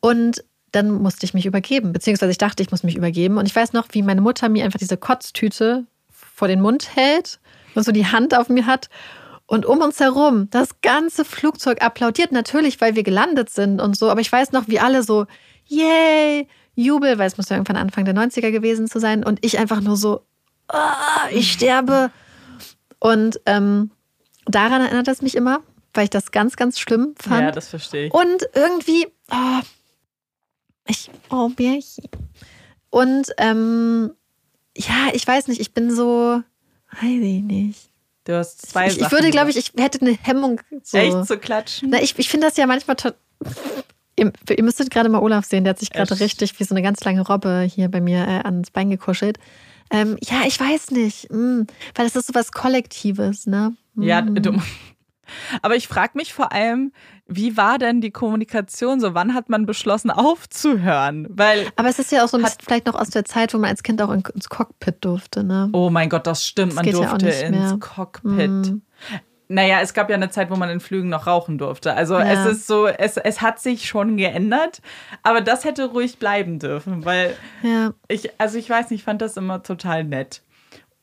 Und 0.00 0.44
dann 0.72 0.90
musste 0.90 1.24
ich 1.24 1.32
mich 1.32 1.46
übergeben, 1.46 1.94
beziehungsweise 1.94 2.32
ich 2.32 2.38
dachte, 2.38 2.62
ich 2.62 2.70
muss 2.70 2.82
mich 2.82 2.96
übergeben. 2.96 3.38
Und 3.38 3.46
ich 3.46 3.56
weiß 3.56 3.72
noch, 3.72 3.88
wie 3.92 4.02
meine 4.02 4.20
Mutter 4.20 4.50
mir 4.50 4.66
einfach 4.66 4.78
diese 4.78 4.98
Kotztüte 4.98 5.86
vor 6.10 6.46
den 6.46 6.60
Mund 6.60 6.94
hält 6.94 7.40
und 7.74 7.84
so 7.84 7.92
die 7.92 8.06
Hand 8.06 8.36
auf 8.36 8.50
mir 8.50 8.66
hat. 8.66 8.90
Und 9.46 9.64
um 9.64 9.80
uns 9.80 9.98
herum, 10.00 10.48
das 10.50 10.82
ganze 10.82 11.24
Flugzeug 11.24 11.82
applaudiert 11.82 12.30
natürlich, 12.30 12.78
weil 12.82 12.94
wir 12.94 13.04
gelandet 13.04 13.48
sind 13.48 13.80
und 13.80 13.96
so. 13.96 14.10
Aber 14.10 14.20
ich 14.20 14.30
weiß 14.30 14.52
noch, 14.52 14.68
wie 14.68 14.80
alle 14.80 15.02
so, 15.02 15.24
yay, 15.66 16.46
Jubel, 16.84 17.18
weil 17.18 17.26
es 17.26 17.36
muss 17.36 17.48
ja 17.48 17.56
irgendwann 17.56 17.76
Anfang 17.76 18.04
der 18.04 18.14
90er 18.14 18.50
gewesen 18.50 18.88
zu 18.88 18.98
sein. 19.00 19.24
Und 19.24 19.44
ich 19.44 19.58
einfach 19.58 19.80
nur 19.80 19.96
so, 19.96 20.24
ah, 20.68 21.28
ich 21.30 21.52
sterbe. 21.52 22.10
Und 22.98 23.40
ähm, 23.46 23.90
daran 24.46 24.82
erinnert 24.82 25.08
es 25.08 25.22
mich 25.22 25.34
immer, 25.36 25.60
weil 25.94 26.04
ich 26.04 26.10
das 26.10 26.30
ganz, 26.30 26.56
ganz 26.56 26.78
schlimm 26.78 27.14
fand. 27.18 27.42
Ja, 27.42 27.50
das 27.50 27.68
verstehe 27.68 28.06
ich. 28.06 28.14
Und 28.14 28.48
irgendwie, 28.54 29.06
oh, 29.30 29.60
ich, 30.86 31.10
oh, 31.30 31.48
Bärchen. 31.48 32.08
Und 32.90 33.28
ähm, 33.38 34.12
ja, 34.76 35.08
ich 35.12 35.26
weiß 35.26 35.48
nicht, 35.48 35.60
ich 35.60 35.72
bin 35.72 35.94
so, 35.94 36.42
weiß 36.92 37.02
ich 37.22 37.42
nicht. 37.42 37.90
Du 38.24 38.36
hast 38.36 38.70
zwei 38.70 38.88
Ich, 38.88 39.00
ich 39.00 39.10
würde, 39.12 39.30
glaube 39.30 39.50
ich, 39.50 39.56
ich 39.56 39.72
hätte 39.78 40.00
eine 40.00 40.12
Hemmung. 40.12 40.60
So. 40.82 40.98
Echt 40.98 41.26
zu 41.26 41.38
klatschen? 41.38 41.90
Na, 41.90 42.02
ich 42.02 42.18
ich 42.18 42.28
finde 42.28 42.46
das 42.48 42.56
ja 42.56 42.66
manchmal 42.66 42.96
to- 42.96 43.12
Ihr, 44.20 44.32
ihr 44.56 44.62
müsstet 44.64 44.90
gerade 44.90 45.08
mal 45.08 45.20
Olaf 45.20 45.44
sehen, 45.46 45.64
der 45.64 45.70
hat 45.72 45.78
sich 45.78 45.90
gerade 45.90 46.18
richtig 46.20 46.58
wie 46.60 46.64
so 46.64 46.74
eine 46.74 46.82
ganz 46.82 47.02
lange 47.04 47.22
Robbe 47.22 47.62
hier 47.62 47.88
bei 47.88 48.00
mir 48.00 48.18
äh, 48.26 48.40
ans 48.44 48.70
Bein 48.70 48.90
gekuschelt. 48.90 49.38
Ähm, 49.90 50.16
ja, 50.22 50.42
ich 50.46 50.60
weiß 50.60 50.92
nicht, 50.92 51.32
mm, 51.32 51.62
weil 51.96 52.06
es 52.06 52.14
ist 52.14 52.26
so 52.28 52.34
was 52.34 52.52
Kollektives, 52.52 53.46
ne? 53.46 53.74
Ja, 53.96 54.22
Mm. 54.22 54.34
du. 54.42 54.52
Aber 55.62 55.76
ich 55.76 55.86
frage 55.86 56.12
mich 56.16 56.32
vor 56.34 56.52
allem, 56.52 56.92
wie 57.28 57.56
war 57.56 57.78
denn 57.78 58.00
die 58.00 58.10
Kommunikation 58.10 58.98
so? 59.00 59.14
Wann 59.14 59.32
hat 59.34 59.48
man 59.48 59.64
beschlossen, 59.64 60.10
aufzuhören? 60.10 61.28
Weil, 61.30 61.68
Aber 61.76 61.88
es 61.88 61.98
ist 62.00 62.10
ja 62.10 62.24
auch 62.24 62.28
so 62.28 62.36
ein 62.36 62.42
bisschen 62.42 62.58
vielleicht 62.64 62.86
noch 62.86 62.96
aus 62.96 63.10
der 63.10 63.24
Zeit, 63.24 63.54
wo 63.54 63.58
man 63.58 63.70
als 63.70 63.82
Kind 63.84 64.02
auch 64.02 64.10
in- 64.10 64.24
ins 64.34 64.48
Cockpit 64.48 64.96
durfte, 65.04 65.44
ne? 65.44 65.68
oh 65.72 65.88
mein 65.90 66.08
Gott, 66.08 66.26
das 66.26 66.44
stimmt, 66.44 66.72
Das 66.72 66.76
man 66.76 66.84
ja 66.86 66.92
durfte 66.92 67.24
nicht 67.26 67.42
ins. 67.42 67.78
Cockpit. 67.80 68.50
Mm. 68.50 68.82
Naja, 69.52 69.80
es 69.82 69.94
gab 69.94 70.08
ja 70.10 70.14
eine 70.14 70.30
Zeit, 70.30 70.48
wo 70.48 70.54
man 70.56 70.70
in 70.70 70.78
Flügen 70.78 71.08
noch 71.08 71.26
rauchen 71.26 71.58
durfte. 71.58 71.92
Also 71.94 72.14
Ja. 72.18 72.46
es 72.46 72.46
ist 72.58 72.66
so, 72.68 72.86
es, 72.86 73.16
es 73.16 73.40
hat 73.42 73.58
sich 73.58 73.88
schon 73.88 74.16
geändert, 74.16 74.80
aber 75.24 75.40
das 75.40 75.64
hätte 75.64 75.86
ruhig 75.86 76.18
bleiben 76.20 76.58
dürfen, 76.60 77.04
weil 77.04 77.34
Ja. 77.62 77.90
ich, 78.06 78.30
also 78.38 78.58
ich 78.58 78.70
weiß 78.70 78.90
nicht, 78.90 79.00
ich 79.00 79.04
fand 79.04 79.20
das 79.20 79.36
immer 79.36 79.62
total 79.64 80.04
nett. 80.04 80.42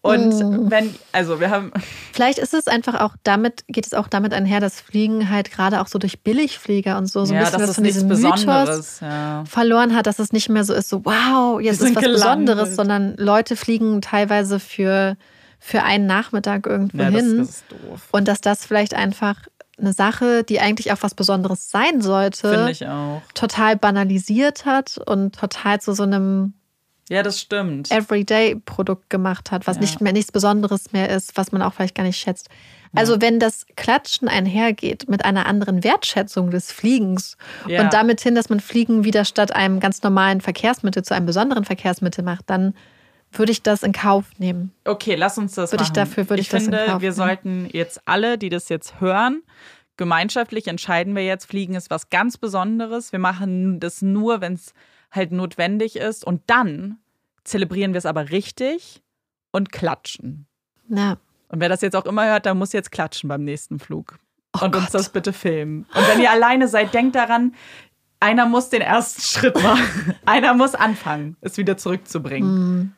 Und 0.02 0.30
Mm. 0.30 0.72
wenn, 0.72 0.96
also 1.12 1.42
wir 1.42 1.50
haben, 1.50 1.72
Vielleicht 2.14 2.38
ist 2.40 2.54
es 2.54 2.68
einfach 2.68 3.02
auch 3.02 3.16
damit, 3.24 3.66
geht 3.68 3.86
es 3.86 3.94
auch 3.94 4.08
damit 4.08 4.32
einher, 4.34 4.62
dass 4.62 4.80
Fliegen 4.80 5.30
halt 5.30 5.52
gerade 5.52 5.82
auch 5.82 5.88
so 5.88 6.00
durch 6.00 6.22
Billigflieger 6.22 6.98
und 6.98 7.08
so, 7.08 7.26
so 7.26 7.34
ein 7.34 7.40
ja, 7.42 7.46
bisschen 7.50 7.62
was 7.68 7.76
von 7.76 7.84
diesem 7.84 8.08
Mythos 8.08 8.22
Besonderes. 8.46 9.00
Ja. 9.02 9.44
verloren 9.46 9.94
hat, 9.94 10.08
dass 10.08 10.20
es 10.20 10.32
nicht 10.32 10.48
mehr 10.48 10.64
so 10.64 10.74
ist, 10.74 10.88
so 10.88 11.04
wow, 11.04 11.60
jetzt 11.60 11.82
ist 11.82 11.96
was 11.96 12.02
gelandet. 12.04 12.56
Besonderes, 12.56 12.76
sondern 12.78 13.16
Leute 13.18 13.58
fliegen 13.58 14.02
teilweise 14.02 14.60
für, 14.62 15.18
für 15.60 15.84
einen 15.84 16.06
Nachmittag 16.06 16.66
irgendwo 16.66 16.98
Ja, 17.04 17.10
hin. 17.10 17.38
das 17.38 17.50
ist 17.50 17.66
doof. 17.70 18.08
und 18.12 18.28
dass 18.28 18.42
das 18.42 18.66
vielleicht 18.66 18.94
einfach 18.94 19.36
eine 19.80 19.94
Sache, 19.94 20.44
die 20.44 20.60
eigentlich 20.60 20.92
auch 20.92 20.98
was 21.02 21.14
Besonderes 21.14 21.70
sein 21.70 22.02
sollte, 22.02 22.72
total 23.36 23.76
banalisiert 23.76 24.66
hat 24.66 24.98
und 25.06 25.36
total 25.36 25.80
zu 25.82 25.94
so 25.94 26.04
einem 26.04 26.54
Ja, 27.10 27.22
das 27.24 27.40
stimmt. 27.40 27.90
Everyday-Produkt 27.92 29.10
gemacht 29.10 29.52
hat, 29.52 29.68
was 29.68 29.78
Ja. 29.78 29.82
nicht 29.82 30.02
mehr 30.02 30.14
nichts 30.14 30.32
Besonderes 30.32 30.92
mehr 30.94 31.10
ist, 31.10 31.38
was 31.38 31.52
man 31.52 31.62
auch 31.62 31.74
vielleicht 31.74 31.96
gar 31.96 32.04
nicht 32.04 32.18
schätzt. 32.20 32.50
Also 32.96 33.22
wenn 33.22 33.40
das 33.40 33.66
Klatschen 33.76 34.28
einhergeht 34.28 35.08
mit 35.08 35.24
einer 35.26 35.46
anderen 35.46 35.84
Wertschätzung 35.84 36.50
des 36.52 36.72
Fliegens 36.72 37.38
Ja. 37.68 37.84
und 37.84 37.94
damit 37.94 38.22
hin, 38.22 38.34
dass 38.34 38.50
man 38.50 38.60
Fliegen 38.60 39.04
wieder 39.04 39.26
statt 39.26 39.56
einem 39.56 39.80
ganz 39.80 40.02
normalen 40.04 40.42
Verkehrsmittel 40.42 41.04
zu 41.04 41.14
einem 41.14 41.26
besonderen 41.28 41.66
Verkehrsmittel 41.66 42.24
macht, 42.24 42.50
dann 42.50 42.74
würde 43.32 43.52
ich 43.52 43.62
das 43.62 43.84
in 43.84 43.92
Kauf 43.92 44.26
nehmen. 44.38 44.72
Okay, 44.86 45.16
lass 45.16 45.38
uns 45.38 45.54
das 45.56 45.72
Würde 45.72 45.84
ich 45.84 45.90
machen. 45.90 45.96
dafür- 45.96 46.30
würde 46.30 46.42
ich 46.42 46.50
das 46.50 46.64
in 46.66 46.72
finde, 46.74 46.88
wir 46.88 46.98
nehmen. 47.00 47.12
sollten 47.14 47.70
jetzt 47.72 48.02
alle, 48.06 48.38
die 48.38 48.50
das 48.50 48.70
jetzt 48.70 49.00
hören, 49.02 49.44
gemeinschaftlich 49.98 50.68
entscheiden 50.68 51.16
wir 51.16 51.26
jetzt, 51.26 51.46
Fliegen 51.46 51.76
ist 51.76 51.90
was 51.90 52.10
ganz 52.10 52.38
Besonderes. 52.38 53.12
Wir 53.12 53.20
machen 53.20 53.80
das 53.80 54.02
nur, 54.02 54.42
wenn 54.42 54.54
es 54.54 54.74
halt 55.12 55.32
notwendig 55.32 55.96
ist. 55.96 56.24
Und 56.26 56.42
dann 56.48 56.98
zelebrieren 57.44 57.94
wir 57.94 57.98
es 58.00 58.06
aber 58.06 58.30
richtig 58.30 59.02
und 59.52 59.72
klatschen. 59.72 60.46
Ja. 60.90 61.18
Und 61.50 61.60
wer 61.62 61.70
das 61.70 61.82
jetzt 61.82 61.96
auch 61.96 62.06
immer 62.06 62.26
hört, 62.28 62.46
der 62.46 62.54
muss 62.54 62.74
jetzt 62.74 62.92
klatschen 62.92 63.28
beim 63.30 63.44
nächsten 63.44 63.80
Flug. 63.80 64.20
Oh 64.60 64.66
und 64.66 64.76
uns 64.76 64.86
Gott. 64.86 64.94
das 64.96 65.10
bitte 65.10 65.34
filmen. 65.34 65.86
Und 65.94 66.08
wenn 66.10 66.20
ihr 66.22 66.32
alleine 66.32 66.68
seid, 66.68 66.94
denkt 66.94 67.16
daran, 67.16 67.56
einer 68.20 68.46
muss 68.46 68.70
den 68.70 68.82
ersten 68.82 69.22
Schritt 69.24 69.62
machen. 69.62 70.16
einer 70.26 70.54
muss 70.54 70.76
anfangen, 70.76 71.38
es 71.42 71.58
wieder 71.58 71.78
zurückzubringen. 71.78 72.80
Mm. 72.82 72.94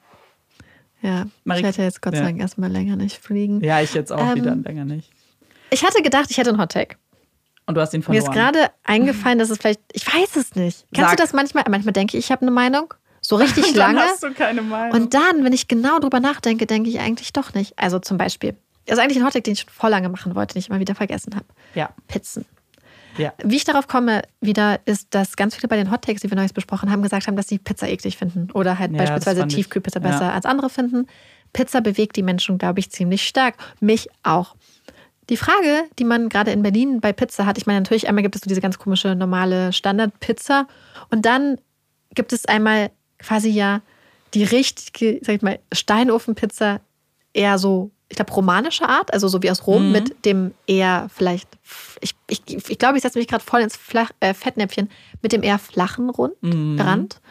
Ja, 1.01 1.25
Marie- 1.45 1.61
ich 1.61 1.65
hätte 1.65 1.81
jetzt 1.83 2.01
Gott 2.01 2.13
sei 2.13 2.19
Ja. 2.19 2.25
Dank 2.25 2.39
erstmal 2.41 2.69
länger 2.71 2.95
nicht 2.95 3.17
fliegen. 3.17 3.63
Ja, 3.63 3.81
ich 3.81 3.93
jetzt 3.93 4.11
auch 4.11 4.19
Ähm, 4.31 4.35
wieder 4.35 4.55
länger 4.55 4.85
nicht. 4.85 5.11
Ich 5.69 5.83
hatte 5.85 6.01
gedacht, 6.01 6.27
ich 6.29 6.37
hätte 6.37 6.49
einen 6.49 6.59
Hottag. 6.61 6.97
Und 7.67 7.75
du 7.75 7.81
hast 7.81 7.93
ihn 7.93 7.99
Mir 7.99 8.03
verloren. 8.05 8.23
ist 8.25 8.31
gerade 8.33 8.71
eingefallen, 8.83 9.37
dass 9.39 9.49
es 9.51 9.59
vielleicht, 9.59 9.79
ich 9.93 10.05
weiß 10.07 10.35
es 10.35 10.55
nicht. 10.55 10.85
Kennst 10.93 11.09
Sag. 11.11 11.17
du 11.17 11.23
das 11.23 11.33
manchmal? 11.33 11.63
Manchmal 11.69 11.93
denke 11.93 12.17
ich, 12.17 12.25
ich 12.25 12.31
habe 12.31 12.41
eine 12.41 12.51
Meinung, 12.51 12.93
so 13.21 13.35
richtig 13.35 13.63
Dann 13.73 13.95
lange. 13.95 14.01
hast 14.01 14.23
du 14.23 14.33
keine 14.33 14.61
Meinung. 14.63 14.99
Und 14.99 15.13
dann, 15.13 15.43
wenn 15.43 15.53
ich 15.53 15.67
genau 15.67 15.99
drüber 15.99 16.19
nachdenke, 16.19 16.65
denke 16.65 16.89
ich 16.89 16.99
eigentlich 16.99 17.31
doch 17.31 17.53
nicht. 17.53 17.77
Also 17.77 17.99
zum 17.99 18.17
Beispiel, 18.17 18.55
das 18.87 18.97
ist 18.97 19.03
eigentlich 19.03 19.19
ein 19.19 19.25
Hottag, 19.25 19.43
den 19.43 19.53
ich 19.53 19.59
schon 19.61 19.69
vor 19.69 19.89
lange 19.91 20.09
machen 20.09 20.33
wollte, 20.35 20.53
den 20.55 20.59
ich 20.61 20.69
immer 20.69 20.79
wieder 20.79 20.95
vergessen 20.95 21.35
habe. 21.35 21.45
ja. 21.75 21.89
Pizzen. 22.07 22.45
Ja. 23.19 23.33
Wie 23.43 23.57
ich 23.57 23.63
darauf 23.65 23.87
komme, 23.87 24.21
wieder, 24.41 24.79
ist, 24.85 25.07
dass 25.13 25.35
ganz 25.35 25.55
viele 25.55 25.67
bei 25.67 25.75
den 25.75 25.91
Hot 25.91 26.03
Takes, 26.03 26.21
die 26.21 26.29
wir 26.31 26.35
neues 26.37 26.53
besprochen 26.53 26.89
haben, 26.91 27.01
gesagt 27.03 27.27
haben, 27.27 27.35
dass 27.35 27.47
sie 27.47 27.59
Pizza 27.59 27.87
eklig 27.87 28.17
finden. 28.17 28.49
Oder 28.53 28.79
halt 28.79 28.91
Ja, 28.91 28.97
beispielsweise 28.97 29.41
ich- 29.47 29.53
Tiefkühlpizza 29.55 29.99
besser 29.99 30.25
ja. 30.25 30.31
als 30.33 30.45
andere 30.45 30.69
finden. 30.69 31.07
Pizza 31.53 31.81
bewegt 31.81 32.15
die 32.15 32.23
Menschen, 32.23 32.57
glaube 32.57 32.79
ich, 32.79 32.91
ziemlich 32.91 33.27
stark. 33.27 33.55
Mich 33.79 34.07
auch. 34.23 34.55
Die 35.29 35.37
Frage, 35.37 35.83
die 35.99 36.05
man 36.05 36.29
gerade 36.29 36.51
in 36.51 36.63
Berlin 36.63 37.01
bei 37.01 37.13
Pizza 37.13 37.45
hat, 37.45 37.57
ich 37.59 37.67
meine, 37.67 37.79
natürlich 37.81 38.07
einmal 38.07 38.23
gibt 38.23 38.35
es 38.35 38.41
so 38.41 38.47
diese 38.47 38.61
ganz 38.61 38.79
komische 38.79 39.13
normale 39.15 39.73
Standardpizza 39.73 40.67
und 41.11 41.25
dann 41.25 41.59
gibt 42.15 42.33
es 42.33 42.45
einmal 42.45 42.89
quasi 43.19 43.49
ja 43.49 43.81
die 44.33 44.43
richtige, 44.43 45.19
sag 45.23 45.35
ich 45.35 45.41
mal, 45.43 45.59
Steinofenpizza 45.71 46.79
eher 47.33 47.57
so, 47.59 47.91
ich 48.11 48.15
glaube, 48.15 48.31
romanische 48.33 48.89
Art, 48.89 49.13
also 49.13 49.27
so 49.27 49.41
wie 49.43 49.51
aus 49.51 49.67
Rom 49.67 49.87
Mhm. 49.87 49.91
mit 49.91 50.25
dem 50.25 50.53
eher 50.65 51.09
vielleicht, 51.13 51.47
ich, 52.01 52.15
ich, 52.27 52.41
ich 52.69 52.77
glaube, 52.79 52.97
ich 52.97 53.03
setze 53.03 53.19
mich 53.19 53.27
gerade 53.27 53.43
voll 53.43 53.61
ins 53.61 53.75
Flach, 53.77 54.09
äh, 54.19 54.33
Fettnäpfchen, 54.33 54.89
mit 55.21 55.31
dem 55.31 55.43
eher 55.43 55.59
flachen 55.59 56.09
Rund, 56.09 56.33
Mhm. 56.41 56.79
Rand. 56.81 57.21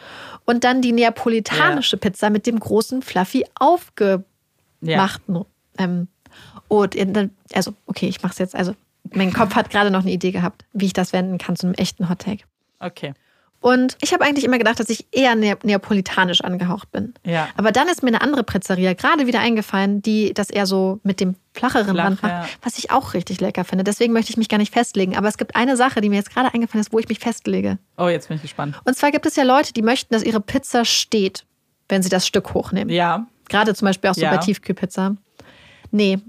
Und 0.45 0.63
dann 0.63 0.81
die 0.81 0.93
neapolitanische 0.93 1.97
Pizza 1.97 2.29
mit 2.29 2.47
dem 2.47 2.59
großen, 2.59 3.01
fluffy, 3.01 3.45
aufgemachten. 3.55 5.45
Ähm, 5.77 6.07
und 6.67 6.95
dann, 7.15 7.31
also, 7.53 7.73
okay, 7.85 8.07
ich 8.07 8.21
mache 8.23 8.33
es 8.33 8.39
jetzt. 8.39 8.55
Also, 8.55 8.73
mein 9.11 9.33
Kopf 9.33 9.55
hat 9.55 9.69
gerade 9.69 9.91
noch 9.91 10.01
eine 10.01 10.11
Idee 10.11 10.31
gehabt, 10.31 10.65
wie 10.73 10.85
ich 10.85 10.93
das 10.93 11.13
wenden 11.13 11.37
kann 11.37 11.55
zu 11.55 11.67
einem 11.67 11.73
echten 11.75 12.09
Hottake. 12.09 12.43
Okay. 12.79 13.13
Und 13.61 13.97
ich 14.01 14.13
habe 14.13 14.23
eigentlich 14.23 14.45
immer 14.45 14.57
gedacht, 14.57 14.79
dass 14.79 14.89
ich 14.89 15.05
eher 15.11 15.35
ne 15.35 15.57
neapolitanisch 15.63 16.41
angehaucht 16.41 16.91
bin. 16.93 17.13
Ja. 17.25 17.49
Aber 17.57 17.73
dann 17.73 17.89
ist 17.89 18.03
mir 18.03 18.07
eine 18.07 18.21
andere 18.21 18.43
Pizzeria 18.45 18.93
gerade 18.93 19.27
wieder 19.27 19.41
eingefallen, 19.41 20.01
die 20.01 20.33
das 20.33 20.49
eher 20.49 20.65
so 20.65 20.99
mit 21.03 21.19
dem 21.19 21.35
flacheren 21.53 21.93
Flach, 21.93 22.05
Rand 22.05 22.23
macht, 22.23 22.31
ja. 22.31 22.45
was 22.61 22.77
ich 22.77 22.89
auch 22.91 23.13
richtig 23.13 23.41
lecker 23.41 23.65
finde. 23.65 23.83
Deswegen 23.83 24.13
möchte 24.13 24.31
ich 24.31 24.37
mich 24.37 24.47
gar 24.47 24.59
nicht 24.59 24.73
festlegen. 24.73 25.17
Aber 25.17 25.27
es 25.27 25.37
gibt 25.37 25.57
eine 25.57 25.75
Sache, 25.75 25.99
die 25.99 26.07
mir 26.07 26.15
jetzt 26.15 26.33
gerade 26.33 26.53
eingefallen 26.53 26.79
ist, 26.81 26.93
wo 26.93 26.99
ich 26.99 27.09
mich 27.09 27.19
festlege. 27.19 27.79
Oh, 27.97 28.07
jetzt 28.07 28.29
bin 28.29 28.35
ich 28.37 28.41
gespannt. 28.43 28.79
Und 28.85 28.95
zwar 28.95 29.11
gibt 29.11 29.25
es 29.25 29.35
ja 29.35 29.43
Leute, 29.43 29.73
die 29.73 29.81
möchten, 29.81 30.13
dass 30.13 30.23
ihre 30.23 30.39
Pizza 30.39 30.85
steht, 30.85 31.45
wenn 31.89 32.01
sie 32.01 32.09
das 32.09 32.25
Stück 32.25 32.53
hochnehmen. 32.53 32.89
Ja. 32.93 33.27
Gerade 33.49 33.75
zum 33.75 33.87
Beispiel 33.87 34.09
auch 34.09 34.15
so 34.15 34.21
Ja. 34.21 34.31
bei 34.31 34.37
Tiefkühlpizza. 34.37 35.17
Nee. 35.91 36.19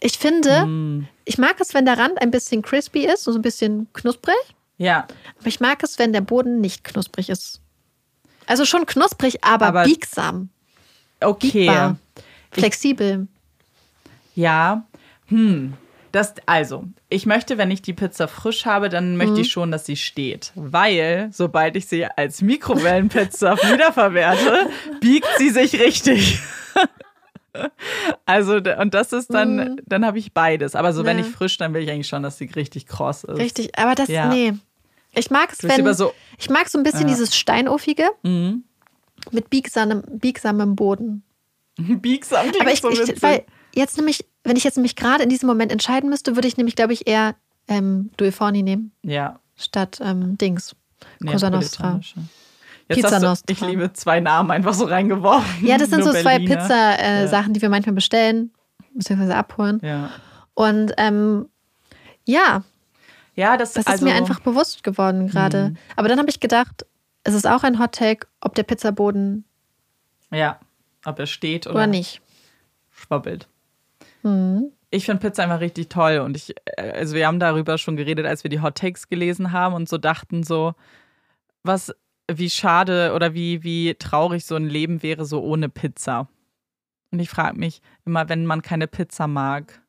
Ich 0.00 0.18
finde, 0.18 0.66
Mm. 0.66 1.06
ich 1.24 1.38
mag 1.38 1.54
es, 1.60 1.72
wenn 1.72 1.84
der 1.84 1.98
Rand 1.98 2.20
ein 2.20 2.30
bisschen 2.32 2.62
crispy 2.62 3.06
ist, 3.06 3.24
so 3.24 3.32
ein 3.32 3.42
bisschen 3.42 3.86
knusprig. 3.92 4.34
Ja. 4.76 5.06
Aber 5.38 5.46
ich 5.46 5.60
mag 5.60 5.82
es, 5.82 5.98
wenn 5.98 6.12
der 6.12 6.20
Boden 6.20 6.60
nicht 6.60 6.84
knusprig 6.84 7.28
ist. 7.30 7.60
Also 8.46 8.64
schon 8.64 8.86
knusprig, 8.86 9.44
aber, 9.44 9.66
Aber- 9.66 9.84
biegsam, 9.84 10.50
Okay. 11.20 11.50
biegbar, 11.66 11.96
flexibel. 12.50 13.26
Ja. 14.34 14.84
Hm. 15.28 15.74
Das, 16.12 16.34
also, 16.46 16.84
ich 17.08 17.26
möchte, 17.26 17.58
wenn 17.58 17.70
ich 17.72 17.82
die 17.82 17.92
Pizza 17.92 18.28
frisch 18.28 18.66
habe, 18.66 18.88
dann 18.88 19.16
möchte 19.16 19.32
Mhm. 19.34 19.40
ich 19.40 19.50
schon, 19.50 19.72
dass 19.72 19.84
sie 19.86 19.96
steht. 19.96 20.52
Weil, 20.54 21.28
sobald 21.32 21.74
ich 21.74 21.86
sie 21.86 22.04
als 22.06 22.40
Mikrowellenpizza 22.42 23.56
wiederverwerte, 23.62 24.70
biegt 25.00 25.26
sie 25.38 25.50
sich 25.50 25.80
richtig. 25.80 26.38
Also, 28.26 28.54
und 28.56 28.94
das 28.94 29.12
ist 29.12 29.32
dann, 29.32 29.56
Mhm. 29.56 29.76
dann 29.86 30.04
habe 30.04 30.18
ich 30.18 30.32
beides. 30.32 30.74
Aber 30.74 30.92
so, 30.92 31.04
wenn 31.04 31.18
Ja. 31.18 31.24
ich 31.24 31.30
frisch, 31.30 31.56
dann 31.58 31.72
will 31.74 31.82
ich 31.82 31.90
eigentlich 31.90 32.08
schon, 32.08 32.22
dass 32.22 32.38
sie 32.38 32.46
richtig 32.46 32.86
kross 32.86 33.24
ist. 33.24 33.38
Richtig, 33.38 33.78
aber 33.78 33.94
das, 33.94 34.08
Ja. 34.08 34.28
nee. 34.28 34.52
Ich 35.12 35.30
mag 35.30 35.52
es, 35.52 35.62
wenn, 35.62 35.94
so- 35.94 36.12
ich 36.38 36.50
mag 36.50 36.68
so 36.68 36.76
ein 36.78 36.82
bisschen 36.84 37.02
Ja. 37.02 37.06
dieses 37.08 37.36
Steinofige 37.36 38.04
Mhm. 38.22 38.64
mit 39.30 39.50
biegsamem, 39.50 40.02
biegsamem 40.08 40.74
Boden. 40.74 41.22
Biegsam 41.78 42.42
klingt 42.48 42.60
Aber 42.60 42.72
ich, 42.72 42.80
so 42.80 42.90
ich 42.90 43.22
weil 43.22 43.44
jetzt 43.74 43.96
nämlich, 43.96 44.24
wenn 44.42 44.56
ich 44.56 44.64
jetzt 44.64 44.76
nämlich 44.76 44.96
gerade 44.96 45.22
in 45.24 45.28
diesem 45.28 45.46
Moment 45.48 45.70
entscheiden 45.72 46.08
müsste, 46.10 46.34
würde 46.36 46.48
ich 46.48 46.56
nämlich, 46.56 46.76
glaube 46.76 46.92
ich, 46.92 47.06
eher 47.06 47.34
ähm, 47.68 48.10
Due 48.16 48.30
Forni 48.32 48.62
nehmen, 48.62 48.92
ja. 49.02 49.38
statt 49.56 49.98
ähm, 50.02 50.36
Dings. 50.38 50.74
Cosa 51.26 51.50
Nostra. 51.50 52.00
Jetzt 52.88 53.02
Pizza 53.02 53.18
du, 53.20 53.26
Nostra. 53.26 53.52
Ich 53.52 53.60
liebe 53.60 53.92
zwei 53.94 54.20
Namen 54.20 54.50
einfach 54.50 54.74
so 54.74 54.84
reingeworfen. 54.84 55.66
Ja, 55.66 55.78
das 55.78 55.90
sind 55.90 56.04
Nur 56.04 56.12
so 56.12 56.20
zwei. 56.20 56.38
Pizza-Sachen, 56.38 57.54
die 57.54 57.62
wir 57.62 57.68
manchmal 57.70 57.94
bestellen, 57.94 58.52
beziehungsweise 58.94 59.34
abholen. 59.36 59.80
Ja. 59.82 60.10
Und 60.54 60.92
ähm, 60.98 61.48
ja, 62.26 62.62
Ja, 63.34 63.56
das, 63.56 63.72
das 63.72 63.86
also, 63.86 64.04
ist 64.04 64.12
mir 64.12 64.16
einfach 64.16 64.40
bewusst 64.40 64.82
geworden 64.84 65.28
gerade. 65.28 65.70
Mhm. 65.70 65.76
Aber 65.96 66.08
dann 66.08 66.18
habe 66.18 66.30
ich 66.30 66.40
gedacht, 66.40 66.86
es 67.24 67.34
ist 67.34 67.46
auch 67.46 67.62
ein 67.64 67.78
Hottake, 67.78 68.26
ob 68.40 68.54
der 68.54 68.62
Pizzaboden 68.64 69.44
Ja, 70.30 70.60
ob 71.04 71.18
er 71.18 71.26
steht 71.26 71.66
oder, 71.66 71.76
oder 71.76 71.86
nicht. 71.86 72.20
schwabbelt. 72.90 73.48
Mhm. 74.22 74.70
Ich 74.90 75.06
finde 75.06 75.20
Pizza 75.20 75.42
einfach 75.42 75.60
richtig 75.60 75.88
toll 75.88 76.18
und 76.18 76.36
ich, 76.36 76.54
äh, 76.76 76.92
also 76.92 77.14
wir 77.16 77.26
haben 77.26 77.40
darüber 77.40 77.78
schon 77.78 77.96
geredet, 77.96 78.26
als 78.26 78.44
wir 78.44 78.50
die 78.50 78.60
Hot 78.60 78.76
Takes 78.76 79.08
gelesen 79.08 79.50
haben 79.52 79.74
und 79.74 79.88
so 79.88 79.98
dachten 79.98 80.44
so, 80.44 80.74
was, 81.64 81.92
wie 82.32 82.50
schade 82.50 83.12
oder 83.14 83.34
wie, 83.34 83.62
wie 83.62 83.94
traurig 83.94 84.44
so 84.46 84.54
ein 84.56 84.66
Leben 84.68 85.02
wäre 85.02 85.24
so 85.24 85.42
ohne 85.42 85.68
Pizza. 85.68 86.28
Und 87.10 87.18
ich 87.20 87.28
frage 87.28 87.58
mich 87.58 87.80
immer, 88.04 88.28
wenn 88.28 88.46
man 88.46 88.62
keine 88.62 88.86
Pizza 88.88 89.26
mag, 89.26 89.82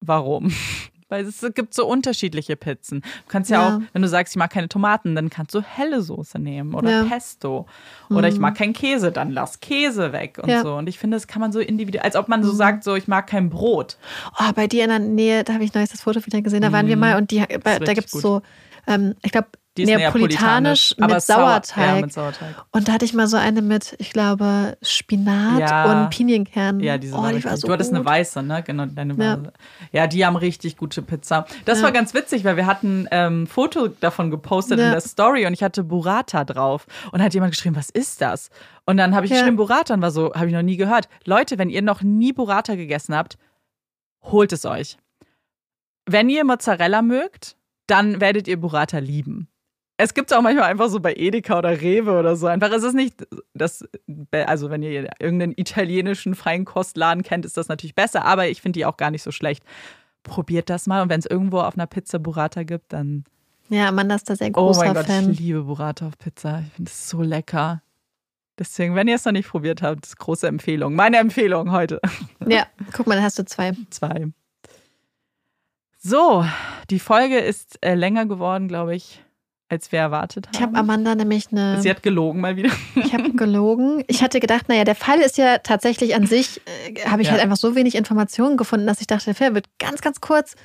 warum? 0.00 0.52
Weil 1.08 1.24
es 1.26 1.44
gibt 1.56 1.74
so 1.74 1.88
unterschiedliche 1.88 2.54
Pizzen. 2.54 3.00
Du 3.00 3.08
kannst 3.26 3.50
ja, 3.50 3.60
Ja. 3.60 3.68
auch, 3.76 3.80
wenn 3.92 4.00
du 4.00 4.06
sagst, 4.06 4.32
ich 4.34 4.38
mag 4.38 4.52
keine 4.52 4.68
Tomaten, 4.68 5.16
dann 5.16 5.28
kannst 5.28 5.52
du 5.56 5.60
helle 5.60 6.02
Soße 6.02 6.38
nehmen 6.38 6.72
oder 6.72 6.88
Ja. 6.88 7.04
Pesto. 7.04 7.66
Oder 8.10 8.28
ich 8.28 8.36
Mhm. 8.36 8.42
mag 8.42 8.54
keinen 8.54 8.72
Käse, 8.74 9.10
dann 9.10 9.30
lass 9.30 9.58
Käse 9.58 10.12
weg 10.12 10.38
und 10.40 10.48
Ja. 10.48 10.62
so. 10.62 10.76
Und 10.76 10.88
ich 10.88 11.00
finde, 11.00 11.16
das 11.16 11.26
kann 11.26 11.40
man 11.40 11.50
so 11.50 11.58
individuell, 11.58 12.04
als 12.04 12.14
ob 12.14 12.28
man 12.28 12.44
so 12.44 12.52
sagt, 12.52 12.84
so 12.84 12.94
ich 12.94 13.08
mag 13.08 13.26
kein 13.26 13.50
Brot. 13.50 13.98
Oh, 14.38 14.52
bei 14.54 14.68
dir 14.68 14.84
in 14.84 14.90
der 14.90 15.00
Nähe, 15.00 15.42
da 15.42 15.54
habe 15.54 15.64
ich 15.64 15.74
neues 15.74 15.90
das 15.90 16.02
Foto 16.02 16.24
wieder 16.24 16.42
gesehen, 16.42 16.62
da 16.62 16.70
waren 16.70 16.86
wir 16.86 16.96
mal 16.96 17.16
und 17.16 17.32
die, 17.32 17.38
da 17.40 17.78
gibt 17.92 18.06
es 18.06 18.12
so, 18.12 18.40
ähm, 18.86 19.16
ich 19.22 19.32
glaube, 19.32 19.48
Die 19.76 19.82
ist 19.84 19.88
neapolitanisch, 19.88 20.96
mit 20.98 21.08
sauer- 21.10 21.20
Sauerteig. 21.20 21.86
Ja, 21.96 22.00
mit 22.00 22.12
Sauerteig. 22.12 22.56
Und 22.72 22.88
da 22.88 22.92
hatte 22.92 23.04
ich 23.04 23.14
mal 23.14 23.28
so 23.28 23.36
eine 23.36 23.62
mit, 23.62 23.94
ich 23.98 24.10
glaube, 24.12 24.76
Spinat 24.82 25.60
Ja. 25.60 26.02
und 26.02 26.10
Pinienkernen. 26.10 26.80
Ja, 26.82 26.98
diese 26.98 27.14
oh, 27.14 27.28
die 27.28 27.42
war 27.44 27.56
so 27.56 27.68
Du 27.68 27.72
hattest 27.72 27.90
eine 27.90 28.00
gut. 28.00 28.06
weiße, 28.08 28.42
ne? 28.42 28.64
Genau, 28.66 28.86
deine 28.86 29.14
Ja. 29.14 29.24
ja. 29.34 29.42
ja, 29.92 30.06
die 30.08 30.26
haben 30.26 30.34
richtig 30.34 30.76
gute 30.76 31.02
Pizza. 31.02 31.46
Das 31.66 31.78
Ja. 31.78 31.84
war 31.84 31.92
ganz 31.92 32.14
witzig, 32.14 32.44
weil 32.44 32.56
wir 32.56 32.66
hatten 32.66 33.06
ähm, 33.12 33.44
ein 33.44 33.46
Foto 33.46 33.86
davon 33.88 34.30
gepostet 34.32 34.80
in 34.80 34.90
der 34.90 35.00
Story 35.00 35.46
und 35.46 35.52
ich 35.52 35.62
hatte 35.62 35.84
Burrata 35.84 36.44
drauf. 36.44 36.86
Und 37.12 37.22
hat 37.22 37.32
jemand 37.32 37.52
geschrieben, 37.52 37.76
was 37.76 37.90
ist 37.90 38.20
das? 38.20 38.50
Und 38.86 38.96
dann 38.96 39.14
habe 39.14 39.26
ich 39.26 39.32
geschrieben, 39.32 39.56
Burrata 39.56 39.94
und 39.94 40.02
war 40.02 40.10
so, 40.10 40.34
habe 40.34 40.48
ich 40.48 40.52
noch 40.52 40.62
nie 40.62 40.76
gehört. 40.78 41.08
Leute, 41.24 41.58
wenn 41.58 41.70
ihr 41.70 41.82
noch 41.82 42.02
nie 42.02 42.32
Burrata 42.32 42.74
gegessen 42.74 43.14
habt, 43.14 43.38
holt 44.22 44.52
es 44.52 44.64
euch. 44.66 44.98
Wenn 46.06 46.28
ihr 46.28 46.44
Mozzarella 46.44 47.02
mögt, 47.02 47.56
dann 47.86 48.20
werdet 48.20 48.48
ihr 48.48 48.60
Burrata 48.60 48.98
lieben. 48.98 49.46
Es 50.02 50.14
gibt 50.14 50.30
es 50.30 50.36
auch 50.36 50.42
manchmal 50.42 50.64
einfach 50.70 50.88
so 50.88 50.98
bei 51.00 51.14
Edeka 51.14 51.58
oder 51.58 51.80
Rewe 51.80 52.18
oder 52.18 52.34
so. 52.36 52.46
Einfach, 52.46 52.70
es 52.72 52.82
ist 52.82 52.94
nicht 52.94 53.26
das, 53.54 53.84
also 54.32 54.70
wenn 54.70 54.82
ihr 54.82 55.10
irgendeinen 55.20 55.52
italienischen 55.56 56.34
Feinkostladen 56.34 57.22
kennt, 57.22 57.44
ist 57.44 57.56
das 57.56 57.68
natürlich 57.68 57.94
besser, 57.94 58.24
aber 58.24 58.48
ich 58.48 58.62
finde 58.62 58.78
die 58.78 58.86
auch 58.86 58.96
gar 58.96 59.10
nicht 59.10 59.22
so 59.22 59.30
schlecht. 59.30 59.62
Probiert 60.22 60.70
das 60.70 60.86
mal 60.86 61.02
und 61.02 61.08
wenn 61.10 61.20
es 61.20 61.26
irgendwo 61.26 61.60
auf 61.60 61.74
einer 61.74 61.86
Pizza 61.86 62.18
Burrata 62.18 62.62
gibt, 62.62 62.92
dann. 62.92 63.24
Ja, 63.68 63.88
Amanda 63.88 64.14
ist 64.16 64.28
da 64.28 64.36
sehr 64.36 64.48
Oh 64.48 64.66
großer 64.66 64.84
mein 64.84 64.94
Gott, 64.94 65.06
Fan. 65.06 65.30
ich 65.30 65.38
liebe 65.40 65.62
Burrata 65.62 66.06
auf 66.08 66.18
Pizza. 66.18 66.62
Ich 66.66 66.72
finde 66.74 66.90
es 66.90 67.08
so 67.08 67.22
lecker. 67.22 67.82
Deswegen, 68.58 68.94
wenn 68.94 69.08
ihr 69.08 69.14
es 69.14 69.24
noch 69.24 69.32
nicht 69.32 69.48
probiert 69.48 69.80
habt, 69.80 70.04
ist 70.04 70.18
große 70.18 70.46
Empfehlung. 70.46 70.94
Meine 70.94 71.16
Empfehlung 71.18 71.72
heute. 71.72 72.00
Ja, 72.46 72.66
guck 72.92 73.06
mal, 73.06 73.16
da 73.16 73.22
hast 73.22 73.38
du 73.38 73.44
zwei. 73.44 73.72
Zwei. 73.90 74.26
So, 75.98 76.44
die 76.90 76.98
Folge 76.98 77.38
ist 77.38 77.78
äh, 77.84 77.94
länger 77.94 78.26
geworden, 78.26 78.68
glaube 78.68 78.94
ich, 78.94 79.22
als 79.70 79.92
wir 79.92 80.00
erwartet 80.00 80.48
haben. 80.48 80.54
Ich 80.54 80.60
habe 80.60 80.76
Amanda 80.76 81.14
nämlich 81.14 81.46
eine. 81.52 81.80
Sie 81.80 81.88
hat 81.88 82.02
gelogen 82.02 82.40
mal 82.40 82.56
wieder. 82.56 82.70
Ich 82.96 83.14
habe 83.14 83.30
gelogen. 83.32 84.04
Ich 84.08 84.22
hatte 84.22 84.40
gedacht, 84.40 84.68
naja, 84.68 84.84
der 84.84 84.96
Fall 84.96 85.20
ist 85.20 85.38
ja 85.38 85.58
tatsächlich 85.58 86.14
an 86.14 86.26
sich, 86.26 86.60
äh, 86.66 87.06
habe 87.06 87.22
ich 87.22 87.28
Ja. 87.28 87.32
halt 87.34 87.42
einfach 87.42 87.56
so 87.56 87.74
wenig 87.76 87.94
Informationen 87.94 88.56
gefunden, 88.56 88.86
dass 88.86 89.00
ich 89.00 89.06
dachte, 89.06 89.26
der 89.26 89.34
Fall 89.36 89.54
wird 89.54 89.66
ganz, 89.78 90.00
ganz 90.02 90.20
kurz. 90.20 90.56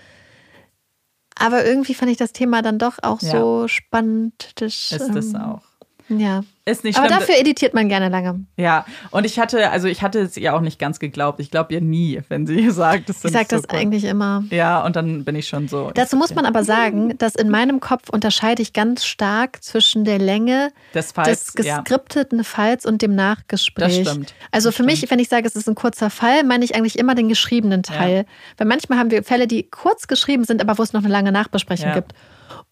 Aber 1.38 1.66
irgendwie 1.66 1.94
fand 1.94 2.12
ich 2.12 2.18
das 2.18 2.32
Thema 2.34 2.62
dann 2.62 2.80
doch 2.80 2.98
auch 3.02 3.22
Ja. 3.22 3.32
so 3.32 3.68
spannend. 3.68 4.52
Das, 4.56 4.92
Ist 4.92 5.10
das 5.14 5.28
ähm, 5.34 5.36
auch. 5.36 5.62
Ja. 6.08 6.44
Ist 6.66 6.84
nicht 6.84 6.98
Aber 6.98 7.08
schlimm. 7.08 7.20
dafür 7.20 7.36
editiert 7.40 7.74
man 7.76 7.90
gerne 7.90 8.10
lange. 8.10 8.44
Ja, 8.58 8.86
und 9.12 9.24
ich 9.26 9.38
hatte, 9.40 9.70
also 9.70 9.88
ich 9.88 10.02
hatte 10.02 10.20
es 10.20 10.36
ihr 10.38 10.56
auch 10.56 10.62
nicht 10.62 10.80
ganz 10.80 11.00
geglaubt. 11.00 11.40
Ich 11.40 11.52
glaube 11.52 11.74
ihr 11.74 11.82
nie, 11.82 12.22
wenn 12.30 12.46
sie 12.48 12.70
sagt, 12.72 13.10
das 13.10 13.18
Ich 13.18 13.22
sind 13.24 13.34
sage 13.34 13.48
so 13.50 13.56
das 13.58 13.70
eigentlich 13.70 14.04
immer. 14.04 14.44
Ja, 14.50 14.84
und 14.84 14.96
dann 14.96 15.24
bin 15.26 15.36
ich 15.36 15.48
schon 15.48 15.68
so. 15.68 15.92
Dazu 15.94 16.16
muss 16.16 16.34
man 16.34 16.46
aber 16.46 16.64
sagen, 16.64 17.18
dass 17.20 17.36
in 17.36 17.50
meinem 17.50 17.80
Kopf 17.80 18.10
unterscheide 18.10 18.62
ich 18.64 18.74
ganz 18.74 19.06
stark 19.06 19.64
zwischen 19.64 20.06
der 20.06 20.18
Länge 20.20 20.72
des 20.96 21.12
Falls, 21.12 21.54
des 21.54 21.66
ja, 21.66 21.78
geskripteten 21.82 22.44
Falls 22.44 22.86
und 22.86 23.02
dem 23.04 23.14
Nachgespräch. 23.16 24.04
das 24.04 24.10
stimmt. 24.12 24.34
Also 24.52 24.72
für 24.72 24.84
mich, 24.84 25.10
wenn 25.12 25.20
ich 25.20 25.30
sage, 25.30 25.48
es 25.48 25.56
ist 25.56 25.68
ein 25.70 25.76
kurzer 25.76 26.10
Fall, 26.10 26.44
meine 26.44 26.66
ich 26.66 26.76
eigentlich 26.76 26.98
immer 26.98 27.14
den 27.16 27.30
geschriebenen 27.30 27.84
Teil. 27.84 28.26
Weil 28.58 28.68
manchmal 28.68 28.98
haben 29.00 29.12
wir 29.12 29.24
Fälle, 29.24 29.46
die 29.48 29.70
kurz 29.70 30.08
geschrieben 30.08 30.44
sind, 30.46 30.62
aber 30.62 30.78
wo 30.78 30.84
es 30.84 30.94
noch 30.94 31.04
eine 31.04 31.12
lange 31.12 31.32
Nachbesprechung 31.32 31.90
Ja. 31.90 31.94
gibt. 31.96 32.14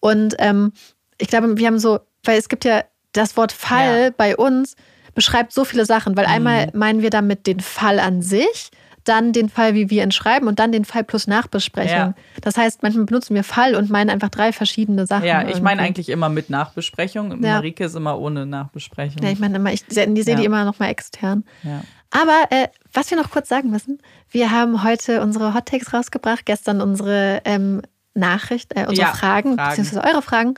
Und 0.00 0.34
ähm, 0.38 0.72
ich 1.18 1.28
glaube, 1.28 1.56
wir 1.56 1.66
haben 1.66 1.78
so, 1.78 2.00
weil 2.24 2.38
es 2.38 2.48
gibt 2.48 2.64
ja 2.64 2.82
das 3.14 3.36
Wort 3.38 3.52
Fall 3.52 4.04
Ja. 4.04 4.10
bei 4.16 4.36
uns 4.36 4.76
beschreibt 5.14 5.52
so 5.52 5.64
viele 5.64 5.86
Sachen, 5.86 6.16
weil 6.16 6.26
einmal 6.26 6.68
meinen 6.74 7.00
wir 7.00 7.10
damit 7.10 7.46
den 7.46 7.60
Fall 7.60 7.98
an 8.00 8.20
sich, 8.20 8.70
dann 9.04 9.32
den 9.34 9.48
Fall, 9.50 9.74
wie 9.74 9.90
wir 9.90 10.02
ihn 10.02 10.12
schreiben 10.12 10.48
und 10.48 10.58
dann 10.58 10.72
den 10.72 10.84
Fall 10.86 11.04
plus 11.04 11.26
Nachbesprechung. 11.26 11.94
Ja. 11.96 12.14
Das 12.40 12.56
heißt, 12.56 12.82
manchmal 12.82 13.04
benutzen 13.04 13.34
wir 13.34 13.44
Fall 13.44 13.74
und 13.74 13.90
meinen 13.90 14.08
einfach 14.10 14.30
drei 14.30 14.50
verschiedene 14.52 15.06
Sachen. 15.06 15.26
Ja, 15.26 15.46
ich 15.46 15.60
meine 15.60 15.82
eigentlich 15.82 16.08
immer 16.08 16.30
mit 16.30 16.48
Nachbesprechung. 16.50 17.30
Ja. 17.42 17.56
Marike 17.56 17.84
ist 17.84 17.94
immer 17.96 18.18
ohne 18.18 18.46
Nachbesprechung. 18.46 19.22
Ja, 19.22 19.30
ich 19.30 19.38
meine 19.38 19.56
immer, 19.56 19.72
ich 19.72 19.84
sehe 19.88 20.06
Ja. 20.08 20.34
die 20.36 20.44
immer 20.44 20.64
noch 20.64 20.78
mal 20.78 20.88
extern. 20.88 21.44
Ja. 21.62 21.82
Aber 22.10 22.44
äh, 22.50 22.68
was 22.92 23.10
wir 23.10 23.18
noch 23.18 23.30
kurz 23.30 23.48
sagen 23.48 23.70
müssen, 23.70 23.98
wir 24.30 24.50
haben 24.50 24.82
heute 24.82 25.20
unsere 25.20 25.52
Hot 25.52 25.66
Takes 25.66 25.92
rausgebracht, 25.92 26.46
gestern 26.46 26.80
unsere 26.80 27.42
ähm, 27.44 27.82
Nachricht, 28.14 28.72
äh, 28.74 28.86
unsere 28.88 29.08
Fragen, 29.08 29.56
Fragen. 29.56 29.68
beziehungsweise 29.68 30.02
eure 30.04 30.22
Fragen. 30.22 30.54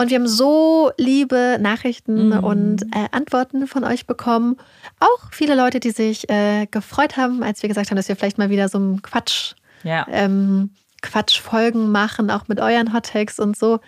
Und 0.00 0.08
wir 0.10 0.16
haben 0.18 0.26
so 0.28 0.90
liebe 0.96 1.58
Nachrichten 1.60 2.28
Mhm. 2.28 2.44
und 2.44 2.82
äh, 2.94 3.08
Antworten 3.12 3.66
von 3.66 3.84
euch 3.84 4.06
bekommen. 4.06 4.56
Auch 4.98 5.30
viele 5.32 5.54
Leute, 5.54 5.78
die 5.78 5.90
sich 5.90 6.28
äh, 6.30 6.66
gefreut 6.70 7.16
haben, 7.16 7.42
als 7.42 7.62
wir 7.62 7.68
gesagt 7.68 7.90
haben, 7.90 7.96
dass 7.96 8.08
wir 8.08 8.16
vielleicht 8.16 8.38
mal 8.38 8.48
wieder 8.50 8.68
so 8.68 8.78
einen 8.78 9.02
Quatsch, 9.02 9.54
ja. 9.82 10.06
ähm, 10.10 10.70
Quatschfolgen 11.02 11.90
machen, 11.92 12.30
auch 12.30 12.48
mit 12.48 12.60
euren 12.60 12.92
Hot 12.94 13.06
Takes 13.12 13.38
und 13.38 13.56
so. 13.56 13.80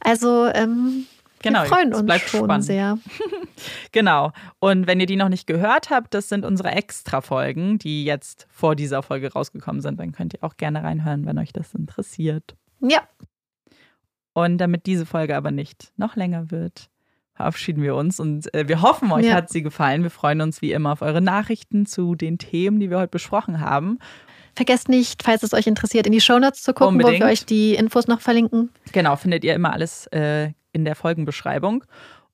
Also 0.00 0.46
ähm, 0.54 1.06
Genau, 1.42 1.60
wir 1.62 1.66
freuen 1.68 1.92
uns 1.92 2.06
bleibt 2.06 2.28
schon 2.28 2.44
spannend. 2.44 2.64
sehr. 2.64 2.98
Genau. 3.92 4.32
Und 4.58 4.86
wenn 4.86 4.98
ihr 5.00 5.06
die 5.06 5.16
noch 5.16 5.28
nicht 5.28 5.46
gehört 5.46 5.90
habt, 5.90 6.12
das 6.14 6.28
sind 6.28 6.44
unsere 6.44 6.70
Extra-Folgen, 6.72 7.78
die 7.78 8.04
jetzt 8.04 8.46
vor 8.50 8.74
dieser 8.74 9.02
Folge 9.02 9.32
rausgekommen 9.32 9.80
sind. 9.80 10.00
Dann 10.00 10.12
könnt 10.12 10.34
ihr 10.34 10.42
auch 10.42 10.56
gerne 10.56 10.82
reinhören, 10.82 11.24
wenn 11.26 11.38
euch 11.38 11.52
das 11.52 11.72
interessiert. 11.74 12.54
Ja, 12.80 13.02
und 14.34 14.58
damit 14.58 14.86
diese 14.86 15.06
Folge 15.06 15.36
aber 15.36 15.50
nicht 15.50 15.92
noch 15.96 16.16
länger 16.16 16.50
wird, 16.50 16.90
verabschieden 17.34 17.82
wir 17.82 17.94
uns 17.94 18.20
und 18.20 18.52
äh, 18.54 18.68
wir 18.68 18.82
hoffen, 18.82 19.10
euch 19.12 19.26
ja. 19.26 19.34
hat 19.34 19.48
sie 19.48 19.62
gefallen. 19.62 20.02
Wir 20.02 20.10
freuen 20.10 20.40
uns 20.40 20.60
wie 20.60 20.72
immer 20.72 20.92
auf 20.92 21.02
eure 21.02 21.20
Nachrichten 21.20 21.86
zu 21.86 22.14
den 22.14 22.38
Themen, 22.38 22.78
die 22.80 22.90
wir 22.90 22.98
heute 22.98 23.08
besprochen 23.08 23.60
haben. 23.60 23.98
Vergesst 24.54 24.88
nicht, 24.88 25.22
falls 25.22 25.42
es 25.42 25.52
euch 25.52 25.66
interessiert, 25.66 26.06
in 26.06 26.12
die 26.12 26.20
Shownotes 26.20 26.62
zu 26.62 26.74
gucken, 26.74 26.96
Unbedingt. 26.96 27.22
wo 27.22 27.26
wir 27.26 27.32
euch 27.32 27.44
die 27.44 27.74
Infos 27.74 28.06
noch 28.06 28.20
verlinken. 28.20 28.70
Genau, 28.92 29.16
findet 29.16 29.42
ihr 29.42 29.54
immer 29.54 29.72
alles 29.72 30.06
äh, 30.08 30.52
in 30.72 30.84
der 30.84 30.94
Folgenbeschreibung. 30.94 31.84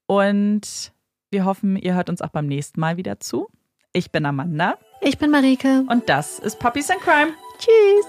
Und 0.06 0.92
wir 1.30 1.44
hoffen, 1.44 1.76
ihr 1.76 1.94
hört 1.94 2.10
uns 2.10 2.20
auch 2.20 2.30
beim 2.30 2.46
nächsten 2.46 2.80
Mal 2.80 2.96
wieder 2.96 3.20
zu. 3.20 3.48
Ich 3.92 4.10
bin 4.10 4.26
Amanda. 4.26 4.76
Ich 5.00 5.18
bin 5.18 5.30
Marike. 5.30 5.84
Und 5.88 6.08
das 6.08 6.38
ist 6.38 6.58
Puppies 6.58 6.90
and 6.90 7.00
Crime. 7.00 7.32
Tschüss. 7.58 8.06